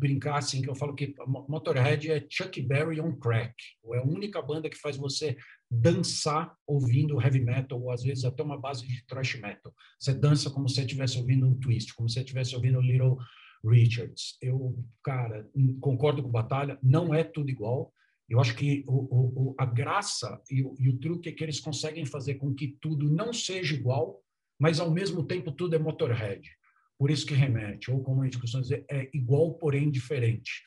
brincar 0.00 0.38
assim, 0.38 0.62
que 0.62 0.70
eu 0.70 0.74
falo 0.74 0.94
que 0.94 1.14
Motorhead 1.26 2.10
é 2.10 2.26
Chuck 2.26 2.58
Berry 2.62 3.00
on 3.00 3.14
crack. 3.16 3.54
É 3.92 3.98
a 3.98 4.02
única 4.02 4.40
banda 4.40 4.70
que 4.70 4.78
faz 4.78 4.96
você 4.96 5.36
dançar 5.70 6.56
ouvindo 6.66 7.20
heavy 7.20 7.40
metal, 7.40 7.80
ou 7.80 7.90
às 7.90 8.02
vezes 8.02 8.24
até 8.24 8.42
uma 8.42 8.58
base 8.58 8.86
de 8.86 9.04
thrash 9.06 9.34
metal. 9.34 9.74
Você 9.98 10.14
dança 10.14 10.50
como 10.50 10.68
se 10.68 10.80
estivesse 10.80 11.18
ouvindo 11.18 11.46
um 11.46 11.58
twist, 11.58 11.94
como 11.94 12.08
se 12.08 12.18
estivesse 12.18 12.56
ouvindo 12.56 12.80
Little 12.80 13.18
Richards. 13.64 14.36
Eu, 14.40 14.78
cara, 15.02 15.48
concordo 15.80 16.22
com 16.22 16.30
Batalha, 16.30 16.78
não 16.82 17.14
é 17.14 17.22
tudo 17.22 17.50
igual. 17.50 17.92
Eu 18.28 18.40
acho 18.40 18.54
que 18.54 18.84
o, 18.86 19.50
o, 19.50 19.54
a 19.58 19.66
graça 19.66 20.40
e 20.50 20.62
o, 20.62 20.74
e 20.78 20.88
o 20.88 20.98
truque 20.98 21.28
é 21.28 21.32
que 21.32 21.42
eles 21.42 21.60
conseguem 21.60 22.06
fazer 22.06 22.36
com 22.36 22.54
que 22.54 22.76
tudo 22.80 23.10
não 23.10 23.32
seja 23.32 23.74
igual, 23.74 24.22
mas 24.58 24.78
ao 24.78 24.90
mesmo 24.90 25.24
tempo 25.24 25.50
tudo 25.50 25.74
é 25.74 25.78
Motorhead. 25.78 26.48
Por 26.96 27.10
isso 27.10 27.26
que 27.26 27.34
remete, 27.34 27.90
ou 27.90 28.02
como 28.02 28.22
a 28.22 28.30
costuma 28.30 28.62
dizer, 28.62 28.84
é 28.90 29.08
igual, 29.14 29.54
porém 29.54 29.90
diferente. 29.90 30.62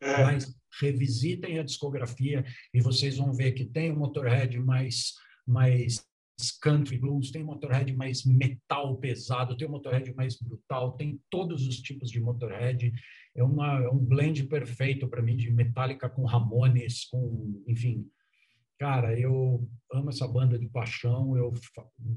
É. 0.00 0.24
Mas 0.24 0.56
revisitem 0.80 1.58
a 1.58 1.62
discografia 1.62 2.44
e 2.72 2.80
vocês 2.80 3.16
vão 3.18 3.32
ver 3.32 3.52
que 3.52 3.64
tem 3.64 3.90
o 3.90 3.96
Motorhead 3.96 4.58
mais, 4.58 5.12
mais 5.46 6.04
country 6.60 6.98
blues, 6.98 7.30
tem 7.30 7.44
Motorhead 7.44 7.94
mais 7.94 8.24
metal 8.24 8.96
pesado, 8.96 9.56
tem 9.56 9.68
Motorhead 9.68 10.12
mais 10.14 10.38
brutal, 10.40 10.92
tem 10.92 11.20
todos 11.30 11.66
os 11.66 11.76
tipos 11.80 12.10
de 12.10 12.20
Motorhead. 12.20 12.92
É, 13.34 13.42
uma, 13.42 13.82
é 13.82 13.88
um 13.88 13.98
blend 13.98 14.44
perfeito 14.44 15.08
para 15.08 15.22
mim 15.22 15.36
de 15.36 15.50
Metallica 15.50 16.08
com 16.08 16.24
Ramones, 16.24 17.04
com, 17.04 17.62
enfim. 17.66 18.06
Cara, 18.78 19.18
eu 19.18 19.68
amo 19.92 20.10
essa 20.10 20.26
banda 20.26 20.58
de 20.58 20.68
paixão. 20.68 21.36
Eu 21.36 21.54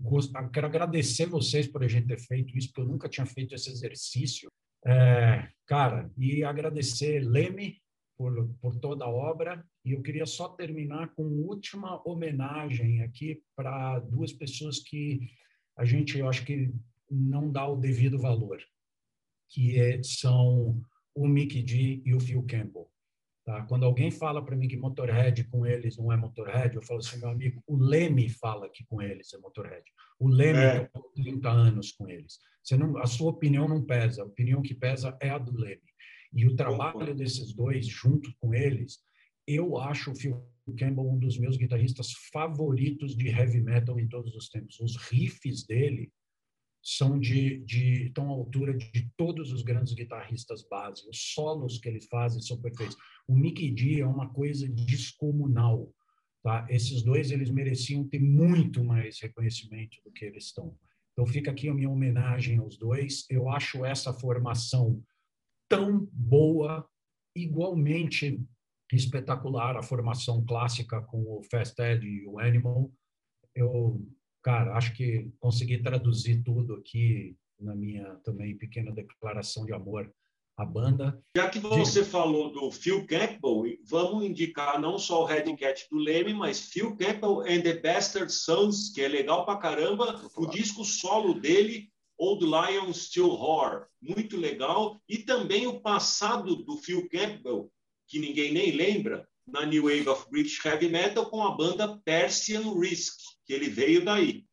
gosto, 0.02 0.34
quero 0.52 0.68
agradecer 0.68 1.28
vocês 1.28 1.68
por 1.68 1.84
a 1.84 1.88
gente 1.88 2.08
ter 2.08 2.20
feito 2.20 2.58
isso, 2.58 2.70
porque 2.70 2.82
eu 2.82 2.92
nunca 2.92 3.08
tinha 3.08 3.26
feito 3.26 3.54
esse 3.54 3.70
exercício. 3.70 4.50
É, 4.86 5.48
cara, 5.68 6.12
e 6.18 6.44
agradecer 6.44 7.20
Leme 7.20 7.78
por, 8.18 8.50
por 8.62 8.76
toda 8.80 9.06
a 9.06 9.10
obra. 9.10 9.66
E 9.84 9.94
eu 9.94 10.02
queria 10.02 10.26
só 10.26 10.50
terminar 10.50 11.14
com 11.16 11.24
última 11.24 12.02
homenagem 12.08 13.02
aqui 13.02 13.42
para 13.56 14.00
duas 14.00 14.32
pessoas 14.32 14.80
que 14.80 15.30
a 15.78 15.86
gente, 15.86 16.18
eu 16.18 16.30
acho 16.30 16.46
que 16.46 16.74
não 17.10 17.52
dá 17.52 17.68
o 17.68 17.76
devido 17.76 18.18
valor, 18.18 18.60
que 19.50 19.80
é, 19.80 20.02
são 20.04 20.82
o 21.14 21.28
Mickey 21.28 21.62
D 21.62 22.02
e 22.06 22.14
o 22.14 22.20
Phil 22.20 22.44
Campbell. 22.44 22.90
Tá? 23.46 23.62
Quando 23.64 23.86
alguém 23.86 24.10
fala 24.10 24.44
para 24.44 24.56
mim 24.56 24.68
que 24.68 24.76
Motorhead 24.76 25.44
com 25.46 25.68
eles 25.68 25.98
não 25.98 26.12
é 26.12 26.18
Motorhead, 26.18 26.76
eu 26.76 26.82
falo 26.82 27.00
assim, 27.00 27.20
meu 27.20 27.30
amigo, 27.30 27.64
o 27.68 27.78
Leme 27.78 28.28
fala 28.28 28.68
que 28.70 28.84
com 28.86 29.02
eles 29.02 29.32
é 29.34 29.38
Motorhead. 29.38 29.84
O 30.20 30.28
Leme 30.28 30.60
é. 30.60 30.90
30 31.14 31.50
anos 31.50 31.92
com 31.92 32.10
eles. 32.10 32.40
Você 32.64 32.76
não, 32.76 32.98
a 32.98 33.06
sua 33.06 33.30
opinião 33.30 33.68
não 33.68 33.84
pesa, 33.84 34.24
a 34.24 34.26
opinião 34.26 34.64
que 34.64 34.74
pesa 34.74 35.16
é 35.22 35.30
a 35.30 35.38
do 35.38 35.56
Leme. 35.56 35.84
E 36.34 36.46
o 36.48 36.56
trabalho 36.56 37.16
desses 37.16 37.54
dois 37.54 37.88
junto 37.88 38.34
com 38.40 38.54
eles, 38.54 39.00
eu 39.48 39.78
acho 39.78 40.12
o 40.12 40.16
Phil 40.16 40.44
Campbell 40.78 41.08
um 41.08 41.20
dos 41.20 41.38
meus 41.38 41.58
guitarristas 41.58 42.12
favoritos 42.32 43.16
de 43.16 43.28
heavy 43.28 43.62
metal 43.62 44.00
em 44.00 44.08
todos 44.08 44.36
os 44.36 44.50
tempos. 44.50 44.80
Os 44.80 44.96
riffs 44.98 45.66
dele 45.66 46.12
são 46.82 47.20
de, 47.20 47.60
de 47.66 48.08
estão 48.08 48.30
à 48.30 48.32
altura 48.32 48.76
de 48.76 49.12
todos 49.18 49.52
os 49.52 49.64
grandes 49.64 49.94
guitarristas 49.94 50.68
base. 50.68 51.08
Os 51.10 51.34
solos 51.34 51.80
que 51.80 51.90
ele 51.90 52.02
faz 52.02 52.34
são 52.46 52.62
perfeitos. 52.62 52.98
O 53.28 53.36
Mickey 53.36 53.72
D 53.72 54.02
é 54.02 54.08
uma 54.08 54.30
coisa 54.32 54.68
descomunal. 54.68 55.92
Tá? 56.44 56.66
Esses 56.70 57.02
dois 57.02 57.32
eles 57.32 57.50
mereciam 57.50 58.08
ter 58.08 58.20
muito 58.20 58.84
mais 58.84 59.20
reconhecimento 59.20 59.98
do 60.04 60.12
que 60.12 60.26
eles 60.26 60.46
estão. 60.46 60.78
Então 61.14 61.26
fica 61.26 61.50
aqui 61.50 61.70
a 61.70 61.74
minha 61.74 61.90
homenagem 61.90 62.58
aos 62.58 62.78
dois. 62.78 63.26
Eu 63.30 63.50
acho 63.50 63.84
essa 63.84 64.14
formação 64.14 65.02
tão 65.70 66.08
boa, 66.12 66.88
igualmente 67.36 68.40
espetacular 68.92 69.76
a 69.76 69.84
formação 69.84 70.46
clássica 70.46 71.02
com 71.02 71.22
o 71.22 71.44
Fast 71.44 71.82
Ed 71.82 72.06
e 72.06 72.26
o 72.26 72.40
Animal. 72.40 72.92
Eu 73.54 74.06
cara, 74.46 74.76
acho 74.76 74.94
que 74.94 75.28
consegui 75.40 75.82
traduzir 75.82 76.44
tudo 76.44 76.76
aqui 76.76 77.36
na 77.60 77.76
minha 77.76 78.16
também 78.24 78.56
pequena 78.56 78.92
declaração 78.92 79.66
de 79.66 79.74
amor 79.74 80.14
à 80.56 80.64
banda. 80.64 81.20
Já 81.36 81.50
que 81.50 81.58
você 81.58 82.04
de... 82.04 82.10
falou 82.10 82.52
do 82.52 82.72
Phil 82.72 83.08
Campbell, 83.08 83.64
vamos 83.84 84.24
indicar 84.24 84.80
não 84.80 85.00
só 85.00 85.24
o 85.24 85.26
Red 85.26 85.56
Cat 85.58 85.88
do 85.90 85.98
Leme, 85.98 86.34
mas 86.36 86.60
Phil 86.60 86.96
Campbell 86.96 87.42
and 87.42 87.62
the 87.62 87.80
Bastard 87.80 88.32
Sons, 88.32 88.92
que 88.94 89.02
é 89.02 89.08
legal 89.08 89.46
pra 89.46 89.58
caramba, 89.58 90.22
o 90.38 90.46
disco 90.46 90.86
solo 90.86 91.34
dele, 91.34 91.90
Old 92.18 92.46
Lion 92.46 92.94
Still 92.94 93.30
Roar, 93.30 93.88
muito 94.02 94.38
legal, 94.38 95.02
e 95.08 95.18
também 95.18 95.68
o 95.68 95.82
passado 95.82 96.56
do 96.56 96.78
Phil 96.78 97.08
Campbell, 97.10 97.72
que 98.08 98.20
ninguém 98.20 98.54
nem 98.54 98.72
lembra, 98.72 99.28
na 99.46 99.66
New 99.66 99.84
Wave 99.84 100.10
of 100.10 100.30
British 100.30 100.64
Heavy 100.64 100.90
Metal 100.90 101.30
com 101.30 101.44
a 101.44 101.56
banda 101.56 102.00
Persian 102.04 102.74
Risk 102.80 103.26
que 103.46 103.54
ele 103.54 103.70
veio 103.70 104.04
daí. 104.04 104.46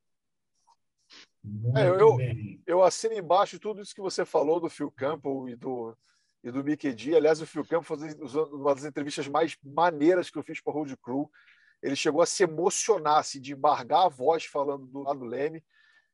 É, 1.76 1.88
eu, 1.88 2.18
eu 2.66 2.82
assino 2.82 3.14
embaixo 3.14 3.58
tudo 3.58 3.82
isso 3.82 3.94
que 3.94 4.00
você 4.00 4.24
falou 4.24 4.60
do 4.60 4.70
Phil 4.70 4.92
Campbell 4.92 5.48
e 5.48 5.56
do, 5.56 5.96
e 6.44 6.50
do 6.52 6.62
Mickey 6.62 6.92
D. 6.92 7.16
Aliás, 7.16 7.40
o 7.40 7.46
Phil 7.46 7.64
Campbell 7.64 7.82
foi 7.82 7.98
uma 8.52 8.74
das 8.74 8.84
entrevistas 8.84 9.26
mais 9.26 9.56
maneiras 9.62 10.30
que 10.30 10.38
eu 10.38 10.42
fiz 10.42 10.60
para 10.60 10.70
o 10.70 10.74
Road 10.74 10.96
Crew. 10.98 11.28
Ele 11.82 11.96
chegou 11.96 12.22
a 12.22 12.26
se 12.26 12.44
emocionar, 12.44 13.18
assim, 13.18 13.40
de 13.40 13.54
embargar 13.54 14.06
a 14.06 14.08
voz 14.08 14.44
falando 14.44 14.86
do 14.86 15.00
lado 15.00 15.18
do 15.18 15.24
Leme. 15.24 15.64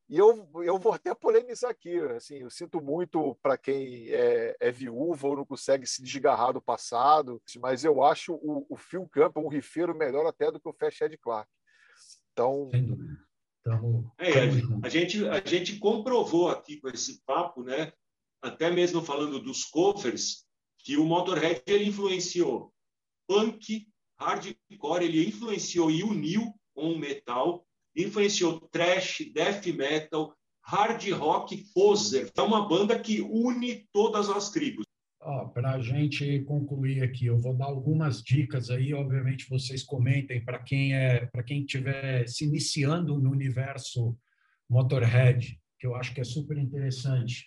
E 0.09 0.17
eu, 0.17 0.49
eu 0.65 0.79
vou 0.79 0.93
até 0.93 1.15
polemizar 1.15 1.71
aqui. 1.71 1.99
Assim, 2.17 2.39
eu 2.39 2.51
sinto 2.51 2.81
muito 2.81 3.37
para 3.43 3.59
quem 3.59 4.09
é, 4.09 4.57
é, 4.59 4.71
viúva 4.71 5.29
ou 5.29 5.37
não 5.37 5.45
consegue 5.45 5.87
se 5.87 6.03
desgarrar 6.03 6.53
do 6.53 6.63
passado, 6.63 7.43
mas 7.61 7.85
eu 7.85 8.03
acho 8.03 8.35
o, 8.35 8.67
o 8.71 8.77
Phil 8.77 9.07
Campbell 9.09 9.45
um 9.45 9.49
rifeiro 9.49 9.95
melhor 9.95 10.27
até 10.27 10.51
do 10.51 10.59
que 10.59 10.69
o 10.69 10.73
Fast 10.73 11.05
Ed 11.05 11.17
Clark. 11.19 11.51
Então. 12.33 12.71
Tamo... 13.63 14.11
É, 14.19 14.33
a, 14.83 14.89
gente, 14.89 15.29
a 15.29 15.47
gente 15.47 15.79
comprovou 15.79 16.49
aqui 16.49 16.81
com 16.81 16.89
esse 16.89 17.23
papo, 17.27 17.63
né? 17.63 17.93
até 18.43 18.71
mesmo 18.71 19.03
falando 19.03 19.41
dos 19.41 19.65
covers, 19.65 20.47
que 20.79 20.97
o 20.97 21.05
Motorhead 21.05 21.63
ele 21.67 21.87
influenciou 21.87 22.73
punk, 23.27 23.87
hardcore, 24.19 25.05
ele 25.05 25.29
influenciou 25.29 25.91
e 25.91 26.03
uniu 26.03 26.55
com 26.75 26.93
o 26.93 26.99
metal, 26.99 27.67
influenciou 27.99 28.61
thrash, 28.71 29.31
death 29.35 29.67
metal, 29.67 30.35
hard 30.63 31.11
rock, 31.11 31.65
poser. 31.75 32.31
É 32.37 32.43
uma 32.43 32.69
banda 32.69 32.99
que 32.99 33.21
une 33.21 33.87
todas 33.93 34.29
as 34.29 34.51
tribos. 34.51 34.85
Para 35.53 35.73
a 35.73 35.81
gente 35.81 36.41
concluir 36.45 37.03
aqui, 37.03 37.27
eu 37.27 37.39
vou 37.39 37.53
dar 37.53 37.67
algumas 37.67 38.23
dicas 38.23 38.71
aí, 38.71 38.95
obviamente 38.95 39.49
vocês 39.51 39.83
comentem 39.83 40.43
para 40.43 40.61
quem 40.61 40.95
é, 40.95 41.27
para 41.27 41.43
quem 41.43 41.63
estiver 41.63 42.27
se 42.29 42.45
iniciando 42.45 43.19
no 43.19 43.31
universo 43.31 44.17
Motorhead, 44.71 45.59
que 45.79 45.87
eu 45.87 45.97
acho 45.97 46.15
que 46.15 46.21
é 46.21 46.25
super 46.25 46.57
interessante. 46.57 47.47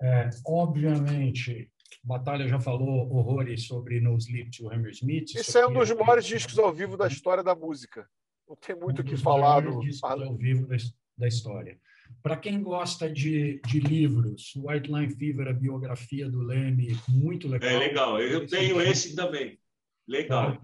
É, 0.00 0.28
obviamente, 0.46 1.70
Batalha 2.04 2.46
já 2.46 2.60
falou 2.60 3.10
horrores 3.12 3.66
sobre 3.66 4.00
No 4.00 4.16
Sleep 4.16 4.50
to 4.50 4.70
Hammersmith. 4.70 5.34
Esse 5.34 5.58
é 5.58 5.66
um 5.66 5.72
dos 5.72 5.90
é 5.90 5.94
maiores 5.94 6.24
discos 6.24 6.58
ao 6.58 6.72
vivo 6.72 6.96
da 6.96 7.08
história 7.08 7.42
da 7.42 7.54
música. 7.54 8.08
Não 8.48 8.56
tem 8.56 8.74
muito 8.74 9.00
o 9.00 9.02
um 9.02 9.04
que 9.04 9.16
falar. 9.16 9.62
Discos 9.80 10.02
ao 10.02 10.36
vivo 10.36 10.66
da, 11.16 11.28
história. 11.28 11.78
Para 12.22 12.36
quem 12.36 12.62
gosta 12.62 13.10
de, 13.10 13.60
de 13.66 13.80
livros, 13.80 14.54
White 14.56 14.90
Line 14.90 15.14
Fever, 15.14 15.48
a 15.48 15.52
biografia 15.52 16.28
do 16.28 16.40
Leme, 16.40 16.98
muito 17.08 17.46
legal. 17.46 17.68
É 17.68 17.78
legal, 17.78 18.20
eu 18.20 18.46
tenho 18.46 18.80
esse 18.80 19.14
também. 19.14 19.58
Legal. 20.06 20.56
Tá? 20.56 20.62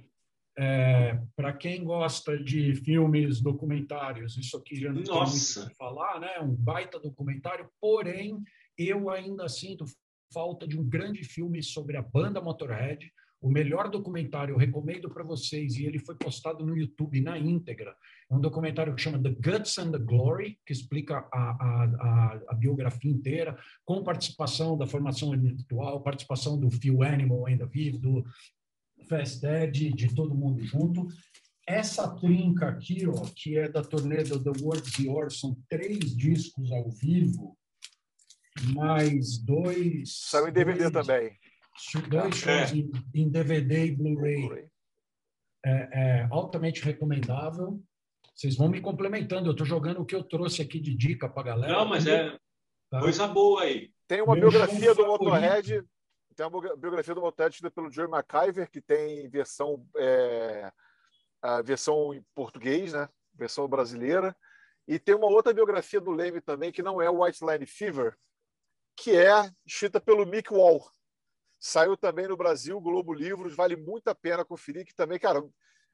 É, 0.57 1.21
Para 1.37 1.53
quem 1.53 1.85
gosta 1.85 2.39
de 2.39 2.75
filmes 2.77 3.41
documentários, 3.41 4.39
isso 4.39 4.57
aqui 4.57 4.77
já 4.77 4.93
não 4.93 5.03
Nossa. 5.03 5.61
tem 5.61 5.63
muito 5.63 5.67
o 5.67 5.71
que 5.71 5.77
falar, 5.77 6.21
né? 6.21 6.41
Um 6.41 6.55
baita 6.55 6.99
documentário, 6.99 7.69
porém, 7.81 8.43
eu 8.79 9.11
ainda 9.11 9.49
sinto 9.49 9.85
falta 10.33 10.67
de 10.67 10.79
um 10.79 10.89
grande 10.89 11.25
filme 11.25 11.63
sobre 11.63 11.97
a 11.97 12.03
banda 12.03 12.41
Motorhead, 12.41 13.13
o 13.45 13.51
melhor 13.51 13.91
documentário, 13.91 14.55
eu 14.55 14.59
recomendo 14.59 15.11
para 15.11 15.23
vocês, 15.23 15.77
e 15.77 15.85
ele 15.85 15.99
foi 15.99 16.15
postado 16.15 16.65
no 16.65 16.75
YouTube 16.75 17.21
na 17.21 17.39
íntegra. 17.39 17.95
É 18.31 18.35
um 18.35 18.41
documentário 18.41 18.95
que 18.95 19.03
chama 19.03 19.23
The 19.23 19.33
Guts 19.33 19.77
and 19.77 19.93
the 19.93 19.99
Glory, 19.99 20.59
que 20.65 20.73
explica 20.73 21.29
a, 21.31 21.39
a, 21.39 21.85
a, 21.85 22.41
a 22.49 22.55
biografia 22.55 23.11
inteira, 23.11 23.55
com 23.85 24.03
participação 24.03 24.79
da 24.79 24.87
formação 24.87 25.35
intelectual, 25.35 26.03
participação 26.03 26.59
do 26.59 26.71
Phil 26.71 27.03
Animal 27.03 27.47
ainda 27.47 27.67
vivo, 27.67 27.99
do 27.99 28.25
Fast 29.11 29.45
Ed, 29.45 29.93
de 29.93 30.15
todo 30.15 30.35
mundo 30.35 30.65
junto. 30.65 31.07
Essa 31.69 32.09
trinca 32.17 32.69
aqui, 32.69 33.07
ó, 33.07 33.27
que 33.37 33.59
é 33.59 33.69
da 33.69 33.83
turnê 33.83 34.25
do 34.25 34.43
The 34.43 34.63
World's 34.63 34.99
Yours, 34.99 35.39
são 35.39 35.55
três 35.69 36.17
discos 36.17 36.73
ao 36.73 36.91
vivo, 36.91 37.59
mais 38.73 39.37
dois... 39.37 40.17
Saiu 40.31 40.49
em 40.49 40.53
DVD 40.53 40.89
dois, 40.89 41.07
também 41.07 41.44
dois 42.09 42.37
shows 42.37 42.73
é. 42.73 42.75
em, 43.15 43.29
DVD 43.29 43.87
e 43.87 43.97
Blu-ray. 43.97 44.69
É, 45.65 45.71
é, 45.71 46.29
altamente 46.31 46.83
recomendável. 46.83 47.83
Vocês 48.35 48.57
vão 48.57 48.69
me 48.69 48.81
complementando. 48.81 49.49
Eu 49.49 49.53
estou 49.53 49.67
jogando 49.67 50.01
o 50.01 50.05
que 50.05 50.15
eu 50.15 50.23
trouxe 50.23 50.61
aqui 50.61 50.79
de 50.81 50.95
dica 50.95 51.29
para 51.29 51.41
a 51.41 51.45
galera. 51.45 51.73
Não, 51.73 51.87
mas 51.87 52.07
é 52.07 52.37
tá? 52.91 53.01
coisa 53.01 53.27
boa 53.27 53.63
aí. 53.63 53.93
Tem 54.07 54.21
uma 54.21 54.35
Meu 54.35 54.51
biografia 54.51 54.95
do 54.95 55.07
Motorhead. 55.07 55.85
Tem 56.37 56.47
uma 56.47 56.77
biografia 56.77 57.15
do 57.15 57.21
Motorhead 57.21 57.71
pelo 57.71 57.91
Joe 57.91 58.09
McIver, 58.09 58.69
que 58.69 58.81
tem 58.81 59.29
versão, 59.29 59.87
é, 59.97 60.71
a 61.41 61.63
versão 61.63 62.13
em 62.13 62.23
português, 62.35 62.93
né? 62.93 63.09
versão 63.35 63.69
brasileira. 63.69 64.37
E 64.87 64.99
tem 64.99 65.15
uma 65.15 65.29
outra 65.29 65.53
biografia 65.53 66.01
do 66.01 66.11
Leme 66.11 66.41
também, 66.41 66.71
que 66.71 66.83
não 66.83 67.01
é 67.01 67.09
White 67.09 67.45
Line 67.45 67.67
Fever, 67.67 68.17
que 68.97 69.17
é 69.17 69.51
escrita 69.65 70.01
pelo 70.01 70.27
Mick 70.27 70.53
Wall. 70.53 70.85
Saiu 71.67 71.97
também 71.97 72.29
no 72.29 72.37
Brasil, 72.37 72.79
Globo 72.79 73.15
Livros, 73.15 73.57
vale 73.57 73.75
muito 73.75 74.09
a 74.09 74.15
pena 74.15 74.45
conferir, 74.45 74.85
que 74.85 74.95
também, 74.95 75.19
cara, 75.19 75.43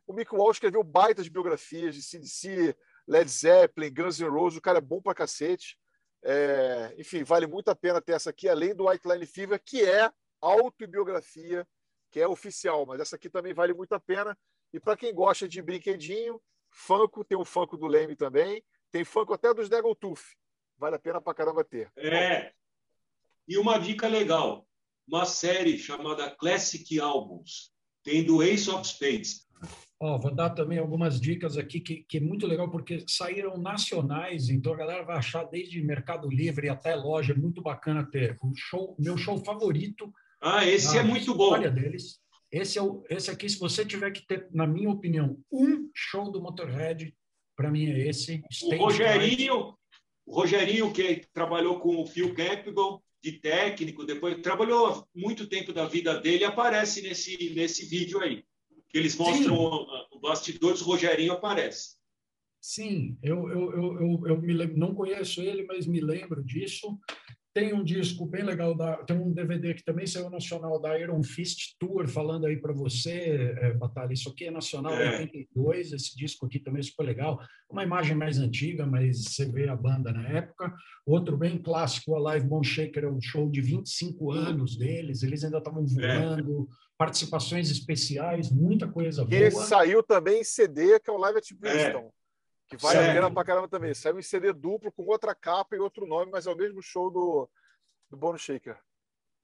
o 0.05 0.13
Mick 0.13 0.35
Wall 0.35 0.51
escreveu 0.51 0.83
baitas 0.83 1.29
biografias 1.29 1.95
de 1.95 2.03
CDC, 2.03 2.77
Led 3.07 3.31
Zeppelin, 3.31 3.95
Guns 3.95 4.19
N' 4.19 4.29
Roses, 4.29 4.59
o 4.59 4.61
cara 4.61 4.79
é 4.79 4.81
bom 4.81 5.01
pra 5.01 5.15
cacete. 5.15 5.79
É, 6.25 6.93
enfim, 6.99 7.23
vale 7.23 7.47
muito 7.47 7.69
a 7.69 7.77
pena 7.77 8.01
ter 8.01 8.15
essa 8.15 8.31
aqui, 8.31 8.49
além 8.49 8.75
do 8.75 8.89
White 8.89 9.07
Line 9.07 9.25
Fever, 9.25 9.63
que 9.65 9.85
é 9.85 10.11
autobiografia, 10.41 11.65
que 12.11 12.19
é 12.19 12.27
oficial, 12.27 12.85
mas 12.85 12.99
essa 12.99 13.15
aqui 13.15 13.31
também 13.31 13.55
vale 13.55 13.73
muito 13.73 13.93
a 13.93 14.01
pena. 14.01 14.37
E 14.73 14.81
para 14.81 14.97
quem 14.97 15.15
gosta 15.15 15.49
de 15.49 15.63
brinquedinho, 15.63 16.43
Funko, 16.69 17.25
tem 17.25 17.39
o 17.39 17.45
Funko 17.45 17.77
do 17.77 17.87
Leme 17.87 18.17
também, 18.17 18.61
tem 18.91 19.05
Funko 19.05 19.35
até 19.35 19.55
dos 19.55 19.69
Tooth. 20.01 20.35
Vale 20.77 20.97
a 20.97 20.99
pena 20.99 21.21
pra 21.21 21.33
caramba 21.33 21.63
ter. 21.63 21.93
É. 21.97 22.53
E 23.47 23.57
uma 23.57 23.79
dica 23.79 24.09
legal: 24.09 24.67
uma 25.11 25.25
série 25.25 25.77
chamada 25.77 26.31
Classic 26.31 27.01
Albums. 27.01 27.73
Tem 28.05 28.25
do 28.25 28.43
Ace 28.43 28.71
of 28.71 28.87
Spades. 28.87 29.45
Oh, 29.99 30.17
vou 30.19 30.35
dar 30.35 30.51
também 30.51 30.79
algumas 30.79 31.21
dicas 31.21 31.59
aqui 31.59 31.81
que, 31.81 32.05
que 32.09 32.17
é 32.19 32.21
muito 32.21 32.47
legal, 32.47 32.71
porque 32.71 33.05
saíram 33.07 33.59
nacionais, 33.59 34.49
então 34.49 34.73
a 34.73 34.77
galera 34.77 35.05
vai 35.05 35.19
achar 35.19 35.45
desde 35.45 35.83
Mercado 35.83 36.31
Livre 36.31 36.71
até 36.71 36.95
loja, 36.95 37.35
muito 37.35 37.61
bacana 37.61 38.09
ter. 38.09 38.39
O 38.41 38.55
show, 38.55 38.97
meu 38.99 39.19
show 39.19 39.37
favorito. 39.45 40.11
Ah, 40.41 40.65
esse 40.65 40.97
é 40.97 41.03
muito 41.03 41.35
bom. 41.35 41.59
deles. 41.59 42.21
Esse, 42.51 42.79
é 42.79 42.83
o, 42.83 43.05
esse 43.11 43.31
aqui, 43.31 43.49
se 43.49 43.59
você 43.59 43.85
tiver 43.85 44.11
que 44.13 44.27
ter, 44.27 44.49
na 44.53 44.67
minha 44.67 44.89
opinião, 44.89 45.39
um 45.53 45.91
show 45.95 46.31
do 46.31 46.41
Motorhead, 46.41 47.15
para 47.55 47.71
mim 47.71 47.91
é 47.91 48.09
esse. 48.09 48.43
o 48.63 48.77
Rogerinho, 48.77 49.75
o 50.25 50.35
Rogerinho, 50.35 50.93
que 50.93 51.27
trabalhou 51.35 51.79
com 51.79 52.01
o 52.01 52.07
Phil 52.07 52.35
Campbell, 52.35 53.03
de 53.23 53.33
técnico, 53.33 54.05
depois 54.05 54.41
trabalhou 54.41 55.07
muito 55.15 55.47
tempo 55.47 55.73
da 55.73 55.87
vida 55.87 56.19
dele, 56.21 56.45
aparece 56.45 57.03
nesse, 57.03 57.51
nesse 57.55 57.87
vídeo 57.87 58.21
aí. 58.21 58.45
Que 58.89 58.99
eles 58.99 59.17
mostram 59.17 59.55
o, 59.55 60.17
o 60.17 60.21
bastidores, 60.21 60.81
o 60.81 60.85
Rogerinho 60.85 61.33
aparece. 61.33 62.01
Sim, 62.61 63.17
eu, 63.23 63.49
eu, 63.49 63.73
eu, 63.73 64.01
eu, 64.01 64.27
eu 64.27 64.41
me 64.41 64.53
lembro, 64.53 64.77
não 64.77 64.95
conheço 64.95 65.41
ele, 65.41 65.65
mas 65.65 65.87
me 65.87 66.01
lembro 66.01 66.45
disso. 66.45 66.99
Tem 67.53 67.75
um 67.75 67.83
disco 67.83 68.25
bem 68.25 68.45
legal, 68.45 68.77
da, 68.77 68.99
tem 68.99 69.19
um 69.19 69.33
DVD 69.33 69.75
que 69.75 69.83
também 69.83 70.07
saiu 70.07 70.31
nacional 70.31 70.81
da 70.81 70.97
Iron 70.97 71.21
Fist 71.23 71.75
Tour, 71.81 72.07
falando 72.07 72.47
aí 72.47 72.57
para 72.57 72.73
você, 72.73 73.57
é, 73.61 73.73
Batalha. 73.73 74.13
Isso 74.13 74.29
aqui 74.29 74.45
é 74.45 74.51
nacional 74.53 74.93
é. 74.95 75.23
82, 75.23 75.93
esse 75.93 76.17
disco 76.17 76.47
aqui 76.47 76.61
também 76.61 76.79
é 76.79 76.85
super 76.85 77.03
legal. 77.03 77.41
Uma 77.69 77.83
imagem 77.83 78.15
mais 78.15 78.39
antiga, 78.39 78.87
mas 78.87 79.25
você 79.25 79.51
vê 79.51 79.69
a 79.69 79.75
banda 79.75 80.13
na 80.13 80.29
época. 80.29 80.73
Outro 81.05 81.37
bem 81.37 81.59
clássico, 81.59 82.15
a 82.15 82.21
Live 82.21 82.47
Bone 82.47 82.65
Shaker, 82.65 83.05
é 83.05 83.11
um 83.11 83.21
show 83.21 83.51
de 83.51 83.61
25 83.61 84.31
anos 84.31 84.77
deles, 84.77 85.25
eles 85.25 85.43
ainda 85.43 85.59
estavam 85.59 85.85
é. 85.85 85.87
voando. 85.87 86.69
É. 86.71 86.91
Participações 86.97 87.71
especiais, 87.71 88.51
muita 88.51 88.87
coisa 88.87 89.25
boa. 89.25 89.35
E 89.35 89.51
saiu 89.51 90.03
também 90.03 90.43
em 90.43 90.45
CD, 90.45 91.01
que 91.01 91.09
é 91.09 91.13
o 91.13 91.17
Live 91.17 91.39
at 91.39 91.49
Bristol. 91.59 92.13
Que 92.71 92.77
vale 92.77 92.99
Sério? 92.99 93.11
a 93.11 93.15
pena 93.15 93.35
pra 93.35 93.45
caramba 93.45 93.69
também. 93.69 93.93
Saiu 93.93 94.19
em 94.19 94.23
CD 94.23 94.53
duplo 94.53 94.93
com 94.93 95.03
outra 95.03 95.35
capa 95.35 95.75
e 95.75 95.81
outro 95.81 96.07
nome, 96.07 96.31
mas 96.31 96.47
é 96.47 96.53
o 96.53 96.57
mesmo 96.57 96.81
show 96.81 97.11
do, 97.11 97.51
do 98.09 98.17
Bone 98.17 98.39
Shaker. 98.39 98.79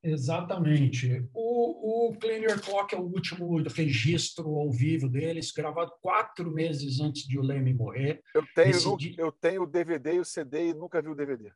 Exatamente. 0.00 1.28
O, 1.34 2.10
o 2.10 2.16
Clean 2.18 2.38
Your 2.38 2.60
Clock 2.60 2.94
é 2.94 2.98
o 2.98 3.02
último 3.02 3.60
registro 3.68 4.48
ao 4.56 4.70
vivo 4.70 5.08
deles, 5.08 5.50
gravado 5.50 5.92
quatro 6.00 6.52
meses 6.52 7.00
antes 7.00 7.26
de 7.26 7.36
o 7.36 7.42
Leme 7.42 7.74
morrer. 7.74 8.22
Eu 8.32 8.44
tenho, 8.54 8.96
eu 9.18 9.32
tenho 9.32 9.62
o 9.62 9.66
DVD 9.66 10.14
e 10.14 10.20
o 10.20 10.24
CD 10.24 10.68
e 10.68 10.74
nunca 10.74 11.02
vi 11.02 11.08
o 11.08 11.14
DVD. 11.14 11.50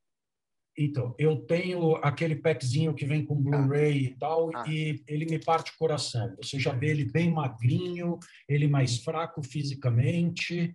Então, 0.77 1.15
eu 1.19 1.37
tenho 1.37 1.97
aquele 1.97 2.37
packzinho 2.37 2.95
que 2.95 3.05
vem 3.05 3.25
com 3.25 3.41
Blu-ray 3.41 3.93
ah. 3.93 4.01
e 4.01 4.19
tal, 4.19 4.51
ah. 4.55 4.65
e 4.67 5.03
ele 5.07 5.27
me 5.27 5.39
parte 5.39 5.73
o 5.73 5.79
coração. 5.79 6.35
Você 6.43 6.59
já 6.59 6.73
vê 6.73 6.89
ele 6.89 7.05
bem 7.05 7.31
magrinho, 7.31 8.19
ele 8.49 8.67
mais 8.67 8.99
fraco 8.99 9.43
fisicamente, 9.43 10.75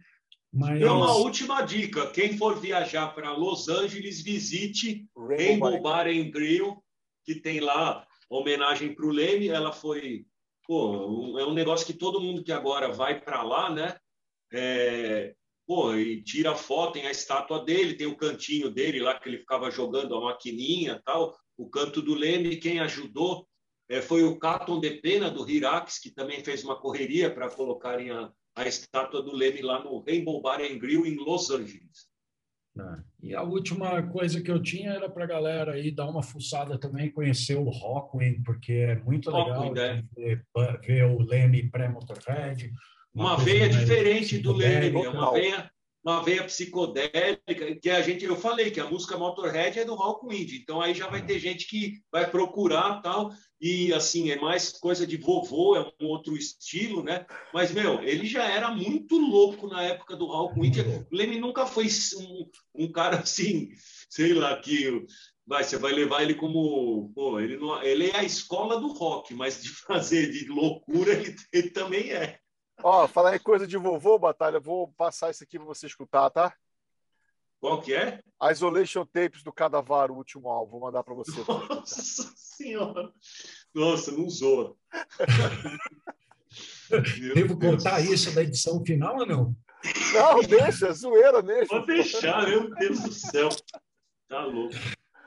mas... 0.56 0.80
E 0.80 0.86
uma 0.86 1.14
última 1.16 1.62
dica: 1.62 2.08
quem 2.08 2.38
for 2.38 2.58
viajar 2.58 3.14
para 3.14 3.34
Los 3.34 3.68
Angeles, 3.68 4.22
visite 4.22 5.06
Rainbow, 5.16 5.70
Rainbow 5.72 5.82
Bar 5.82 6.08
and 6.08 6.32
Grill, 6.32 6.82
que 7.26 7.36
tem 7.36 7.60
lá 7.60 8.08
homenagem 8.30 8.96
para 8.96 9.06
o 9.06 9.12
Leme. 9.12 9.50
Ela 9.50 9.74
foi. 9.74 10.26
Pô, 10.66 11.38
é 11.38 11.46
um 11.46 11.54
negócio 11.54 11.86
que 11.86 11.94
todo 11.94 12.22
mundo 12.22 12.44
que 12.44 12.52
agora 12.52 12.92
vai 12.92 13.20
para 13.20 13.44
lá, 13.44 13.70
né? 13.70 13.98
É, 14.52 15.36
pô, 15.68 15.94
e 15.94 16.24
tira 16.24 16.56
foto, 16.56 16.94
tem 16.94 17.06
a 17.06 17.12
estátua 17.12 17.64
dele, 17.64 17.96
tem 17.96 18.08
o 18.08 18.16
cantinho 18.16 18.70
dele 18.70 19.00
lá 19.00 19.20
que 19.20 19.28
ele 19.28 19.40
ficava 19.40 19.70
jogando 19.70 20.16
a 20.16 20.22
maquininha 20.22 21.02
tal. 21.06 21.36
O 21.58 21.70
canto 21.70 22.02
do 22.02 22.16
Leme, 22.16 22.58
quem 22.58 22.80
ajudou 22.80 23.48
é, 23.90 24.02
foi 24.02 24.24
o 24.24 24.40
Caton 24.40 24.80
de 24.80 24.90
Pena 25.02 25.30
do 25.30 25.48
Hirax, 25.48 26.00
que 26.00 26.10
também 26.10 26.44
fez 26.44 26.64
uma 26.64 26.80
correria 26.80 27.30
para 27.30 27.50
colocarem 27.50 28.10
a, 28.10 28.32
a 28.56 28.68
estátua 28.68 29.22
do 29.22 29.36
Leme 29.36 29.62
lá 29.62 29.84
no 29.84 30.00
Rainbow 30.00 30.42
Bar 30.42 30.62
and 30.62 30.78
Grill 30.78 31.06
em 31.06 31.16
Los 31.16 31.50
Angeles. 31.52 32.08
Ah, 32.78 33.00
e 33.22 33.34
a 33.34 33.42
última 33.42 34.04
coisa 34.04 34.42
que 34.42 34.52
eu 34.52 34.62
tinha 34.62 34.92
era 34.92 35.10
para 35.10 35.24
a 35.24 35.28
galera 35.28 35.74
aí 35.74 35.92
dar 35.92 36.10
uma 36.10 36.22
fuçada 36.22 36.78
também, 36.78 37.12
conhecer 37.12 37.56
o 37.56 37.70
Rockwing, 37.70 38.44
porque 38.44 38.74
é 38.74 38.96
muito 38.96 39.32
legal 39.32 39.76
é. 39.78 40.04
ver, 40.14 40.46
ver, 40.86 41.06
o 41.06 41.22
Leme 41.22 41.70
pré-Motorhead. 41.70 42.72
Uma, 43.14 43.36
uma 43.36 43.44
veia 43.44 43.70
diferente 43.70 44.40
do 44.40 44.52
Leme, 44.52 45.02
é 45.04 45.10
uma 45.10 45.32
veia 45.32 45.72
uma 46.06 46.22
veia 46.22 46.44
psicodélica, 46.44 47.76
que 47.82 47.90
a 47.90 48.02
gente, 48.02 48.24
eu 48.24 48.36
falei 48.36 48.70
que 48.70 48.80
a 48.80 48.88
música 48.88 49.18
Motorhead 49.18 49.80
é 49.80 49.86
do 49.86 49.96
rock 49.96 50.26
indie, 50.28 50.60
então 50.62 50.80
aí 50.80 50.94
já 50.94 51.08
vai 51.08 51.26
ter 51.26 51.40
gente 51.40 51.68
que 51.68 52.00
vai 52.12 52.30
procurar 52.30 53.02
tal, 53.02 53.32
e 53.60 53.92
assim, 53.92 54.30
é 54.30 54.40
mais 54.40 54.72
coisa 54.74 55.08
de 55.08 55.18
vovô, 55.18 55.76
é 55.76 55.82
um 56.00 56.08
outro 56.08 56.38
estilo, 56.38 57.04
né? 57.04 57.26
Mas, 57.52 57.72
meu, 57.72 58.04
ele 58.04 58.28
já 58.28 58.44
era 58.44 58.70
muito 58.70 59.18
louco 59.18 59.68
na 59.68 59.82
época 59.82 60.16
do 60.16 60.28
rock 60.28 60.60
indie. 60.60 60.82
O 60.82 61.08
Leme 61.12 61.40
nunca 61.40 61.66
foi 61.66 61.88
um, 62.18 62.84
um 62.84 62.92
cara 62.92 63.18
assim, 63.20 63.70
sei 64.08 64.34
lá, 64.34 64.56
que 64.58 65.06
vai, 65.48 65.64
você 65.64 65.78
vai 65.78 65.94
levar 65.94 66.22
ele 66.22 66.36
como. 66.36 67.12
Pô, 67.16 67.40
ele, 67.40 67.58
não, 67.58 67.82
ele 67.82 68.10
é 68.10 68.18
a 68.18 68.24
escola 68.24 68.80
do 68.80 68.90
rock, 68.90 69.34
mas 69.34 69.64
de 69.64 69.70
fazer 69.88 70.32
de 70.32 70.48
loucura 70.48 71.14
ele, 71.14 71.36
ele 71.52 71.70
também 71.72 72.12
é. 72.12 72.40
Ó, 72.88 73.08
falar 73.08 73.36
em 73.36 73.40
coisa 73.40 73.66
de 73.66 73.78
vovô, 73.78 74.20
Batalha, 74.20 74.60
vou 74.60 74.90
passar 74.90 75.32
isso 75.32 75.44
aqui 75.44 75.58
para 75.58 75.66
você 75.66 75.88
escutar, 75.88 76.30
tá? 76.30 76.56
Qual 77.60 77.82
que 77.82 77.96
é? 77.96 78.22
Isolation 78.52 79.04
Tapes 79.08 79.42
do 79.42 79.52
Cadavar, 79.52 80.12
o 80.12 80.16
último 80.16 80.48
álbum. 80.48 80.74
Vou 80.74 80.82
mandar 80.82 81.04
para 81.04 81.16
você. 81.16 81.32
Nossa 81.50 82.32
senhora! 82.36 83.12
Nossa, 83.74 84.12
não 84.12 84.30
zoa. 84.30 84.76
Devo 87.34 87.58
cortar 87.58 88.02
isso 88.02 88.36
da 88.36 88.44
edição 88.44 88.86
final 88.86 89.18
ou 89.18 89.26
não? 89.26 89.56
Não, 90.14 90.42
deixa, 90.42 90.94
zoeira, 90.94 91.42
deixa. 91.42 91.70
Pode 91.70 91.88
deixar, 91.88 92.48
meu 92.48 92.70
Deus 92.76 93.00
do 93.02 93.12
céu. 93.12 93.50
Tá 94.28 94.46
louco. 94.46 94.76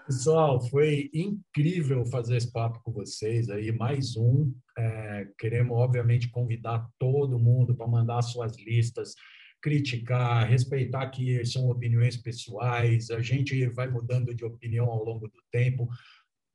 Pessoal, 0.09 0.59
foi 0.59 1.10
incrível 1.12 2.02
fazer 2.06 2.39
esse 2.39 2.51
papo 2.51 2.80
com 2.82 2.90
vocês 2.90 3.51
aí, 3.51 3.70
mais 3.70 4.16
um. 4.16 4.51
É, 4.78 5.28
queremos, 5.39 5.76
obviamente, 5.76 6.30
convidar 6.30 6.89
todo 6.98 7.39
mundo 7.39 7.76
para 7.76 7.86
mandar 7.86 8.22
suas 8.22 8.56
listas, 8.56 9.14
criticar, 9.60 10.48
respeitar 10.48 11.10
que 11.10 11.44
são 11.44 11.68
opiniões 11.68 12.16
pessoais, 12.16 13.10
a 13.10 13.20
gente 13.20 13.66
vai 13.66 13.86
mudando 13.86 14.35
de 14.35 14.47
opinião 14.47 14.86
ao 14.86 15.05
longo 15.05 15.28
do 15.28 15.43
tempo. 15.52 15.86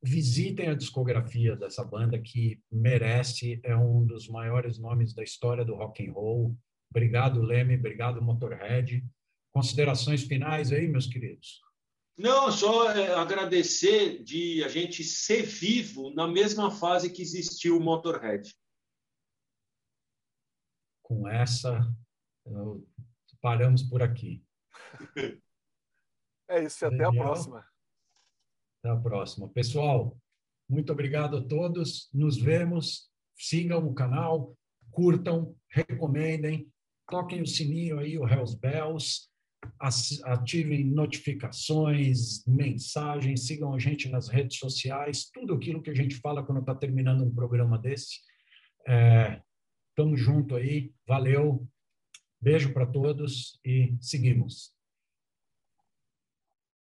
Visitem 0.02 0.70
a 0.70 0.74
discografia 0.74 1.56
dessa 1.56 1.86
banda 1.86 2.18
que 2.18 2.60
merece, 2.72 3.60
é 3.62 3.76
um 3.76 4.04
dos 4.04 4.28
maiores 4.28 4.80
nomes 4.80 5.14
da 5.14 5.22
história 5.22 5.64
do 5.64 5.76
rock 5.76 6.04
and 6.04 6.12
roll. 6.12 6.58
Obrigado, 6.90 7.40
Leme, 7.40 7.76
obrigado, 7.76 8.20
Motorhead. 8.20 9.06
Considerações 9.54 10.24
finais 10.24 10.72
aí, 10.72 10.88
meus 10.88 11.06
queridos? 11.06 11.62
Não, 12.18 12.52
só 12.52 12.92
é, 12.92 13.14
agradecer 13.16 14.24
de 14.24 14.64
a 14.64 14.68
gente 14.68 15.04
ser 15.04 15.44
vivo 15.44 16.14
na 16.14 16.28
mesma 16.28 16.70
fase 16.70 17.12
que 17.12 17.22
existiu 17.22 17.78
o 17.78 17.82
Motorhead. 17.82 18.54
Com 21.02 21.28
essa, 21.28 21.82
paramos 23.42 23.84
por 23.84 24.02
aqui. 24.02 24.44
É 26.50 26.66
isso, 26.66 26.86
até 26.86 26.98
Daniel, 26.98 27.22
a 27.22 27.26
próxima. 27.26 27.68
Até 28.80 28.90
a 28.94 28.96
próxima. 28.98 29.50
Pessoal, 29.50 30.16
muito 30.70 30.92
obrigado 30.92 31.38
a 31.38 31.48
todos. 31.48 32.10
Nos 32.14 32.38
vemos. 32.38 33.10
Sigam 33.36 33.88
o 33.88 33.96
canal, 33.96 34.56
curtam, 34.92 35.56
recomendem, 35.70 36.72
toquem 37.10 37.42
o 37.42 37.48
sininho 37.48 37.98
aí, 37.98 38.20
o 38.20 38.28
Hells 38.28 38.56
Bells 38.60 39.33
ativem 40.24 40.84
notificações, 40.84 42.46
mensagens, 42.48 43.48
sigam 43.48 43.74
a 43.74 43.80
gente 43.80 44.10
nas 44.10 44.28
redes 44.28 44.58
sociais, 44.58 45.30
tudo 45.32 45.54
aquilo 45.54 45.82
que 45.82 45.90
a 45.90 45.96
gente 45.96 46.16
fala 46.16 46.44
quando 46.44 46.60
está 46.60 46.76
terminando 46.76 47.24
um 47.24 47.34
programa 47.34 47.78
desse. 47.78 48.20
É, 48.88 49.42
tamo 49.96 50.18
junto 50.18 50.56
aí, 50.56 50.92
valeu, 51.08 51.68
beijo 52.42 52.74
para 52.74 52.86
todos 52.86 53.60
e 53.66 53.96
seguimos. 54.02 54.73